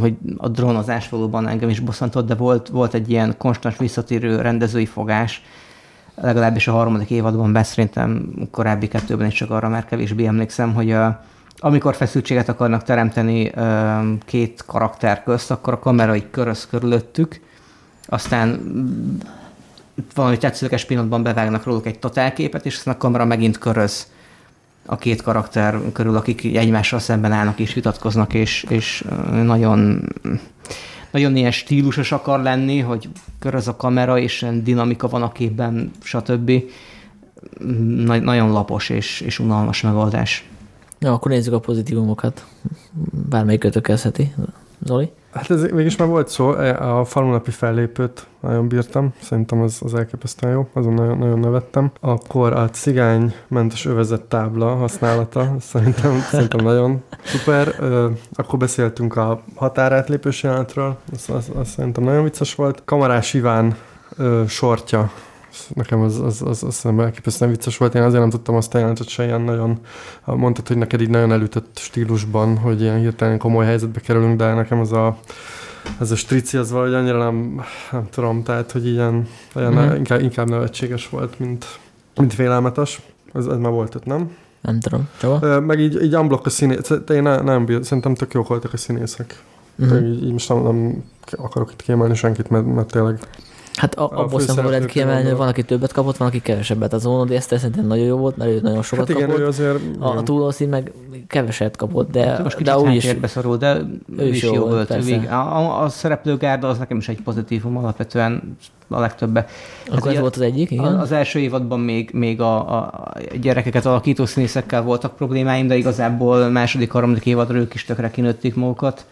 hogy 0.01 0.15
a 0.37 0.49
drónozás 0.49 1.09
valóban 1.09 1.49
engem 1.49 1.69
is 1.69 1.81
bosszantott, 1.81 2.27
de 2.27 2.35
volt, 2.35 2.69
volt 2.69 2.95
egy 2.95 3.11
ilyen 3.11 3.35
konstans 3.39 3.77
visszatérő 3.77 4.41
rendezői 4.41 4.87
fogás, 4.87 5.43
legalábbis 6.15 6.69
a 6.69 6.73
harmadik 6.73 7.11
évadban, 7.11 7.53
be 7.53 7.63
szerintem 7.63 8.33
korábbi 8.51 8.89
kettőben 8.89 9.27
is 9.27 9.35
csak 9.35 9.51
arra 9.51 9.69
már 9.69 9.85
kevésbé 9.85 10.27
emlékszem, 10.27 10.75
hogy 10.75 10.93
a, 10.93 11.25
amikor 11.59 11.95
feszültséget 11.95 12.49
akarnak 12.49 12.83
teremteni 12.83 13.53
két 14.25 14.65
karakter 14.67 15.23
közt, 15.23 15.51
akkor 15.51 15.73
a 15.73 15.79
kamera 15.79 16.17
így 16.17 16.31
köröz 16.31 16.67
körülöttük, 16.67 17.41
aztán 18.07 18.61
valami 20.15 20.37
tetszőleges 20.39 20.85
pillanatban 20.85 21.23
bevágnak 21.23 21.65
róluk 21.65 21.87
egy 21.87 21.99
totálképet, 21.99 22.67
és 22.67 22.77
aztán 22.77 22.95
a 22.95 22.99
kamera 22.99 23.25
megint 23.25 23.59
köröz 23.59 24.07
a 24.87 24.97
két 24.97 25.23
karakter 25.23 25.79
körül, 25.93 26.17
akik 26.17 26.45
egymással 26.45 26.99
szemben 26.99 27.33
állnak 27.33 27.59
és 27.59 27.75
vitatkoznak, 27.75 28.35
és, 28.35 28.67
és 28.69 29.05
nagyon, 29.31 30.09
nagyon 31.11 31.37
ilyen 31.37 31.51
stílusos 31.51 32.13
akar 32.13 32.43
lenni, 32.43 32.79
hogy 32.79 33.09
köröz 33.39 33.69
a 33.69 33.77
kamera, 33.77 34.19
és 34.19 34.47
dinamika 34.63 35.09
van 35.09 35.23
a 35.23 35.33
képben, 35.33 35.91
stb. 36.03 36.53
Nagy, 37.97 38.23
nagyon 38.23 38.53
lapos 38.53 38.89
és, 38.89 39.21
és 39.21 39.39
unalmas 39.39 39.81
megoldás. 39.81 40.45
Ja, 40.99 41.13
akkor 41.13 41.31
nézzük 41.31 41.53
a 41.53 41.61
pozitívumokat. 41.61 42.47
Bármelyik 43.29 43.81
kezdheti. 43.81 44.35
Zoli? 44.85 45.13
Hát 45.33 45.51
ez 45.51 45.63
mégis 45.63 45.97
már 45.97 46.09
volt 46.09 46.29
szó, 46.29 46.55
e, 46.55 46.99
a 46.99 47.05
falunapi 47.05 47.51
fellépőt 47.51 48.27
nagyon 48.41 48.69
bírtam, 48.69 49.13
szerintem 49.23 49.61
az, 49.61 49.79
az 49.85 49.95
elképesztően 49.95 50.53
jó, 50.53 50.69
azon 50.73 50.95
nagyon, 50.95 51.19
nagyon 51.19 51.39
nevettem. 51.39 51.91
Akkor 52.01 52.53
a 52.53 52.71
cigány 52.71 53.35
mentes 53.49 53.87
övezett 53.87 54.29
tábla 54.29 54.75
használata, 54.75 55.57
szerintem, 55.61 56.21
szerintem 56.31 56.65
nagyon 56.65 57.03
szuper. 57.25 57.75
Akkor 58.33 58.59
beszéltünk 58.59 59.17
a 59.17 59.43
határátlépős 59.55 60.43
jelenetről, 60.43 60.97
az, 61.13 61.29
az, 61.29 61.51
az 61.59 61.69
szerintem 61.69 62.05
nagyon 62.05 62.23
vicces 62.23 62.55
volt. 62.55 62.83
Kamarás 62.85 63.35
Iván 63.35 63.77
sortja 64.47 65.11
nekem 65.75 66.01
az, 66.01 66.21
az, 66.21 66.43
az, 66.43 66.63
az 66.63 66.85
elképesztően 66.99 67.51
vicces 67.51 67.77
volt. 67.77 67.95
Én 67.95 68.03
azért 68.03 68.21
nem 68.21 68.31
tudtam 68.31 68.55
azt 68.55 68.75
a 68.75 68.79
jelentet 68.79 69.09
se 69.09 69.25
ilyen 69.25 69.41
nagyon, 69.41 69.79
mondtad, 70.25 70.69
hogy 70.69 70.79
neked 70.79 71.01
így 71.01 71.11
nagyon 71.11 71.33
elütött 71.33 71.79
stílusban, 71.79 72.59
hogy 72.59 72.81
ilyen 72.81 72.99
hirtelen 72.99 73.39
komoly 73.39 73.65
helyzetbe 73.65 74.01
kerülünk, 74.01 74.37
de 74.37 74.55
nekem 74.55 74.81
az 74.81 74.93
a 74.93 75.19
ez 76.01 76.11
a 76.11 76.17
strici 76.17 76.57
az 76.57 76.71
valahogy 76.71 76.95
annyira 76.95 77.19
nem, 77.19 77.65
nem 77.93 78.09
tudom, 78.11 78.43
tehát, 78.43 78.73
hogy 78.73 78.87
ilyen, 78.87 79.29
olyan 79.55 79.73
mm-hmm. 79.73 79.95
inkább, 79.95 80.21
inkább 80.21 80.49
nevetséges 80.49 81.09
volt, 81.09 81.39
mint, 81.39 81.67
mint 82.17 82.35
félelmetes. 82.35 83.01
Ez, 83.33 83.47
ez 83.47 83.57
már 83.57 83.73
volt 83.73 83.95
ott, 83.95 84.05
nem? 84.05 84.37
Nem 84.61 84.81
tudom. 84.81 85.09
Csaba? 85.19 85.61
Meg 85.61 85.81
így, 85.81 86.03
így 86.03 86.17
unblock 86.17 86.47
a 86.47 86.51
színész, 86.51 86.91
én 87.09 87.23
nem, 87.23 87.45
nem 87.45 87.83
szerintem 87.83 88.15
tök 88.15 88.33
jók 88.33 88.49
voltak 88.49 88.73
a 88.73 88.77
színészek. 88.77 89.43
Mm-hmm. 89.85 90.05
Így, 90.05 90.25
így 90.25 90.33
most 90.33 90.49
nem, 90.49 90.63
nem 90.63 91.05
akarok 91.37 91.73
itt 91.73 91.83
kiemelni 91.83 92.15
senkit, 92.15 92.51
mert, 92.51 92.75
mert 92.75 92.91
tényleg 92.91 93.19
Hát 93.77 93.95
a, 93.95 94.03
abból 94.03 94.41
szempontból 94.41 94.71
lehet 94.71 94.87
kiemelni, 94.87 95.33
van, 95.33 95.49
aki 95.49 95.63
többet 95.63 95.93
kapott, 95.93 96.17
van, 96.17 96.29
aki 96.29 96.41
kevesebbet. 96.41 96.93
Az 96.93 97.07
Ono 97.07 97.35
Eszter 97.35 97.59
szerintem 97.59 97.87
nagyon 97.87 98.05
jó 98.05 98.17
volt, 98.17 98.37
mert 98.37 98.51
ő 98.51 98.61
nagyon 98.63 98.83
sokat 98.83 99.09
hát 99.09 99.17
igen, 99.17 99.29
kapott. 99.29 99.43
Ő 99.43 99.47
azért, 99.47 99.79
a, 99.99 100.17
a 100.17 100.23
túlószí 100.23 100.67
meg 100.67 100.93
keveset 101.27 101.77
kapott, 101.77 102.11
de, 102.11 102.27
hát 102.27 102.43
most 102.43 102.63
de 102.63 102.79
úgy 102.79 102.95
is... 102.95 103.15
beszorul, 103.15 103.57
de 103.57 103.81
ő 104.19 104.29
is 104.29 104.43
jó, 104.43 104.55
jó 104.55 104.67
volt. 104.67 104.91
a, 104.91 105.35
a, 105.35 105.83
a 105.83 105.89
szereplőgárda 105.89 106.69
az 106.69 106.79
nekem 106.79 106.97
is 106.97 107.09
egy 107.09 107.23
pozitívum 107.23 107.77
alapvetően 107.77 108.57
a 108.89 109.01
legtöbbe. 109.01 109.47
Akkor 109.87 110.03
hát 110.03 110.13
ez 110.13 110.21
volt 110.21 110.37
az 110.37 110.43
egyik, 110.43 110.71
igen? 110.71 110.99
Az 110.99 111.13
első 111.13 111.39
évadban 111.39 111.81
még, 111.81 112.11
még 112.13 112.41
a, 112.41 112.77
a 112.79 113.13
gyerekeket 113.41 113.87
alakító 113.87 114.27
színészekkel 114.27 114.83
voltak 114.83 115.17
problémáim, 115.17 115.67
de 115.67 115.77
igazából 115.77 116.49
második, 116.49 116.91
harmadik 116.91 117.27
évadra 117.27 117.59
ők 117.59 117.75
is 117.75 117.85
tökre 117.85 118.11
kinőtték 118.11 118.55
magukat. 118.55 119.07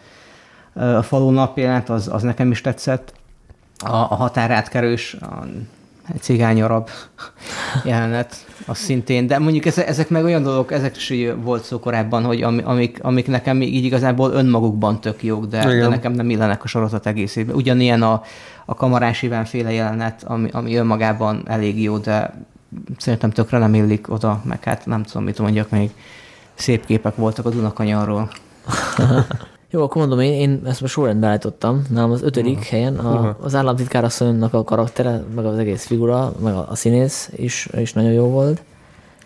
A 0.73 1.01
falu 1.01 1.29
napjelent, 1.29 1.89
az, 1.89 2.09
az 2.11 2.21
nekem 2.21 2.51
is 2.51 2.61
tetszett 2.61 3.13
a, 3.85 4.11
a 4.11 4.15
határátkerős, 4.15 5.13
a 5.13 5.45
cigány 6.19 6.61
arab 6.61 6.89
jelenet, 7.83 8.45
az 8.65 8.77
szintén, 8.77 9.27
de 9.27 9.39
mondjuk 9.39 9.65
ezek, 9.65 9.87
ezek 9.87 10.09
meg 10.09 10.23
olyan 10.23 10.43
dolgok, 10.43 10.71
ezek 10.71 10.95
is 10.95 11.13
volt 11.41 11.63
szó 11.63 11.79
korábban, 11.79 12.23
hogy 12.23 12.41
amik, 12.41 13.03
amik 13.03 13.27
nekem 13.27 13.61
így 13.61 13.83
igazából 13.83 14.31
önmagukban 14.31 15.01
tök 15.01 15.23
jók, 15.23 15.45
de, 15.45 15.65
de 15.65 15.87
nekem 15.87 16.11
nem 16.11 16.29
illenek 16.29 16.63
a 16.63 16.67
sorozat 16.67 17.05
egészében. 17.05 17.55
Ugyanilyen 17.55 18.01
a, 18.01 18.21
a 18.65 18.73
kamarás 18.73 19.21
Iván 19.21 19.45
féle 19.45 19.71
jelenet, 19.71 20.23
ami, 20.23 20.49
ami 20.51 20.75
önmagában 20.75 21.43
elég 21.45 21.81
jó, 21.81 21.97
de 21.97 22.33
szerintem 22.97 23.31
tökre 23.31 23.57
nem 23.57 23.73
illik 23.73 24.11
oda, 24.11 24.41
meg 24.43 24.63
hát 24.63 24.85
nem 24.85 25.03
tudom, 25.03 25.23
mit 25.23 25.39
mondjak 25.39 25.69
még. 25.69 25.89
Szép 26.53 26.85
képek 26.85 27.15
voltak 27.15 27.45
a 27.45 27.49
Dunakanyarról. 27.49 28.29
Jó, 29.69 29.81
akkor 29.81 29.97
mondom, 29.97 30.19
én, 30.19 30.33
én 30.33 30.61
ezt 30.65 30.81
most 30.81 30.93
sorrendben 30.93 31.29
állítottam. 31.29 31.81
Nálam 31.89 32.11
az 32.11 32.21
ötödik 32.21 32.57
uh-huh. 32.57 32.69
helyen 32.69 32.97
a, 32.97 33.13
uh-huh. 33.13 33.35
az 33.41 33.55
államtitkárasszonynak 33.55 34.53
a 34.53 34.63
karaktere, 34.63 35.23
meg 35.35 35.45
az 35.45 35.57
egész 35.57 35.85
figura, 35.85 36.33
meg 36.43 36.53
a, 36.53 36.65
a 36.69 36.75
színész 36.75 37.31
is, 37.35 37.69
is 37.77 37.93
nagyon 37.93 38.11
jó 38.11 38.25
volt. 38.25 38.63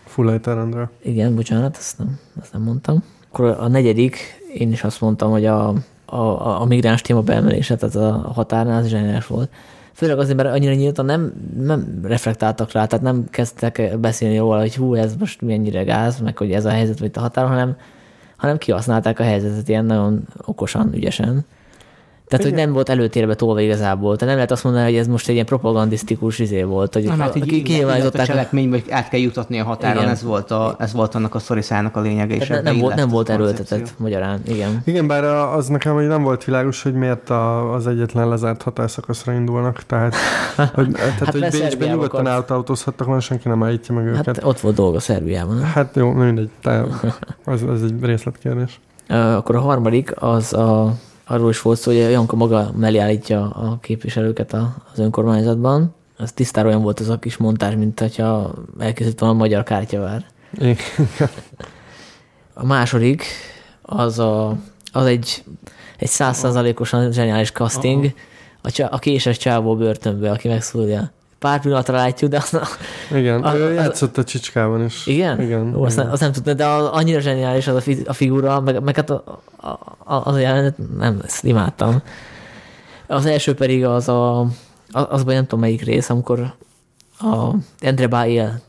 Fullejter 0.06 0.90
Igen, 1.02 1.36
bocsánat, 1.36 1.78
ezt 1.78 1.98
nem, 1.98 2.20
ezt 2.42 2.54
nem 2.54 2.62
mondtam. 2.62 3.04
Akkor 3.30 3.46
a 3.60 3.68
negyedik, 3.68 4.18
én 4.54 4.72
is 4.72 4.84
azt 4.84 5.02
mondtam, 5.02 5.32
hogy 5.32 5.46
a, 5.46 5.74
a, 6.06 6.62
a 6.62 6.66
migráns 6.66 7.02
téma 7.02 7.22
beemelése, 7.22 7.76
tehát 7.76 7.96
a 7.96 8.32
határnál 8.34 8.82
az 8.82 8.88
zseniális 8.88 9.28
volt. 9.28 9.50
Főleg 9.94 10.20
azért, 10.20 10.38
mert 10.38 10.56
annyira 10.56 10.74
nyíltan 10.74 11.06
nem, 11.06 11.34
nem 11.58 12.00
reflektáltak 12.04 12.72
rá, 12.72 12.86
tehát 12.86 13.06
nem 13.06 13.28
kezdtek 13.30 13.98
beszélni 14.00 14.38
róla, 14.38 14.60
hogy 14.60 14.76
hú, 14.76 14.94
ez 14.94 15.16
most 15.20 15.42
mennyire 15.42 15.84
gáz, 15.84 16.20
meg 16.20 16.38
hogy 16.38 16.52
ez 16.52 16.66
a 16.66 16.70
helyzet, 16.70 17.00
vagy 17.00 17.12
a 17.14 17.20
határon, 17.20 17.50
hanem 17.50 17.76
hanem 18.40 18.58
kihasználták 18.58 19.20
a 19.20 19.24
helyzetet 19.24 19.68
ilyen 19.70 19.86
nagyon 19.86 20.28
okosan, 20.46 20.94
ügyesen. 20.94 21.46
Tehát, 22.30 22.46
Igen. 22.46 22.58
hogy 22.58 22.66
nem 22.66 22.74
volt 22.74 22.90
előtérbe 22.90 23.36
tolva 23.36 23.60
igazából. 23.60 24.16
Tehát 24.16 24.26
nem 24.28 24.36
lehet 24.36 24.52
azt 24.52 24.64
mondani, 24.64 24.86
hogy 24.86 24.96
ez 24.96 25.08
most 25.08 25.28
egy 25.28 25.34
ilyen 25.34 25.46
propagandisztikus 25.46 26.40
izé 26.40 26.64
volt. 26.64 26.94
Hogy 26.94 27.04
nem, 27.04 27.20
hát 27.20 27.36
így 27.36 27.64
kinyilvánították. 27.64 28.22
A 28.22 28.26
cselekmény, 28.26 28.84
át 28.90 29.10
kell 29.10 29.20
jutatni 29.20 29.60
a 29.60 29.64
határon, 29.64 30.08
ez 30.08 30.24
volt, 30.24 30.52
a, 30.52 30.76
ez 30.80 30.94
volt 30.94 31.16
annak 31.16 31.36
a 31.36 31.40
szoriszának 31.40 31.96
a 31.96 32.02
lényege. 32.02 32.36
És 32.36 32.48
nem, 32.48 32.64
nem 32.64 32.78
volt, 32.78 32.96
nem 32.96 33.10
volt 33.10 33.30
erőltetett 33.30 33.94
magyarán, 33.98 34.42
igen. 34.48 34.82
Igen, 34.86 35.08
bár 35.08 35.24
az 35.24 35.68
nekem 35.68 35.94
hogy 35.94 36.08
nem 36.08 36.24
volt 36.24 36.44
világos, 36.44 36.84
hogy 36.84 36.94
miért 36.94 37.30
a, 37.30 37.74
az 37.74 37.88
egyetlen 37.88 38.30
lezárt 38.30 38.62
határszakaszra 38.62 39.34
indulnak. 39.34 39.84
Tehát, 39.84 40.16
hogy, 40.76 40.92
tehát, 40.92 41.12
hát 41.12 41.32
hogy 41.32 41.50
Bécsben 41.52 41.90
nyugodtan 41.90 42.28
átautózhattak, 42.28 43.08
van 43.08 43.20
senki 43.20 43.48
nem 43.48 43.64
állítja 43.64 43.96
meg 43.96 44.16
hát 44.16 44.28
őket. 44.28 44.44
ott 44.44 44.60
volt 44.60 44.76
dolga 44.76 45.00
Szerbiában. 45.00 45.64
Hát 45.64 45.96
jó, 45.96 46.10
mindegy. 46.12 46.50
Ez, 47.46 47.62
ez 47.74 47.82
egy 47.82 47.96
részletkérdés. 48.02 48.80
Akkor 49.08 49.56
a 49.56 49.60
harmadik 49.60 50.14
az 50.16 50.54
a 50.54 50.94
arról 51.30 51.50
is 51.50 51.62
volt 51.62 51.80
szó, 51.80 51.92
hogy 51.92 52.12
Janka 52.12 52.36
maga 52.36 52.72
mellé 52.76 52.98
állítja 52.98 53.50
a 53.50 53.78
képviselőket 53.82 54.54
az 54.54 55.00
önkormányzatban. 55.00 55.94
Az 56.18 56.32
tisztára 56.32 56.68
olyan 56.68 56.82
volt 56.82 57.00
az 57.00 57.10
a 57.10 57.20
kis 57.20 57.38
montázs, 57.38 57.76
mint 57.76 58.00
hogyha 58.00 58.54
elkészült 58.80 59.20
volna 59.20 59.36
a 59.36 59.38
magyar 59.38 59.64
kártyavár. 59.64 60.26
A 62.54 62.66
második 62.66 63.24
az, 63.82 64.20
a, 64.20 64.56
az 64.92 65.06
egy, 65.06 65.44
egy 65.98 66.08
százszázalékosan 66.08 67.12
zseniális 67.12 67.52
casting, 67.52 68.14
a, 68.62 68.88
a 68.90 69.00
késes 69.00 69.38
csávó 69.38 69.76
börtönbe, 69.76 70.32
aki 70.32 70.48
megszólja 70.48 71.12
pár 71.40 71.62
pillanatra 71.62 71.96
látjuk, 71.96 72.32
de 72.32 72.38
az... 72.38 72.60
Igen, 73.12 73.44
az, 73.44 73.54
ő 73.54 73.74
játszott 73.74 74.18
a 74.18 74.24
csicskában 74.24 74.84
is. 74.84 75.08
Igen? 75.08 75.42
Igen. 75.42 75.76
Ó, 75.76 75.84
azt, 75.84 75.94
igen. 75.94 76.04
Nem, 76.06 76.14
azt 76.14 76.22
nem 76.22 76.32
tudtam, 76.32 76.56
de 76.56 76.66
az, 76.66 76.86
annyira 76.86 77.20
zseniális 77.20 77.68
az 77.68 77.76
a, 77.76 77.82
fi, 77.82 78.04
a 78.06 78.14
figura, 78.14 78.60
meg, 78.60 78.84
meg 78.84 78.96
hát 78.96 79.10
a, 79.10 79.24
a, 79.56 79.68
a, 79.68 80.26
az 80.26 80.36
a 80.36 80.40
jelenet, 80.40 80.78
nem, 80.98 81.22
ezt 81.24 81.44
imádtam. 81.44 82.02
Az 83.08 83.26
első 83.26 83.54
pedig 83.54 83.86
az 83.86 84.10
a, 84.10 84.48
az 84.92 85.24
nem 85.24 85.44
tudom 85.44 85.60
melyik 85.60 85.82
rész, 85.84 86.10
amikor 86.10 86.54
a 87.20 87.54
Endre 87.80 88.08
Bail 88.08 88.62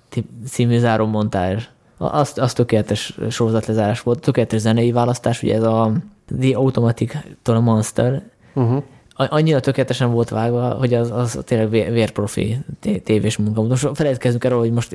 című 0.49 0.79
zárómontázs, 0.79 1.65
az, 1.99 2.33
az 2.37 2.53
tökéletes 2.53 3.19
sorozatlezárás 3.31 4.01
volt, 4.01 4.21
tökéletes 4.21 4.61
zenei 4.61 4.93
választás, 4.93 5.43
ugye 5.43 5.55
ez 5.55 5.63
a 5.63 5.93
The 6.41 6.57
Automatic 6.57 7.13
Monster, 7.45 8.23
uh-huh 8.55 8.83
annyira 9.29 9.61
tökéletesen 9.61 10.13
volt 10.13 10.29
vágva, 10.29 10.69
hogy 10.69 10.95
az, 10.95 11.11
az 11.11 11.39
tényleg 11.45 11.71
vérprofi 11.71 12.59
tévés 13.05 13.37
munka. 13.37 13.63
Most 13.63 13.89
felejtkezzünk 13.95 14.45
erről, 14.45 14.59
hogy 14.59 14.73
most 14.73 14.93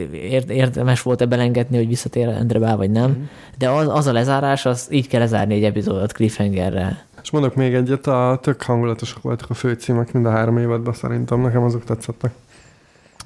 érdemes 0.47 1.01
volt-e 1.01 1.25
belengedni, 1.25 1.77
hogy 1.77 1.87
visszatér 1.87 2.27
Endre 2.27 2.59
Bá, 2.59 2.75
vagy 2.75 2.91
nem, 2.91 3.09
mm. 3.09 3.23
de 3.57 3.69
az, 3.69 3.87
az 3.87 4.07
a 4.07 4.11
lezárás, 4.11 4.65
az 4.65 4.87
így 4.91 5.07
kell 5.07 5.19
lezárni 5.19 5.53
egy 5.53 5.63
epizódot 5.63 6.11
cliffhangerrel. 6.11 7.03
És 7.23 7.31
mondok 7.31 7.55
még 7.55 7.73
egyet, 7.73 8.07
a 8.07 8.39
tök 8.41 8.61
hangulatosak 8.61 9.21
voltak 9.21 9.49
a 9.49 9.53
főcímek 9.53 10.13
mind 10.13 10.25
a 10.25 10.29
három 10.29 10.57
évadban 10.57 10.93
szerintem, 10.93 11.41
nekem 11.41 11.63
azok 11.63 11.83
tetszettek. 11.83 12.31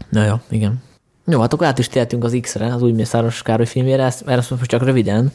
Na 0.09 0.25
jó, 0.25 0.33
igen. 0.49 0.81
Jó, 1.25 1.39
hát 1.39 1.53
akkor 1.53 1.67
át 1.67 1.79
is 1.79 1.87
tértünk 1.87 2.23
az 2.23 2.37
X-re, 2.41 2.73
az 2.73 2.81
új 2.81 2.91
Mészáros 2.91 3.41
Károly 3.41 3.65
filmjére, 3.65 4.03
ezt, 4.03 4.25
mert 4.25 4.37
azt 4.37 4.49
most 4.49 4.65
csak 4.65 4.83
röviden, 4.83 5.31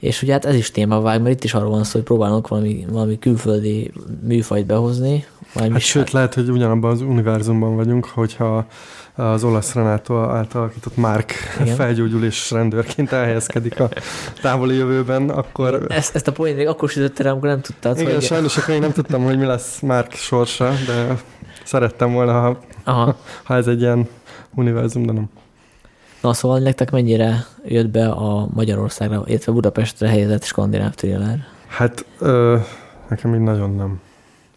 és 0.00 0.22
ugye 0.22 0.32
hát 0.32 0.44
ez 0.44 0.54
is 0.54 0.72
vág, 0.86 1.22
mert 1.22 1.34
itt 1.34 1.44
is 1.44 1.54
arról 1.54 1.70
van 1.70 1.84
szó, 1.84 1.92
hogy 1.92 2.02
próbálnak 2.02 2.48
valami, 2.48 2.86
valami 2.90 3.18
külföldi 3.18 3.92
műfajt 4.22 4.66
behozni. 4.66 5.24
Hát 5.54 5.80
sőt, 5.80 6.02
hát... 6.02 6.12
lehet, 6.12 6.34
hogy 6.34 6.48
ugyanabban 6.48 6.90
az 6.90 7.00
univerzumban 7.00 7.76
vagyunk, 7.76 8.04
hogyha 8.04 8.66
az 9.14 9.44
olasz 9.44 9.74
Renato 9.74 10.22
által 10.22 10.62
alakított 10.62 10.96
Mark 10.96 11.34
Igen. 11.60 11.74
felgyógyulés 11.74 12.50
rendőrként 12.50 13.12
elhelyezkedik 13.12 13.80
a 13.80 13.88
távoli 14.42 14.76
jövőben, 14.76 15.28
akkor... 15.28 15.86
Ezt, 15.88 16.14
ezt 16.14 16.28
a 16.28 16.32
poént 16.32 16.56
még 16.56 16.66
akkor 16.66 16.88
sütöttem, 16.88 17.32
amikor 17.32 17.48
nem 17.48 17.60
tudtad, 17.60 17.98
Igen, 17.98 18.14
hogy... 18.14 18.22
sajnos 18.22 18.56
akkor 18.56 18.74
én 18.74 18.80
nem 18.80 18.92
tudtam, 18.92 19.24
hogy 19.24 19.38
mi 19.38 19.44
lesz 19.44 19.80
Mark 19.80 20.12
sorsa, 20.12 20.72
de 20.86 21.16
szerettem 21.64 22.12
volna, 22.12 22.40
ha, 22.40 22.58
Aha. 22.84 23.16
ha 23.42 23.54
ez 23.54 23.66
egy 23.66 23.80
ilyen 23.80 24.08
univerzum, 24.54 25.02
de 25.06 25.12
nem. 25.12 25.30
Na 26.20 26.32
szóval 26.32 26.58
nektek 26.58 26.90
mennyire 26.90 27.44
jött 27.64 27.88
be 27.88 28.08
a 28.08 28.48
Magyarországra, 28.54 29.22
illetve 29.26 29.52
Budapestre 29.52 30.08
helyezett 30.08 30.44
skandináv 30.44 30.94
thriller? 30.94 31.38
Hát 31.66 32.04
ö, 32.18 32.56
nekem 33.08 33.34
így 33.34 33.40
nagyon 33.40 33.74
nem. 33.74 34.00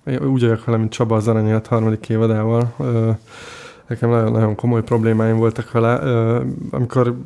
Én 0.06 0.26
úgy 0.28 0.42
vagyok 0.42 0.66
vele, 0.66 0.78
mint 0.78 0.92
Csaba 0.92 1.16
az 1.16 1.28
Aranyélet 1.28 1.68
harmadik 1.68 2.10
évadával. 2.10 2.74
Ö, 2.80 3.12
nekem 3.88 4.10
nagyon-nagyon 4.10 4.56
komoly 4.56 4.84
problémáim 4.84 5.38
voltak 5.38 5.72
vele. 5.72 5.94
Amikor 6.72 7.18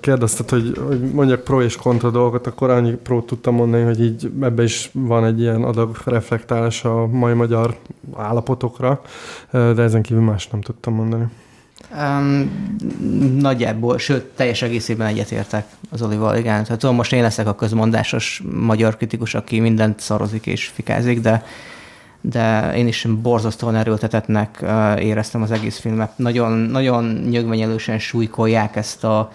kérdezted, 0.00 0.50
hogy, 0.50 0.78
hogy 0.86 1.00
mondjak 1.00 1.44
pro 1.44 1.62
és 1.62 1.76
kontra 1.76 2.10
dolgokat, 2.10 2.46
akkor 2.46 2.70
annyi 2.70 2.92
pro 2.92 3.20
tudtam 3.20 3.54
mondani, 3.54 3.84
hogy 3.84 4.00
így 4.00 4.32
ebbe 4.42 4.62
is 4.62 4.90
van 4.92 5.24
egy 5.24 5.40
ilyen 5.40 5.62
adag 5.62 5.96
reflektálás 6.04 6.84
a 6.84 7.06
mai 7.06 7.32
magyar 7.32 7.76
állapotokra, 8.14 9.00
de 9.50 9.82
ezen 9.82 10.02
kívül 10.02 10.22
más 10.22 10.48
nem 10.48 10.60
tudtam 10.60 10.94
mondani. 10.94 11.26
Um, 11.94 12.76
nagyjából, 13.38 13.98
sőt, 13.98 14.24
teljes 14.24 14.62
egészében 14.62 15.06
egyetértek 15.06 15.66
az 15.90 16.02
Olival, 16.02 16.36
igen. 16.36 16.64
Tehát 16.64 16.80
tudom, 16.80 16.94
most 16.94 17.12
én 17.12 17.22
leszek 17.22 17.46
a 17.46 17.54
közmondásos 17.54 18.42
magyar 18.52 18.96
kritikus, 18.96 19.34
aki 19.34 19.60
mindent 19.60 20.00
szarozik 20.00 20.46
és 20.46 20.66
fikázik, 20.66 21.20
de 21.20 21.44
de 22.20 22.72
én 22.76 22.86
is 22.86 23.06
borzasztóan 23.22 23.74
erőltetetnek 23.74 24.64
éreztem 24.98 25.42
az 25.42 25.50
egész 25.50 25.78
filmet. 25.78 26.18
Nagyon, 26.18 26.52
nagyon 26.52 27.04
nyögvenyelősen 27.04 27.98
súlykolják 27.98 28.76
ezt 28.76 29.04
a, 29.04 29.32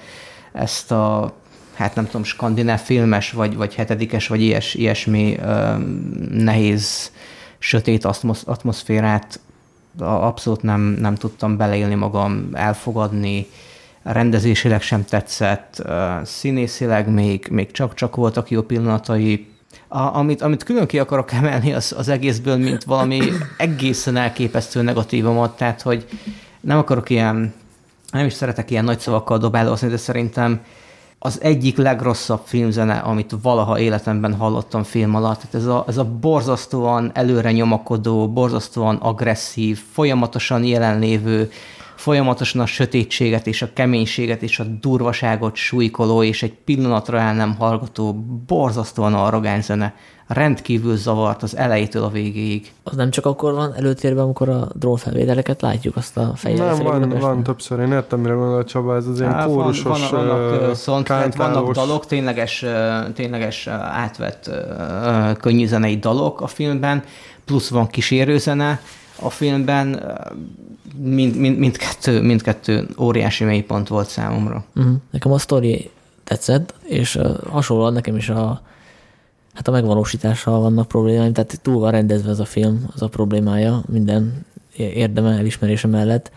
ezt 0.54 0.92
a 0.92 1.34
hát 1.74 1.96
nem 1.96 2.06
tudom, 2.06 2.24
skandináv 2.24 2.80
filmes, 2.80 3.32
vagy, 3.32 3.56
vagy 3.56 3.76
hetedikes, 3.76 4.28
vagy 4.28 4.42
ilyes, 4.42 4.74
ilyesmi 4.74 5.40
nehéz, 6.32 7.12
sötét 7.58 8.06
atmoszférát 8.46 9.40
abszolút 10.00 10.62
nem, 10.62 10.82
nem 10.82 11.16
tudtam 11.16 11.58
beleélni 11.58 11.96
magam, 11.96 12.50
elfogadni, 12.54 13.48
rendezésileg 14.04 14.82
sem 14.82 15.06
tetszett, 15.06 15.84
színészileg 16.24 17.10
még, 17.10 17.48
még 17.52 17.72
csak-csak 17.72 18.16
voltak 18.16 18.50
jó 18.50 18.62
pillanatai. 18.62 19.50
A, 19.88 20.00
amit, 20.00 20.42
amit 20.42 20.64
külön 20.64 20.88
ki 20.88 21.00
akarok 21.00 21.32
emelni 21.32 21.74
az, 21.74 21.94
az 21.98 22.08
egészből, 22.08 22.58
mint 22.58 22.84
valami 22.84 23.22
egészen 23.58 24.16
elképesztő 24.16 24.82
negatívumot, 24.82 25.58
tehát 25.58 25.82
hogy 25.82 26.06
nem 26.60 26.78
akarok 26.78 27.10
ilyen, 27.10 27.54
nem 28.12 28.26
is 28.26 28.34
szeretek 28.34 28.72
ilyen 28.72 28.84
nagy 28.84 29.00
szavakkal 29.00 29.38
dobálózni, 29.38 29.88
de 29.88 29.98
szerintem 29.98 30.62
az 31.24 31.42
egyik 31.42 31.78
legrosszabb 31.78 32.42
filmzene, 32.44 32.98
amit 32.98 33.36
valaha 33.42 33.80
életemben 33.80 34.34
hallottam 34.34 34.84
film 34.84 35.16
alatt. 35.16 35.40
Tehát 35.40 35.56
ez 35.56 35.66
a, 35.66 35.86
ez 35.88 35.98
a 35.98 36.06
borzasztóan 36.06 37.12
előre 37.14 37.52
nyomakodó, 37.52 38.32
borzasztóan 38.32 38.96
agresszív, 38.96 39.80
folyamatosan 39.92 40.64
jelenlévő, 40.64 41.52
folyamatosan 41.96 42.62
a 42.62 42.66
sötétséget 42.66 43.48
és 43.48 43.62
a 43.62 43.74
keménységet 43.74 44.42
és 44.42 44.60
a 44.60 44.64
durvaságot 44.64 45.56
súlykoló 45.56 46.24
és 46.24 46.44
egy 46.44 46.54
pillanatra 46.54 47.20
el 47.20 47.34
nem 47.34 47.56
hallgató, 47.56 48.14
borzasztóan 48.48 49.14
arrogáns 49.14 49.64
zene 49.64 49.94
rendkívül 50.34 50.96
zavart 50.96 51.44
az 51.44 51.58
elejétől 51.58 52.04
a 52.04 52.10
végéig. 52.10 52.72
Az 52.84 52.96
nem 52.96 53.10
csak 53.10 53.26
akkor 53.26 53.54
van 53.54 53.74
előtérben, 53.76 54.24
amikor 54.24 54.50
a 54.50 54.68
drónfelvételeket 54.74 55.62
látjuk, 55.62 55.96
azt 55.96 56.18
a 56.18 56.32
fejjel. 56.36 56.76
Nem, 56.76 56.84
van, 56.84 57.10
van 57.20 57.44
többször. 57.44 57.80
Én 57.80 57.92
értem, 57.92 58.20
mire 58.20 58.34
gondol 58.34 58.64
Csaba, 58.64 58.96
ez 58.96 59.08
az 59.08 59.20
ilyen 59.20 59.34
Á, 59.34 59.46
kórusos, 59.46 60.10
van, 60.10 60.26
vannak, 60.26 60.62
uh, 60.62 60.74
szont, 60.74 61.08
vannak 61.08 61.72
dalok, 61.72 62.06
tényleges, 62.06 62.66
tényleges 63.14 63.68
átvett 63.68 64.50
könnyű 65.40 65.66
zenei 65.66 65.98
dalok 65.98 66.42
a 66.42 66.48
filmben, 66.48 67.04
plusz 67.46 67.70
van 67.70 67.88
kísérőzene 67.88 68.80
a 69.20 69.30
filmben, 69.30 70.18
mind, 70.98 71.36
mind, 71.36 71.58
mindkettő, 71.58 72.22
mindkettő 72.22 72.88
óriási 73.00 73.44
mélypont 73.44 73.88
volt 73.88 74.08
számomra. 74.08 74.64
Uh-huh. 74.76 74.94
Nekem 75.12 75.32
a 75.32 75.38
sztori 75.38 75.90
tetszett, 76.24 76.74
és 76.84 77.20
hasonlóan 77.50 77.94
nekem 77.94 78.16
is 78.16 78.30
a 78.30 78.62
hát 79.54 79.68
a 79.68 79.72
megvalósítással 79.72 80.60
vannak 80.60 80.88
problémáim, 80.88 81.34
tehát 81.34 81.60
túl 81.62 81.80
van 81.80 81.92
rendezve 81.92 82.30
ez 82.30 82.40
a 82.40 82.46
film, 82.46 82.86
az 82.94 83.02
a 83.02 83.08
problémája 83.08 83.84
minden 83.88 84.46
érdeme 84.76 85.38
elismerése 85.38 85.88
mellett. 85.88 86.32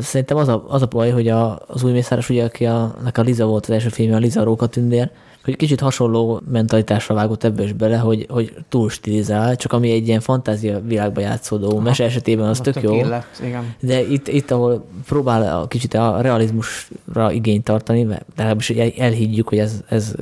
Szerintem 0.00 0.36
az 0.36 0.48
a, 0.48 0.64
az 0.68 0.82
a 0.82 0.86
baj, 0.86 1.10
hogy 1.10 1.28
a, 1.28 1.62
az 1.66 1.84
új 1.84 1.92
Mészáros, 1.92 2.28
ugye, 2.28 2.44
aki 2.44 2.66
a, 2.66 2.94
a 3.14 3.20
Liza 3.20 3.46
volt 3.46 3.64
az 3.64 3.70
első 3.70 3.88
filmje, 3.88 4.16
a 4.16 4.18
Liza 4.18 4.44
Róka 4.44 4.66
tündér, 4.66 5.10
hogy 5.44 5.56
kicsit 5.56 5.80
hasonló 5.80 6.40
mentalitásra 6.50 7.14
vágott 7.14 7.44
ebbe 7.44 7.62
is 7.62 7.72
bele, 7.72 7.96
hogy, 7.96 8.26
hogy 8.28 8.54
túl 8.68 8.90
stilizál, 8.90 9.56
csak 9.56 9.72
ami 9.72 9.90
egy 9.90 10.08
ilyen 10.08 10.20
fantázia 10.20 10.80
világba 10.80 11.20
játszódó 11.20 11.70
Aha. 11.70 11.80
mese 11.80 12.04
esetében 12.04 12.48
az 12.48 12.60
tök, 12.60 12.74
tök 12.74 12.82
jó. 12.82 12.94
Illet, 12.94 13.26
igen. 13.44 13.74
De 13.80 14.08
itt, 14.08 14.28
itt, 14.28 14.50
ahol 14.50 14.84
próbál 15.06 15.60
a 15.60 15.66
kicsit 15.66 15.94
a 15.94 16.20
realizmusra 16.20 17.32
igényt 17.32 17.64
tartani, 17.64 18.04
de 18.04 18.22
legalábbis 18.36 18.70
elhiggyük, 18.70 19.48
hogy 19.48 19.58
ez, 19.58 19.82
ez 19.88 20.14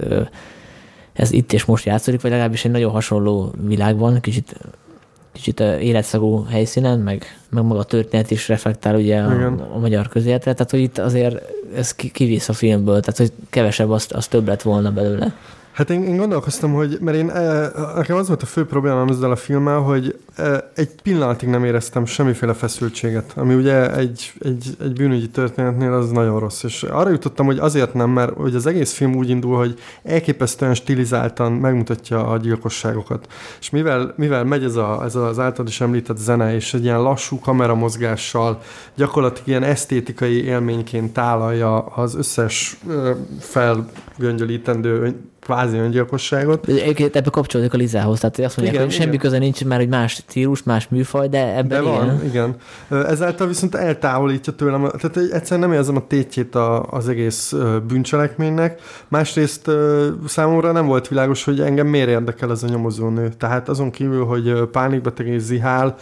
ez 1.18 1.32
itt 1.32 1.52
és 1.52 1.64
most 1.64 1.84
játszódik, 1.84 2.20
vagy 2.20 2.30
legalábbis 2.30 2.64
egy 2.64 2.70
nagyon 2.70 2.90
hasonló 2.90 3.52
világban, 3.66 4.20
kicsit, 4.20 4.56
kicsit 5.32 5.60
életszagú 5.60 6.44
helyszínen, 6.44 6.98
meg, 6.98 7.24
meg 7.50 7.64
maga 7.64 7.80
a 7.80 7.84
történet 7.84 8.30
is 8.30 8.48
reflektál 8.48 8.96
ugye 8.96 9.20
a, 9.20 9.46
a 9.74 9.78
magyar 9.78 10.08
közéletre, 10.08 10.52
tehát 10.52 10.70
hogy 10.70 10.80
itt 10.80 10.98
azért 10.98 11.42
ez 11.76 11.94
kivisz 11.94 12.48
a 12.48 12.52
filmből, 12.52 13.00
tehát 13.00 13.16
hogy 13.16 13.32
kevesebb, 13.50 13.90
az, 13.90 14.06
az 14.10 14.26
több 14.26 14.46
lett 14.46 14.62
volna 14.62 14.92
belőle. 14.92 15.34
Hát 15.78 15.90
én, 15.90 16.04
én 16.04 16.16
gondolkoztam, 16.16 16.72
hogy, 16.72 16.98
mert 17.00 17.16
én, 17.16 17.30
eh, 17.30 17.68
nekem 17.94 18.16
az 18.16 18.26
volt 18.28 18.42
a 18.42 18.46
fő 18.46 18.66
problémám 18.66 19.08
ezzel 19.08 19.30
a 19.30 19.36
filmmel, 19.36 19.78
hogy 19.78 20.18
eh, 20.36 20.58
egy 20.74 20.90
pillanatig 21.02 21.48
nem 21.48 21.64
éreztem 21.64 22.04
semmiféle 22.04 22.52
feszültséget, 22.52 23.32
ami 23.36 23.54
ugye 23.54 23.94
egy, 23.96 24.32
egy, 24.40 24.76
egy 24.80 24.92
bűnügyi 24.92 25.28
történetnél 25.28 25.92
az 25.92 26.10
nagyon 26.10 26.38
rossz. 26.38 26.62
És 26.62 26.82
arra 26.82 27.10
jutottam, 27.10 27.46
hogy 27.46 27.58
azért 27.58 27.94
nem, 27.94 28.10
mert 28.10 28.36
hogy 28.36 28.54
az 28.54 28.66
egész 28.66 28.92
film 28.92 29.14
úgy 29.14 29.28
indul, 29.28 29.56
hogy 29.56 29.78
elképesztően 30.02 30.74
stilizáltan 30.74 31.52
megmutatja 31.52 32.26
a 32.26 32.36
gyilkosságokat. 32.36 33.26
És 33.60 33.70
mivel, 33.70 34.14
mivel 34.16 34.44
megy 34.44 34.64
ez, 34.64 34.76
a, 34.76 35.04
ez 35.04 35.14
az 35.14 35.38
általad 35.38 35.68
is 35.68 35.80
említett 35.80 36.18
zene, 36.18 36.54
és 36.54 36.74
egy 36.74 36.84
ilyen 36.84 37.02
lassú 37.02 37.38
kameramozgással 37.38 38.60
gyakorlatilag 38.94 39.48
ilyen 39.48 39.62
esztétikai 39.62 40.44
élményként 40.44 41.12
tálalja 41.12 41.78
az 41.78 42.14
összes 42.14 42.78
felgöngyölítendő 43.40 45.16
kvázi 45.48 45.76
öngyilkosságot. 45.76 46.68
Egyébként 46.68 47.16
ebbe 47.16 47.30
kapcsolódik 47.30 47.74
a 47.74 47.76
Lizához, 47.76 48.20
tehát 48.20 48.38
azt 48.38 48.56
mondják, 48.56 48.76
igen, 48.76 48.86
hogy 48.86 48.94
semmi 48.94 49.08
igen. 49.08 49.20
köze 49.20 49.38
nincs 49.38 49.64
már, 49.64 49.78
hogy 49.78 49.88
más 49.88 50.12
stílus, 50.12 50.62
más 50.62 50.88
műfaj, 50.88 51.28
de 51.28 51.56
ebben 51.56 51.68
de 51.68 51.80
van, 51.80 52.24
igen. 52.24 52.56
Ezáltal 52.88 53.46
viszont 53.46 53.74
eltávolítja 53.74 54.52
tőlem, 54.52 54.80
tehát 54.82 55.16
egyszerűen 55.16 55.68
nem 55.68 55.78
érzem 55.78 55.96
a 55.96 56.06
tétjét 56.06 56.54
az 56.90 57.08
egész 57.08 57.54
bűncselekménynek. 57.86 58.80
Másrészt 59.08 59.70
számomra 60.26 60.72
nem 60.72 60.86
volt 60.86 61.08
világos, 61.08 61.44
hogy 61.44 61.60
engem 61.60 61.86
miért 61.86 62.08
érdekel 62.08 62.50
ez 62.50 62.62
a 62.62 62.66
nyomozónő. 62.66 63.28
Tehát 63.28 63.68
azon 63.68 63.90
kívül, 63.90 64.24
hogy 64.24 64.52
pánikbeteg 64.72 65.26
és 65.26 65.42
zihál, 65.42 65.96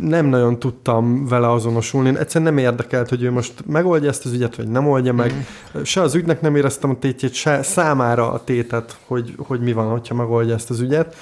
nem 0.00 0.26
nagyon 0.26 0.58
tudtam 0.58 1.26
vele 1.26 1.50
azonosulni. 1.50 2.18
Egyszerűen 2.18 2.54
nem 2.54 2.64
érdekelt, 2.64 3.08
hogy 3.08 3.22
ő 3.22 3.30
most 3.30 3.52
megoldja 3.66 4.08
ezt 4.08 4.24
az 4.24 4.32
ügyet, 4.32 4.56
vagy 4.56 4.68
nem 4.68 4.88
oldja 4.88 5.12
meg. 5.12 5.32
Mm. 5.78 5.82
Se 5.82 6.00
az 6.00 6.14
ügynek 6.14 6.40
nem 6.40 6.56
éreztem 6.56 6.90
a 6.90 6.98
tétjét, 6.98 7.32
se 7.34 7.62
számára 7.62 8.32
a 8.32 8.44
tétet, 8.46 8.96
hogy, 9.06 9.34
hogy 9.38 9.60
mi 9.60 9.72
van, 9.72 9.90
hogyha 9.90 10.14
megoldja 10.14 10.54
ezt 10.54 10.70
az 10.70 10.80
ügyet. 10.80 11.16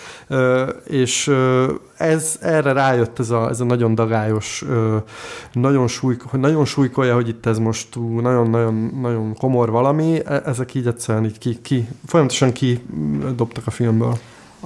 És 0.87 1.31
ez, 1.97 2.39
erre 2.41 2.73
rájött 2.73 3.19
ez 3.19 3.31
a, 3.31 3.49
ez 3.49 3.61
a 3.61 3.65
nagyon 3.65 3.95
dagályos, 3.95 4.65
nagyon, 5.53 5.89
súly, 5.89 6.17
nagyon 6.33 6.65
súlykolja, 6.65 7.15
hogy 7.15 7.29
itt 7.29 7.47
ez 7.47 7.59
most 7.59 7.89
nagyon-nagyon 7.95 8.99
nagyon 9.01 9.37
komor 9.37 9.71
valami, 9.71 10.21
e, 10.25 10.43
ezek 10.45 10.75
így 10.75 10.87
egyszerűen 10.87 11.25
így 11.25 11.39
ki, 11.39 11.59
ki 11.63 11.89
folyamatosan 12.07 12.53
kidobtak 12.53 13.67
a 13.67 13.71
filmből 13.71 14.19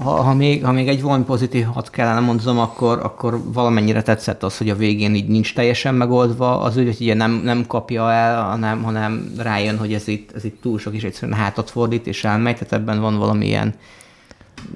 ha, 0.03 0.11
ha, 0.11 0.35
még, 0.35 0.65
ha 0.65 0.73
még 0.73 0.89
egy 0.89 1.03
valami 1.03 1.25
hat 1.73 1.91
kellene 1.91 2.21
mondom, 2.21 2.59
akkor, 2.59 2.99
akkor 3.03 3.41
valamennyire 3.53 4.03
tetszett 4.03 4.43
az, 4.43 4.59
hogy 4.59 4.71
a 4.71 4.77
végén 4.77 5.15
így 5.15 5.29
nincs 5.29 5.55
teljesen 5.55 5.95
megoldva 5.95 6.61
az 6.61 6.77
ügy, 6.77 6.87
hogy 6.87 6.97
ugye 7.01 7.15
nem, 7.15 7.41
nem 7.45 7.67
kapja 7.67 8.13
el, 8.13 8.43
hanem, 8.43 8.83
hanem 8.83 9.33
rájön, 9.37 9.79
hogy 9.79 9.93
ez 9.93 10.09
itt, 10.09 10.33
ez 10.35 10.45
itt 10.45 10.61
túl 10.63 10.79
sok, 10.79 10.95
és 10.95 11.03
egyszerűen 11.03 11.39
hátat 11.39 11.71
fordít, 11.71 12.07
és 12.07 12.25
elmegy, 12.25 12.57
tehát 12.57 12.73
ebben 12.73 13.01
van 13.01 13.19
valamilyen 13.19 13.75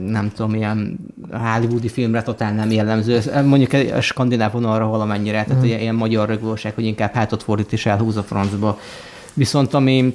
nem 0.06 0.30
tudom, 0.34 0.54
ilyen 0.54 0.98
hollywoodi 1.30 1.88
filmre 1.88 2.22
totál 2.22 2.52
nem 2.52 2.70
jellemző. 2.70 3.20
Mondjuk 3.44 3.92
a 3.92 4.00
skandináv 4.00 4.52
vonalra 4.52 4.86
valamennyire, 4.86 5.44
tehát 5.44 5.62
mm. 5.62 5.66
ilyen 5.66 5.94
magyar 5.94 6.28
rögvóság, 6.28 6.74
hogy 6.74 6.84
inkább 6.84 7.12
hátat 7.14 7.42
fordít 7.42 7.72
és 7.72 7.86
elhúz 7.86 8.16
a 8.16 8.22
francba. 8.22 8.78
Viszont 9.34 9.74
ami 9.74 10.14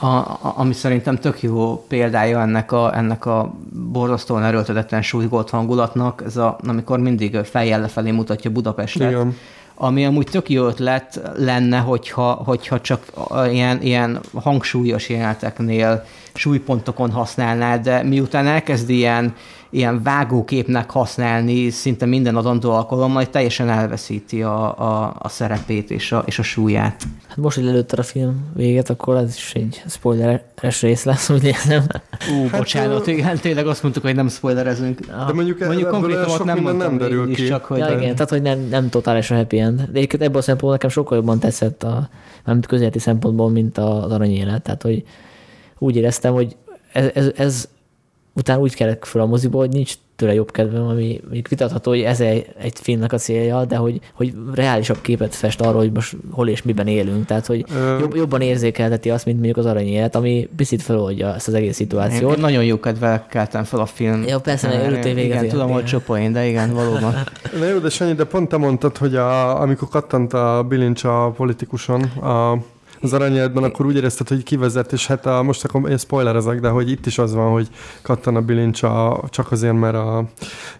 a, 0.00 0.06
a, 0.06 0.38
ami 0.56 0.72
szerintem 0.72 1.16
tök 1.16 1.42
jó 1.42 1.84
példája 1.88 2.40
ennek 2.40 2.72
a, 2.72 2.96
ennek 2.96 3.26
a 3.26 3.54
borzasztóan 3.72 4.42
erőltetetten 4.42 5.02
súlygolt 5.02 5.50
hangulatnak, 5.50 6.22
ez 6.26 6.36
a, 6.36 6.58
amikor 6.66 6.98
mindig 6.98 7.36
fejjel 7.36 7.80
lefelé 7.80 8.10
mutatja 8.10 8.50
Budapestet. 8.50 9.10
Igen 9.10 9.36
ami 9.78 10.06
amúgy 10.06 10.26
tök 10.30 10.50
jó 10.50 10.66
ötlet 10.66 11.20
lenne, 11.36 11.78
hogyha, 11.78 12.32
hogyha 12.32 12.80
csak 12.80 13.12
ilyen, 13.50 13.82
ilyen 13.82 14.20
hangsúlyos 14.34 15.08
jeleneteknél 15.08 16.04
súlypontokon 16.34 17.10
használná, 17.10 17.76
de 17.76 18.02
miután 18.02 18.46
elkezd 18.46 18.90
ilyen 18.90 19.34
ilyen 19.70 20.02
vágóképnek 20.02 20.90
használni 20.90 21.70
szinte 21.70 22.06
minden 22.06 22.36
adandó 22.36 22.70
alkalommal, 22.70 23.12
majd 23.12 23.30
teljesen 23.30 23.68
elveszíti 23.68 24.42
a, 24.42 24.78
a, 24.78 25.16
a 25.18 25.28
szerepét 25.28 25.90
és 25.90 26.12
a, 26.12 26.22
és 26.26 26.38
a 26.38 26.42
súlyát. 26.42 27.02
Hát 27.28 27.36
most, 27.36 27.56
hogy 27.56 27.64
lelőtte 27.64 27.96
a 27.98 28.02
film 28.02 28.50
véget, 28.54 28.90
akkor 28.90 29.16
ez 29.16 29.36
is 29.36 29.52
egy 29.54 29.82
spoileres 29.88 30.80
rész 30.80 31.04
lesz, 31.04 31.30
úgy 31.30 31.44
érzem. 31.44 31.84
Ú, 32.30 32.48
hát, 32.48 32.58
bocsánat, 32.58 33.06
igen, 33.06 33.38
tényleg 33.38 33.66
azt 33.66 33.82
mondtuk, 33.82 34.02
hogy 34.02 34.14
nem 34.14 34.28
spoilerezünk. 34.28 35.00
De 35.00 35.32
mondjuk, 35.32 35.58
mondjuk 35.58 35.88
konkrétan 35.88 36.40
nem 36.44 36.58
mondtam 36.58 36.88
nem 36.88 36.98
derül 36.98 37.34
ki. 37.34 37.42
Is, 37.42 37.48
csak, 37.48 37.64
hogy 37.64 37.78
ja, 37.78 37.88
igen, 37.88 38.14
tehát, 38.14 38.30
hogy 38.30 38.42
nem, 38.42 38.58
nem 38.70 38.88
totális 38.88 39.30
a 39.30 39.34
happy 39.34 39.60
end. 39.66 39.76
De 39.80 39.96
egyébként 39.98 40.22
ebből 40.22 40.38
a 40.38 40.42
szempontból 40.42 40.72
nekem 40.72 40.90
sokkal 40.90 41.16
jobban 41.18 41.38
tetszett 41.38 41.82
a, 41.82 42.08
mármint 42.44 42.66
közéleti 42.66 42.98
szempontból, 42.98 43.50
mint 43.50 43.78
az 43.78 44.12
aranyélet. 44.12 44.62
Tehát, 44.62 44.82
hogy 44.82 45.04
úgy 45.78 45.96
éreztem, 45.96 46.32
hogy 46.32 46.56
ez, 46.92 47.10
ez, 47.14 47.32
ez 47.36 47.68
utána 48.32 48.60
úgy 48.60 48.74
kellett 48.74 49.04
fel 49.06 49.20
a 49.20 49.26
moziból, 49.26 49.60
hogy 49.60 49.74
nincs 49.74 49.94
tőle 50.16 50.34
jobb 50.34 50.50
kedvem, 50.50 50.86
ami 50.86 51.20
mondjuk 51.24 51.48
vitatható, 51.48 51.90
hogy 51.90 52.00
ez 52.00 52.20
egy, 52.20 52.46
egy 52.58 52.78
filmnek 52.80 53.12
a 53.12 53.16
célja, 53.16 53.64
de 53.64 53.76
hogy, 53.76 54.00
hogy 54.12 54.34
reálisabb 54.54 55.00
képet 55.00 55.34
fest 55.34 55.60
arról, 55.60 55.80
hogy 55.80 55.92
most 55.92 56.16
hol 56.30 56.48
és 56.48 56.62
miben 56.62 56.86
élünk. 56.86 57.24
Tehát, 57.24 57.46
hogy 57.46 57.64
Ö... 57.74 57.98
jobb, 57.98 58.14
jobban 58.14 58.40
érzékelteti 58.40 59.10
azt, 59.10 59.24
mint 59.24 59.36
mondjuk 59.36 59.58
az 59.58 59.66
aranyélet, 59.66 60.14
ami 60.14 60.48
picit 60.56 60.82
feloldja 60.82 61.34
ezt 61.34 61.48
az 61.48 61.54
egész 61.54 61.76
szituációt. 61.76 62.34
Én 62.34 62.40
nagyon 62.40 62.64
jó 62.64 62.80
kedvel 62.80 63.26
keltem 63.30 63.64
fel 63.64 63.80
a 63.80 63.86
film. 63.86 64.22
Ja, 64.22 64.40
persze, 64.40 64.68
mert 64.68 64.86
örültél 64.86 65.14
végig 65.14 65.30
Igen, 65.30 65.48
tudom, 65.48 65.70
hogy 65.70 65.84
csopoén, 65.84 66.32
de 66.32 66.46
igen, 66.46 66.74
valóban. 66.74 67.14
Na 67.58 67.64
jó, 67.66 67.78
de 67.78 67.88
Sanyi, 67.88 68.12
de 68.12 68.24
pont 68.24 68.48
te 68.48 68.56
mondtad, 68.56 68.96
hogy 68.96 69.16
a, 69.16 69.60
amikor 69.60 69.88
kattant 69.88 70.32
a 70.32 70.64
bilincs 70.68 71.04
a 71.04 71.32
politikuson, 71.36 72.02
a 72.02 72.58
az 73.00 73.12
aranyedben, 73.12 73.62
akkor 73.62 73.86
úgy 73.86 73.96
érezted, 73.96 74.28
hogy 74.28 74.42
kivezet, 74.42 74.92
és 74.92 75.06
hát 75.06 75.26
a, 75.26 75.42
most 75.42 75.64
akkor 75.64 75.90
én 75.90 75.98
spoilerezek, 75.98 76.60
de 76.60 76.68
hogy 76.68 76.90
itt 76.90 77.06
is 77.06 77.18
az 77.18 77.34
van, 77.34 77.52
hogy 77.52 77.68
kattan 78.02 78.36
a 78.36 78.40
bilincs 78.40 78.82
a, 78.82 79.22
csak 79.30 79.52
azért, 79.52 79.78
mert 79.78 79.94
a 79.94 80.24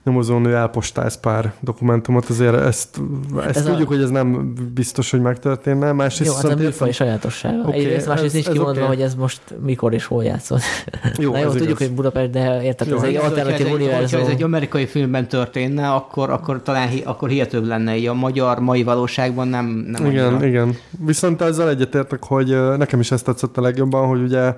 nyomozónő 0.04 0.54
elpostáz 0.54 1.20
pár 1.20 1.52
dokumentumot, 1.60 2.28
azért 2.28 2.54
ezt, 2.54 3.00
hát 3.34 3.46
ezt 3.46 3.56
ez 3.56 3.64
tudjuk, 3.64 3.90
a... 3.90 3.92
hogy 3.94 4.02
ez 4.02 4.10
nem 4.10 4.54
biztos, 4.74 5.10
hogy 5.10 5.20
megtörténne. 5.20 5.92
Másrészt 5.92 6.42
jó, 6.42 6.48
hát 6.48 6.58
a 6.58 6.62
műfaj 6.62 6.92
sajátossága. 6.92 7.62
Okay, 7.62 7.78
Egyrészt 7.78 8.06
másrészt 8.06 8.34
nincs 8.34 8.48
kimondva, 8.48 8.82
okay. 8.82 8.86
hogy 8.96 9.00
ez 9.00 9.14
most 9.14 9.40
mikor 9.64 9.92
és 9.92 10.04
hol 10.04 10.24
játszott. 10.24 10.60
Jó, 11.18 11.32
Na 11.32 11.38
jó, 11.38 11.50
tudjuk, 11.50 11.68
igaz. 11.68 11.78
hogy 11.78 11.92
Budapest, 11.96 12.30
de 12.30 12.62
érted, 12.62 12.88
jó, 12.88 12.96
ez 12.96 13.02
egy 13.02 13.16
alternatív 13.16 13.72
univerzum. 13.72 14.20
Ha 14.20 14.26
ez 14.26 14.32
egy 14.32 14.42
amerikai 14.42 14.86
filmben 14.86 15.28
történne, 15.28 15.88
akkor, 15.90 16.30
akkor 16.30 16.62
talán 16.62 16.88
akkor 17.04 17.28
hihetőbb 17.28 17.66
lenne, 17.66 17.96
így 17.96 18.06
a 18.06 18.14
magyar 18.14 18.58
mai 18.58 18.82
valóságban 18.82 19.48
nem, 19.48 19.66
nem 19.66 20.06
Igen, 20.06 20.26
annyira. 20.26 20.46
igen. 20.46 20.76
Viszont 21.04 21.42
ezzel 21.42 21.68
egyetért 21.68 22.05
egyetértek, 22.12 22.22
hogy 22.22 22.78
nekem 22.78 23.00
is 23.00 23.10
ezt 23.10 23.24
tetszett 23.24 23.56
a 23.56 23.60
legjobban, 23.60 24.08
hogy 24.08 24.22
ugye 24.22 24.54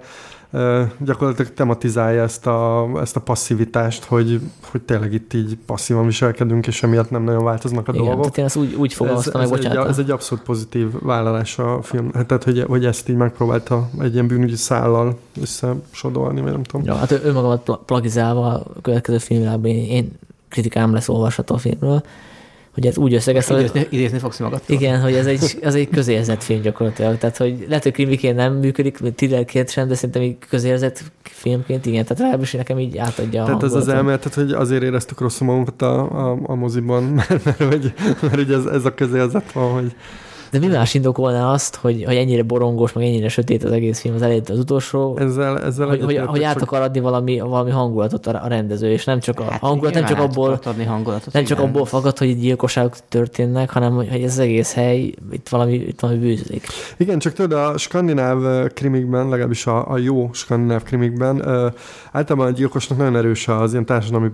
gyakorlatilag 0.99 1.55
tematizálja 1.55 2.23
ezt 2.23 2.47
a, 2.47 2.89
ezt 3.01 3.17
a 3.17 3.21
passzivitást, 3.21 4.05
hogy, 4.05 4.41
hogy 4.71 4.81
tényleg 4.81 5.13
itt 5.13 5.33
így 5.33 5.59
passzívan 5.67 6.07
viselkedünk, 6.07 6.67
és 6.67 6.83
emiatt 6.83 7.11
nem 7.11 7.23
nagyon 7.23 7.45
változnak 7.45 7.89
a 7.89 7.93
Igen, 7.93 8.05
dolgok. 8.05 8.21
tehát 8.21 8.39
én 8.39 8.45
ezt 8.45 8.57
úgy, 8.57 8.75
úgy 8.75 8.93
fogalmaztam 8.93 9.41
ez, 9.41 9.51
meg, 9.51 9.65
ez, 9.65 9.71
egy, 9.71 9.77
ez 9.77 9.99
egy 9.99 10.11
abszolút 10.11 10.45
pozitív 10.45 10.89
vállalás 11.03 11.59
a 11.59 11.83
film. 11.83 12.11
Hát, 12.15 12.27
tehát, 12.27 12.45
hogy, 12.45 12.65
hogy 12.69 12.85
ezt 12.85 13.09
így 13.09 13.17
megpróbálta 13.17 13.89
egy 14.01 14.13
ilyen 14.13 14.27
bűnügyi 14.27 14.57
szállal 14.57 15.19
összesodolni, 15.41 16.41
vagy 16.41 16.53
nem 16.53 16.63
tudom. 16.63 16.87
Ja, 16.87 16.95
hát 16.95 17.11
ő, 17.11 17.21
ő 17.25 17.33
magamat 17.33 17.63
pla- 17.63 17.81
plagizálva 17.87 18.47
a 18.47 18.81
következő 18.83 19.19
filmvilágban 19.19 19.71
én, 19.71 19.85
én 19.85 20.19
kritikám 20.49 20.93
lesz 20.93 21.09
olvasható 21.09 21.55
a 21.55 21.59
filmről, 21.59 22.03
hogy 22.79 22.87
ez 22.87 22.99
úgy 22.99 23.15
összegezte, 23.15 23.55
hogy 23.55 23.63
Idézni, 23.65 23.87
idézni 23.91 24.19
fogsz 24.19 24.39
magadtól? 24.39 24.77
igen, 24.77 25.01
hogy 25.01 25.15
ez 25.15 25.27
egy, 25.27 25.59
ez 25.63 25.75
egy 25.75 25.89
közérzett 25.89 26.43
film 26.43 26.61
gyakorlatilag. 26.61 27.19
Tehát, 27.19 27.37
hogy 27.37 27.65
lehet, 27.69 27.83
hogy 27.83 27.93
krimiként 27.93 28.37
nem 28.37 28.55
működik, 28.55 28.99
thrillerként 29.15 29.71
sem, 29.71 29.89
de 29.89 29.95
szerintem 29.95 30.23
így 30.23 30.37
közérzett 30.49 31.03
filmként 31.23 31.87
igen. 31.87 32.03
Tehát 32.03 32.19
legalábbis 32.19 32.53
nekem 32.53 32.79
így 32.79 32.99
átadja 32.99 33.45
Tehát 33.45 33.63
a 33.63 33.67
ez 33.67 33.73
az 33.73 33.89
elméletet, 33.89 34.35
hogy 34.35 34.53
azért 34.53 34.83
éreztük 34.83 35.21
rosszul 35.21 35.47
magunkat 35.47 35.83
a, 35.83 36.31
a, 36.31 36.39
a 36.43 36.55
moziban, 36.55 37.03
mert, 37.29 37.45
mert, 37.45 37.63
hogy, 37.63 37.93
mert 38.21 38.39
ugye 38.39 38.57
ez, 38.57 38.65
ez 38.65 38.85
a 38.85 38.95
közérzet 38.95 39.53
van, 39.53 39.73
hogy 39.73 39.95
De 40.51 40.59
mi 40.59 40.67
más 40.67 40.95
indokolná 40.95 41.53
azt, 41.53 41.77
hogy, 41.77 42.05
hogy 42.05 42.17
ennyire 42.17 42.43
borongos, 42.43 42.93
meg 42.93 43.05
ennyire 43.05 43.29
sötét 43.29 43.65
az 43.65 43.73
egész 43.73 44.01
film 44.01 44.15
az 44.15 44.23
elejétől 44.23 44.57
az 44.57 44.63
utolsó, 44.63 45.17
ezzel, 45.19 45.61
ezzel 45.61 45.89
hogy, 45.89 46.03
hogy, 46.03 46.21
hogy 46.27 46.43
át 46.43 46.63
akar 46.63 46.81
adni 46.81 47.01
valami, 47.01 47.41
valami 47.41 47.71
hangulatot 47.71 48.27
a, 48.27 48.49
rendező, 48.49 48.91
és 48.91 49.05
nem 49.05 49.21
csak 49.21 49.41
a 49.41 49.45
hát 49.45 49.61
hangulat, 49.61 49.95
nem 49.95 50.05
csak 50.05 50.19
abból, 50.19 50.61
adni 50.65 50.85
hangulatot. 50.85 51.33
nem 51.33 51.45
csak 51.45 51.59
igen. 51.59 51.71
abból 51.71 51.87
fakad, 51.87 52.19
hogy 52.19 52.39
gyilkosságok 52.39 52.95
történnek, 53.09 53.71
hanem 53.71 53.95
hogy 53.95 54.23
ez 54.23 54.33
az 54.33 54.39
egész 54.39 54.73
hely, 54.73 55.13
itt 55.31 55.49
valami, 55.49 55.75
itt 55.75 56.01
valami 56.01 56.19
bűzlik. 56.19 56.67
Igen, 56.97 57.19
csak 57.19 57.33
tudod, 57.33 57.59
a 57.59 57.79
skandináv 57.79 58.69
krimikben, 58.73 59.29
legalábbis 59.29 59.67
a, 59.67 59.91
a 59.91 59.99
jó 59.99 60.31
skandináv 60.33 60.83
krimikben, 60.83 61.43
általában 62.13 62.47
a 62.47 62.51
gyilkosnak 62.51 62.99
nagyon 62.99 63.17
erős 63.17 63.49
az 63.49 63.73
ilyen 63.73 63.87
társadalmi 63.87 64.31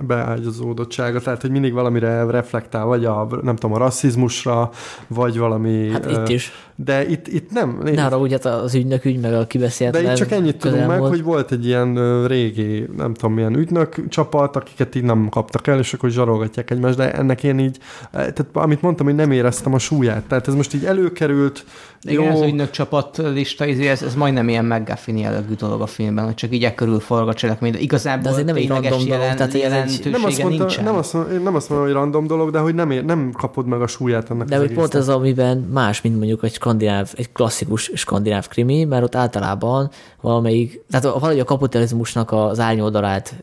beágyazódottsága, 0.00 1.20
tehát 1.20 1.40
hogy 1.40 1.50
mindig 1.50 1.72
valamire 1.72 2.24
reflektál, 2.24 2.84
vagy 2.84 3.04
a, 3.04 3.28
nem 3.42 3.56
tudom, 3.56 3.76
a 3.76 3.78
rasszizmusra, 3.78 4.70
vagy 5.06 5.31
valami... 5.36 5.90
Hát 5.90 6.10
itt 6.10 6.28
is. 6.28 6.52
De 6.84 7.08
itt, 7.08 7.28
itt 7.28 7.50
nem. 7.50 7.80
Ne 7.82 8.04
arra 8.04 8.18
úgy, 8.18 8.32
hát 8.32 8.44
az 8.44 8.74
ügynök 8.74 9.04
ügy, 9.04 9.20
meg 9.20 9.34
a 9.34 9.46
kibeszélt. 9.46 9.92
De 9.92 10.02
itt 10.02 10.14
csak 10.14 10.30
ennyit 10.30 10.56
tudunk 10.56 10.86
meg, 10.86 11.00
hogy 11.00 11.22
volt 11.22 11.52
egy 11.52 11.66
ilyen 11.66 12.26
régi, 12.26 12.88
nem 12.96 13.14
tudom 13.14 13.34
milyen 13.34 13.56
ügynök 13.56 14.08
csapat, 14.08 14.56
akiket 14.56 14.94
így 14.94 15.02
nem 15.04 15.28
kaptak 15.28 15.66
el, 15.66 15.78
és 15.78 15.92
akkor 15.92 16.10
zsarolgatják 16.10 16.70
egymást, 16.70 16.96
de 16.96 17.12
ennek 17.12 17.42
én 17.42 17.58
így, 17.58 17.78
eh, 18.02 18.10
tehát 18.10 18.46
amit 18.52 18.82
mondtam, 18.82 19.06
hogy 19.06 19.14
nem 19.14 19.30
éreztem 19.30 19.74
a 19.74 19.78
súlyát. 19.78 20.22
Tehát 20.22 20.48
ez 20.48 20.54
most 20.54 20.74
így 20.74 20.84
előkerült, 20.84 21.64
Igen, 22.08 22.24
jó, 22.24 22.30
az 22.30 22.40
ügynök 22.40 22.70
csapat 22.70 23.16
lista, 23.34 23.64
ez, 23.64 24.02
ez 24.02 24.14
majdnem 24.14 24.48
ilyen 24.48 24.64
McGuffin 24.64 25.16
jellegű 25.16 25.54
dolog 25.54 25.80
a 25.80 25.86
filmben, 25.86 26.24
hogy 26.24 26.34
csak 26.34 26.54
így 26.54 26.64
e 26.64 26.74
körül 26.74 27.00
forog 27.00 27.28
a 27.28 27.34
cselekmény, 27.34 27.72
de 27.72 27.78
igazából 27.78 28.22
De 28.22 28.28
azért 28.28 28.46
nem 28.46 28.56
egy 28.56 28.68
random 28.68 28.90
dolog, 28.90 29.06
jelen, 29.06 29.36
tehát 29.36 29.40
ez 29.48 29.54
egy- 29.54 29.60
jelentősége 29.60 30.10
nem 30.10 30.24
azt, 30.24 30.42
mondta, 30.42 30.58
nincsen. 30.64 30.84
nem, 30.84 30.94
azt, 30.94 31.14
én 31.32 31.40
nem 31.42 31.54
azt 31.54 31.68
mondom, 31.68 31.86
hogy 31.86 31.96
random 31.96 32.26
dolog, 32.26 32.50
de 32.50 32.58
hogy 32.58 32.74
nem, 32.74 32.90
ér, 32.90 33.04
nem 33.04 33.32
kapod 33.32 33.66
meg 33.66 33.80
a 33.80 33.86
súlyát 33.86 34.30
ennek 34.30 34.46
De 34.46 34.54
az 34.56 34.60
hogy 34.60 34.72
pont 34.72 34.94
ez, 34.94 35.08
amiben 35.08 35.58
más, 35.58 36.00
mint 36.00 36.16
mondjuk 36.16 36.44
egy 36.44 36.58
skandináv, 36.72 37.12
egy 37.16 37.32
klasszikus 37.32 37.90
skandináv 37.94 38.48
krimi, 38.48 38.84
mert 38.84 39.02
ott 39.02 39.14
általában 39.14 39.90
valamelyik, 40.20 40.84
tehát 40.90 41.04
valahogy 41.04 41.40
a 41.40 41.44
kapitalizmusnak 41.44 42.32
az 42.32 42.60
árnyoldalát 42.60 43.34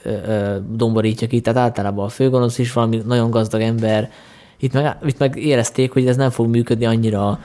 domborítja 0.72 1.28
ki, 1.28 1.42
tehát 1.42 1.60
általában 1.60 2.06
a 2.06 2.10
főgonosz 2.10 2.58
is 2.58 2.74
valami 2.74 3.02
nagyon 3.06 3.30
gazdag 3.30 3.62
ember. 3.62 4.12
Itt 4.60 4.74
meg, 4.74 4.98
itt 5.06 5.18
meg 5.18 5.36
érezték, 5.36 5.92
hogy 5.92 6.08
ez 6.08 6.16
nem 6.16 6.30
fog 6.30 6.48
működni 6.48 6.86
annyira 6.86 7.40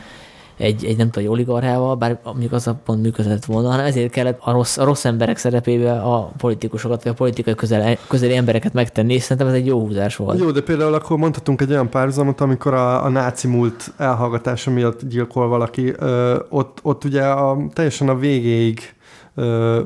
egy, 0.56 0.84
egy 0.84 0.96
nem 0.96 1.10
tudom, 1.10 1.24
egy 1.24 1.30
oligarchával, 1.30 1.94
bár 1.94 2.20
mondjuk 2.24 2.52
az 2.52 2.66
a 2.66 2.80
pont 2.84 3.02
működhetett 3.02 3.44
volna, 3.44 3.68
hanem 3.68 3.86
ezért 3.86 4.12
kellett 4.12 4.38
a 4.40 4.52
rossz, 4.52 4.78
a 4.78 4.84
rossz 4.84 5.04
emberek 5.04 5.36
szerepébe 5.36 5.92
a 5.92 6.32
politikusokat, 6.36 7.02
vagy 7.02 7.12
a 7.12 7.14
politikai 7.14 7.54
közel, 7.54 7.96
közeli 8.08 8.36
embereket 8.36 8.72
megtenni, 8.72 9.14
és 9.14 9.22
szerintem 9.22 9.46
ez 9.46 9.54
egy 9.54 9.66
jó 9.66 9.80
húzás 9.80 10.16
volt. 10.16 10.38
Jó, 10.38 10.50
de 10.50 10.60
például 10.60 10.94
akkor 10.94 11.16
mondhatunk 11.16 11.60
egy 11.60 11.70
olyan 11.70 11.88
párhuzamot, 11.88 12.40
amikor 12.40 12.74
a, 12.74 13.04
a 13.04 13.08
náci 13.08 13.48
múlt 13.48 13.92
elhallgatása 13.96 14.70
miatt 14.70 15.08
gyilkol 15.08 15.48
valaki, 15.48 15.92
ö, 15.96 16.38
ott, 16.48 16.78
ott 16.82 17.04
ugye 17.04 17.22
a, 17.22 17.56
teljesen 17.72 18.08
a 18.08 18.16
végéig 18.16 18.94
ö, 19.34 19.80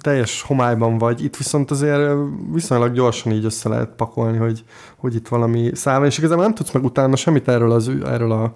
teljes 0.00 0.42
homályban 0.42 0.98
vagy. 0.98 1.24
Itt 1.24 1.36
viszont 1.36 1.70
azért 1.70 2.12
viszonylag 2.52 2.92
gyorsan 2.92 3.32
így 3.32 3.44
össze 3.44 3.68
lehet 3.68 3.88
pakolni, 3.96 4.38
hogy, 4.38 4.64
hogy 4.96 5.14
itt 5.14 5.28
valami 5.28 5.70
szám, 5.74 6.04
és 6.04 6.18
igazából 6.18 6.44
nem 6.44 6.54
tudsz 6.54 6.72
meg 6.72 6.84
utána 6.84 7.16
semmit 7.16 7.48
erről, 7.48 7.70
az, 7.70 7.90
erről 8.04 8.32
a 8.32 8.52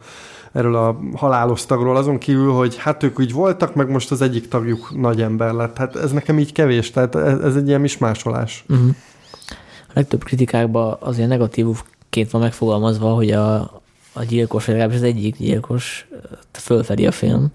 erről 0.54 0.76
a 0.76 0.98
halálos 1.14 1.66
tagról, 1.66 1.96
azon 1.96 2.18
kívül, 2.18 2.52
hogy 2.52 2.76
hát 2.76 3.02
ők 3.02 3.18
úgy 3.18 3.32
voltak, 3.32 3.74
meg 3.74 3.90
most 3.90 4.10
az 4.10 4.22
egyik 4.22 4.48
tagjuk 4.48 5.00
nagy 5.00 5.22
ember 5.22 5.52
lett. 5.52 5.76
Hát 5.76 5.96
ez 5.96 6.12
nekem 6.12 6.38
így 6.38 6.52
kevés, 6.52 6.90
tehát 6.90 7.14
ez, 7.14 7.38
ez 7.38 7.56
egy 7.56 7.68
ilyen 7.68 7.80
mismásolás. 7.80 8.64
Uh-huh. 8.68 8.88
A 9.88 9.92
legtöbb 9.92 10.24
kritikákban 10.24 10.96
azért 11.00 11.28
negatívként 11.28 12.30
van 12.30 12.40
megfogalmazva, 12.40 13.14
hogy 13.14 13.30
a, 13.30 13.60
a 14.12 14.24
gyilkos, 14.28 14.64
vagy 14.64 14.74
legalábbis 14.74 15.02
az 15.02 15.08
egyik 15.08 15.36
gyilkos 15.36 16.08
fölfedi 16.52 17.06
a 17.06 17.12
film, 17.12 17.52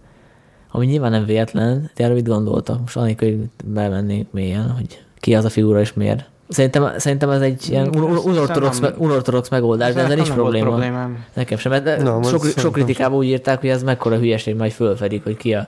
ami 0.72 0.86
nyilván 0.86 1.12
nem 1.12 1.26
véletlen, 1.26 1.92
de 1.96 2.04
erről 2.04 2.16
mit 2.16 2.28
gondoltak? 2.28 2.80
Most 2.80 2.98
annélkül, 2.98 3.30
hogy 3.30 3.50
belemennénk 3.66 4.32
mélyen, 4.32 4.70
hogy 4.70 5.04
ki 5.18 5.36
az 5.36 5.46
a 5.46 5.50
figura 5.50 5.80
és 5.80 5.94
miért. 5.94 6.30
Szerintem, 6.50 6.92
szerintem 6.98 7.30
ez 7.30 7.42
egy 7.42 7.70
ilyen 7.70 7.88
un- 7.88 8.02
un- 8.04 8.26
unortodox, 8.26 8.80
me- 8.80 8.98
unortodox 8.98 9.50
megoldás, 9.50 9.94
de 9.94 10.02
ezzel 10.04 10.16
nincs 10.16 10.32
probléma. 10.32 10.66
problémám. 10.70 11.26
Nekem 11.34 11.58
sem, 11.58 11.72
mert 11.72 12.04
Na, 12.04 12.14
majd 12.14 12.26
sok, 12.26 12.46
sok 12.58 12.72
kritikában 12.74 13.18
úgy 13.18 13.26
írták, 13.26 13.60
hogy 13.60 13.70
ez 13.70 13.84
mekkora 13.84 14.18
hülyeség, 14.18 14.56
majd 14.56 14.72
fölfedik, 14.72 15.24
hogy 15.24 15.38
ki 15.38 15.54
a 15.54 15.68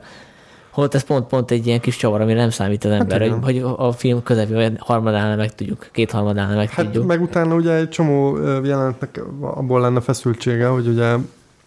Holott 0.71 0.93
ez 0.93 1.03
pont, 1.03 1.27
pont 1.27 1.51
egy 1.51 1.67
ilyen 1.67 1.79
kis 1.79 1.95
csavar, 1.97 2.21
amire 2.21 2.39
nem 2.39 2.49
számít 2.49 2.85
az 2.85 2.91
ember, 2.91 3.21
igen. 3.21 3.43
hogy, 3.43 3.61
hogy 3.61 3.73
a 3.77 3.91
film 3.91 4.23
közepén 4.23 4.77
harmadánál 4.79 5.35
meg 5.35 5.55
tudjuk, 5.55 5.87
két 5.91 6.11
harmadánál 6.11 6.55
meg 6.55 6.69
Hát 6.69 6.85
tudjuk. 6.85 7.05
meg 7.05 7.21
utána 7.21 7.55
ugye 7.55 7.71
egy 7.73 7.89
csomó 7.89 8.37
jelenetnek 8.63 9.21
abból 9.41 9.81
lenne 9.81 9.99
feszültsége, 10.01 10.67
hogy 10.67 10.87
ugye 10.87 11.15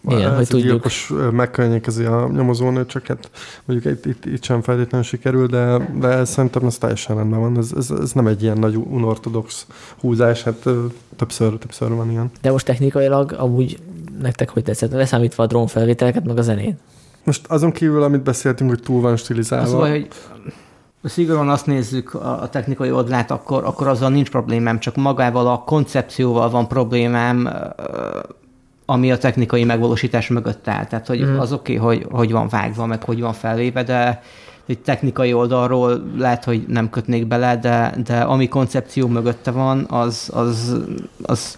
Igen, 0.07 0.31
ez 0.31 0.35
hogy 0.35 0.43
a 0.43 0.47
tudjuk. 0.47 0.69
gyilkos 0.69 1.11
ö, 1.11 1.29
megkörnyékezi 1.29 2.03
a 2.03 2.27
nyomozónőt, 2.27 2.87
csak 2.87 3.05
hát 3.05 3.29
mondjuk 3.65 3.93
itt, 3.95 4.05
itt, 4.05 4.25
itt 4.25 4.43
sem 4.43 4.61
feltétlenül 4.61 5.07
sikerül, 5.07 5.47
de, 5.47 5.89
de 5.99 6.07
ez 6.07 6.29
szerintem 6.29 6.65
ez 6.65 6.77
teljesen 6.77 7.15
rendben 7.15 7.39
van. 7.39 7.57
Ez, 7.57 7.71
ez, 7.77 7.89
ez 8.01 8.11
nem 8.11 8.27
egy 8.27 8.43
ilyen 8.43 8.57
nagy 8.57 8.75
unortodox 8.75 9.65
húzás, 9.99 10.43
hát 10.43 10.67
többször, 11.15 11.57
többször 11.57 11.89
van 11.89 12.11
ilyen. 12.11 12.31
De 12.41 12.51
most 12.51 12.65
technikailag 12.65 13.35
amúgy 13.37 13.79
nektek 14.21 14.49
hogy 14.49 14.63
tetszett? 14.63 14.91
Leszámítva 14.91 15.43
a 15.43 15.47
drónfelvételeket, 15.47 16.25
meg 16.25 16.37
a 16.37 16.41
zenét. 16.41 16.77
Most 17.23 17.45
azon 17.47 17.71
kívül, 17.71 18.03
amit 18.03 18.21
beszéltünk, 18.21 18.69
hogy 18.69 18.81
túl 18.81 19.01
van 19.01 19.15
stilizálva. 19.15 19.65
Az 19.65 19.73
baj, 19.73 19.89
hogy 19.89 20.07
szigorúan 21.11 21.49
azt 21.49 21.65
nézzük 21.65 22.13
a, 22.13 22.49
technikai 22.51 22.91
oldalát, 22.91 23.31
akkor, 23.31 23.63
akkor 23.63 23.87
azzal 23.87 24.09
nincs 24.09 24.29
problémám, 24.29 24.79
csak 24.79 24.95
magával 24.95 25.47
a 25.47 25.63
koncepcióval 25.63 26.49
van 26.49 26.67
problémám, 26.67 27.49
ami 28.85 29.11
a 29.11 29.17
technikai 29.17 29.63
megvalósítás 29.63 30.27
mögött 30.27 30.67
áll. 30.67 30.85
Tehát, 30.85 31.07
hogy 31.07 31.19
Mhm. 31.19 31.39
az 31.39 31.53
oké, 31.53 31.77
okay, 31.77 31.97
hogy, 31.97 32.07
hogy 32.11 32.31
van 32.31 32.47
vágva, 32.47 32.85
meg 32.85 33.03
hogy 33.03 33.21
van 33.21 33.33
felvéve, 33.33 33.83
de 33.83 34.21
egy 34.65 34.79
technikai 34.79 35.33
oldalról 35.33 36.11
lehet, 36.17 36.43
hogy 36.43 36.65
nem 36.67 36.89
kötnék 36.89 37.27
bele, 37.27 37.57
de, 37.57 37.93
de 38.05 38.19
ami 38.19 38.47
koncepció 38.47 39.07
mögötte 39.07 39.51
van, 39.51 39.85
az, 39.89 40.29
az, 40.33 40.75
az 41.23 41.57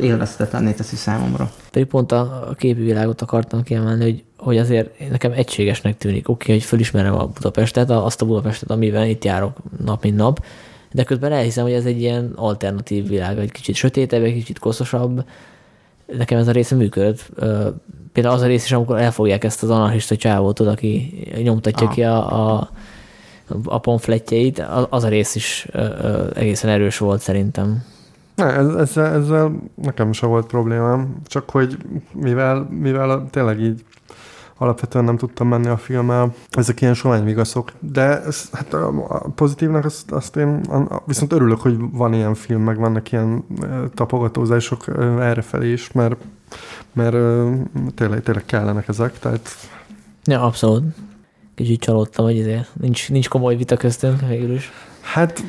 élvezhetetlenné 0.00 0.72
teszi 0.72 0.96
számomra. 0.96 1.50
Pedig 1.70 1.88
pont 1.88 2.12
a, 2.12 2.46
a 2.50 2.54
képi 2.54 2.80
világot 2.82 3.22
akartam 3.22 3.62
kiemelni, 3.62 4.02
hogy, 4.02 4.24
hogy 4.36 4.58
azért 4.58 5.10
nekem 5.10 5.32
egységesnek 5.32 5.98
tűnik. 5.98 6.28
Oké, 6.28 6.42
okay, 6.42 6.54
hogy 6.54 6.64
fölismerem 6.64 7.14
a 7.14 7.26
Budapestet, 7.26 7.90
azt 7.90 8.22
a 8.22 8.26
Budapestet, 8.26 8.70
amiben 8.70 9.08
itt 9.08 9.24
járok 9.24 9.56
nap, 9.84 10.02
mint 10.02 10.16
nap, 10.16 10.44
de 10.92 11.04
közben 11.04 11.32
elhiszem, 11.32 11.64
hogy 11.64 11.72
ez 11.72 11.84
egy 11.84 12.00
ilyen 12.00 12.32
alternatív 12.36 13.08
világ, 13.08 13.38
egy 13.38 13.52
kicsit 13.52 13.74
sötétebb, 13.74 14.22
egy 14.22 14.34
kicsit 14.34 14.58
koszosabb. 14.58 15.24
Nekem 16.16 16.38
ez 16.38 16.48
a 16.48 16.52
része 16.52 16.74
működött. 16.74 17.30
Például 18.12 18.34
az 18.34 18.42
a 18.42 18.46
rész 18.46 18.64
is, 18.64 18.72
amikor 18.72 18.98
elfogják 18.98 19.44
ezt 19.44 19.62
az 19.62 19.70
anarchista 19.70 20.16
csávót, 20.16 20.60
aki 20.60 21.24
nyomtatja 21.42 21.86
Ah. 21.86 21.92
ki 21.92 22.02
a, 22.02 22.54
a, 22.56 22.70
a 23.64 23.78
pamfletjeit, 23.78 24.64
az 24.88 25.04
a 25.04 25.08
rész 25.08 25.34
is 25.34 25.68
egészen 26.34 26.70
erős 26.70 26.98
volt 26.98 27.20
szerintem. 27.20 27.84
Ne, 28.34 28.44
ez, 28.44 28.74
ezzel, 28.74 29.14
ezzel 29.14 29.52
nekem 29.74 30.12
sem 30.12 30.28
volt 30.28 30.46
problémám, 30.46 31.16
csak 31.26 31.50
hogy 31.50 31.76
mivel, 32.12 32.68
mivel 32.70 33.26
tényleg 33.30 33.60
így 33.60 33.84
alapvetően 34.60 35.04
nem 35.04 35.16
tudtam 35.16 35.48
menni 35.48 35.68
a 35.68 35.76
filmmel, 35.76 36.34
ezek 36.50 36.80
ilyen 36.80 36.94
sovány 36.94 37.24
vigaszok, 37.24 37.72
de 37.78 38.22
ez, 38.22 38.48
hát 38.52 38.74
a, 38.74 39.04
a 39.08 39.28
pozitívnak 39.34 39.84
azt, 39.84 40.10
azt 40.10 40.36
én 40.36 40.48
a- 40.68 41.02
viszont 41.06 41.32
örülök, 41.32 41.60
hogy 41.60 41.76
van 41.92 42.14
ilyen 42.14 42.34
film, 42.34 42.62
meg 42.62 42.78
vannak 42.78 43.12
ilyen 43.12 43.44
tapogatózások 43.94 44.84
errefelé 45.20 45.72
is, 45.72 45.92
mert, 45.92 46.16
mert 46.92 47.16
tényleg, 47.94 48.22
tényleg 48.22 48.44
kellenek 48.46 48.88
ezek, 48.88 49.18
tehát 49.18 49.48
Ja, 50.24 50.42
abszolút. 50.42 50.82
Kicsit 51.54 51.80
csalódtam, 51.80 52.24
hogy 52.24 52.38
ezért 52.38 52.68
nincs, 52.80 53.10
nincs 53.10 53.28
komoly 53.28 53.56
vita 53.56 53.76
köztünk 53.76 54.20
végül 54.28 54.54
is. 54.54 54.70
hát 55.00 55.44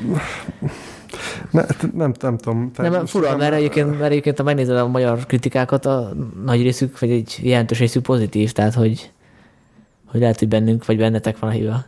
ne, 1.49 1.61
nem, 1.93 2.13
nem 2.19 2.37
tudom. 2.37 2.71
Nem, 2.77 2.91
nem 2.91 3.05
fura, 3.05 3.37
mert 3.37 3.53
egyébként, 3.53 3.99
mert 3.99 4.11
egyébként, 4.11 4.37
ha 4.37 4.43
megnézed 4.43 4.77
a 4.77 4.87
magyar 4.87 5.25
kritikákat, 5.25 5.85
a 5.85 6.13
nagy 6.45 6.61
részük, 6.61 6.99
vagy 6.99 7.11
egy 7.11 7.39
jelentős 7.41 7.79
részük 7.79 8.03
pozitív, 8.03 8.51
tehát 8.51 8.73
hogy 8.73 9.11
hogy 10.11 10.19
lehet, 10.19 10.39
hogy 10.39 10.47
bennünk, 10.47 10.85
vagy 10.85 10.97
bennetek 10.97 11.39
van 11.39 11.49
a 11.49 11.53
hiba. 11.53 11.83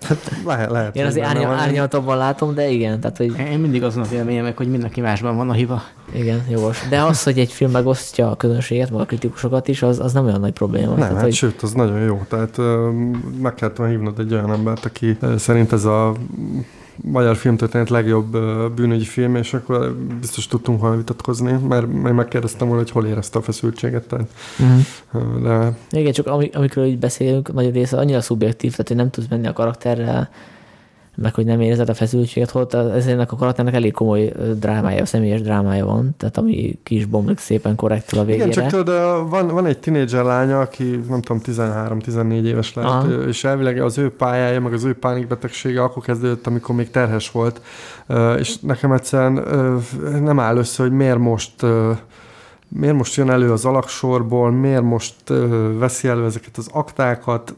Hát 0.00 0.30
lehet, 0.44 0.70
lehet. 0.70 0.96
Én 0.96 1.06
azért 1.06 1.26
árnyal, 1.26 1.54
árnyaltabban 1.54 2.16
látom, 2.16 2.54
de 2.54 2.68
igen. 2.68 3.00
Tehát, 3.00 3.16
hogy... 3.16 3.38
Én 3.38 3.58
mindig 3.58 3.82
azon 3.82 4.02
a 4.02 4.06
véleményem, 4.06 4.52
hogy 4.56 4.68
mindenki 4.68 5.00
másban 5.00 5.36
van 5.36 5.50
a 5.50 5.52
hiba. 5.52 5.82
Igen, 6.14 6.44
jogos. 6.50 6.86
De 6.88 7.02
az, 7.02 7.22
hogy 7.22 7.38
egy 7.38 7.52
film 7.52 7.70
megosztja 7.70 8.30
a 8.30 8.36
közönséget, 8.36 8.90
meg 8.90 9.00
a 9.00 9.04
kritikusokat 9.04 9.68
is, 9.68 9.82
az, 9.82 10.00
az 10.00 10.12
nem 10.12 10.24
olyan 10.24 10.40
nagy 10.40 10.52
probléma. 10.52 10.88
Nem, 10.88 10.98
tehát, 10.98 11.12
hát 11.12 11.22
hogy... 11.22 11.32
sőt, 11.32 11.62
az 11.62 11.72
nagyon 11.72 12.00
jó. 12.00 12.20
Tehát 12.28 12.56
meg 13.42 13.54
kellett 13.54 13.76
volna 13.76 13.92
hívnod 13.92 14.18
egy 14.18 14.32
olyan 14.32 14.52
embert, 14.52 14.84
aki 14.84 15.18
szerint 15.36 15.72
ez 15.72 15.84
a 15.84 16.14
magyar 16.96 17.36
filmtörténet 17.36 17.90
legjobb 17.90 18.36
bűnügyi 18.74 19.04
film, 19.04 19.36
és 19.36 19.54
akkor 19.54 19.96
biztos 20.20 20.46
tudtunk 20.46 20.80
volna 20.80 20.96
vitatkozni, 20.96 21.52
mert 21.52 21.86
meg 22.02 22.14
megkérdeztem 22.14 22.66
volna, 22.66 22.82
hogy 22.82 22.92
hol 22.92 23.06
érezte 23.06 23.38
a 23.38 23.42
feszültséget. 23.42 24.08
Tehát, 24.08 24.26
uh-huh. 24.58 25.42
de... 25.42 25.76
Igen, 25.98 26.12
csak 26.12 26.26
amikről 26.52 26.84
így 26.84 26.98
beszélünk, 26.98 27.52
nagy 27.52 27.72
része 27.72 27.96
annyira 27.96 28.20
szubjektív, 28.20 28.70
tehát 28.70 28.88
hogy 28.88 28.96
nem 28.96 29.10
tudsz 29.10 29.26
menni 29.30 29.46
a 29.46 29.52
karakterrel, 29.52 30.30
meg 31.16 31.34
hogy 31.34 31.44
nem 31.44 31.60
érzed 31.60 31.88
a 31.88 31.94
feszültséget, 31.94 32.50
holott 32.50 32.74
ez 32.74 33.06
ennek 33.06 33.32
a 33.32 33.36
karakternek 33.36 33.74
elég 33.74 33.92
komoly 33.92 34.32
drámája, 34.54 35.06
személyes 35.06 35.40
drámája 35.40 35.84
van, 35.84 36.14
tehát 36.16 36.36
ami 36.36 36.78
ki 36.82 36.96
is 36.96 37.04
bomlik 37.04 37.38
szépen 37.38 37.74
korrektül 37.74 38.18
a 38.18 38.24
végére. 38.24 38.46
Igen, 38.46 38.68
csak 38.68 38.70
tudod, 38.70 39.30
van, 39.30 39.48
van 39.48 39.66
egy 39.66 39.78
tinédzser 39.78 40.24
lánya, 40.24 40.60
aki 40.60 41.00
nem 41.08 41.20
tudom, 41.20 41.42
13-14 41.44 42.42
éves 42.42 42.74
lett, 42.74 42.84
Aha. 42.84 43.08
és 43.12 43.44
elvileg 43.44 43.80
az 43.80 43.98
ő 43.98 44.10
pályája, 44.10 44.60
meg 44.60 44.72
az 44.72 44.84
ő 44.84 44.94
pánikbetegsége 44.94 45.82
akkor 45.82 46.02
kezdődött, 46.02 46.46
amikor 46.46 46.74
még 46.74 46.90
terhes 46.90 47.30
volt, 47.30 47.60
és 48.38 48.58
nekem 48.60 48.92
egyszerűen 48.92 49.44
nem 50.22 50.40
áll 50.40 50.56
össze, 50.56 50.82
hogy 50.82 50.92
miért 50.92 51.18
most 51.18 51.52
miért 52.68 52.94
most 52.94 53.14
jön 53.14 53.30
elő 53.30 53.52
az 53.52 53.64
alaksorból, 53.64 54.50
miért 54.50 54.82
most 54.82 55.14
veszi 55.78 56.08
elő 56.08 56.24
ezeket 56.24 56.56
az 56.56 56.68
aktákat, 56.72 57.54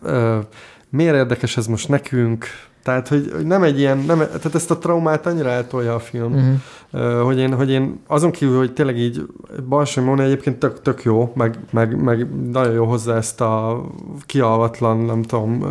miért 0.89 1.15
érdekes 1.15 1.57
ez 1.57 1.67
most 1.67 1.89
nekünk, 1.89 2.47
tehát, 2.87 3.09
hogy, 3.09 3.31
hogy 3.35 3.47
nem 3.47 3.63
egy 3.63 3.79
ilyen, 3.79 3.99
nem, 3.99 4.19
tehát 4.19 4.55
ezt 4.55 4.71
a 4.71 4.79
traumát 4.79 5.27
annyira 5.27 5.49
eltolja 5.49 5.95
a 5.95 5.99
film, 5.99 6.61
uh-huh. 6.91 7.23
hogy, 7.23 7.39
én, 7.39 7.55
hogy 7.55 7.71
én 7.71 8.01
azon 8.07 8.31
kívül, 8.31 8.59
hogy 8.59 8.73
tényleg 8.73 8.99
így 8.99 9.27
Balsai 9.69 10.05
Móni 10.05 10.23
egyébként 10.23 10.59
tök, 10.59 10.83
tök 10.83 11.03
jó, 11.03 11.33
meg, 11.35 11.59
meg, 11.71 12.03
meg 12.03 12.51
nagyon 12.51 12.73
jó 12.73 12.85
hozzá 12.85 13.17
ezt 13.17 13.41
a 13.41 13.85
kialvatlan, 14.27 14.99
nem 14.99 15.23
tudom, 15.23 15.65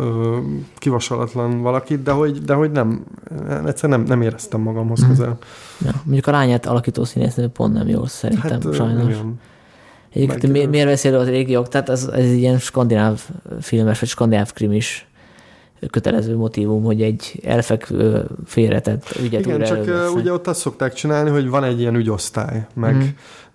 kivasalatlan 0.78 1.62
valakit, 1.62 2.02
de 2.02 2.10
hogy, 2.10 2.44
de 2.44 2.54
hogy 2.54 2.70
nem, 2.70 3.04
egyszerűen 3.66 3.98
nem, 3.98 4.08
nem 4.08 4.22
éreztem 4.22 4.60
magamhoz 4.60 5.00
uh-huh. 5.00 5.16
közel. 5.16 5.38
Ja, 5.84 5.90
mondjuk 6.04 6.26
a 6.26 6.30
lányát 6.30 6.66
alakító 6.66 7.04
színésznő 7.04 7.48
pont 7.48 7.72
nem 7.72 7.88
jó, 7.88 8.06
szerintem 8.06 8.60
hát, 8.62 8.74
sajnos. 8.74 9.04
Igen. 9.04 9.40
Egyébként 10.12 10.52
mi, 10.52 10.64
miért 10.64 10.86
beszél 10.86 11.14
az 11.14 11.28
régiók? 11.28 11.68
Tehát 11.68 11.88
ez, 11.88 12.10
ez 12.12 12.30
ilyen 12.30 12.58
skandináv 12.58 13.20
filmes, 13.60 14.00
vagy 14.00 14.08
skandináv 14.08 14.52
krimis 14.52 15.06
kötelező 15.90 16.36
motivum, 16.36 16.84
hogy 16.84 17.02
egy 17.02 17.40
elfekvő 17.44 18.26
félretett 18.44 19.16
ügyet 19.22 19.40
Igen, 19.46 19.60
csak 19.60 19.76
elővesznek. 19.76 20.14
ugye 20.14 20.32
ott 20.32 20.46
azt 20.46 20.60
szokták 20.60 20.92
csinálni, 20.92 21.30
hogy 21.30 21.48
van 21.48 21.64
egy 21.64 21.80
ilyen 21.80 21.94
ügyosztály, 21.94 22.66
meg, 22.74 22.94
mm. 22.94 23.06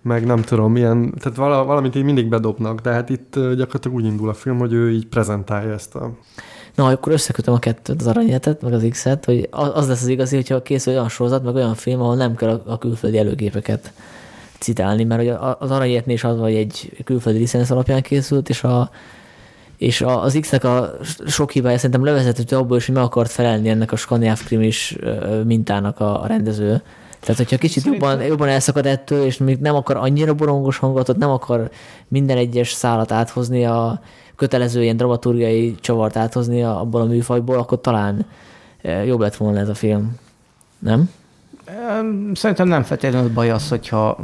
meg 0.02 0.26
nem 0.26 0.42
tudom, 0.42 0.76
ilyen, 0.76 1.14
tehát 1.18 1.38
vala, 1.38 1.64
valamit 1.64 1.96
így 1.96 2.04
mindig 2.04 2.28
bedobnak, 2.28 2.80
de 2.80 2.90
hát 2.90 3.10
itt 3.10 3.34
gyakorlatilag 3.34 3.96
úgy 3.96 4.04
indul 4.04 4.28
a 4.28 4.34
film, 4.34 4.58
hogy 4.58 4.72
ő 4.72 4.90
így 4.90 5.06
prezentálja 5.06 5.72
ezt 5.72 5.94
a... 5.94 6.10
Na, 6.74 6.86
akkor 6.86 7.12
összekötöm 7.12 7.54
a 7.54 7.58
kettőt, 7.58 8.00
az 8.00 8.06
aranyhetet, 8.06 8.62
meg 8.62 8.72
az 8.72 8.86
X-et, 8.90 9.24
hogy 9.24 9.48
az 9.50 9.88
lesz 9.88 10.02
az 10.02 10.08
igazi, 10.08 10.36
hogyha 10.36 10.62
készül 10.62 10.92
olyan 10.92 11.08
sorozat, 11.08 11.44
meg 11.44 11.54
olyan 11.54 11.74
film, 11.74 12.00
ahol 12.00 12.16
nem 12.16 12.34
kell 12.34 12.62
a 12.66 12.78
külföldi 12.78 13.18
előgépeket 13.18 13.92
citálni, 14.58 15.04
mert 15.04 15.40
az 15.58 15.70
aranyhetnél 15.70 16.14
is 16.14 16.24
az, 16.24 16.38
hogy 16.38 16.54
egy 16.54 17.02
külföldi 17.04 17.38
licensz 17.38 17.70
alapján 17.70 18.02
készült, 18.02 18.48
és 18.48 18.64
a 18.64 18.90
és 19.82 20.00
az 20.00 20.38
X-nek 20.40 20.64
a 20.64 20.90
sok 21.26 21.50
hibája 21.50 21.76
szerintem 21.76 22.04
levezethető 22.04 22.56
abból 22.56 22.76
is, 22.76 22.86
hogy 22.86 22.94
meg 22.94 23.04
akart 23.04 23.30
felelni 23.30 23.68
ennek 23.68 23.92
a 23.92 23.96
skandináv 23.96 24.44
krimis 24.44 24.96
mintának 25.44 26.00
a 26.00 26.24
rendező. 26.26 26.82
Tehát, 27.20 27.36
hogyha 27.36 27.56
kicsit 27.56 27.84
jobban, 27.84 28.22
jobban 28.22 28.48
elszakad 28.48 28.86
ettől, 28.86 29.24
és 29.24 29.38
még 29.38 29.58
nem 29.58 29.74
akar 29.74 29.96
annyira 29.96 30.34
borongos 30.34 30.78
hangot, 30.78 31.16
nem 31.16 31.30
akar 31.30 31.70
minden 32.08 32.36
egyes 32.36 32.72
szálat 32.72 33.12
áthozni 33.12 33.64
a 33.64 34.00
kötelező 34.36 34.82
ilyen 34.82 34.96
dramaturgiai 34.96 35.74
csavart 35.80 36.16
áthozni 36.16 36.62
abból 36.62 37.00
a 37.00 37.04
műfajból, 37.04 37.58
akkor 37.58 37.80
talán 37.80 38.26
jobb 39.06 39.20
lett 39.20 39.36
volna 39.36 39.58
ez 39.58 39.68
a 39.68 39.74
film. 39.74 40.16
Nem? 40.78 41.10
Szerintem 42.34 42.68
nem 42.68 42.82
feltétlenül 42.82 43.32
baj 43.32 43.50
az, 43.50 43.68
hogyha, 43.68 44.18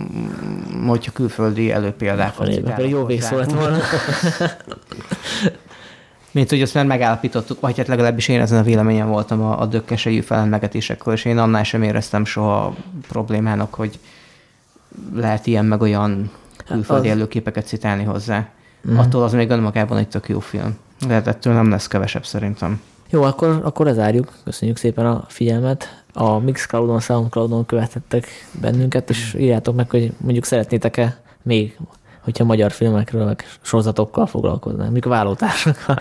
hogyha 0.86 1.12
külföldi 1.12 1.72
előpéldákat 1.72 2.52
citálnak. 2.52 2.88
Jó 2.88 3.04
végszó 3.04 3.36
lett 3.36 3.52
volna. 3.52 3.76
Mint 6.30 6.50
hogy 6.50 6.62
azt 6.62 6.74
már 6.74 6.86
megállapítottuk, 6.86 7.60
vagy 7.60 7.76
hát 7.76 7.86
legalábbis 7.86 8.28
én 8.28 8.40
ezen 8.40 8.58
a 8.58 8.62
véleményen 8.62 9.08
voltam 9.08 9.42
a, 9.42 9.60
a 9.60 9.66
dökkesejű 9.66 10.20
felemlegetésekről, 10.20 11.14
és 11.14 11.24
én 11.24 11.38
annál 11.38 11.64
sem 11.64 11.82
éreztem 11.82 12.24
soha 12.24 12.74
problémának, 13.08 13.74
hogy 13.74 13.98
lehet 15.14 15.46
ilyen 15.46 15.64
meg 15.64 15.80
olyan 15.80 16.30
külföldi 16.66 17.08
az... 17.08 17.14
előképeket 17.14 17.66
citálni 17.66 18.04
hozzá. 18.04 18.48
Mm. 18.90 18.98
Attól 18.98 19.22
az 19.22 19.32
még 19.32 19.50
önmagában 19.50 19.98
egy 19.98 20.08
tök 20.08 20.28
jó 20.28 20.40
film. 20.40 20.76
De 21.06 21.14
hát 21.14 21.26
ettől 21.26 21.52
nem 21.52 21.70
lesz 21.70 21.86
kevesebb 21.86 22.24
szerintem. 22.24 22.80
Jó, 23.10 23.22
akkor, 23.22 23.60
akkor 23.64 23.86
lezárjuk. 23.86 24.32
Köszönjük 24.44 24.76
szépen 24.76 25.06
a 25.06 25.24
figyelmet. 25.28 25.97
A 26.20 26.38
Mixcloudon, 26.38 27.00
Soundcloudon 27.00 27.66
követhettek 27.66 28.26
bennünket, 28.60 29.10
és 29.10 29.34
írjátok 29.34 29.74
meg, 29.74 29.90
hogy 29.90 30.12
mondjuk 30.16 30.44
szeretnétek-e 30.44 31.20
még, 31.42 31.78
hogyha 32.20 32.44
magyar 32.44 32.72
filmekről, 32.72 33.24
meg 33.24 33.44
sorozatokkal 33.60 34.26
foglalkoznánk, 34.26 34.90
mondjuk 34.90 35.04
a 35.04 35.16
vállótársakkal. 35.16 35.98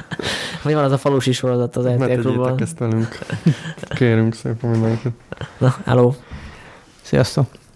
Vagy 0.62 0.74
van 0.74 0.84
az 0.84 0.92
a 0.92 0.98
falusi 0.98 1.32
sorozat 1.32 1.76
az 1.76 1.86
RTL 1.86 2.20
Klubban. 2.20 2.60
ezt 2.60 2.78
velünk. 2.78 3.18
Kérünk 3.88 4.34
szépen 4.34 4.70
mindenkit. 4.70 5.12
Na, 5.58 5.76
hello. 5.84 6.12
Sziasztok. 7.02 7.46